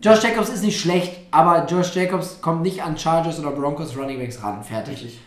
Josh 0.00 0.22
Jacobs 0.22 0.50
ist 0.50 0.62
nicht 0.62 0.78
schlecht, 0.78 1.12
aber 1.30 1.64
Josh 1.66 1.94
Jacobs 1.94 2.40
kommt 2.42 2.62
nicht 2.62 2.82
an 2.82 2.98
Chargers 2.98 3.40
oder 3.40 3.52
Broncos 3.52 3.96
Running 3.96 4.18
Backs 4.18 4.42
ran. 4.42 4.62
Fertig. 4.62 4.94
Richtig. 4.94 5.20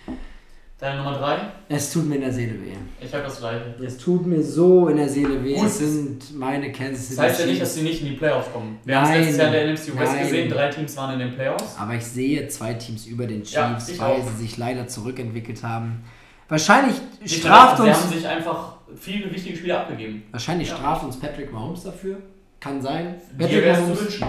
Deine 0.80 0.98
Nummer 0.98 1.18
3? 1.18 1.40
Es 1.70 1.92
tut 1.92 2.06
mir 2.08 2.16
in 2.16 2.22
der 2.22 2.32
Seele 2.32 2.54
weh. 2.54 2.74
Ich 3.02 3.12
habe 3.12 3.24
das 3.24 3.40
gleiche. 3.40 3.74
Es 3.84 3.98
tut 3.98 4.28
mir 4.28 4.44
so 4.44 4.90
in 4.90 4.98
der 4.98 5.10
Seele 5.10 5.44
weh. 5.44 5.56
Gut. 5.56 5.66
Es 5.66 5.80
sind 5.80 6.38
meine 6.38 6.72
Kansas 6.72 7.06
City 7.08 7.16
Das 7.16 7.26
heißt 7.26 7.40
ja 7.40 7.46
nicht, 7.48 7.62
dass 7.64 7.74
sie 7.74 7.82
nicht 7.82 8.02
in 8.04 8.10
die 8.10 8.14
Playoffs 8.16 8.52
kommen. 8.54 8.78
Wir 8.86 9.02
haben 9.02 9.10
es 9.10 9.18
letztes 9.18 9.38
Jahr 9.38 9.48
in 9.48 9.54
der 9.54 9.74
NFC 9.74 10.00
West 10.00 10.20
gesehen, 10.20 10.50
drei 10.52 10.68
Teams 10.70 10.96
waren 10.96 11.14
in 11.14 11.20
den 11.28 11.34
Playoffs. 11.36 11.76
Aber 11.80 11.96
ich 11.96 12.06
sehe 12.06 12.48
zwei 12.50 12.76
Teams 12.76 13.08
über 13.08 13.26
den 13.26 13.42
Ja, 13.44 13.74
Chiefs, 13.74 13.90
ich 13.90 14.00
weil 14.00 14.22
auch. 14.22 14.28
sie 14.28 14.36
sich 14.44 14.58
leider 14.58 14.88
zurückentwickelt 14.88 15.64
haben. 15.64 16.04
Wahrscheinlich 16.50 16.96
straft 17.26 17.78
Sie 17.78 17.84
uns, 17.84 17.98
haben 17.98 18.10
sich 18.14 18.28
einfach 18.28 18.74
viele 18.96 19.32
wichtige 19.34 19.58
Spiele 19.58 19.80
abgegeben. 19.80 20.24
wahrscheinlich 20.32 20.70
Ja. 20.70 20.78
straft 20.78 21.04
uns 21.04 21.20
Patrick 21.20 21.52
Mahomes 21.52 21.84
dafür. 21.84 22.18
Kann 22.60 22.82
sein. 22.82 23.16
Dir 23.38 23.46
Patrick 23.46 23.76
zu 23.76 23.82
Mahomes, 23.82 24.02
wünschen. 24.02 24.28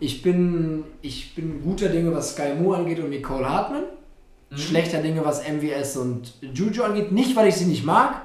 ich 0.00 0.22
bin, 0.22 0.84
ich 1.02 1.34
bin 1.34 1.62
guter 1.62 1.88
Dinge, 1.88 2.14
was 2.14 2.32
Sky 2.32 2.54
Moore 2.58 2.78
angeht 2.78 3.00
und 3.00 3.10
Nicole 3.10 3.48
Hartman. 3.48 3.82
Mhm. 4.50 4.56
Schlechter 4.56 5.02
Dinge, 5.02 5.24
was 5.24 5.42
MWS 5.46 5.96
und 5.96 6.34
Juju 6.40 6.84
angeht. 6.84 7.10
Nicht, 7.12 7.34
weil 7.36 7.48
ich 7.48 7.56
sie 7.56 7.64
nicht 7.66 7.84
mag. 7.84 8.22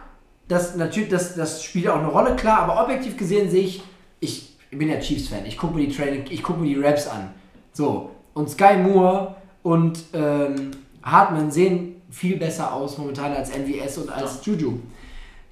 Das, 0.48 0.76
natürlich, 0.76 1.10
das, 1.10 1.36
das 1.36 1.64
spielt 1.64 1.88
auch 1.88 1.98
eine 1.98 2.08
Rolle, 2.08 2.36
klar. 2.36 2.60
Aber 2.64 2.84
objektiv 2.84 3.18
gesehen 3.18 3.50
sehe 3.50 3.64
ich, 3.64 3.82
ich 4.20 4.58
bin 4.70 4.88
ja 4.90 5.00
Chiefs-Fan. 5.00 5.46
Ich 5.46 5.58
gucke 5.58 5.76
mir 5.76 5.88
die 5.88 5.96
Training, 5.96 6.26
ich 6.30 6.44
gucke 6.44 6.60
mir 6.60 6.68
die 6.68 6.80
Raps 6.82 7.08
an. 7.08 7.32
So. 7.74 8.12
Und 8.34 8.50
Sky 8.50 8.78
Moore 8.78 9.36
und 9.64 10.00
ähm, 10.14 10.72
Hartman 11.04 11.52
sehen 11.52 11.91
viel 12.12 12.38
besser 12.38 12.74
aus 12.74 12.98
momentan 12.98 13.34
als 13.34 13.50
MWS 13.58 13.98
und 14.00 14.10
als 14.12 14.46
Juju. 14.46 14.80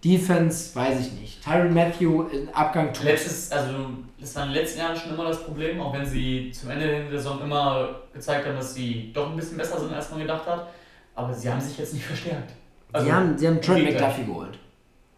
Defense, 0.03 0.73
weiß 0.75 0.99
ich 1.01 1.11
nicht. 1.13 1.43
Tyron 1.43 1.73
Matthew 1.73 2.23
in 2.31 2.49
Abgang 2.53 2.93
tut. 2.93 3.03
Letztes, 3.03 3.51
also 3.51 3.73
das 4.19 4.33
war 4.35 4.43
in 4.43 4.53
den 4.53 4.61
letzten 4.61 4.79
Jahren 4.79 4.95
schon 4.95 5.13
immer 5.13 5.25
das 5.25 5.43
Problem, 5.43 5.81
auch 5.81 5.93
wenn 5.93 6.05
sie 6.05 6.51
zum 6.51 6.69
Ende 6.69 6.85
der 7.09 7.11
Saison 7.11 7.41
immer 7.41 8.01
gezeigt 8.13 8.45
haben, 8.47 8.55
dass 8.55 8.73
sie 8.73 9.11
doch 9.13 9.29
ein 9.29 9.35
bisschen 9.35 9.57
besser 9.57 9.79
sind, 9.79 9.93
als 9.93 10.09
man 10.11 10.19
gedacht 10.19 10.45
hat. 10.45 10.67
Aber 11.15 11.33
sie 11.33 11.49
haben 11.49 11.59
sich 11.59 11.77
jetzt 11.77 11.93
nicht 11.93 12.05
verstärkt. 12.05 12.53
Also, 12.93 13.07
sie 13.07 13.13
haben, 13.13 13.37
sie 13.37 13.47
haben 13.47 13.61
Trent. 13.61 13.83
McDuffie 13.83 14.25
geholt. 14.25 14.57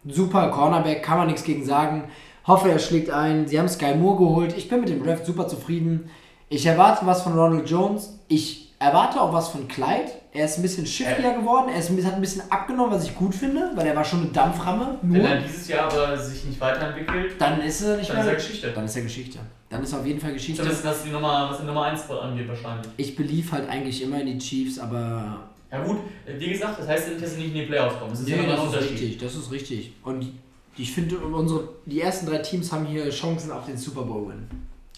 Super 0.08 0.48
Cornerback, 0.48 1.02
kann 1.02 1.18
man 1.18 1.26
nichts 1.28 1.44
gegen 1.44 1.64
sagen. 1.64 2.08
Hoffe, 2.44 2.70
er 2.70 2.80
schlägt 2.80 3.10
ein. 3.10 3.46
Sie 3.46 3.58
haben 3.58 3.68
Sky 3.68 3.94
Moore 3.94 4.18
geholt. 4.18 4.54
Ich 4.56 4.68
bin 4.68 4.80
mit 4.80 4.88
dem 4.88 5.04
Draft 5.04 5.24
super 5.24 5.46
zufrieden. 5.46 6.10
Ich 6.48 6.66
erwarte 6.66 7.06
was 7.06 7.22
von 7.22 7.38
Ronald 7.38 7.70
Jones. 7.70 8.18
Ich 8.26 8.74
erwarte 8.80 9.20
auch 9.20 9.32
was 9.32 9.48
von 9.48 9.68
Clyde. 9.68 10.10
Er 10.34 10.46
ist 10.46 10.58
ein 10.58 10.62
bisschen 10.62 10.86
shiftier 10.86 11.34
geworden. 11.34 11.68
Er 11.70 11.78
ist 11.78 11.90
hat 11.90 12.14
ein 12.14 12.20
bisschen 12.20 12.42
abgenommen, 12.50 12.92
was 12.94 13.04
ich 13.04 13.14
gut 13.14 13.34
finde, 13.34 13.70
weil 13.74 13.86
er 13.86 13.94
war 13.94 14.04
schon 14.04 14.20
eine 14.22 14.30
Dampframme. 14.30 14.98
Wenn 15.02 15.20
Nur. 15.20 15.28
er 15.28 15.42
dieses 15.42 15.68
Jahr 15.68 15.92
aber 15.92 16.16
sich 16.16 16.44
nicht 16.44 16.58
weiterentwickelt, 16.58 17.34
Dann 17.38 17.60
ist 17.60 17.82
er 17.82 17.98
nicht 17.98 18.08
dann 18.10 18.16
ist 18.18 18.24
mehr. 18.24 18.32
er 18.32 18.36
Geschichte. 18.36 18.72
Dann 18.74 18.84
ist 18.86 18.96
er 18.96 19.02
Geschichte. 19.02 19.38
Dann 19.68 19.82
ist 19.82 19.92
er 19.92 19.98
auf 20.00 20.06
jeden 20.06 20.20
Fall 20.20 20.32
Geschichte. 20.32 20.62
Zumindest 20.62 20.84
was 20.86 21.02
die 21.04 21.10
Nummer, 21.10 21.48
was 21.50 21.60
die 21.60 21.66
Nummer 21.66 21.82
1 21.84 22.10
angeht 22.10 22.48
wahrscheinlich. 22.48 22.86
Ich 22.96 23.14
belief 23.14 23.52
halt 23.52 23.68
eigentlich 23.68 24.02
immer 24.02 24.20
in 24.22 24.26
die 24.26 24.38
Chiefs, 24.38 24.78
aber 24.78 25.40
Ja 25.70 25.84
gut, 25.84 25.98
wie 26.38 26.50
gesagt, 26.50 26.78
das 26.78 26.88
heißt 26.88 27.08
ja 27.08 27.12
nicht, 27.12 27.24
dass 27.24 27.34
sie 27.34 27.40
nicht 27.42 27.48
in 27.48 27.60
die 27.60 27.66
Playoffs 27.66 27.98
kommen. 27.98 28.10
Das 28.12 28.20
ist 28.20 28.28
ja 28.30 28.36
Nee, 28.38 28.44
immer 28.44 28.52
ein 28.52 28.56
das 28.58 28.64
ist 28.68 28.72
Unterschied. 28.74 28.92
richtig, 29.00 29.18
das 29.18 29.34
ist 29.34 29.50
richtig. 29.50 29.92
Und 30.02 30.32
ich 30.78 30.92
finde, 30.92 31.18
unsere, 31.18 31.68
die 31.84 32.00
ersten 32.00 32.24
drei 32.24 32.38
Teams 32.38 32.72
haben 32.72 32.86
hier 32.86 33.10
Chancen 33.10 33.50
auf 33.52 33.66
den 33.66 33.76
Super 33.76 34.02
Bowl-Win. 34.02 34.48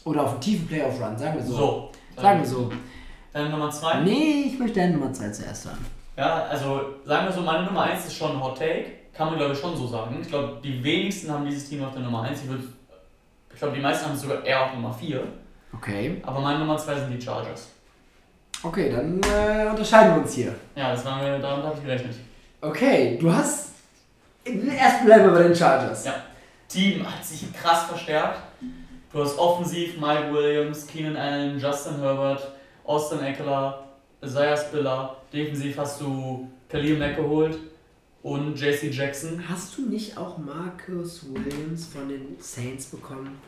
Oder 0.05 0.23
auf 0.23 0.33
einen 0.33 0.41
tiefen 0.41 0.69
Playoff-Run, 0.69 1.19
sagen 1.19 1.39
wir 1.39 1.45
so. 1.45 1.57
So. 1.57 1.91
Sagen 2.17 2.39
wir 2.41 2.47
so. 2.47 2.71
Dann 3.35 3.51
Nummer 3.51 3.71
2. 3.71 4.01
Nee, 4.01 4.45
ich 4.47 4.59
möchte 4.59 4.81
deine 4.81 4.93
Nummer 4.97 5.13
2 5.13 5.29
zuerst 5.31 5.67
haben. 5.67 5.85
Ja, 6.17 6.45
also 6.45 6.95
sagen 7.05 7.27
wir 7.27 7.33
so, 7.33 7.41
meine 7.43 7.65
Nummer 7.67 7.83
1 7.83 8.07
ist 8.07 8.17
schon 8.17 8.33
ein 8.33 8.43
Hot 8.43 8.57
Take. 8.59 8.87
Kann 9.13 9.27
man 9.29 9.37
glaube 9.37 9.53
ich 9.53 9.59
schon 9.59 9.77
so 9.77 9.87
sagen. 9.87 10.19
Ich 10.23 10.29
glaube, 10.29 10.59
die 10.65 10.83
wenigsten 10.83 11.31
haben 11.31 11.45
dieses 11.45 11.69
Team 11.69 11.85
auf 11.85 11.93
der 11.93 12.03
Nummer 12.03 12.23
1. 12.23 12.43
Ich, 12.45 12.49
würd- 12.51 12.69
ich 13.53 13.59
glaube, 13.59 13.75
die 13.77 13.83
meisten 13.83 14.07
haben 14.07 14.15
es 14.15 14.23
sogar 14.23 14.45
eher 14.45 14.65
auf 14.65 14.73
Nummer 14.75 14.93
4. 14.95 15.23
Okay. 15.75 16.23
Aber 16.25 16.41
meine 16.41 16.61
Nummer 16.61 16.79
2 16.79 16.95
sind 17.01 17.11
die 17.11 17.21
Chargers. 17.21 17.69
Okay, 18.63 18.91
dann 18.91 19.21
äh, 19.23 19.69
unterscheiden 19.69 20.15
wir 20.15 20.23
uns 20.23 20.33
hier. 20.33 20.55
Ja, 20.75 20.93
das 20.93 21.05
war 21.05 21.19
mir, 21.21 21.39
damit 21.39 21.65
habe 21.67 21.75
ich 21.77 21.85
gerechnet. 21.85 22.15
Okay, 22.61 23.19
du 23.21 23.31
hast. 23.33 23.73
Erst 24.45 25.05
bleiben 25.05 25.25
wir 25.25 25.33
bei 25.33 25.43
den 25.43 25.55
Chargers. 25.55 26.05
Ja. 26.07 26.15
Team 26.69 27.05
hat 27.05 27.25
sich 27.25 27.53
krass 27.53 27.85
verstärkt. 27.85 28.39
Du 29.13 29.23
hast 29.23 29.39
offensiv 29.39 30.01
Mike 30.01 30.33
Williams, 30.33 30.87
Keenan 30.87 31.17
Allen, 31.17 31.59
Justin 31.59 32.01
Herbert, 32.01 32.53
Austin 32.85 33.21
Eckler, 33.21 33.85
Isaiah 34.23 34.57
Spiller. 34.57 35.17
Defensiv 35.33 35.77
hast 35.79 36.01
du 36.01 36.49
Khalil 36.69 36.99
Mack 36.99 37.17
geholt 37.17 37.59
und 38.23 38.55
JC 38.61 38.91
Jackson. 38.93 39.43
Hast 39.49 39.77
du 39.77 39.83
nicht 39.89 40.17
auch 40.17 40.39
Marcus 40.39 41.23
Williams 41.33 41.87
von 41.87 42.09
den 42.09 42.37
Saints 42.41 42.87
bekommen? 42.87 43.39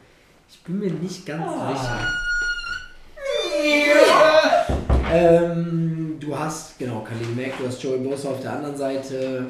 Ich 0.49 0.61
bin 0.63 0.79
mir 0.79 0.91
nicht 0.93 1.25
ganz 1.27 1.43
Ah. 1.45 1.75
sicher. 1.75 2.07
Ähm, 5.13 6.17
du 6.21 6.37
hast, 6.37 6.79
genau, 6.79 7.01
Khalil 7.01 7.29
Mack, 7.37 7.59
du 7.59 7.67
hast 7.67 7.83
Joey 7.83 7.99
Bosa 7.99 8.31
auf 8.31 8.41
der 8.41 8.53
anderen 8.53 8.77
Seite. 8.77 9.47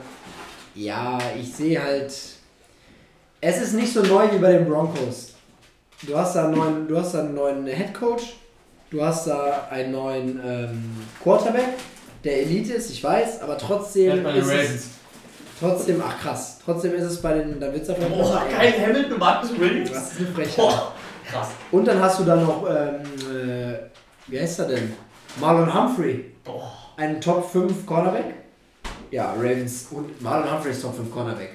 Ja, 0.75 1.19
ich 1.39 1.53
sehe 1.53 1.83
halt. 1.83 2.13
Es 3.41 3.61
ist 3.63 3.75
nicht 3.75 3.93
so 3.93 4.03
neu 4.03 4.31
wie 4.33 4.39
bei 4.39 4.53
den 4.53 4.69
Broncos. 4.69 5.35
Du 6.07 6.17
hast 6.17 6.35
da 6.37 6.45
einen 6.47 6.57
neuen, 6.57 6.89
du 6.89 6.97
hast 6.99 7.15
da 7.15 7.21
einen 7.21 7.35
neuen 7.35 7.67
Head 7.67 7.95
Coach, 7.95 8.35
du 8.91 9.03
hast 9.03 9.27
da 9.27 9.69
einen 9.71 9.93
neuen 9.93 10.41
ähm, 10.45 10.97
Quarterback, 11.23 11.75
der 12.25 12.43
Elite 12.43 12.75
ist, 12.75 12.91
ich 12.91 13.03
weiß, 13.03 13.41
aber 13.43 13.57
trotzdem 13.59 14.17
Ja, 14.19 14.23
bei 14.23 14.33
den 14.33 14.43
ist 14.43 14.49
es, 14.49 14.53
Ravens. 14.55 14.87
trotzdem, 15.61 16.03
ach 16.07 16.21
krass, 16.21 16.59
trotzdem 16.65 16.95
ist 16.95 17.05
es 17.05 17.23
bei 17.23 17.35
den, 17.35 17.61
da 17.61 17.73
wird's 17.73 17.89
auf 17.89 17.99
jeden 17.99 18.11
Boah, 18.11 18.43
geil, 18.51 18.75
Hamilton 18.81 19.13
und 19.13 19.19
Marcus 19.19 19.59
Williams. 19.59 19.91
Das 19.93 20.13
ist 20.13 20.19
eine 20.21 20.27
Frechheit. 20.29 20.57
Boah, 20.57 20.93
krass. 21.31 21.49
Und 21.71 21.85
dann 21.87 22.01
hast 22.01 22.21
du 22.21 22.25
dann 22.25 22.45
noch, 22.45 22.67
ähm, 22.69 23.03
äh, 23.37 23.79
wie 24.29 24.41
heißt 24.41 24.59
er 24.61 24.67
denn? 24.67 24.93
Marlon 25.41 25.73
Humphrey, 25.73 26.33
Boah. 26.45 26.73
einen 26.97 27.21
Top 27.21 27.51
5 27.51 27.85
Cornerback. 27.87 28.35
Ja, 29.11 29.33
Ravens 29.35 29.87
und 29.93 30.21
Marlon 30.21 30.51
Humphrey 30.53 30.73
ist 30.73 30.83
Top 30.83 30.97
5 30.97 31.11
Cornerback. 31.13 31.51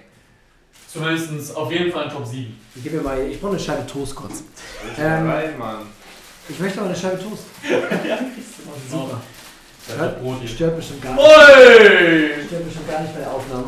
Zumindest 0.87 1.55
auf 1.55 1.71
jeden 1.71 1.91
Fall 1.91 2.05
ein 2.05 2.09
Top 2.09 2.25
7. 2.25 2.57
Ich 2.75 2.83
gebe 2.83 2.97
mir 2.97 3.01
mal, 3.03 3.19
ich 3.21 3.39
brauche 3.39 3.51
eine 3.53 3.59
Scheibe 3.59 3.85
Toast 3.87 4.13
kurz. 4.15 4.43
Alter, 4.97 5.17
Ähm, 5.19 5.27
geil, 5.27 5.55
Mann. 5.57 5.77
Ich 6.49 6.59
möchte 6.59 6.79
aber 6.79 6.89
eine 6.89 6.97
Scheibe 6.97 7.21
Toast. 7.21 7.43
ja, 7.69 7.77
kriegst 8.17 8.59
du 8.59 8.69
mal. 8.69 8.75
Super. 9.05 9.21
Das 9.87 9.97
hat 9.97 10.21
Brot 10.21 10.39
hier. 10.39 10.47
Stört 10.49 10.75
bestimmt 10.75 11.01
gar 11.01 11.13
nicht. 11.13 11.23
Oi! 11.23 12.45
Stört 12.47 12.65
bestimmt 12.65 12.89
gar 12.89 13.01
nicht 13.01 13.13
bei 13.13 13.19
der 13.19 13.31
Aufnahme. 13.31 13.67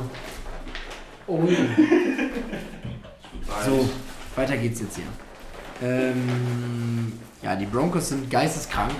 Oh. 1.28 1.40
So, 3.66 3.88
weiter 4.36 4.58
geht's 4.58 4.80
jetzt 4.82 4.96
hier. 4.96 5.06
Ähm, 5.82 7.20
ja, 7.42 7.56
die 7.56 7.66
Broncos 7.66 8.10
sind 8.10 8.30
geisteskrank. 8.30 8.92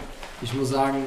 Ich 0.42 0.54
muss 0.54 0.70
sagen. 0.70 1.04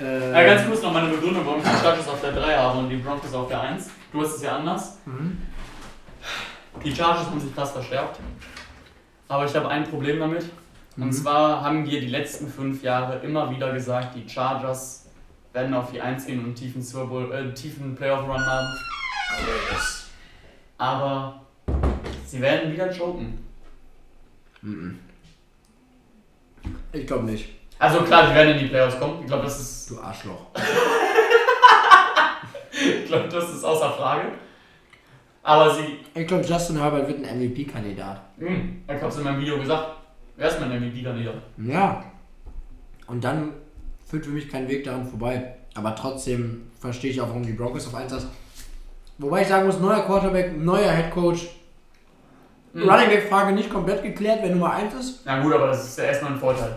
Äh, 0.00 0.32
Ja, 0.32 0.54
ganz 0.54 0.66
kurz 0.66 0.82
noch 0.82 0.92
meine 0.92 1.08
Begründung, 1.08 1.44
warum 1.44 1.60
ich 1.60 1.64
die 1.68 1.76
Chargers 1.82 2.08
auf 2.08 2.20
der 2.22 2.32
3 2.32 2.56
habe 2.56 2.78
und 2.78 2.88
die 2.88 2.96
Broncos 2.96 3.34
auf 3.34 3.48
der 3.48 3.60
1. 3.60 3.88
Du 4.12 4.22
hast 4.22 4.36
es 4.36 4.42
ja 4.42 4.56
anders. 4.56 4.96
Mhm. 5.04 5.38
Die 6.84 6.94
Chargers 6.94 7.26
haben 7.26 7.40
sich 7.40 7.54
krass 7.54 7.72
verstärkt. 7.72 8.18
Aber 9.28 9.44
ich 9.44 9.54
habe 9.54 9.68
ein 9.68 9.84
Problem 9.84 10.18
damit. 10.18 10.46
Und 10.96 11.06
Mhm. 11.06 11.12
zwar 11.12 11.62
haben 11.62 11.84
wir 11.86 12.00
die 12.00 12.08
letzten 12.08 12.48
fünf 12.48 12.82
Jahre 12.82 13.18
immer 13.18 13.50
wieder 13.50 13.72
gesagt, 13.72 14.14
die 14.16 14.28
Chargers 14.28 15.06
werden 15.52 15.74
auf 15.74 15.90
die 15.92 16.00
1 16.00 16.26
gehen 16.26 16.38
und 16.38 16.46
einen 16.46 16.54
tiefen, 16.54 16.82
Super 16.82 17.06
Bowl, 17.06 17.32
äh, 17.32 17.52
tiefen 17.54 17.94
Playoff-Run 17.94 18.46
haben. 18.46 18.66
Aber 20.78 21.40
sie 22.26 22.40
werden 22.40 22.72
wieder 22.72 22.88
choken. 22.92 23.38
Mhm. 24.62 24.98
Ich 26.92 27.06
glaube 27.06 27.24
nicht. 27.26 27.50
Also 27.78 28.00
klar, 28.02 28.28
die 28.28 28.34
werden 28.34 28.54
in 28.54 28.58
die 28.60 28.66
Playoffs 28.68 28.98
kommen. 28.98 29.20
Ich 29.20 29.26
glaube, 29.26 29.44
das 29.44 29.60
ist, 29.60 29.90
Du 29.90 30.00
Arschloch. 30.00 30.46
ich 32.72 33.06
glaube, 33.06 33.28
das 33.28 33.50
ist 33.52 33.64
außer 33.64 33.90
Frage. 33.92 34.32
Aber 35.42 35.74
sie, 35.74 35.98
Ich 36.14 36.26
glaube, 36.26 36.44
Justin 36.44 36.80
Herbert 36.80 37.06
wird 37.06 37.24
ein 37.24 37.38
MVP-Kandidat. 37.38 38.20
hm, 38.38 38.82
ich 38.88 38.94
habe 38.94 39.06
es 39.08 39.16
in 39.18 39.24
meinem 39.24 39.40
Video 39.40 39.58
gesagt, 39.58 39.95
wer 40.36 40.48
ist 40.48 40.60
mein 40.60 40.70
MVP-Kandidat? 40.80 41.34
Ja. 41.58 42.04
Und 43.06 43.22
dann 43.24 43.52
führt 44.06 44.24
für 44.24 44.32
mich 44.32 44.48
kein 44.48 44.68
Weg 44.68 44.84
daran 44.84 45.06
vorbei. 45.06 45.56
Aber 45.74 45.94
trotzdem 45.94 46.70
verstehe 46.80 47.10
ich 47.10 47.20
auch, 47.20 47.28
warum 47.28 47.42
die 47.44 47.52
Broncos 47.52 47.86
auf 47.86 47.94
1 47.94 48.12
hast. 48.12 48.28
Wobei 49.18 49.42
ich 49.42 49.48
sagen 49.48 49.66
muss, 49.66 49.78
neuer 49.78 50.00
Quarterback, 50.04 50.56
neuer 50.56 50.90
Headcoach. 50.90 51.48
Hm. 52.72 52.88
Running 52.88 53.08
Back 53.08 53.28
Frage 53.28 53.52
nicht 53.52 53.70
komplett 53.70 54.02
geklärt, 54.02 54.40
wer 54.42 54.50
Nummer 54.50 54.72
1 54.72 54.94
ist. 54.94 55.20
Na 55.24 55.42
gut, 55.42 55.52
aber 55.54 55.68
das 55.68 55.84
ist 55.86 55.98
ja 55.98 56.04
erstmal 56.04 56.32
ein 56.32 56.38
Vorteil. 56.38 56.76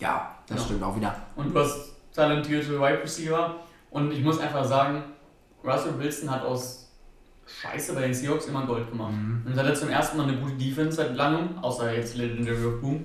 Ja, 0.00 0.34
das 0.48 0.58
Ja. 0.58 0.64
stimmt 0.64 0.82
auch 0.82 0.96
wieder. 0.96 1.14
Und 1.36 1.54
du 1.54 1.60
hast 1.60 1.92
talentierte 2.12 2.80
Wide 2.80 3.02
Receiver. 3.02 3.56
Und 3.90 4.12
ich 4.12 4.22
muss 4.22 4.38
einfach 4.40 4.64
sagen, 4.64 5.02
Russell 5.64 5.98
Wilson 5.98 6.30
hat 6.30 6.42
aus 6.44 6.85
Scheiße 7.46 7.94
bei 7.94 8.02
den 8.02 8.14
Seahawks 8.14 8.46
immer 8.46 8.66
Gold 8.66 8.90
gemacht. 8.90 9.12
Mhm. 9.12 9.42
Und 9.46 9.56
er 9.56 9.64
hat 9.66 9.76
zum 9.76 9.88
ersten 9.88 10.16
Mal 10.16 10.28
eine 10.28 10.36
gute 10.38 10.54
Defense 10.54 10.96
seit 10.96 11.14
langem, 11.16 11.56
außer 11.62 11.94
jetzt 11.94 12.16
Legendary 12.16 12.64
of 12.66 12.80
Boom. 12.80 13.04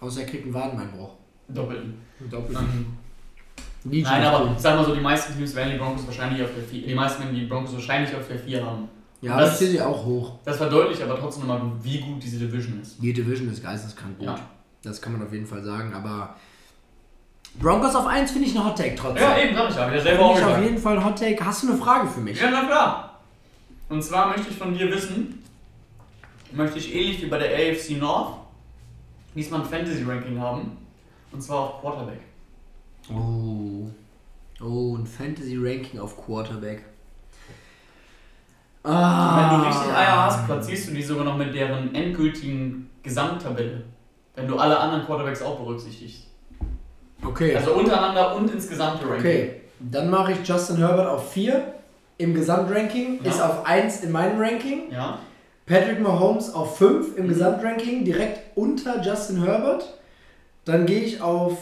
Außer 0.00 0.20
er 0.20 0.26
kriegt 0.26 0.44
einen 0.44 0.54
Wadenbeinbruch. 0.54 1.14
Doppelten. 1.48 1.94
Doppelt. 2.30 2.58
Ähm, 2.58 2.86
Nie 3.84 4.02
nein, 4.02 4.24
aber 4.24 4.54
sag 4.58 4.74
mal 4.76 4.84
so, 4.84 4.94
die 4.94 5.00
meisten 5.00 5.36
Teams 5.36 5.54
werden 5.54 5.72
die 5.72 5.78
Broncos 5.78 6.04
wahrscheinlich 6.06 6.42
auf 6.42 6.50
der 6.54 6.64
4. 6.64 6.86
Die 6.88 6.94
meisten 6.94 7.22
werden 7.22 7.34
die 7.36 7.46
Broncos 7.46 7.72
wahrscheinlich 7.74 8.14
auf 8.16 8.26
der 8.26 8.38
4 8.38 8.64
haben. 8.64 8.88
Ja, 9.20 9.38
das- 9.38 9.52
ich 9.52 9.58
sehe 9.58 9.68
sie 9.70 9.80
auch 9.80 10.04
hoch. 10.04 10.32
Das 10.44 10.56
verdeutlicht 10.56 11.00
aber 11.02 11.16
trotzdem 11.18 11.46
nochmal, 11.46 11.70
wie 11.82 12.00
gut 12.00 12.22
diese 12.22 12.38
Division 12.38 12.80
ist. 12.80 13.00
Die 13.00 13.12
Division 13.12 13.48
ist 13.48 13.62
geisteskrank 13.62 14.18
gut. 14.18 14.26
Ja. 14.28 14.38
Das 14.82 15.00
kann 15.00 15.12
man 15.12 15.22
auf 15.26 15.32
jeden 15.32 15.46
Fall 15.46 15.62
sagen, 15.62 15.92
aber 15.94 16.34
Broncos 17.60 17.94
auf 17.94 18.06
1 18.06 18.30
finde 18.32 18.48
ich 18.48 18.56
ein 18.56 18.64
Hot 18.64 18.76
Take 18.76 18.96
trotzdem. 18.96 19.22
Ja, 19.22 19.38
eben, 19.38 19.56
sag 19.56 19.70
ich 19.70 19.76
ja. 19.76 19.88
Wieder 19.90 20.00
selber 20.02 20.18
Finde 20.18 20.24
auch 20.24 20.38
ich 20.38 20.44
auf 20.56 20.62
jeden 20.62 20.78
Fall 20.78 20.98
ein 20.98 21.04
Hot 21.04 21.18
Take. 21.18 21.44
Hast 21.44 21.62
du 21.62 21.68
eine 21.68 21.78
Frage 21.78 22.08
für 22.08 22.20
mich? 22.20 22.40
Ja, 22.40 22.50
na 22.50 22.64
klar. 22.64 23.05
Und 23.88 24.02
zwar 24.02 24.28
möchte 24.28 24.50
ich 24.50 24.56
von 24.56 24.76
dir 24.76 24.90
wissen, 24.90 25.42
möchte 26.52 26.78
ich 26.78 26.94
ähnlich 26.94 27.22
wie 27.22 27.26
bei 27.26 27.38
der 27.38 27.50
AFC 27.50 27.92
North 27.98 28.38
diesmal 29.34 29.60
ein 29.60 29.66
Fantasy-Ranking 29.66 30.40
haben. 30.40 30.76
Und 31.30 31.40
zwar 31.42 31.58
auf 31.58 31.80
Quarterback. 31.80 32.20
Oh. 33.10 33.88
Oh, 34.60 34.96
ein 34.96 35.06
Fantasy-Ranking 35.06 36.00
auf 36.00 36.16
Quarterback. 36.16 36.84
Ah. 38.82 39.50
Wenn 39.52 39.60
du 39.60 39.66
richtig 39.66 39.92
Eier 39.92 40.24
hast, 40.24 40.46
platzierst 40.46 40.88
du 40.88 40.94
die 40.94 41.02
sogar 41.02 41.24
noch 41.24 41.36
mit 41.36 41.54
deren 41.54 41.94
endgültigen 41.94 42.88
Gesamttabelle. 43.02 43.82
Wenn 44.34 44.48
du 44.48 44.58
alle 44.58 44.78
anderen 44.78 45.04
Quarterbacks 45.04 45.42
auch 45.42 45.58
berücksichtigst. 45.58 46.26
Okay. 47.24 47.56
Also 47.56 47.74
untereinander 47.74 48.34
und 48.36 48.50
ins 48.50 48.68
gesamte 48.68 49.04
Ranking. 49.04 49.18
okay. 49.18 49.60
Dann 49.80 50.10
mache 50.10 50.32
ich 50.32 50.48
Justin 50.48 50.78
Herbert 50.78 51.06
auf 51.06 51.32
4 51.32 51.75
im 52.18 52.34
Gesamtranking. 52.34 53.20
Ja. 53.22 53.30
Ist 53.30 53.40
auf 53.40 53.66
1 53.66 54.02
in 54.02 54.12
meinem 54.12 54.38
Ranking. 54.40 54.90
Ja. 54.90 55.18
Patrick 55.66 56.00
Mahomes 56.00 56.52
auf 56.54 56.78
5 56.78 57.16
im 57.16 57.24
Mhm. 57.24 57.28
Gesamtranking, 57.28 58.04
direkt 58.04 58.56
unter 58.56 59.02
Justin 59.02 59.42
Herbert. 59.44 59.98
Dann 60.64 60.86
gehe 60.86 61.00
ich 61.00 61.20
auf 61.20 61.58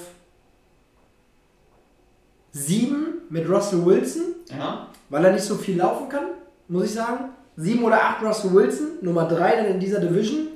7 2.53 3.23
mit 3.31 3.49
Russell 3.49 3.85
Wilson, 3.85 4.23
Ja. 4.57 4.89
weil 5.09 5.25
er 5.25 5.33
nicht 5.33 5.45
so 5.45 5.57
viel 5.57 5.77
laufen 5.79 6.09
kann, 6.09 6.27
muss 6.69 6.85
ich 6.87 6.93
sagen. 6.93 7.31
7 7.57 7.83
oder 7.85 8.03
8 8.03 8.23
Russell 8.23 8.53
Wilson, 8.53 8.87
Nummer 9.01 9.27
3 9.27 9.57
dann 9.57 9.67
in 9.67 9.81
dieser 9.81 10.01
Division. 10.01 10.49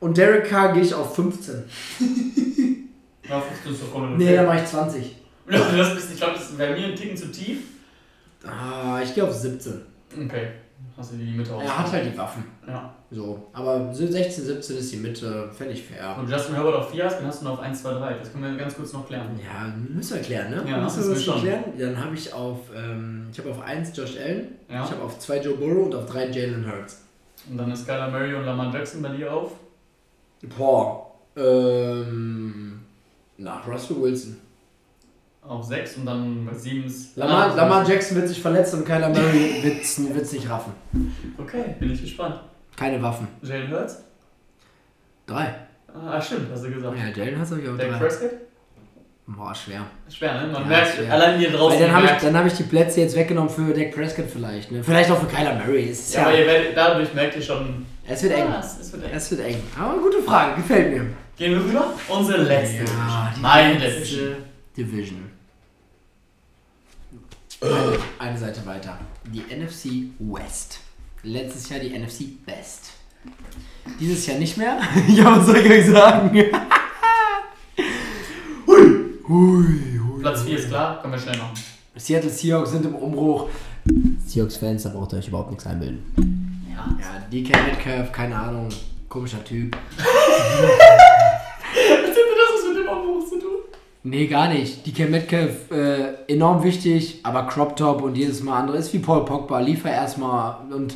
Und 0.00 0.16
Derek 0.16 0.48
Carr 0.48 0.72
gehe 0.72 0.82
ich 0.82 0.94
auf 0.94 1.14
15. 1.14 1.64
Ja, 3.28 3.42
15 3.42 3.72
ist 3.74 3.82
doch 3.82 3.88
voll 3.88 4.16
Nee, 4.16 4.34
dann 4.36 4.46
mache 4.46 4.60
ich 4.60 4.64
20. 4.64 5.16
Ja, 5.50 5.58
das 5.76 5.94
bist, 5.94 6.12
ich 6.12 6.16
glaube, 6.16 6.32
das 6.32 6.56
wäre 6.56 6.72
mir 6.72 6.86
ein 6.86 6.96
Ticken 6.96 7.14
zu 7.14 7.30
tief. 7.30 7.58
Ah, 8.46 9.00
ich 9.02 9.14
gehe 9.14 9.24
auf 9.24 9.32
17. 9.32 9.82
Okay. 10.24 10.48
Hast 10.96 11.12
du 11.12 11.16
die 11.16 11.32
Mitte 11.36 11.54
aus. 11.54 11.62
Er 11.62 11.78
hat 11.78 11.92
halt 11.92 12.12
die 12.12 12.18
Waffen. 12.18 12.44
Ja. 12.66 12.92
So. 13.10 13.48
Aber 13.52 13.92
16, 13.94 14.44
17 14.44 14.76
ist 14.78 14.92
die 14.92 14.96
Mitte, 14.96 15.48
fände 15.52 15.72
ich 15.74 15.84
fair. 15.84 16.16
Und 16.18 16.28
Justin 16.30 16.54
Herbert 16.56 16.74
auf 16.74 16.90
4 16.90 17.04
hast, 17.04 17.18
dann 17.18 17.26
hast 17.26 17.40
du 17.40 17.44
noch 17.46 17.52
auf 17.54 17.60
1, 17.60 17.82
2, 17.82 17.92
3. 17.94 18.14
Das 18.14 18.32
können 18.32 18.44
wir 18.44 18.56
ganz 18.56 18.74
kurz 18.76 18.92
noch 18.92 19.06
klären. 19.06 19.38
Ja, 19.42 19.72
müssen 19.88 20.14
wir 20.16 20.22
klären, 20.22 20.50
ne? 20.50 20.64
Ja, 20.68 20.80
müssen 20.82 21.04
wir 21.04 21.14
das 21.14 21.24
schon. 21.24 21.40
klären? 21.40 21.64
Dann 21.78 22.04
habe 22.04 22.14
ich 22.14 22.32
auf, 22.32 22.58
ähm, 22.76 23.28
ich 23.32 23.38
habe 23.38 23.50
auf 23.50 23.60
1 23.62 23.96
Josh 23.96 24.16
Allen, 24.18 24.48
Ja. 24.68 24.84
ich 24.84 24.90
habe 24.90 25.02
auf 25.02 25.18
2 25.18 25.40
Joe 25.40 25.56
Burrow 25.56 25.86
und 25.86 25.94
auf 25.94 26.06
3 26.06 26.26
Jalen 26.30 26.66
Hurts. 26.70 27.02
Und 27.48 27.56
dann 27.58 27.70
ist 27.72 27.82
Skylar 27.84 28.10
Murray 28.10 28.34
und 28.34 28.44
Lamar 28.44 28.72
Jackson 28.74 29.02
bei 29.02 29.08
dir 29.10 29.32
auf. 29.32 29.52
Boah. 30.56 31.06
Ähm, 31.36 32.80
nach 33.38 33.66
Russell 33.66 34.00
Wilson. 34.00 34.36
Auf 35.48 35.64
6 35.64 35.96
und 35.96 36.06
dann 36.06 36.44
bei 36.44 36.52
7 36.56 36.84
ist. 36.84 37.16
Lamar, 37.16 37.50
Ah, 37.52 37.54
Lamar 37.54 37.88
Jackson 37.88 38.16
wird 38.18 38.28
sich 38.28 38.40
verletzen 38.42 38.80
und 38.80 38.84
Kyler 38.84 39.08
Murray 39.08 39.62
wird 39.62 39.82
es 39.82 40.32
nicht 40.32 40.48
raffen. 40.50 40.72
Okay, 41.38 41.74
bin 41.80 41.92
ich 41.92 42.02
gespannt. 42.02 42.38
Keine 42.76 43.00
Waffen. 43.02 43.26
Jalen 43.42 43.70
Hurts? 43.70 44.02
3. 45.26 45.54
Ah, 45.94 46.20
stimmt, 46.20 46.48
hast 46.52 46.64
du 46.64 46.70
gesagt. 46.70 46.96
Ja, 46.98 47.08
Jalen 47.24 47.38
Hurts 47.38 47.50
habe 47.50 47.62
ich 47.62 47.68
auf 47.68 47.78
Dak 47.78 47.90
3. 47.92 47.96
Prescott? 47.98 48.30
Boah, 49.26 49.54
schwer. 49.54 49.86
Schwer, 50.10 50.34
ne? 50.40 50.52
Man 50.52 50.62
Ja, 50.62 50.68
merkt, 50.68 50.94
schwer. 50.96 51.12
allein 51.12 51.38
hier 51.38 51.50
draußen. 51.50 51.78
Weil 51.80 51.86
dann 51.86 51.96
habe 51.96 52.06
ich, 52.06 52.12
dann 52.22 52.36
hab 52.36 52.46
ich 52.46 52.52
die 52.54 52.62
Plätze 52.64 53.00
jetzt 53.00 53.16
weggenommen 53.16 53.50
für 53.50 53.72
Dak 53.74 53.94
Prescott 53.94 54.26
vielleicht. 54.30 54.70
Ne? 54.72 54.82
Vielleicht 54.84 55.10
auch 55.10 55.18
für 55.18 55.26
Kyler 55.26 55.54
Murray. 55.54 55.84
Ist 55.84 56.14
ja, 56.14 56.20
ja, 56.22 56.26
aber 56.28 56.38
ihr 56.38 56.46
werdet, 56.46 56.76
dadurch 56.76 57.12
merkt 57.14 57.36
ihr 57.36 57.42
schon. 57.42 57.86
es 58.06 58.22
wird 58.22 58.32
eng. 58.34 58.38
Ja, 58.48 58.60
es, 58.60 58.78
es 58.80 58.92
wird 58.92 59.04
eng. 59.04 59.10
Es 59.14 59.30
wird 59.30 59.40
eng. 59.42 59.62
Aber 59.78 59.98
gute 59.98 60.22
Frage, 60.22 60.56
gefällt 60.56 60.92
mir. 60.92 61.06
Gehen 61.36 61.52
wir 61.52 61.64
rüber? 61.64 61.92
Unsere 62.08 62.42
letzte. 62.42 62.84
Ja, 62.84 63.32
Division. 63.34 63.42
Meine 63.42 63.78
letzte 63.78 64.36
Division. 64.76 65.27
Eine, 67.60 67.98
eine 68.18 68.38
Seite 68.38 68.64
weiter. 68.66 68.98
Die 69.24 69.40
NFC 69.40 70.12
West. 70.20 70.78
Letztes 71.24 71.68
Jahr 71.68 71.80
die 71.80 71.98
NFC 71.98 72.44
Best. 72.46 72.90
Dieses 73.98 74.24
Jahr 74.26 74.38
nicht 74.38 74.56
mehr. 74.56 74.78
ja, 75.08 75.36
was 75.36 75.46
soll 75.46 75.56
ich 75.56 75.68
euch 75.70 75.86
sagen? 75.86 76.30
hui, 78.66 79.18
hui, 79.26 79.98
hui. 79.98 80.20
Platz 80.20 80.42
4 80.42 80.56
ist 80.58 80.68
klar, 80.68 81.02
können 81.02 81.14
wir 81.14 81.20
schnell 81.20 81.36
machen. 81.36 81.58
Seattle 81.96 82.30
Seahawks 82.30 82.70
sind 82.70 82.86
im 82.86 82.94
Umbruch. 82.94 83.48
Seahawks-Fans, 84.24 84.84
da 84.84 84.90
braucht 84.90 85.12
ihr 85.14 85.18
euch 85.18 85.26
überhaupt 85.26 85.50
nichts 85.50 85.66
einbilden. 85.66 86.62
Ja. 86.70 86.96
Ja, 87.00 87.18
DK 87.32 87.56
Metcalf, 87.66 88.12
keine 88.12 88.36
Ahnung, 88.36 88.68
komischer 89.08 89.42
Typ. 89.42 89.76
Erzähl 89.96 90.12
mir 91.96 92.06
das, 92.06 92.54
was 92.54 92.68
mit 92.68 92.76
dem 92.78 92.86
Umbruch 92.88 93.28
zu 93.28 93.40
tun? 93.40 93.62
Nee, 94.08 94.26
gar 94.26 94.48
nicht. 94.48 94.86
DK 94.86 95.10
Metcalf, 95.10 95.70
äh, 95.70 96.32
enorm 96.32 96.62
wichtig, 96.62 97.20
aber 97.24 97.42
Crop 97.42 97.76
Top 97.76 98.00
und 98.00 98.16
jedes 98.16 98.42
Mal 98.42 98.58
andere 98.58 98.78
ist 98.78 98.92
wie 98.94 99.00
Paul 99.00 99.24
Pogba. 99.24 99.60
Liefer 99.60 99.90
erstmal 99.90 100.56
und. 100.70 100.94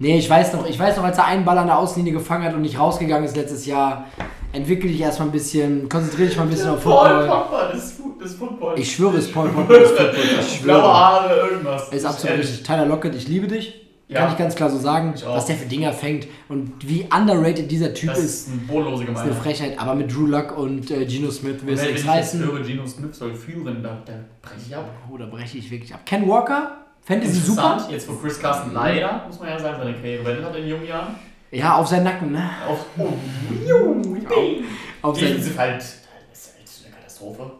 Nee, 0.00 0.18
ich 0.18 0.30
weiß 0.30 0.52
noch, 0.52 0.68
ich 0.68 0.78
weiß 0.78 0.96
noch, 0.96 1.04
als 1.04 1.18
er 1.18 1.26
einen 1.26 1.44
Ball 1.44 1.58
an 1.58 1.66
der 1.66 1.78
Außenlinie 1.78 2.12
gefangen 2.12 2.44
hat 2.44 2.54
und 2.54 2.62
nicht 2.62 2.78
rausgegangen 2.78 3.24
ist 3.24 3.36
letztes 3.36 3.66
Jahr, 3.66 4.06
entwickel 4.52 4.90
dich 4.90 5.00
erstmal 5.00 5.28
ein 5.28 5.32
bisschen, 5.32 5.88
konzentriere 5.88 6.28
dich 6.28 6.36
mal 6.36 6.44
ein 6.44 6.50
bisschen 6.50 6.70
auf 6.70 6.84
Paul 6.84 7.08
Football. 7.08 7.28
Pogba, 7.28 7.68
das 7.72 7.84
ist, 7.84 8.00
das 8.20 8.30
ist 8.30 8.38
Football. 8.38 8.78
Ich 8.78 8.92
schwöre, 8.92 9.16
es 9.16 9.24
ist 9.24 9.34
Paul 9.34 9.48
Pogba, 9.48 9.74
das 9.74 9.90
ist 9.90 9.98
Football. 9.98 10.20
Ich 10.40 10.60
Blaue 10.62 10.78
schwöre. 10.78 10.94
Haare, 10.94 11.48
irgendwas. 11.50 11.88
Ist 11.88 12.04
absolut 12.04 12.38
richtig. 12.38 12.62
Tyler 12.62 12.86
Lockett, 12.86 13.14
ich 13.16 13.26
liebe 13.28 13.48
dich. 13.48 13.87
Ja. 14.08 14.20
Kann 14.20 14.32
ich 14.32 14.38
ganz 14.38 14.54
klar 14.54 14.70
so 14.70 14.78
sagen, 14.78 15.12
Ich 15.14 15.26
was 15.26 15.44
der 15.44 15.56
für 15.56 15.66
Dinger 15.66 15.92
fängt 15.92 16.28
und 16.48 16.72
wie 16.88 17.06
underrated 17.14 17.70
dieser 17.70 17.92
Typ 17.92 18.08
Das 18.08 18.18
ist. 18.20 18.66
bodenlose 18.66 19.04
ist 19.04 19.16
eine. 19.18 19.34
Frechheit, 19.34 19.78
aber 19.78 19.94
mit 19.94 20.10
Drew 20.14 20.24
Luck 20.26 20.56
und 20.56 20.90
äh, 20.90 21.04
Geno 21.04 21.30
Smith 21.30 21.56
es 21.56 21.66
wenn 21.66 21.74
nichts 21.74 22.00
ich 22.02 22.08
reißen. 22.08 22.40
höre, 22.40 22.60
Geno 22.62 22.86
Smith 22.86 23.14
soll 23.14 23.34
führen, 23.34 23.82
da, 23.82 24.02
da 24.06 24.14
breche 24.40 24.60
ich 24.66 24.74
ab. 24.74 24.88
Oh, 25.12 25.18
da 25.18 25.26
breche 25.26 25.58
ich 25.58 25.70
wirklich 25.70 25.92
ab. 25.92 26.00
Ken 26.06 26.26
Walker, 26.26 26.86
Fantasy 27.02 27.38
super. 27.38 27.86
jetzt 27.90 28.08
wo 28.08 28.14
Chris 28.14 28.40
Carson 28.40 28.72
leider, 28.72 29.24
muss 29.26 29.38
man 29.40 29.50
ja 29.50 29.58
sagen, 29.58 29.76
seine 29.78 29.92
Karriere 29.92 30.22
beendet 30.24 30.44
hat 30.46 30.56
in 30.56 30.68
jungen 30.68 30.86
Jahren. 30.86 31.14
Ja, 31.50 31.76
auf 31.76 31.86
seinen 31.86 32.04
Nacken, 32.04 32.32
ne? 32.32 32.50
Auf, 32.66 32.86
oh, 32.96 33.08
Auf 35.02 35.16
seinen, 35.16 35.28
Defensiv 35.28 35.58
halt, 35.58 35.76
das 35.76 35.86
ist 36.32 36.54
halt 36.54 36.86
eine 36.86 36.96
Katastrophe. 36.96 37.50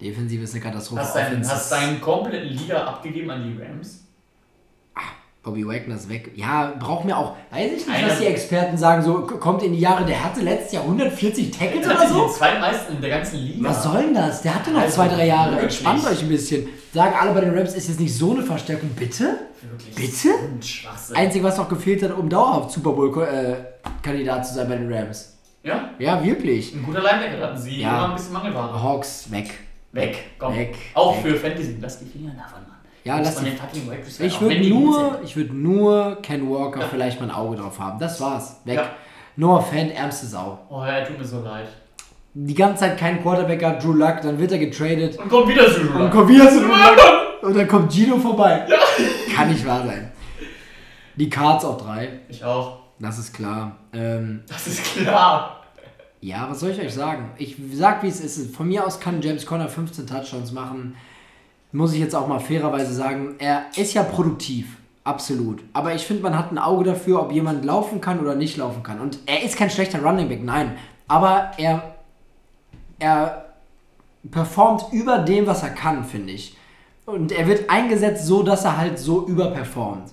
Defensive 0.00 0.42
ist 0.44 0.54
eine 0.54 0.62
Katastrophe. 0.62 1.00
Hast, 1.00 1.16
dein, 1.16 1.48
hast 1.48 1.72
deinen 1.72 2.00
kompletten 2.02 2.48
Liga 2.50 2.84
abgegeben 2.84 3.30
an 3.30 3.42
die 3.44 3.62
Rams? 3.62 4.03
Bobby 5.44 5.66
Wagner 5.66 5.94
ist 5.96 6.08
weg. 6.08 6.30
Ja, 6.34 6.72
braucht 6.78 7.04
mir 7.04 7.16
auch. 7.16 7.36
Weiß 7.50 7.66
ich 7.66 7.86
nicht, 7.86 7.88
Einer- 7.90 8.08
was 8.08 8.18
die 8.18 8.24
Experten 8.26 8.78
sagen. 8.78 9.02
So 9.02 9.20
kommt 9.20 9.62
in 9.62 9.72
die 9.74 9.78
Jahre. 9.78 10.04
Der 10.06 10.24
hatte 10.24 10.40
letztes 10.40 10.72
Jahr 10.72 10.84
140 10.84 11.50
Tackles 11.50 11.86
oder 11.86 12.08
so. 12.08 12.26
die 12.26 12.32
zweitmeisten 12.32 12.96
in 12.96 13.00
der 13.02 13.10
ganzen 13.10 13.38
Liga. 13.38 13.68
Was 13.68 13.82
soll 13.82 14.02
denn 14.04 14.14
das? 14.14 14.40
Der 14.42 14.54
hatte 14.54 14.70
noch 14.70 14.80
Also, 14.80 14.94
zwei, 14.96 15.08
drei 15.08 15.26
Jahre. 15.26 15.58
Entspannt 15.60 16.04
euch 16.06 16.22
ein 16.22 16.28
bisschen. 16.28 16.66
Sagen 16.94 17.14
alle 17.20 17.32
bei 17.32 17.40
den 17.42 17.56
Rams, 17.56 17.74
ist 17.74 17.88
jetzt 17.88 18.00
nicht 18.00 18.14
so 18.16 18.32
eine 18.32 18.42
Verstärkung. 18.42 18.88
Bitte? 18.96 19.36
Wirklich 19.60 19.94
Bitte? 19.94 20.28
Einzig, 21.14 21.42
was 21.42 21.58
noch 21.58 21.68
gefehlt 21.68 22.02
hat, 22.02 22.16
um 22.16 22.28
dauerhaft 22.28 22.70
Super 22.70 22.92
Bowl-Kandidat 22.92 24.46
zu 24.46 24.54
sein 24.54 24.68
bei 24.68 24.76
den 24.76 24.92
Rams. 24.92 25.36
ja, 25.62 25.90
Ja, 25.98 26.24
wirklich. 26.24 26.74
ein 26.74 26.82
guter 26.84 27.02
Linebacker 27.02 27.42
hatten 27.48 27.58
sie. 27.58 27.80
Ja. 27.80 27.96
Immer 27.98 28.08
ein 28.10 28.14
bisschen 28.16 28.32
Mangelware. 28.32 28.82
Hawks 28.82 29.30
weg. 29.30 29.50
Weg, 29.92 30.18
komm. 30.38 30.56
Weg. 30.56 30.74
Auch 30.94 31.16
weg. 31.22 31.32
für 31.32 31.38
Fantasy. 31.38 31.76
Lass 31.80 31.98
die 31.98 32.06
Finger 32.06 32.32
davon, 32.32 32.62
Mann. 32.68 32.73
Ja, 33.04 33.18
lass 33.18 33.36
den 33.36 33.56
fucking 33.56 33.84
Wide 33.90 33.98
Receiver, 34.06 34.24
Ich 34.26 34.40
würde 34.40 34.68
nur, 34.68 35.20
ich 35.22 35.36
würde 35.36 35.54
nur 35.54 36.18
Ken 36.22 36.48
Walker 36.50 36.80
Ja. 36.80 36.86
vielleicht 36.88 37.20
mal 37.20 37.28
ein 37.28 37.34
Auge 37.34 37.56
drauf 37.56 37.78
haben. 37.78 37.98
Das 37.98 38.20
war's. 38.20 38.60
Weg. 38.64 38.76
Ja. 38.76 38.90
Noah 39.36 39.62
Fant, 39.62 39.92
ärmste 39.94 40.26
Sau. 40.26 40.58
Oh, 40.70 40.80
er 40.82 41.04
tut 41.06 41.18
mir 41.18 41.24
so 41.24 41.40
leid. 41.42 41.68
Die 42.34 42.54
ganze 42.54 42.80
Zeit 42.80 42.98
kein 42.98 43.22
Quarterback 43.22 43.62
hat, 43.64 43.84
Drew 43.84 43.92
Luck, 43.92 44.20
dann 44.22 44.38
wird 44.38 44.52
er 44.52 44.58
getradet. 44.58 45.18
Und 45.18 45.28
kommt 45.28 45.48
wieder 45.48 45.66
zu 45.72 45.80
Und 45.82 46.10
kommt 46.10 46.28
wieder 46.30 46.48
zu 46.48 46.60
Drew 46.60 46.68
Luck. 46.68 47.42
Und 47.42 47.56
dann 47.56 47.68
kommt 47.68 47.92
Gino 47.92 48.16
vorbei. 48.16 48.66
Kann 49.36 49.48
nicht 49.50 49.66
wahr 49.66 49.84
sein. 49.84 50.10
Die 51.16 51.28
Cards 51.28 51.64
auch 51.64 51.76
drei. 51.76 52.08
Ich 52.28 52.42
auch. 52.42 52.78
Das 52.98 53.18
ist 53.18 53.34
klar. 53.34 53.76
Ähm, 53.92 54.42
Das 54.48 54.66
ist 54.66 54.82
klar. 54.96 55.62
ja, 56.20 56.46
was 56.48 56.60
soll 56.60 56.70
ich 56.70 56.80
euch 56.80 56.94
sagen? 56.94 57.30
Ich 57.36 57.56
sag, 57.72 58.02
wie 58.02 58.08
es 58.08 58.20
ist. 58.20 58.54
Von 58.56 58.68
mir 58.68 58.86
aus 58.86 58.98
kann 58.98 59.20
James 59.20 59.44
Conner 59.46 59.68
15 59.68 60.06
Touchdowns 60.06 60.52
machen. 60.52 60.96
Muss 61.74 61.92
ich 61.92 61.98
jetzt 61.98 62.14
auch 62.14 62.28
mal 62.28 62.38
fairerweise 62.38 62.94
sagen. 62.94 63.34
Er 63.40 63.64
ist 63.74 63.94
ja 63.94 64.04
produktiv. 64.04 64.76
Absolut. 65.02 65.60
Aber 65.72 65.92
ich 65.92 66.06
finde, 66.06 66.22
man 66.22 66.38
hat 66.38 66.52
ein 66.52 66.58
Auge 66.58 66.84
dafür, 66.84 67.20
ob 67.20 67.32
jemand 67.32 67.64
laufen 67.64 68.00
kann 68.00 68.20
oder 68.20 68.36
nicht 68.36 68.56
laufen 68.56 68.84
kann. 68.84 69.00
Und 69.00 69.18
er 69.26 69.42
ist 69.42 69.56
kein 69.56 69.70
schlechter 69.70 70.00
Running 70.00 70.28
Back, 70.28 70.44
nein. 70.44 70.76
Aber 71.08 71.50
er, 71.58 71.96
er 73.00 73.46
performt 74.30 74.84
über 74.92 75.18
dem, 75.18 75.48
was 75.48 75.64
er 75.64 75.70
kann, 75.70 76.04
finde 76.04 76.34
ich. 76.34 76.56
Und 77.06 77.32
er 77.32 77.48
wird 77.48 77.68
eingesetzt 77.68 78.24
so, 78.24 78.44
dass 78.44 78.64
er 78.64 78.76
halt 78.76 78.96
so 78.96 79.26
überperformt. 79.26 80.12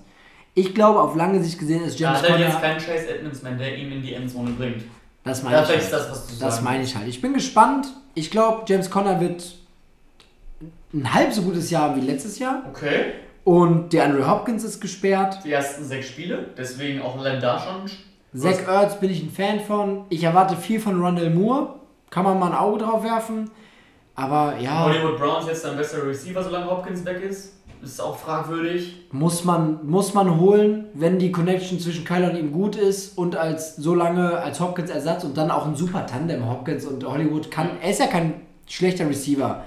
Ich 0.56 0.74
glaube, 0.74 1.00
auf 1.00 1.16
lange 1.16 1.44
Sicht 1.44 1.60
gesehen 1.60 1.84
ist 1.84 2.00
Da 2.02 2.06
James 2.06 2.24
hat 2.24 2.30
er 2.30 2.40
jetzt 2.40 2.56
Conner... 2.56 2.62
keinen 2.62 2.80
Chase 2.80 3.08
Edmonds 3.08 3.44
mehr, 3.44 3.54
der 3.54 3.78
ihn 3.78 3.92
in 3.92 4.02
die 4.02 4.16
Endzone 4.16 4.50
bringt. 4.50 4.84
Das 5.24 5.44
meine 5.44 5.62
ich. 5.62 5.70
Halt. 5.70 5.94
das, 5.94 6.40
Das 6.40 6.62
meine 6.64 6.84
ich 6.84 6.96
halt. 6.96 7.08
Ich 7.08 7.22
bin 7.22 7.34
gespannt. 7.34 7.86
Ich 8.16 8.32
glaube, 8.32 8.64
James 8.66 8.90
Conner 8.90 9.22
wird 9.22 9.61
ein 10.94 11.14
halb 11.14 11.34
so 11.34 11.42
gutes 11.42 11.70
Jahr 11.70 11.96
wie 11.96 12.02
letztes 12.02 12.40
Jahr. 12.40 12.64
Okay. 12.70 13.14
Und 13.44 13.92
der 13.94 14.06
Andrew 14.06 14.28
Hopkins 14.28 14.64
ist 14.64 14.80
gesperrt. 14.80 15.40
Die 15.44 15.52
ersten 15.52 15.84
sechs 15.84 16.08
Spiele, 16.08 16.48
deswegen 16.58 17.02
auch 17.02 17.18
allein 17.18 17.42
da 17.42 17.60
schon. 17.60 17.90
Zach 18.34 18.68
Ertz 18.68 19.00
bin 19.00 19.10
ich 19.10 19.24
ein 19.24 19.30
Fan 19.30 19.60
von. 19.60 20.06
Ich 20.10 20.24
erwarte 20.24 20.56
viel 20.56 20.80
von 20.80 21.02
Rondell 21.02 21.32
Moore. 21.32 21.76
Kann 22.10 22.24
man 22.24 22.40
mal 22.40 22.52
ein 22.52 22.58
Auge 22.58 22.80
drauf 22.80 23.04
werfen. 23.04 23.50
Aber 24.16 24.58
ja, 24.60 24.86
Hollywood 24.86 25.18
Browns 25.18 25.48
jetzt 25.48 25.66
ein 25.66 25.78
besserer 25.78 26.08
Receiver, 26.08 26.44
solange 26.44 26.70
Hopkins 26.70 27.04
weg 27.06 27.22
ist. 27.24 27.56
Ist 27.82 28.00
auch 28.00 28.16
fragwürdig. 28.16 29.08
muss 29.12 29.44
man, 29.44 29.80
muss 29.88 30.14
man 30.14 30.40
holen, 30.40 30.86
wenn 30.94 31.18
die 31.18 31.32
Connection 31.32 31.80
zwischen 31.80 32.06
Kyler 32.06 32.30
und 32.30 32.38
ihm 32.38 32.52
gut 32.52 32.76
ist 32.76 33.18
und 33.18 33.36
als 33.36 33.76
so 33.76 33.96
lange 33.96 34.38
als 34.38 34.60
Hopkins 34.60 34.92
Ersatz 34.92 35.24
und 35.24 35.36
dann 35.36 35.50
auch 35.50 35.66
ein 35.66 35.76
super 35.76 36.06
Tandem 36.06 36.48
Hopkins 36.48 36.86
und 36.86 37.04
Hollywood 37.04 37.50
kann. 37.50 37.72
Er 37.82 37.90
ist 37.90 38.00
ja 38.00 38.06
kein 38.06 38.42
schlechter 38.68 39.10
Receiver. 39.10 39.64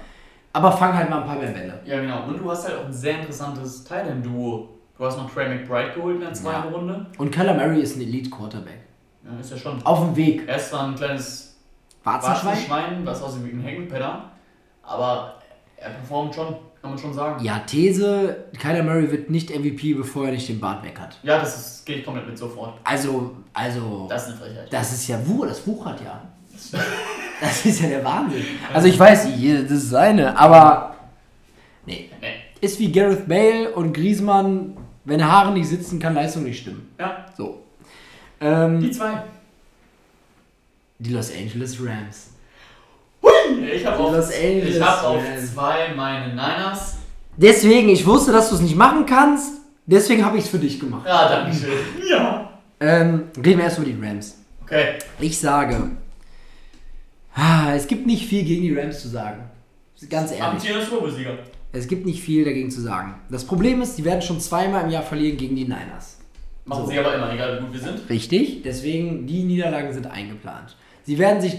Aber 0.55 0.71
fang 0.71 0.95
halt 0.95 1.09
mal 1.09 1.19
ein 1.19 1.25
paar 1.27 1.35
mehr 1.35 1.51
Bälle. 1.51 1.81
Ja, 1.83 1.99
genau. 1.99 2.27
Und 2.27 2.39
du 2.39 2.49
hast 2.49 2.65
halt 2.65 2.77
auch 2.79 2.85
ein 2.85 2.93
sehr 2.93 3.19
interessantes 3.19 3.83
Thailand-Duo. 3.83 4.69
Du 4.97 5.05
hast 5.05 5.17
noch 5.17 5.29
Trey 5.29 5.49
McBride 5.49 5.91
geholt 5.93 6.15
in 6.15 6.21
der 6.21 6.33
zweiten 6.33 6.73
Runde. 6.73 7.05
Und 7.17 7.29
Kyler 7.29 7.53
Murray 7.55 7.81
ist 7.81 7.97
ein 7.97 8.01
Elite 8.01 8.29
Quarterback. 8.29 8.79
Ja, 9.25 9.37
ist 9.37 9.51
ja 9.51 9.57
schon. 9.57 9.85
Auf 9.85 9.99
dem 9.99 10.15
Weg. 10.15 10.43
Er 10.47 10.55
ist 10.55 10.69
zwar 10.69 10.87
ein 10.87 10.95
kleines 10.95 11.57
Warzenschwein? 12.05 12.45
Warzenschwein, 12.45 13.05
was 13.05 13.21
aussieht 13.21 13.45
wie 13.45 13.51
ein 13.51 13.59
Heckenpenner, 13.59 14.31
aber 14.83 15.41
er 15.75 15.89
performt 15.89 16.33
schon, 16.33 16.47
kann 16.81 16.91
man 16.91 16.97
schon 16.97 17.13
sagen. 17.13 17.43
Ja, 17.43 17.59
These, 17.67 18.45
Kyler 18.57 18.83
Murray 18.83 19.11
wird 19.11 19.29
nicht 19.29 19.49
MVP, 19.49 19.95
bevor 19.95 20.27
er 20.27 20.31
nicht 20.31 20.47
den 20.47 20.61
Bart 20.61 20.85
weg 20.85 20.97
hat. 20.97 21.17
Ja, 21.23 21.37
das 21.39 21.57
ist, 21.57 21.85
gehe 21.85 21.97
ich 21.97 22.05
komplett 22.05 22.27
mit 22.27 22.37
sofort. 22.37 22.75
Also, 22.85 23.35
also, 23.51 24.05
Das 24.09 24.23
ist 24.23 24.29
eine 24.29 24.37
Frechheit. 24.37 24.71
das 24.71 24.93
ist 24.93 25.07
ja 25.09 25.17
Wuch, 25.27 25.47
das 25.47 25.67
wuchert 25.67 25.99
ja. 26.01 26.21
Das 27.41 27.65
ist 27.65 27.81
ja 27.81 27.89
der 27.89 28.03
Wahnsinn. 28.03 28.43
Also 28.73 28.87
ich 28.87 28.97
weiß, 28.97 29.23
das 29.23 29.71
ist 29.71 29.89
seine, 29.89 30.37
aber 30.37 30.95
nee. 31.85 32.09
Ist 32.61 32.79
wie 32.79 32.91
Gareth 32.91 33.27
Bale 33.27 33.71
und 33.71 33.93
Griezmann, 33.93 34.77
wenn 35.03 35.23
Haare 35.25 35.51
nicht 35.53 35.67
sitzen, 35.67 35.99
kann 35.99 36.13
Leistung 36.15 36.43
nicht 36.43 36.61
stimmen. 36.61 36.89
Ja, 36.99 37.25
So. 37.37 37.61
Ähm, 38.41 38.79
die 38.81 38.91
zwei. 38.91 39.23
die 40.99 41.11
Los 41.11 41.31
Angeles 41.31 41.77
Rams. 41.79 42.31
Ich 43.73 43.85
habe 43.85 43.97
auf, 43.97 44.11
Los 44.13 44.31
Angeles 44.33 44.75
ich 44.77 44.81
hab 44.81 45.03
auf 45.03 45.17
Rams. 45.23 45.53
zwei 45.53 45.93
meine 45.95 46.29
Niners. 46.29 46.97
Deswegen, 47.37 47.89
ich 47.89 48.05
wusste, 48.05 48.31
dass 48.31 48.49
du 48.49 48.55
es 48.55 48.61
nicht 48.61 48.75
machen 48.75 49.05
kannst, 49.05 49.53
deswegen 49.85 50.23
habe 50.25 50.37
ich 50.37 50.45
es 50.45 50.49
für 50.49 50.59
dich 50.59 50.79
gemacht. 50.79 51.05
Ja, 51.05 51.27
danke 51.29 51.55
schön. 51.55 52.09
Ja. 52.09 52.49
Ähm, 52.79 53.23
reden 53.37 53.57
wir 53.57 53.65
erst 53.65 53.77
über 53.77 53.87
die 53.87 53.97
Rams. 54.01 54.37
Okay. 54.63 54.95
Ich 55.19 55.37
sage, 55.39 55.91
es 57.75 57.87
gibt 57.87 58.05
nicht 58.05 58.25
viel 58.27 58.43
gegen 58.43 58.61
die 58.63 58.73
Rams 58.73 59.01
zu 59.01 59.07
sagen. 59.09 59.43
Ganz 60.09 60.31
ehrlich. 60.31 60.43
Amtierender. 60.43 61.37
Es 61.71 61.87
gibt 61.87 62.05
nicht 62.05 62.21
viel 62.21 62.45
dagegen 62.45 62.71
zu 62.71 62.81
sagen. 62.81 63.15
Das 63.29 63.43
Problem 63.45 63.81
ist, 63.81 63.97
die 63.97 64.05
werden 64.05 64.21
schon 64.21 64.39
zweimal 64.39 64.85
im 64.85 64.89
Jahr 64.91 65.03
verlieren 65.03 65.37
gegen 65.37 65.55
die 65.55 65.63
Niners. 65.65 66.19
Machen 66.63 66.85
So. 66.85 66.91
sie 66.91 66.99
aber 66.99 67.15
immer, 67.15 67.33
egal 67.33 67.57
wie 67.59 67.65
gut 67.65 67.73
wir 67.73 67.79
sind. 67.81 68.09
Richtig, 68.09 68.63
deswegen 68.63 69.27
die 69.27 69.43
Niederlagen 69.43 69.93
sind 69.93 70.07
eingeplant. 70.07 70.75
Sie 71.03 71.17
werden 71.19 71.41
sich, 71.41 71.57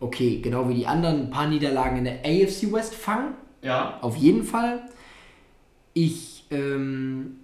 okay, 0.00 0.40
genau 0.42 0.68
wie 0.68 0.74
die 0.74 0.86
anderen, 0.86 1.24
ein 1.26 1.30
paar 1.30 1.46
Niederlagen 1.46 1.98
in 1.98 2.04
der 2.04 2.20
AFC 2.24 2.72
West 2.72 2.94
fangen. 2.94 3.34
Ja. 3.62 3.98
Auf 4.00 4.16
jeden 4.16 4.42
Fall. 4.44 4.80
Ich 5.92 6.46
ähm, 6.50 7.36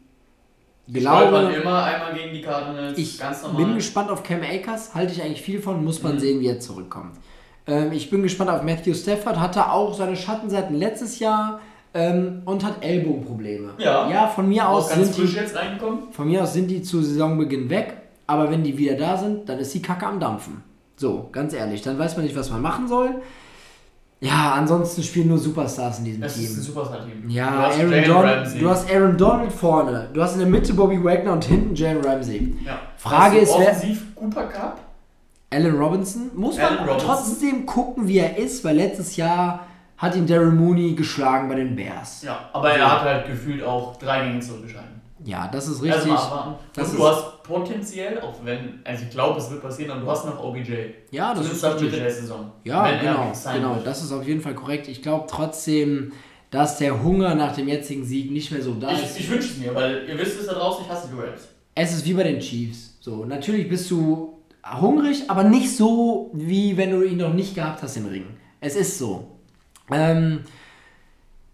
glaube, 0.92 1.52
immer 1.54 1.84
einmal 1.84 2.14
gegen 2.14 2.32
die 2.34 2.42
Cardinals. 2.42 2.98
ich 2.98 3.18
ganz 3.18 3.42
normal. 3.42 3.64
bin 3.64 3.74
gespannt 3.76 4.10
auf 4.10 4.22
Cam 4.22 4.42
Akers. 4.42 4.94
Halte 4.94 5.12
ich 5.12 5.22
eigentlich 5.22 5.42
viel 5.42 5.60
von, 5.60 5.84
muss 5.84 6.02
man 6.02 6.16
Mhm. 6.16 6.20
sehen, 6.20 6.40
wie 6.40 6.46
er 6.48 6.58
zurückkommt. 6.60 7.16
Ähm, 7.66 7.92
ich 7.92 8.10
bin 8.10 8.22
gespannt 8.22 8.50
auf 8.50 8.62
Matthew 8.62 8.94
Stafford. 8.94 9.38
Hatte 9.38 9.70
auch 9.70 9.94
seine 9.94 10.16
Schattenseiten 10.16 10.76
letztes 10.76 11.18
Jahr 11.18 11.60
ähm, 11.94 12.42
und 12.44 12.64
hat 12.64 12.82
Ellbogenprobleme. 12.84 13.70
Ja. 13.78 14.08
Ja, 14.08 14.26
von 14.28 14.48
mir 14.48 14.68
Auch 14.68 14.76
aus 14.78 14.90
sind 14.94 15.16
die, 15.16 15.26
von 16.12 16.26
mir 16.28 16.42
aus 16.42 16.52
sind 16.52 16.68
die 16.70 16.82
zu 16.82 17.02
Saisonbeginn 17.02 17.68
weg. 17.70 17.96
Aber 18.26 18.50
wenn 18.50 18.62
die 18.62 18.76
wieder 18.78 18.94
da 18.94 19.16
sind, 19.16 19.48
dann 19.48 19.58
ist 19.58 19.74
die 19.74 19.82
Kacke 19.82 20.06
am 20.06 20.20
Dampfen. 20.20 20.62
So, 20.96 21.28
ganz 21.32 21.52
ehrlich. 21.52 21.82
Dann 21.82 21.98
weiß 21.98 22.16
man 22.16 22.24
nicht, 22.24 22.36
was 22.36 22.50
man 22.50 22.62
machen 22.62 22.86
soll. 22.86 23.16
Ja, 24.22 24.52
ansonsten 24.52 25.02
spielen 25.02 25.28
nur 25.28 25.38
Superstars 25.38 26.00
in 26.00 26.04
diesem 26.04 26.20
Das 26.20 26.36
ist 26.36 26.42
ein 26.50 26.54
Team. 26.54 26.62
Superstar-Team. 26.62 27.24
Ja, 27.30 27.50
Du 27.50 27.58
hast 27.62 27.80
Aaron 27.80 28.04
Donald, 28.04 28.60
du 28.60 28.68
hast 28.70 28.94
Aaron 28.94 29.16
Donald 29.16 29.50
vorne. 29.52 30.08
Du 30.12 30.22
hast 30.22 30.34
in 30.34 30.40
der 30.40 30.48
Mitte 30.48 30.74
Bobby 30.74 31.02
Wagner 31.02 31.32
und 31.32 31.44
hinten 31.44 31.74
Jalen 31.74 32.04
Ramsey. 32.04 32.54
ja. 32.66 32.78
Frage 32.98 33.38
ist, 33.38 33.52
wer- 33.58 33.68
Offensiv 33.70 34.14
Cooper 34.14 34.42
Cup. 34.44 34.78
Allen 35.52 35.76
Robinson 35.76 36.30
muss 36.34 36.56
man 36.56 36.78
Robinson. 36.78 36.98
trotzdem 37.00 37.66
gucken, 37.66 38.06
wie 38.06 38.18
er 38.18 38.36
ist, 38.38 38.62
weil 38.64 38.76
letztes 38.76 39.16
Jahr 39.16 39.66
hat 39.96 40.14
ihn 40.16 40.26
Daryl 40.26 40.52
Mooney 40.52 40.94
geschlagen 40.94 41.48
bei 41.48 41.56
den 41.56 41.74
Bears. 41.76 42.22
Ja, 42.22 42.48
aber 42.52 42.70
er 42.72 42.90
hat 42.90 43.02
halt 43.02 43.26
gefühlt 43.26 43.62
auch 43.62 43.96
drei 43.96 44.24
Gänge 44.26 44.40
zurückgeschalten. 44.40 45.00
Ja, 45.24 45.48
das 45.48 45.64
ist 45.68 45.82
Also 45.82 45.84
richtig. 45.84 46.12
abwarten. 46.12 46.54
Das 46.72 46.86
Und 46.88 46.94
ist- 46.94 46.98
du 47.00 47.06
hast 47.06 47.42
potenziell, 47.42 48.20
auch 48.20 48.34
wenn, 48.44 48.80
also 48.84 49.02
ich 49.04 49.10
glaube, 49.10 49.38
es 49.38 49.50
wird 49.50 49.60
passieren, 49.60 49.90
aber 49.90 50.00
du 50.00 50.10
hast 50.10 50.24
noch 50.24 50.42
OBJ. 50.42 50.72
ja, 51.10 51.34
das 51.34 51.38
Zumindest 51.42 51.52
ist 51.56 51.64
ab 51.64 51.72
Mitte 51.74 51.84
richtig. 51.86 52.02
der 52.02 52.10
Saison. 52.12 52.52
Ja, 52.64 52.90
genau, 52.98 53.32
genau. 53.52 53.74
wird. 53.74 53.86
Das 53.86 54.02
ist 54.02 54.12
auf 54.12 54.26
jeden 54.26 54.40
Fall 54.40 54.54
korrekt. 54.54 54.88
Ich 54.88 55.02
glaube 55.02 55.26
trotzdem, 55.28 56.12
dass 56.50 56.78
der 56.78 57.02
Hunger 57.02 57.34
nach 57.34 57.54
dem 57.54 57.68
jetzigen 57.68 58.04
Sieg 58.04 58.30
nicht 58.30 58.50
mehr 58.50 58.62
so 58.62 58.74
da 58.74 58.92
ist. 58.92 59.16
Ich, 59.18 59.24
ich 59.24 59.30
wünsche 59.30 59.48
es 59.48 59.58
mir, 59.58 59.74
weil 59.74 60.04
ihr 60.08 60.16
wisst 60.18 60.40
es 60.40 60.46
da 60.46 60.54
draußen, 60.54 60.84
ich 60.86 60.90
hasse 60.90 61.08
die 61.12 61.20
Rams. 61.20 61.42
Es 61.74 61.92
ist 61.92 62.04
wie 62.06 62.14
bei 62.14 62.22
den 62.22 62.40
Chiefs. 62.40 62.96
So, 63.00 63.24
natürlich 63.26 63.68
bist 63.68 63.90
du 63.90 64.29
hungrig, 64.64 65.28
aber 65.28 65.44
nicht 65.44 65.76
so, 65.76 66.30
wie 66.34 66.76
wenn 66.76 66.90
du 66.90 67.02
ihn 67.02 67.18
noch 67.18 67.34
nicht 67.34 67.54
gehabt 67.54 67.82
hast, 67.82 67.96
den 67.96 68.06
Ring. 68.06 68.26
Es 68.60 68.76
ist 68.76 68.98
so. 68.98 69.28
Ähm, 69.90 70.40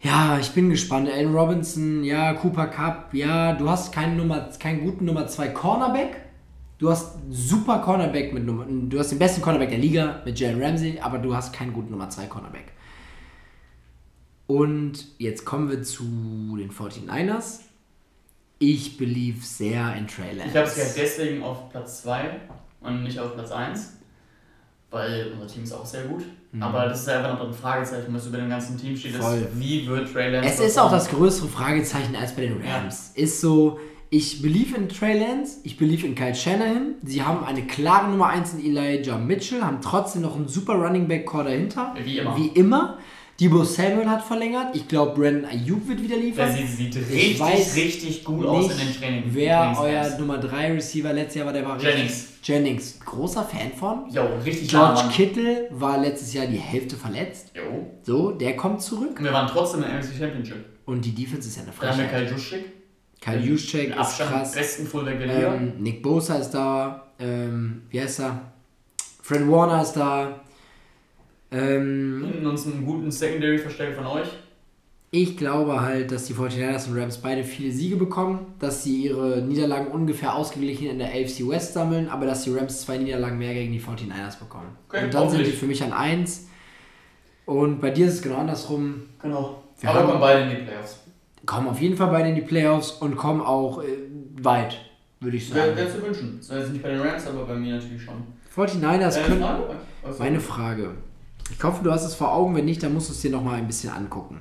ja, 0.01 0.39
ich 0.39 0.51
bin 0.51 0.71
gespannt. 0.71 1.09
Allen 1.09 1.35
Robinson, 1.35 2.05
ja, 2.05 2.35
Cooper 2.35 2.67
Cup, 2.67 3.15
ja, 3.15 3.55
du 3.55 3.69
hast 3.69 3.93
keinen, 3.93 4.17
Nummer, 4.17 4.49
keinen 4.59 4.85
guten 4.85 5.05
Nummer 5.05 5.27
2 5.27 5.49
Cornerback. 5.49 6.23
Du 6.79 6.91
hast 6.91 7.17
super 7.31 7.79
Cornerback 7.79 8.35
mit 8.35 8.45
Nummer, 8.45 8.67
du 8.69 8.99
hast 8.99 9.11
den 9.11 9.19
besten 9.19 9.41
Cornerback 9.41 9.71
der 9.71 9.79
Liga 9.79 10.21
mit 10.27 10.39
Jalen 10.39 10.63
Ramsey, 10.63 11.01
aber 11.01 11.19
du 11.19 11.35
hast 11.35 11.53
keinen 11.53 11.73
guten 11.73 11.91
Nummer 11.91 12.11
2 12.11 12.27
Cornerback. 12.27 12.73
Und 14.47 15.07
jetzt 15.19 15.45
kommen 15.45 15.71
wir 15.71 15.83
zu 15.83 16.05
den 16.59 16.71
49ers. 16.71 17.61
Ich 18.59 18.97
believe 18.97 19.45
sehr 19.45 19.97
in 19.97 20.07
Trey 20.07 20.35
Lance. 20.35 20.51
Ich 20.51 20.57
habe 20.57 20.67
es 20.67 20.77
ja 20.77 21.03
deswegen 21.03 21.43
auf 21.43 21.71
Platz 21.71 22.03
2 22.03 22.41
und 22.87 23.03
nicht 23.03 23.19
auf 23.19 23.35
Platz 23.35 23.51
1, 23.51 23.95
weil 24.91 25.33
unser 25.35 25.47
Team 25.47 25.65
ist 25.65 25.73
auch 25.73 25.85
sehr 25.87 26.05
gut. 26.05 26.25
Aber 26.59 26.87
das 26.87 27.03
ist 27.03 27.09
einfach 27.09 27.39
noch 27.39 27.49
ein 27.49 27.53
Fragezeichen, 27.53 28.15
was 28.15 28.27
über 28.27 28.39
dem 28.39 28.49
ganzen 28.49 28.79
Team 28.79 28.97
steht, 28.97 29.15
ist, 29.15 29.23
Mhm. 29.23 29.47
Wie 29.57 29.87
wird 29.87 30.11
Trey 30.11 30.31
Lance 30.31 30.49
Es 30.49 30.61
ist 30.61 30.79
auch 30.79 30.91
das 30.91 31.09
größere 31.11 31.49
Fragezeichen 31.49 32.17
als 32.17 32.35
bei 32.35 32.43
den 32.43 32.63
Rams. 32.63 33.13
Ist 33.15 33.43
so, 33.43 33.79
ich 34.09 34.41
believe 34.41 34.75
in 34.77 34.89
Trey 34.89 35.19
Lance, 35.19 35.59
ich 35.65 35.77
believe 35.77 36.07
in 36.07 36.15
Kyle 36.15 36.35
Shanahan. 36.35 36.95
Sie 37.05 37.23
haben 37.23 37.45
eine 37.45 37.67
klare 37.67 38.09
Nummer 38.09 38.29
1 38.29 38.55
in 38.55 38.65
Elijah 38.65 39.19
Mitchell, 39.19 39.63
haben 39.63 39.81
trotzdem 39.83 40.23
noch 40.23 40.35
einen 40.37 40.49
super 40.49 40.75
Running 40.75 41.09
Back 41.09 41.27
Core 41.27 41.45
dahinter. 41.45 41.95
Wie 42.03 42.19
immer. 42.19 42.37
Wie 42.37 42.47
immer. 42.49 42.99
Debo 43.39 43.65
Samuel 43.65 44.09
hat 44.09 44.23
verlängert. 44.25 44.75
Ich 44.75 44.89
glaube, 44.89 45.15
Brandon 45.21 45.45
Ayuk 45.45 45.87
wird 45.89 46.03
wieder 46.03 46.17
liefern. 46.17 46.49
Der 46.57 46.67
sieht, 46.67 46.95
sieht 46.95 46.97
Ich 46.97 47.11
richtig, 47.11 47.41
weiß 47.41 47.77
richtig 47.77 48.25
gut 48.25 48.47
aus 48.47 48.71
in 48.73 48.79
den 48.79 48.87
nicht, 48.87 48.99
Training. 49.01 49.23
wer 49.27 49.77
euer 49.79 50.19
Nummer 50.19 50.39
3 50.39 50.73
Receiver 50.73 51.13
letztes 51.13 51.35
Jahr 51.37 51.47
war, 51.47 51.53
der 51.53 51.67
war 51.67 51.79
Jennings. 51.79 52.11
richtig. 52.13 52.49
Jennings. 52.49 53.01
Großer 53.05 53.45
Fan 53.45 53.73
von. 53.79 54.09
Jo, 54.11 54.23
richtig 54.45 54.69
George 54.71 55.03
Mann. 55.03 55.11
Kittle 55.11 55.69
war 55.73 55.99
letztes 55.99 56.33
Jahr 56.33 56.47
die 56.47 56.57
Hälfte 56.59 56.97
verletzt. 56.97 57.53
Jo. 57.55 57.87
So, 58.05 58.31
der 58.31 58.57
kommt 58.57 58.81
zurück. 58.81 59.19
Und 59.19 59.25
wir 59.25 59.33
waren 59.33 59.49
trotzdem 59.49 59.83
in 59.83 59.91
der 59.91 59.99
NFC 60.01 60.17
Championship. 60.19 60.65
Und 60.87 61.05
die 61.05 61.15
Defense 61.15 61.49
ist 61.49 61.57
ja 61.57 61.63
eine 61.65 61.73
Da 61.79 61.89
haben 61.89 61.99
wir. 61.99 62.07
Kyle 62.07 62.31
Juszczyk, 62.31 62.65
Kyle 63.21 63.41
Juszczyk 63.41 63.89
ist 63.91 63.99
Abstand 63.99 64.31
krass. 64.31 64.53
besten 64.55 64.87
Fullback 64.87 65.19
der 65.19 65.27
Liga. 65.27 65.55
Ähm, 65.57 65.73
Nick 65.81 66.03
Bosa 66.03 66.37
ist 66.37 66.51
da. 66.53 67.09
Ähm, 67.19 67.83
wie 67.91 68.01
heißt 68.01 68.21
er? 68.21 68.53
Fred 69.23 69.47
Warner 69.51 69.83
ist 69.83 69.93
da. 69.95 70.41
Ähm, 71.51 72.25
Hinten 72.25 72.47
uns 72.47 72.67
einen 72.67 72.85
guten 72.85 73.11
Secondary-Verstärker 73.11 73.95
von 74.03 74.07
euch. 74.07 74.29
ich 75.13 75.37
glaube 75.37 75.81
halt, 75.81 76.11
dass 76.11 76.25
die 76.27 76.35
49ers 76.35 76.89
und 76.89 76.99
Rams 76.99 77.19
beide 77.19 77.45
viele 77.45 77.71
Siege 77.73 77.97
bekommen, 77.97 78.55
dass 78.59 78.83
sie 78.83 79.05
ihre 79.05 79.41
Niederlagen 79.43 79.87
ungefähr 79.89 80.35
ausgeglichen 80.35 80.89
in 80.89 80.99
der 80.99 81.09
AFC 81.09 81.49
West 81.49 81.73
sammeln, 81.75 82.09
aber 82.09 82.27
dass 82.27 82.43
die 82.43 82.51
Rams 82.51 82.81
zwei 82.83 82.99
Niederlagen 82.99 83.39
mehr 83.39 83.55
gegen 83.55 83.73
die 83.73 83.81
49ers 83.81 84.39
bekommen. 84.39 84.77
Okay, 84.89 85.05
und 85.05 85.15
dann 85.15 85.31
sind 85.31 85.47
die 85.47 85.53
für 85.53 85.67
mich 85.67 85.83
an 85.83 85.93
1. 85.93 86.49
Und 87.47 87.81
bei 87.81 87.91
dir 87.91 88.07
ist 88.09 88.15
es 88.15 88.23
genau 88.23 88.37
andersrum. 88.39 89.03
Genau. 89.23 89.63
Wir 89.81 89.91
Aber 89.91 90.03
kommen 90.05 90.21
beide 90.21 90.43
in 90.43 90.51
die 90.51 90.63
Playoffs. 90.65 91.01
Kommen 91.47 91.69
auf 91.69 91.81
jeden 91.81 91.97
Fall 91.97 92.09
beide 92.09 92.31
in 92.31 92.35
die 92.35 92.41
Playoffs 92.41 92.91
und 92.91 93.15
kommen 93.17 93.41
auch 93.41 93.83
äh, 93.85 93.87
weit, 94.43 94.77
würde 95.21 95.37
ich 95.37 95.55
Wäre 95.55 95.67
sagen. 95.67 95.77
wär 95.79 95.89
zu 95.95 96.03
wünschen. 96.03 96.41
Das 96.41 96.65
ist 96.65 96.73
nicht 96.73 96.83
bei 96.83 96.89
den 96.91 97.01
Rams, 97.01 97.25
aber 97.29 97.45
bei 97.45 97.55
mir 97.55 97.77
natürlich 97.77 98.03
schon. 98.03 98.15
49ers 98.57 98.81
Deine 99.15 99.27
können, 99.29 99.41
Frage? 99.43 99.77
Also, 100.03 100.19
Meine 100.19 100.41
Frage. 100.41 100.91
Ich 101.51 101.63
hoffe, 101.63 101.83
du 101.83 101.91
hast 101.91 102.05
es 102.05 102.15
vor 102.15 102.33
Augen. 102.33 102.55
Wenn 102.57 102.65
nicht, 102.65 102.83
dann 102.83 102.93
musst 102.95 103.09
du 103.09 103.13
es 103.13 103.21
dir 103.21 103.31
nochmal 103.31 103.57
ein 103.57 103.67
bisschen 103.67 103.91
angucken. 103.91 104.41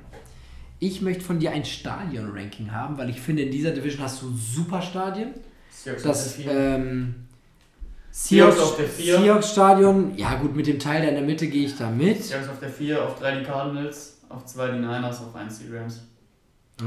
Ich 0.79 1.01
möchte 1.01 1.23
von 1.23 1.39
dir 1.39 1.51
ein 1.51 1.63
Stadion-Ranking 1.63 2.71
haben, 2.71 2.97
weil 2.97 3.09
ich 3.09 3.21
finde, 3.21 3.43
in 3.43 3.51
dieser 3.51 3.71
Division 3.71 4.03
hast 4.03 4.21
du 4.21 4.31
super 4.35 4.81
Stadien. 4.81 5.33
Seahawks 5.71 6.03
Das 6.03 6.39
ähm, 6.39 7.15
Seahawks 8.11 8.55
Seahawks, 8.55 8.59
auf 8.59 8.77
der 8.77 8.87
vier. 8.87 9.19
Seahawks 9.19 9.51
Stadion, 9.51 10.17
ja 10.17 10.35
gut, 10.35 10.55
mit 10.55 10.67
dem 10.67 10.79
Teil 10.79 11.01
da 11.01 11.07
in 11.09 11.15
der 11.15 11.23
Mitte 11.23 11.47
gehe 11.47 11.65
ich 11.65 11.77
da 11.77 11.89
mit. 11.89 12.23
Seahawks 12.23 12.49
auf 12.49 12.59
der 12.59 12.69
4, 12.69 13.03
auf 13.03 13.19
3 13.19 13.39
die 13.39 13.45
Cardinals, 13.45 14.17
auf 14.29 14.45
2 14.45 14.71
die 14.71 14.79
Niners, 14.79 15.21
auf 15.21 15.35
1 15.35 15.59
die 15.59 15.75
Rams. 15.75 16.01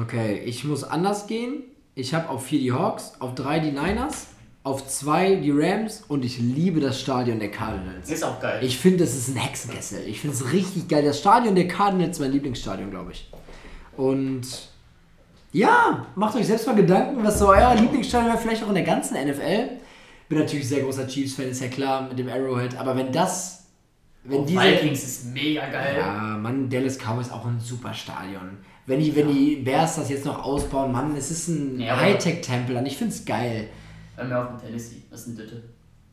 Okay, 0.00 0.42
ich 0.44 0.64
muss 0.64 0.84
anders 0.84 1.26
gehen. 1.26 1.62
Ich 1.94 2.14
habe 2.14 2.28
auf 2.28 2.46
4 2.46 2.58
die 2.60 2.72
Hawks, 2.72 3.12
auf 3.20 3.34
3 3.34 3.60
die 3.60 3.72
Niners, 3.72 4.28
auf 4.68 4.86
2 4.86 5.36
die 5.36 5.50
Rams 5.50 6.04
und 6.08 6.24
ich 6.26 6.38
liebe 6.38 6.80
das 6.80 7.00
Stadion 7.00 7.38
der 7.38 7.50
Cardinals. 7.50 8.10
Ist 8.10 8.22
auch 8.22 8.38
geil. 8.38 8.60
Ich 8.62 8.76
finde, 8.76 8.98
das 8.98 9.16
ist 9.16 9.28
ein 9.28 9.36
Hexenkessel. 9.36 10.06
Ich 10.06 10.20
finde 10.20 10.36
es 10.36 10.52
richtig 10.52 10.88
geil. 10.88 11.02
Das 11.02 11.18
Stadion 11.18 11.54
der 11.54 11.66
Cardinals 11.66 12.18
ist 12.18 12.20
mein 12.20 12.32
Lieblingsstadion, 12.32 12.90
glaube 12.90 13.12
ich. 13.12 13.30
Und 13.96 14.42
ja, 15.52 16.06
macht 16.14 16.36
euch 16.36 16.46
selbst 16.46 16.66
mal 16.66 16.76
Gedanken, 16.76 17.24
was 17.24 17.38
so 17.38 17.48
euer 17.48 17.74
Lieblingsstadion 17.76 18.30
wäre, 18.30 18.38
vielleicht 18.38 18.62
auch 18.62 18.68
in 18.68 18.74
der 18.74 18.84
ganzen 18.84 19.14
NFL. 19.14 19.70
Bin 20.28 20.38
natürlich 20.38 20.68
sehr 20.68 20.82
großer 20.82 21.08
Chiefs-Fan, 21.08 21.46
ist 21.48 21.62
ja 21.62 21.68
klar, 21.68 22.06
mit 22.06 22.18
dem 22.18 22.28
Arrowhead. 22.28 22.76
Aber 22.76 22.94
wenn 22.94 23.10
das, 23.10 23.68
wenn 24.24 24.40
Auch 24.40 24.46
diese... 24.46 24.60
Vikings 24.60 25.02
ist 25.02 25.32
mega 25.32 25.66
geil. 25.70 25.96
Ja, 25.98 26.36
Mann, 26.36 26.68
Dallas 26.68 26.98
Cowboys 26.98 27.30
auch 27.30 27.46
ein 27.46 27.58
super 27.58 27.94
Stadion. 27.94 28.58
Wenn 28.84 29.00
die, 29.00 29.16
wenn 29.16 29.28
die 29.28 29.56
Bears 29.56 29.96
das 29.96 30.10
jetzt 30.10 30.26
noch 30.26 30.44
ausbauen, 30.44 30.92
Mann, 30.92 31.16
es 31.16 31.30
ist 31.30 31.48
ein 31.48 31.80
Ja, 31.80 31.98
Hightech-Tempel 31.98 32.76
und 32.76 32.84
ich 32.84 32.98
finde 32.98 33.14
es 33.14 33.24
geil. 33.24 33.68
Dann 34.18 34.28
wir 34.30 34.38
auf 34.42 34.48
dem 34.48 34.58
Tennessee. 34.60 35.02
Das 35.10 35.20
ist 35.20 35.26
ein 35.28 35.36
Ditte. 35.36 35.62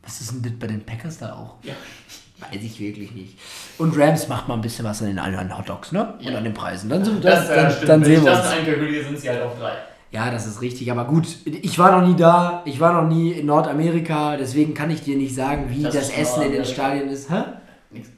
Was 0.02 0.20
ist 0.20 0.32
denn 0.32 0.42
das 0.42 0.52
bei 0.52 0.66
den 0.68 0.84
Packers 0.86 1.18
da 1.18 1.34
auch? 1.34 1.56
Ja. 1.64 1.74
Weiß 2.38 2.62
ich 2.62 2.78
wirklich 2.78 3.12
nicht. 3.12 3.38
Und 3.78 3.96
Rams 3.98 4.28
macht 4.28 4.46
mal 4.46 4.54
ein 4.54 4.60
bisschen 4.60 4.84
was 4.84 5.00
an 5.02 5.08
den 5.08 5.18
anderen 5.18 5.56
Hotdogs, 5.56 5.90
ne? 5.92 6.14
Und 6.14 6.22
Ja. 6.22 6.36
an 6.38 6.44
den 6.44 6.52
Preisen. 6.54 6.88
Dann, 6.90 7.04
sind, 7.04 7.24
Das, 7.24 7.48
das, 7.48 7.50
äh, 7.50 7.56
dann, 7.56 7.70
stimmt. 7.72 7.88
dann 7.88 8.00
Wenn 8.02 8.06
sehen 8.16 8.24
wir 8.24 8.30
das 8.30 8.46
uns. 8.46 8.54
einkalkuliere, 8.58 9.04
sind 9.04 9.18
sie 9.18 9.28
halt 9.30 9.42
auf 9.42 9.58
3. 9.58 9.72
Ja, 10.12 10.30
das 10.30 10.46
ist 10.46 10.60
richtig. 10.62 10.90
Aber 10.92 11.06
gut, 11.06 11.26
ich 11.46 11.78
war 11.78 11.98
noch 12.00 12.06
nie 12.06 12.14
da. 12.14 12.62
Ich 12.64 12.78
war 12.78 12.92
noch 13.02 13.08
nie 13.08 13.32
in 13.32 13.46
Nordamerika. 13.46 14.36
Deswegen 14.36 14.72
kann 14.74 14.90
ich 14.90 15.02
dir 15.02 15.16
nicht 15.16 15.34
sagen, 15.34 15.68
wie 15.70 15.82
Das 15.82 15.94
das, 15.94 16.10
Essen 16.10 16.42
in 16.42 16.52
den. 16.52 16.64
Stadien 16.64 17.08
ist. 17.08 17.28
Hä? 17.30 17.42
Nix. 17.90 18.08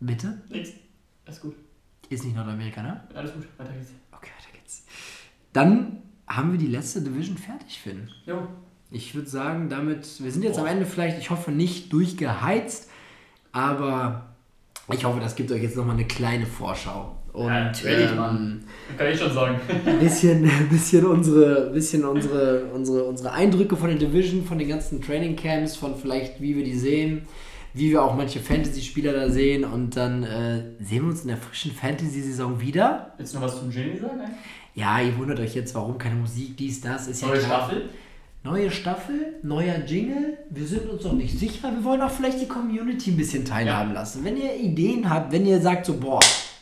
Bitte? 0.00 0.42
Nix. 0.48 0.70
Alles 1.26 1.40
gut. 1.40 1.54
Ist 2.08 2.24
nicht 2.24 2.34
Nordamerika, 2.34 2.82
ne? 2.82 3.00
Alles 3.14 3.32
gut. 3.32 3.46
Weiter 3.58 3.72
geht's. 3.72 3.90
Okay, 4.10 4.30
weiter 4.38 4.58
geht's. 4.58 4.84
Dann 5.52 5.98
haben 6.26 6.50
wir 6.52 6.58
die 6.58 6.66
letzte 6.66 7.00
Division 7.02 7.36
fertig, 7.36 7.78
Finn. 7.80 8.08
Jo. 8.24 8.48
Ich 8.90 9.14
würde 9.14 9.28
sagen, 9.28 9.68
damit, 9.68 10.22
wir 10.22 10.30
sind 10.30 10.42
jetzt 10.42 10.58
am 10.58 10.64
Boah. 10.64 10.70
Ende 10.70 10.86
vielleicht, 10.86 11.18
ich 11.18 11.30
hoffe, 11.30 11.50
nicht 11.50 11.92
durchgeheizt, 11.92 12.88
aber 13.52 14.26
ich 14.92 15.04
hoffe, 15.04 15.20
das 15.20 15.34
gibt 15.34 15.50
euch 15.50 15.62
jetzt 15.62 15.76
nochmal 15.76 15.96
eine 15.96 16.06
kleine 16.06 16.46
Vorschau. 16.46 17.16
Und, 17.32 17.48
Ja, 17.48 17.64
natürlich, 17.64 18.10
ähm, 18.10 18.16
Mann. 18.16 18.64
Kann 18.96 19.08
ich 19.08 19.18
schon 19.18 19.32
sagen. 19.32 19.60
ein 19.86 19.98
bisschen, 19.98 20.50
bisschen, 20.70 21.04
unsere, 21.04 21.70
bisschen 21.70 22.04
unsere, 22.04 22.66
unsere, 22.72 23.04
unsere 23.04 23.32
Eindrücke 23.32 23.76
von 23.76 23.88
der 23.88 23.98
Division, 23.98 24.44
von 24.44 24.58
den 24.58 24.68
ganzen 24.68 25.02
Training 25.02 25.36
Camps, 25.36 25.76
von 25.76 25.96
vielleicht, 25.96 26.40
wie 26.40 26.56
wir 26.56 26.64
die 26.64 26.78
sehen, 26.78 27.26
wie 27.74 27.90
wir 27.90 28.02
auch 28.02 28.14
manche 28.14 28.40
Fantasy-Spieler 28.40 29.12
da 29.12 29.28
sehen 29.28 29.64
und 29.64 29.96
dann 29.96 30.22
äh, 30.22 30.62
sehen 30.80 31.02
wir 31.02 31.10
uns 31.10 31.22
in 31.22 31.28
der 31.28 31.36
frischen 31.36 31.72
Fantasy-Saison 31.72 32.58
wieder. 32.60 33.12
Willst 33.18 33.34
du 33.34 33.38
noch 33.38 33.46
was 33.46 33.58
zum 33.58 33.70
Genie 33.70 33.98
sagen? 33.98 34.20
Ja, 34.74 35.00
ihr 35.00 35.16
wundert 35.18 35.40
euch 35.40 35.54
jetzt, 35.54 35.74
warum 35.74 35.98
keine 35.98 36.14
Musik, 36.14 36.56
dies, 36.56 36.80
das, 36.80 37.06
ist 37.08 37.20
ja 37.20 37.28
Neue 37.28 37.38
klar. 37.40 37.64
Staffel? 37.64 37.88
Neue 38.46 38.70
Staffel, 38.70 39.40
neuer 39.42 39.78
Jingle. 39.84 40.38
Wir 40.50 40.68
sind 40.68 40.88
uns 40.88 41.02
noch 41.02 41.14
nicht 41.14 41.36
sicher. 41.36 41.68
Wir 41.72 41.82
wollen 41.82 42.00
auch 42.00 42.12
vielleicht 42.12 42.40
die 42.40 42.46
Community 42.46 43.10
ein 43.10 43.16
bisschen 43.16 43.44
teilhaben 43.44 43.92
lassen. 43.92 44.24
Wenn 44.24 44.36
ihr 44.36 44.54
Ideen 44.54 45.10
habt, 45.10 45.32
wenn 45.32 45.44
ihr 45.44 45.60
sagt 45.60 45.84
so, 45.84 45.98
boah, 45.98 46.20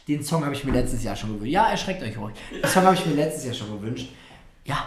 den 0.08 0.24
Song 0.24 0.42
habe 0.46 0.54
ich 0.54 0.64
mir 0.64 0.72
letztes 0.72 1.04
Jahr 1.04 1.14
schon 1.14 1.34
gewünscht. 1.34 1.52
Ja, 1.52 1.68
erschreckt 1.68 2.02
euch 2.02 2.16
ruhig. 2.16 2.34
Den 2.50 2.70
Song 2.70 2.84
habe 2.84 2.94
ich 2.94 3.04
mir 3.04 3.12
letztes 3.12 3.44
Jahr 3.44 3.52
schon 3.52 3.70
gewünscht. 3.70 4.08
Ja, 4.64 4.86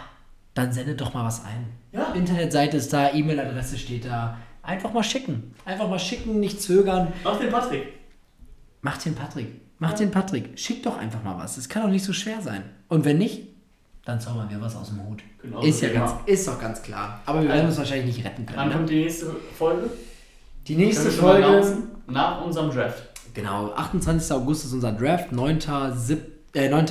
dann 0.54 0.72
sendet 0.72 1.00
doch 1.00 1.14
mal 1.14 1.24
was 1.24 1.44
ein. 1.44 1.66
Ja. 1.92 2.10
Internetseite 2.14 2.78
ist 2.78 2.92
da, 2.92 3.14
E-Mail-Adresse 3.14 3.78
steht 3.78 4.04
da. 4.04 4.36
Einfach 4.64 4.92
mal 4.92 5.04
schicken. 5.04 5.54
Einfach 5.64 5.88
mal 5.88 6.00
schicken, 6.00 6.40
nicht 6.40 6.60
zögern. 6.60 7.12
Mach 7.22 7.38
den 7.38 7.52
Patrick. 7.52 7.92
Macht 8.80 9.04
den 9.04 9.14
Patrick. 9.14 9.46
Macht 9.78 10.00
den 10.00 10.10
Patrick. 10.10 10.58
Schickt 10.58 10.84
doch 10.84 10.98
einfach 10.98 11.22
mal 11.22 11.38
was. 11.38 11.58
Es 11.58 11.68
kann 11.68 11.84
doch 11.84 11.90
nicht 11.90 12.04
so 12.04 12.12
schwer 12.12 12.42
sein. 12.42 12.64
Und 12.88 13.04
wenn 13.04 13.18
nicht, 13.18 13.46
dann 14.08 14.18
zaubern 14.18 14.48
wir 14.48 14.58
was 14.58 14.74
aus 14.74 14.88
dem 14.88 15.06
Hut. 15.06 15.22
Genau, 15.42 15.60
ist 15.60 15.82
ja 15.82 15.90
wie 15.90 15.94
ganz, 15.94 16.12
ist 16.24 16.48
doch 16.48 16.58
ganz 16.58 16.80
klar. 16.80 17.20
Aber 17.26 17.42
wir 17.42 17.50
werden 17.50 17.66
uns 17.66 17.76
wahrscheinlich 17.76 18.16
nicht 18.16 18.24
retten 18.24 18.46
Wann 18.46 18.54
können. 18.54 18.68
Ne? 18.68 18.74
kommt 18.74 18.90
die 18.90 19.02
nächste 19.04 19.26
Folge? 19.58 19.90
Die 20.66 20.76
nächste 20.76 21.10
Folge. 21.10 21.76
Nach 22.06 22.42
unserem 22.42 22.70
Draft. 22.70 23.02
Genau, 23.34 23.70
28. 23.72 24.32
August 24.32 24.64
ist 24.64 24.72
unser 24.72 24.92
Draft, 24.92 25.30
9. 25.30 25.58
Sieb, 25.94 26.20
äh, 26.54 26.70
9. 26.70 26.86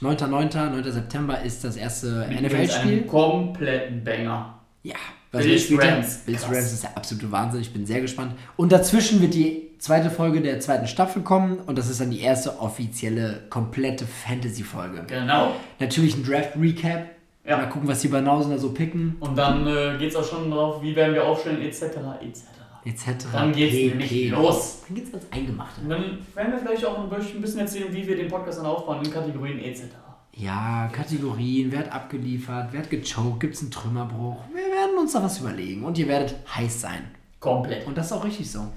9. 0.00 0.16
9. 0.30 0.50
9. 0.54 0.92
September 0.92 1.42
ist 1.42 1.64
das 1.64 1.76
erste 1.76 2.28
NFL-Spiel. 2.30 3.06
kompletten 3.06 4.04
Banger. 4.04 4.60
Ja, 4.84 4.94
Bills. 5.32 5.68
Rams. 5.72 6.18
Bills. 6.18 6.44
Rams 6.44 6.72
ist 6.72 6.84
der 6.84 6.96
absolute 6.96 7.32
Wahnsinn. 7.32 7.60
Ich 7.60 7.72
bin 7.72 7.86
sehr 7.86 8.00
gespannt. 8.00 8.36
Und 8.56 8.70
dazwischen 8.70 9.20
wird 9.20 9.34
die 9.34 9.71
zweite 9.82 10.10
Folge 10.10 10.40
der 10.40 10.60
zweiten 10.60 10.86
Staffel 10.86 11.22
kommen 11.22 11.58
und 11.58 11.76
das 11.76 11.90
ist 11.90 12.00
dann 12.00 12.10
die 12.10 12.20
erste 12.20 12.60
offizielle, 12.60 13.42
komplette 13.50 14.06
Fantasy-Folge. 14.06 15.04
Genau. 15.08 15.52
Natürlich 15.80 16.16
ein 16.16 16.24
Draft-Recap. 16.24 17.06
Ja. 17.44 17.56
Mal 17.56 17.68
gucken, 17.68 17.88
was 17.88 18.00
die 18.00 18.08
Banausen 18.08 18.52
da 18.52 18.58
so 18.58 18.70
picken. 18.70 19.16
Und 19.18 19.36
dann 19.36 19.66
äh, 19.66 19.98
geht 19.98 20.10
es 20.10 20.16
auch 20.16 20.24
schon 20.24 20.48
drauf, 20.52 20.80
wie 20.80 20.94
werden 20.94 21.14
wir 21.14 21.26
aufstellen, 21.26 21.60
etc. 21.60 21.82
etc. 21.82 22.42
Etc. 22.84 23.26
Dann 23.32 23.52
geht's 23.52 23.74
pp. 23.74 23.88
nämlich 23.88 24.30
los. 24.30 24.82
Dann 24.86 24.94
geht's 24.94 25.10
ans 25.12 25.26
Eingemachte. 25.32 25.80
Und 25.80 25.90
dann 25.90 26.18
werden 26.34 26.52
wir 26.52 26.58
vielleicht 26.60 26.84
auch 26.84 26.98
ein 26.98 27.40
bisschen 27.40 27.58
erzählen, 27.58 27.92
wie 27.92 28.06
wir 28.06 28.16
den 28.16 28.28
Podcast 28.28 28.58
dann 28.58 28.66
aufbauen, 28.66 29.04
in 29.04 29.12
Kategorien 29.12 29.58
etc. 29.58 29.86
Ja, 30.34 30.88
Kategorien, 30.92 31.72
wer 31.72 31.80
hat 31.80 31.92
abgeliefert, 31.92 32.68
wer 32.70 32.82
hat 32.82 32.90
gechoked, 32.90 33.40
gibt 33.40 33.54
es 33.54 33.62
einen 33.62 33.72
Trümmerbruch. 33.72 34.36
Wir 34.54 34.62
werden 34.62 34.96
uns 35.00 35.12
da 35.12 35.22
was 35.22 35.40
überlegen 35.40 35.82
und 35.82 35.98
ihr 35.98 36.06
werdet 36.06 36.36
heiß 36.54 36.80
sein. 36.80 37.10
Komplett. 37.40 37.84
Und 37.88 37.98
das 37.98 38.06
ist 38.06 38.12
auch 38.12 38.24
richtig 38.24 38.48
so. 38.48 38.68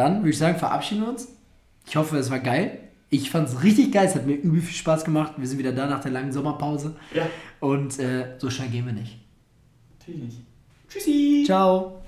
Dann 0.00 0.20
würde 0.20 0.30
ich 0.30 0.38
sagen, 0.38 0.58
verabschieden 0.58 1.02
wir 1.02 1.08
uns. 1.10 1.28
Ich 1.86 1.94
hoffe, 1.96 2.16
es 2.16 2.30
war 2.30 2.38
geil. 2.38 2.78
Ich 3.10 3.30
fand 3.30 3.48
es 3.48 3.62
richtig 3.62 3.92
geil, 3.92 4.06
es 4.06 4.14
hat 4.14 4.24
mir 4.24 4.34
übel 4.36 4.62
viel 4.62 4.74
Spaß 4.74 5.04
gemacht. 5.04 5.34
Wir 5.36 5.46
sind 5.46 5.58
wieder 5.58 5.72
da 5.72 5.86
nach 5.86 6.00
der 6.00 6.10
langen 6.10 6.32
Sommerpause. 6.32 6.96
Ja, 7.14 7.26
Und 7.58 7.98
äh, 7.98 8.36
so 8.38 8.48
schnell 8.48 8.68
gehen 8.68 8.86
wir 8.86 8.94
nicht. 8.94 9.18
natürlich 9.98 10.22
nicht. 10.22 10.38
Tschüssi. 10.88 11.42
Ciao. 11.44 11.99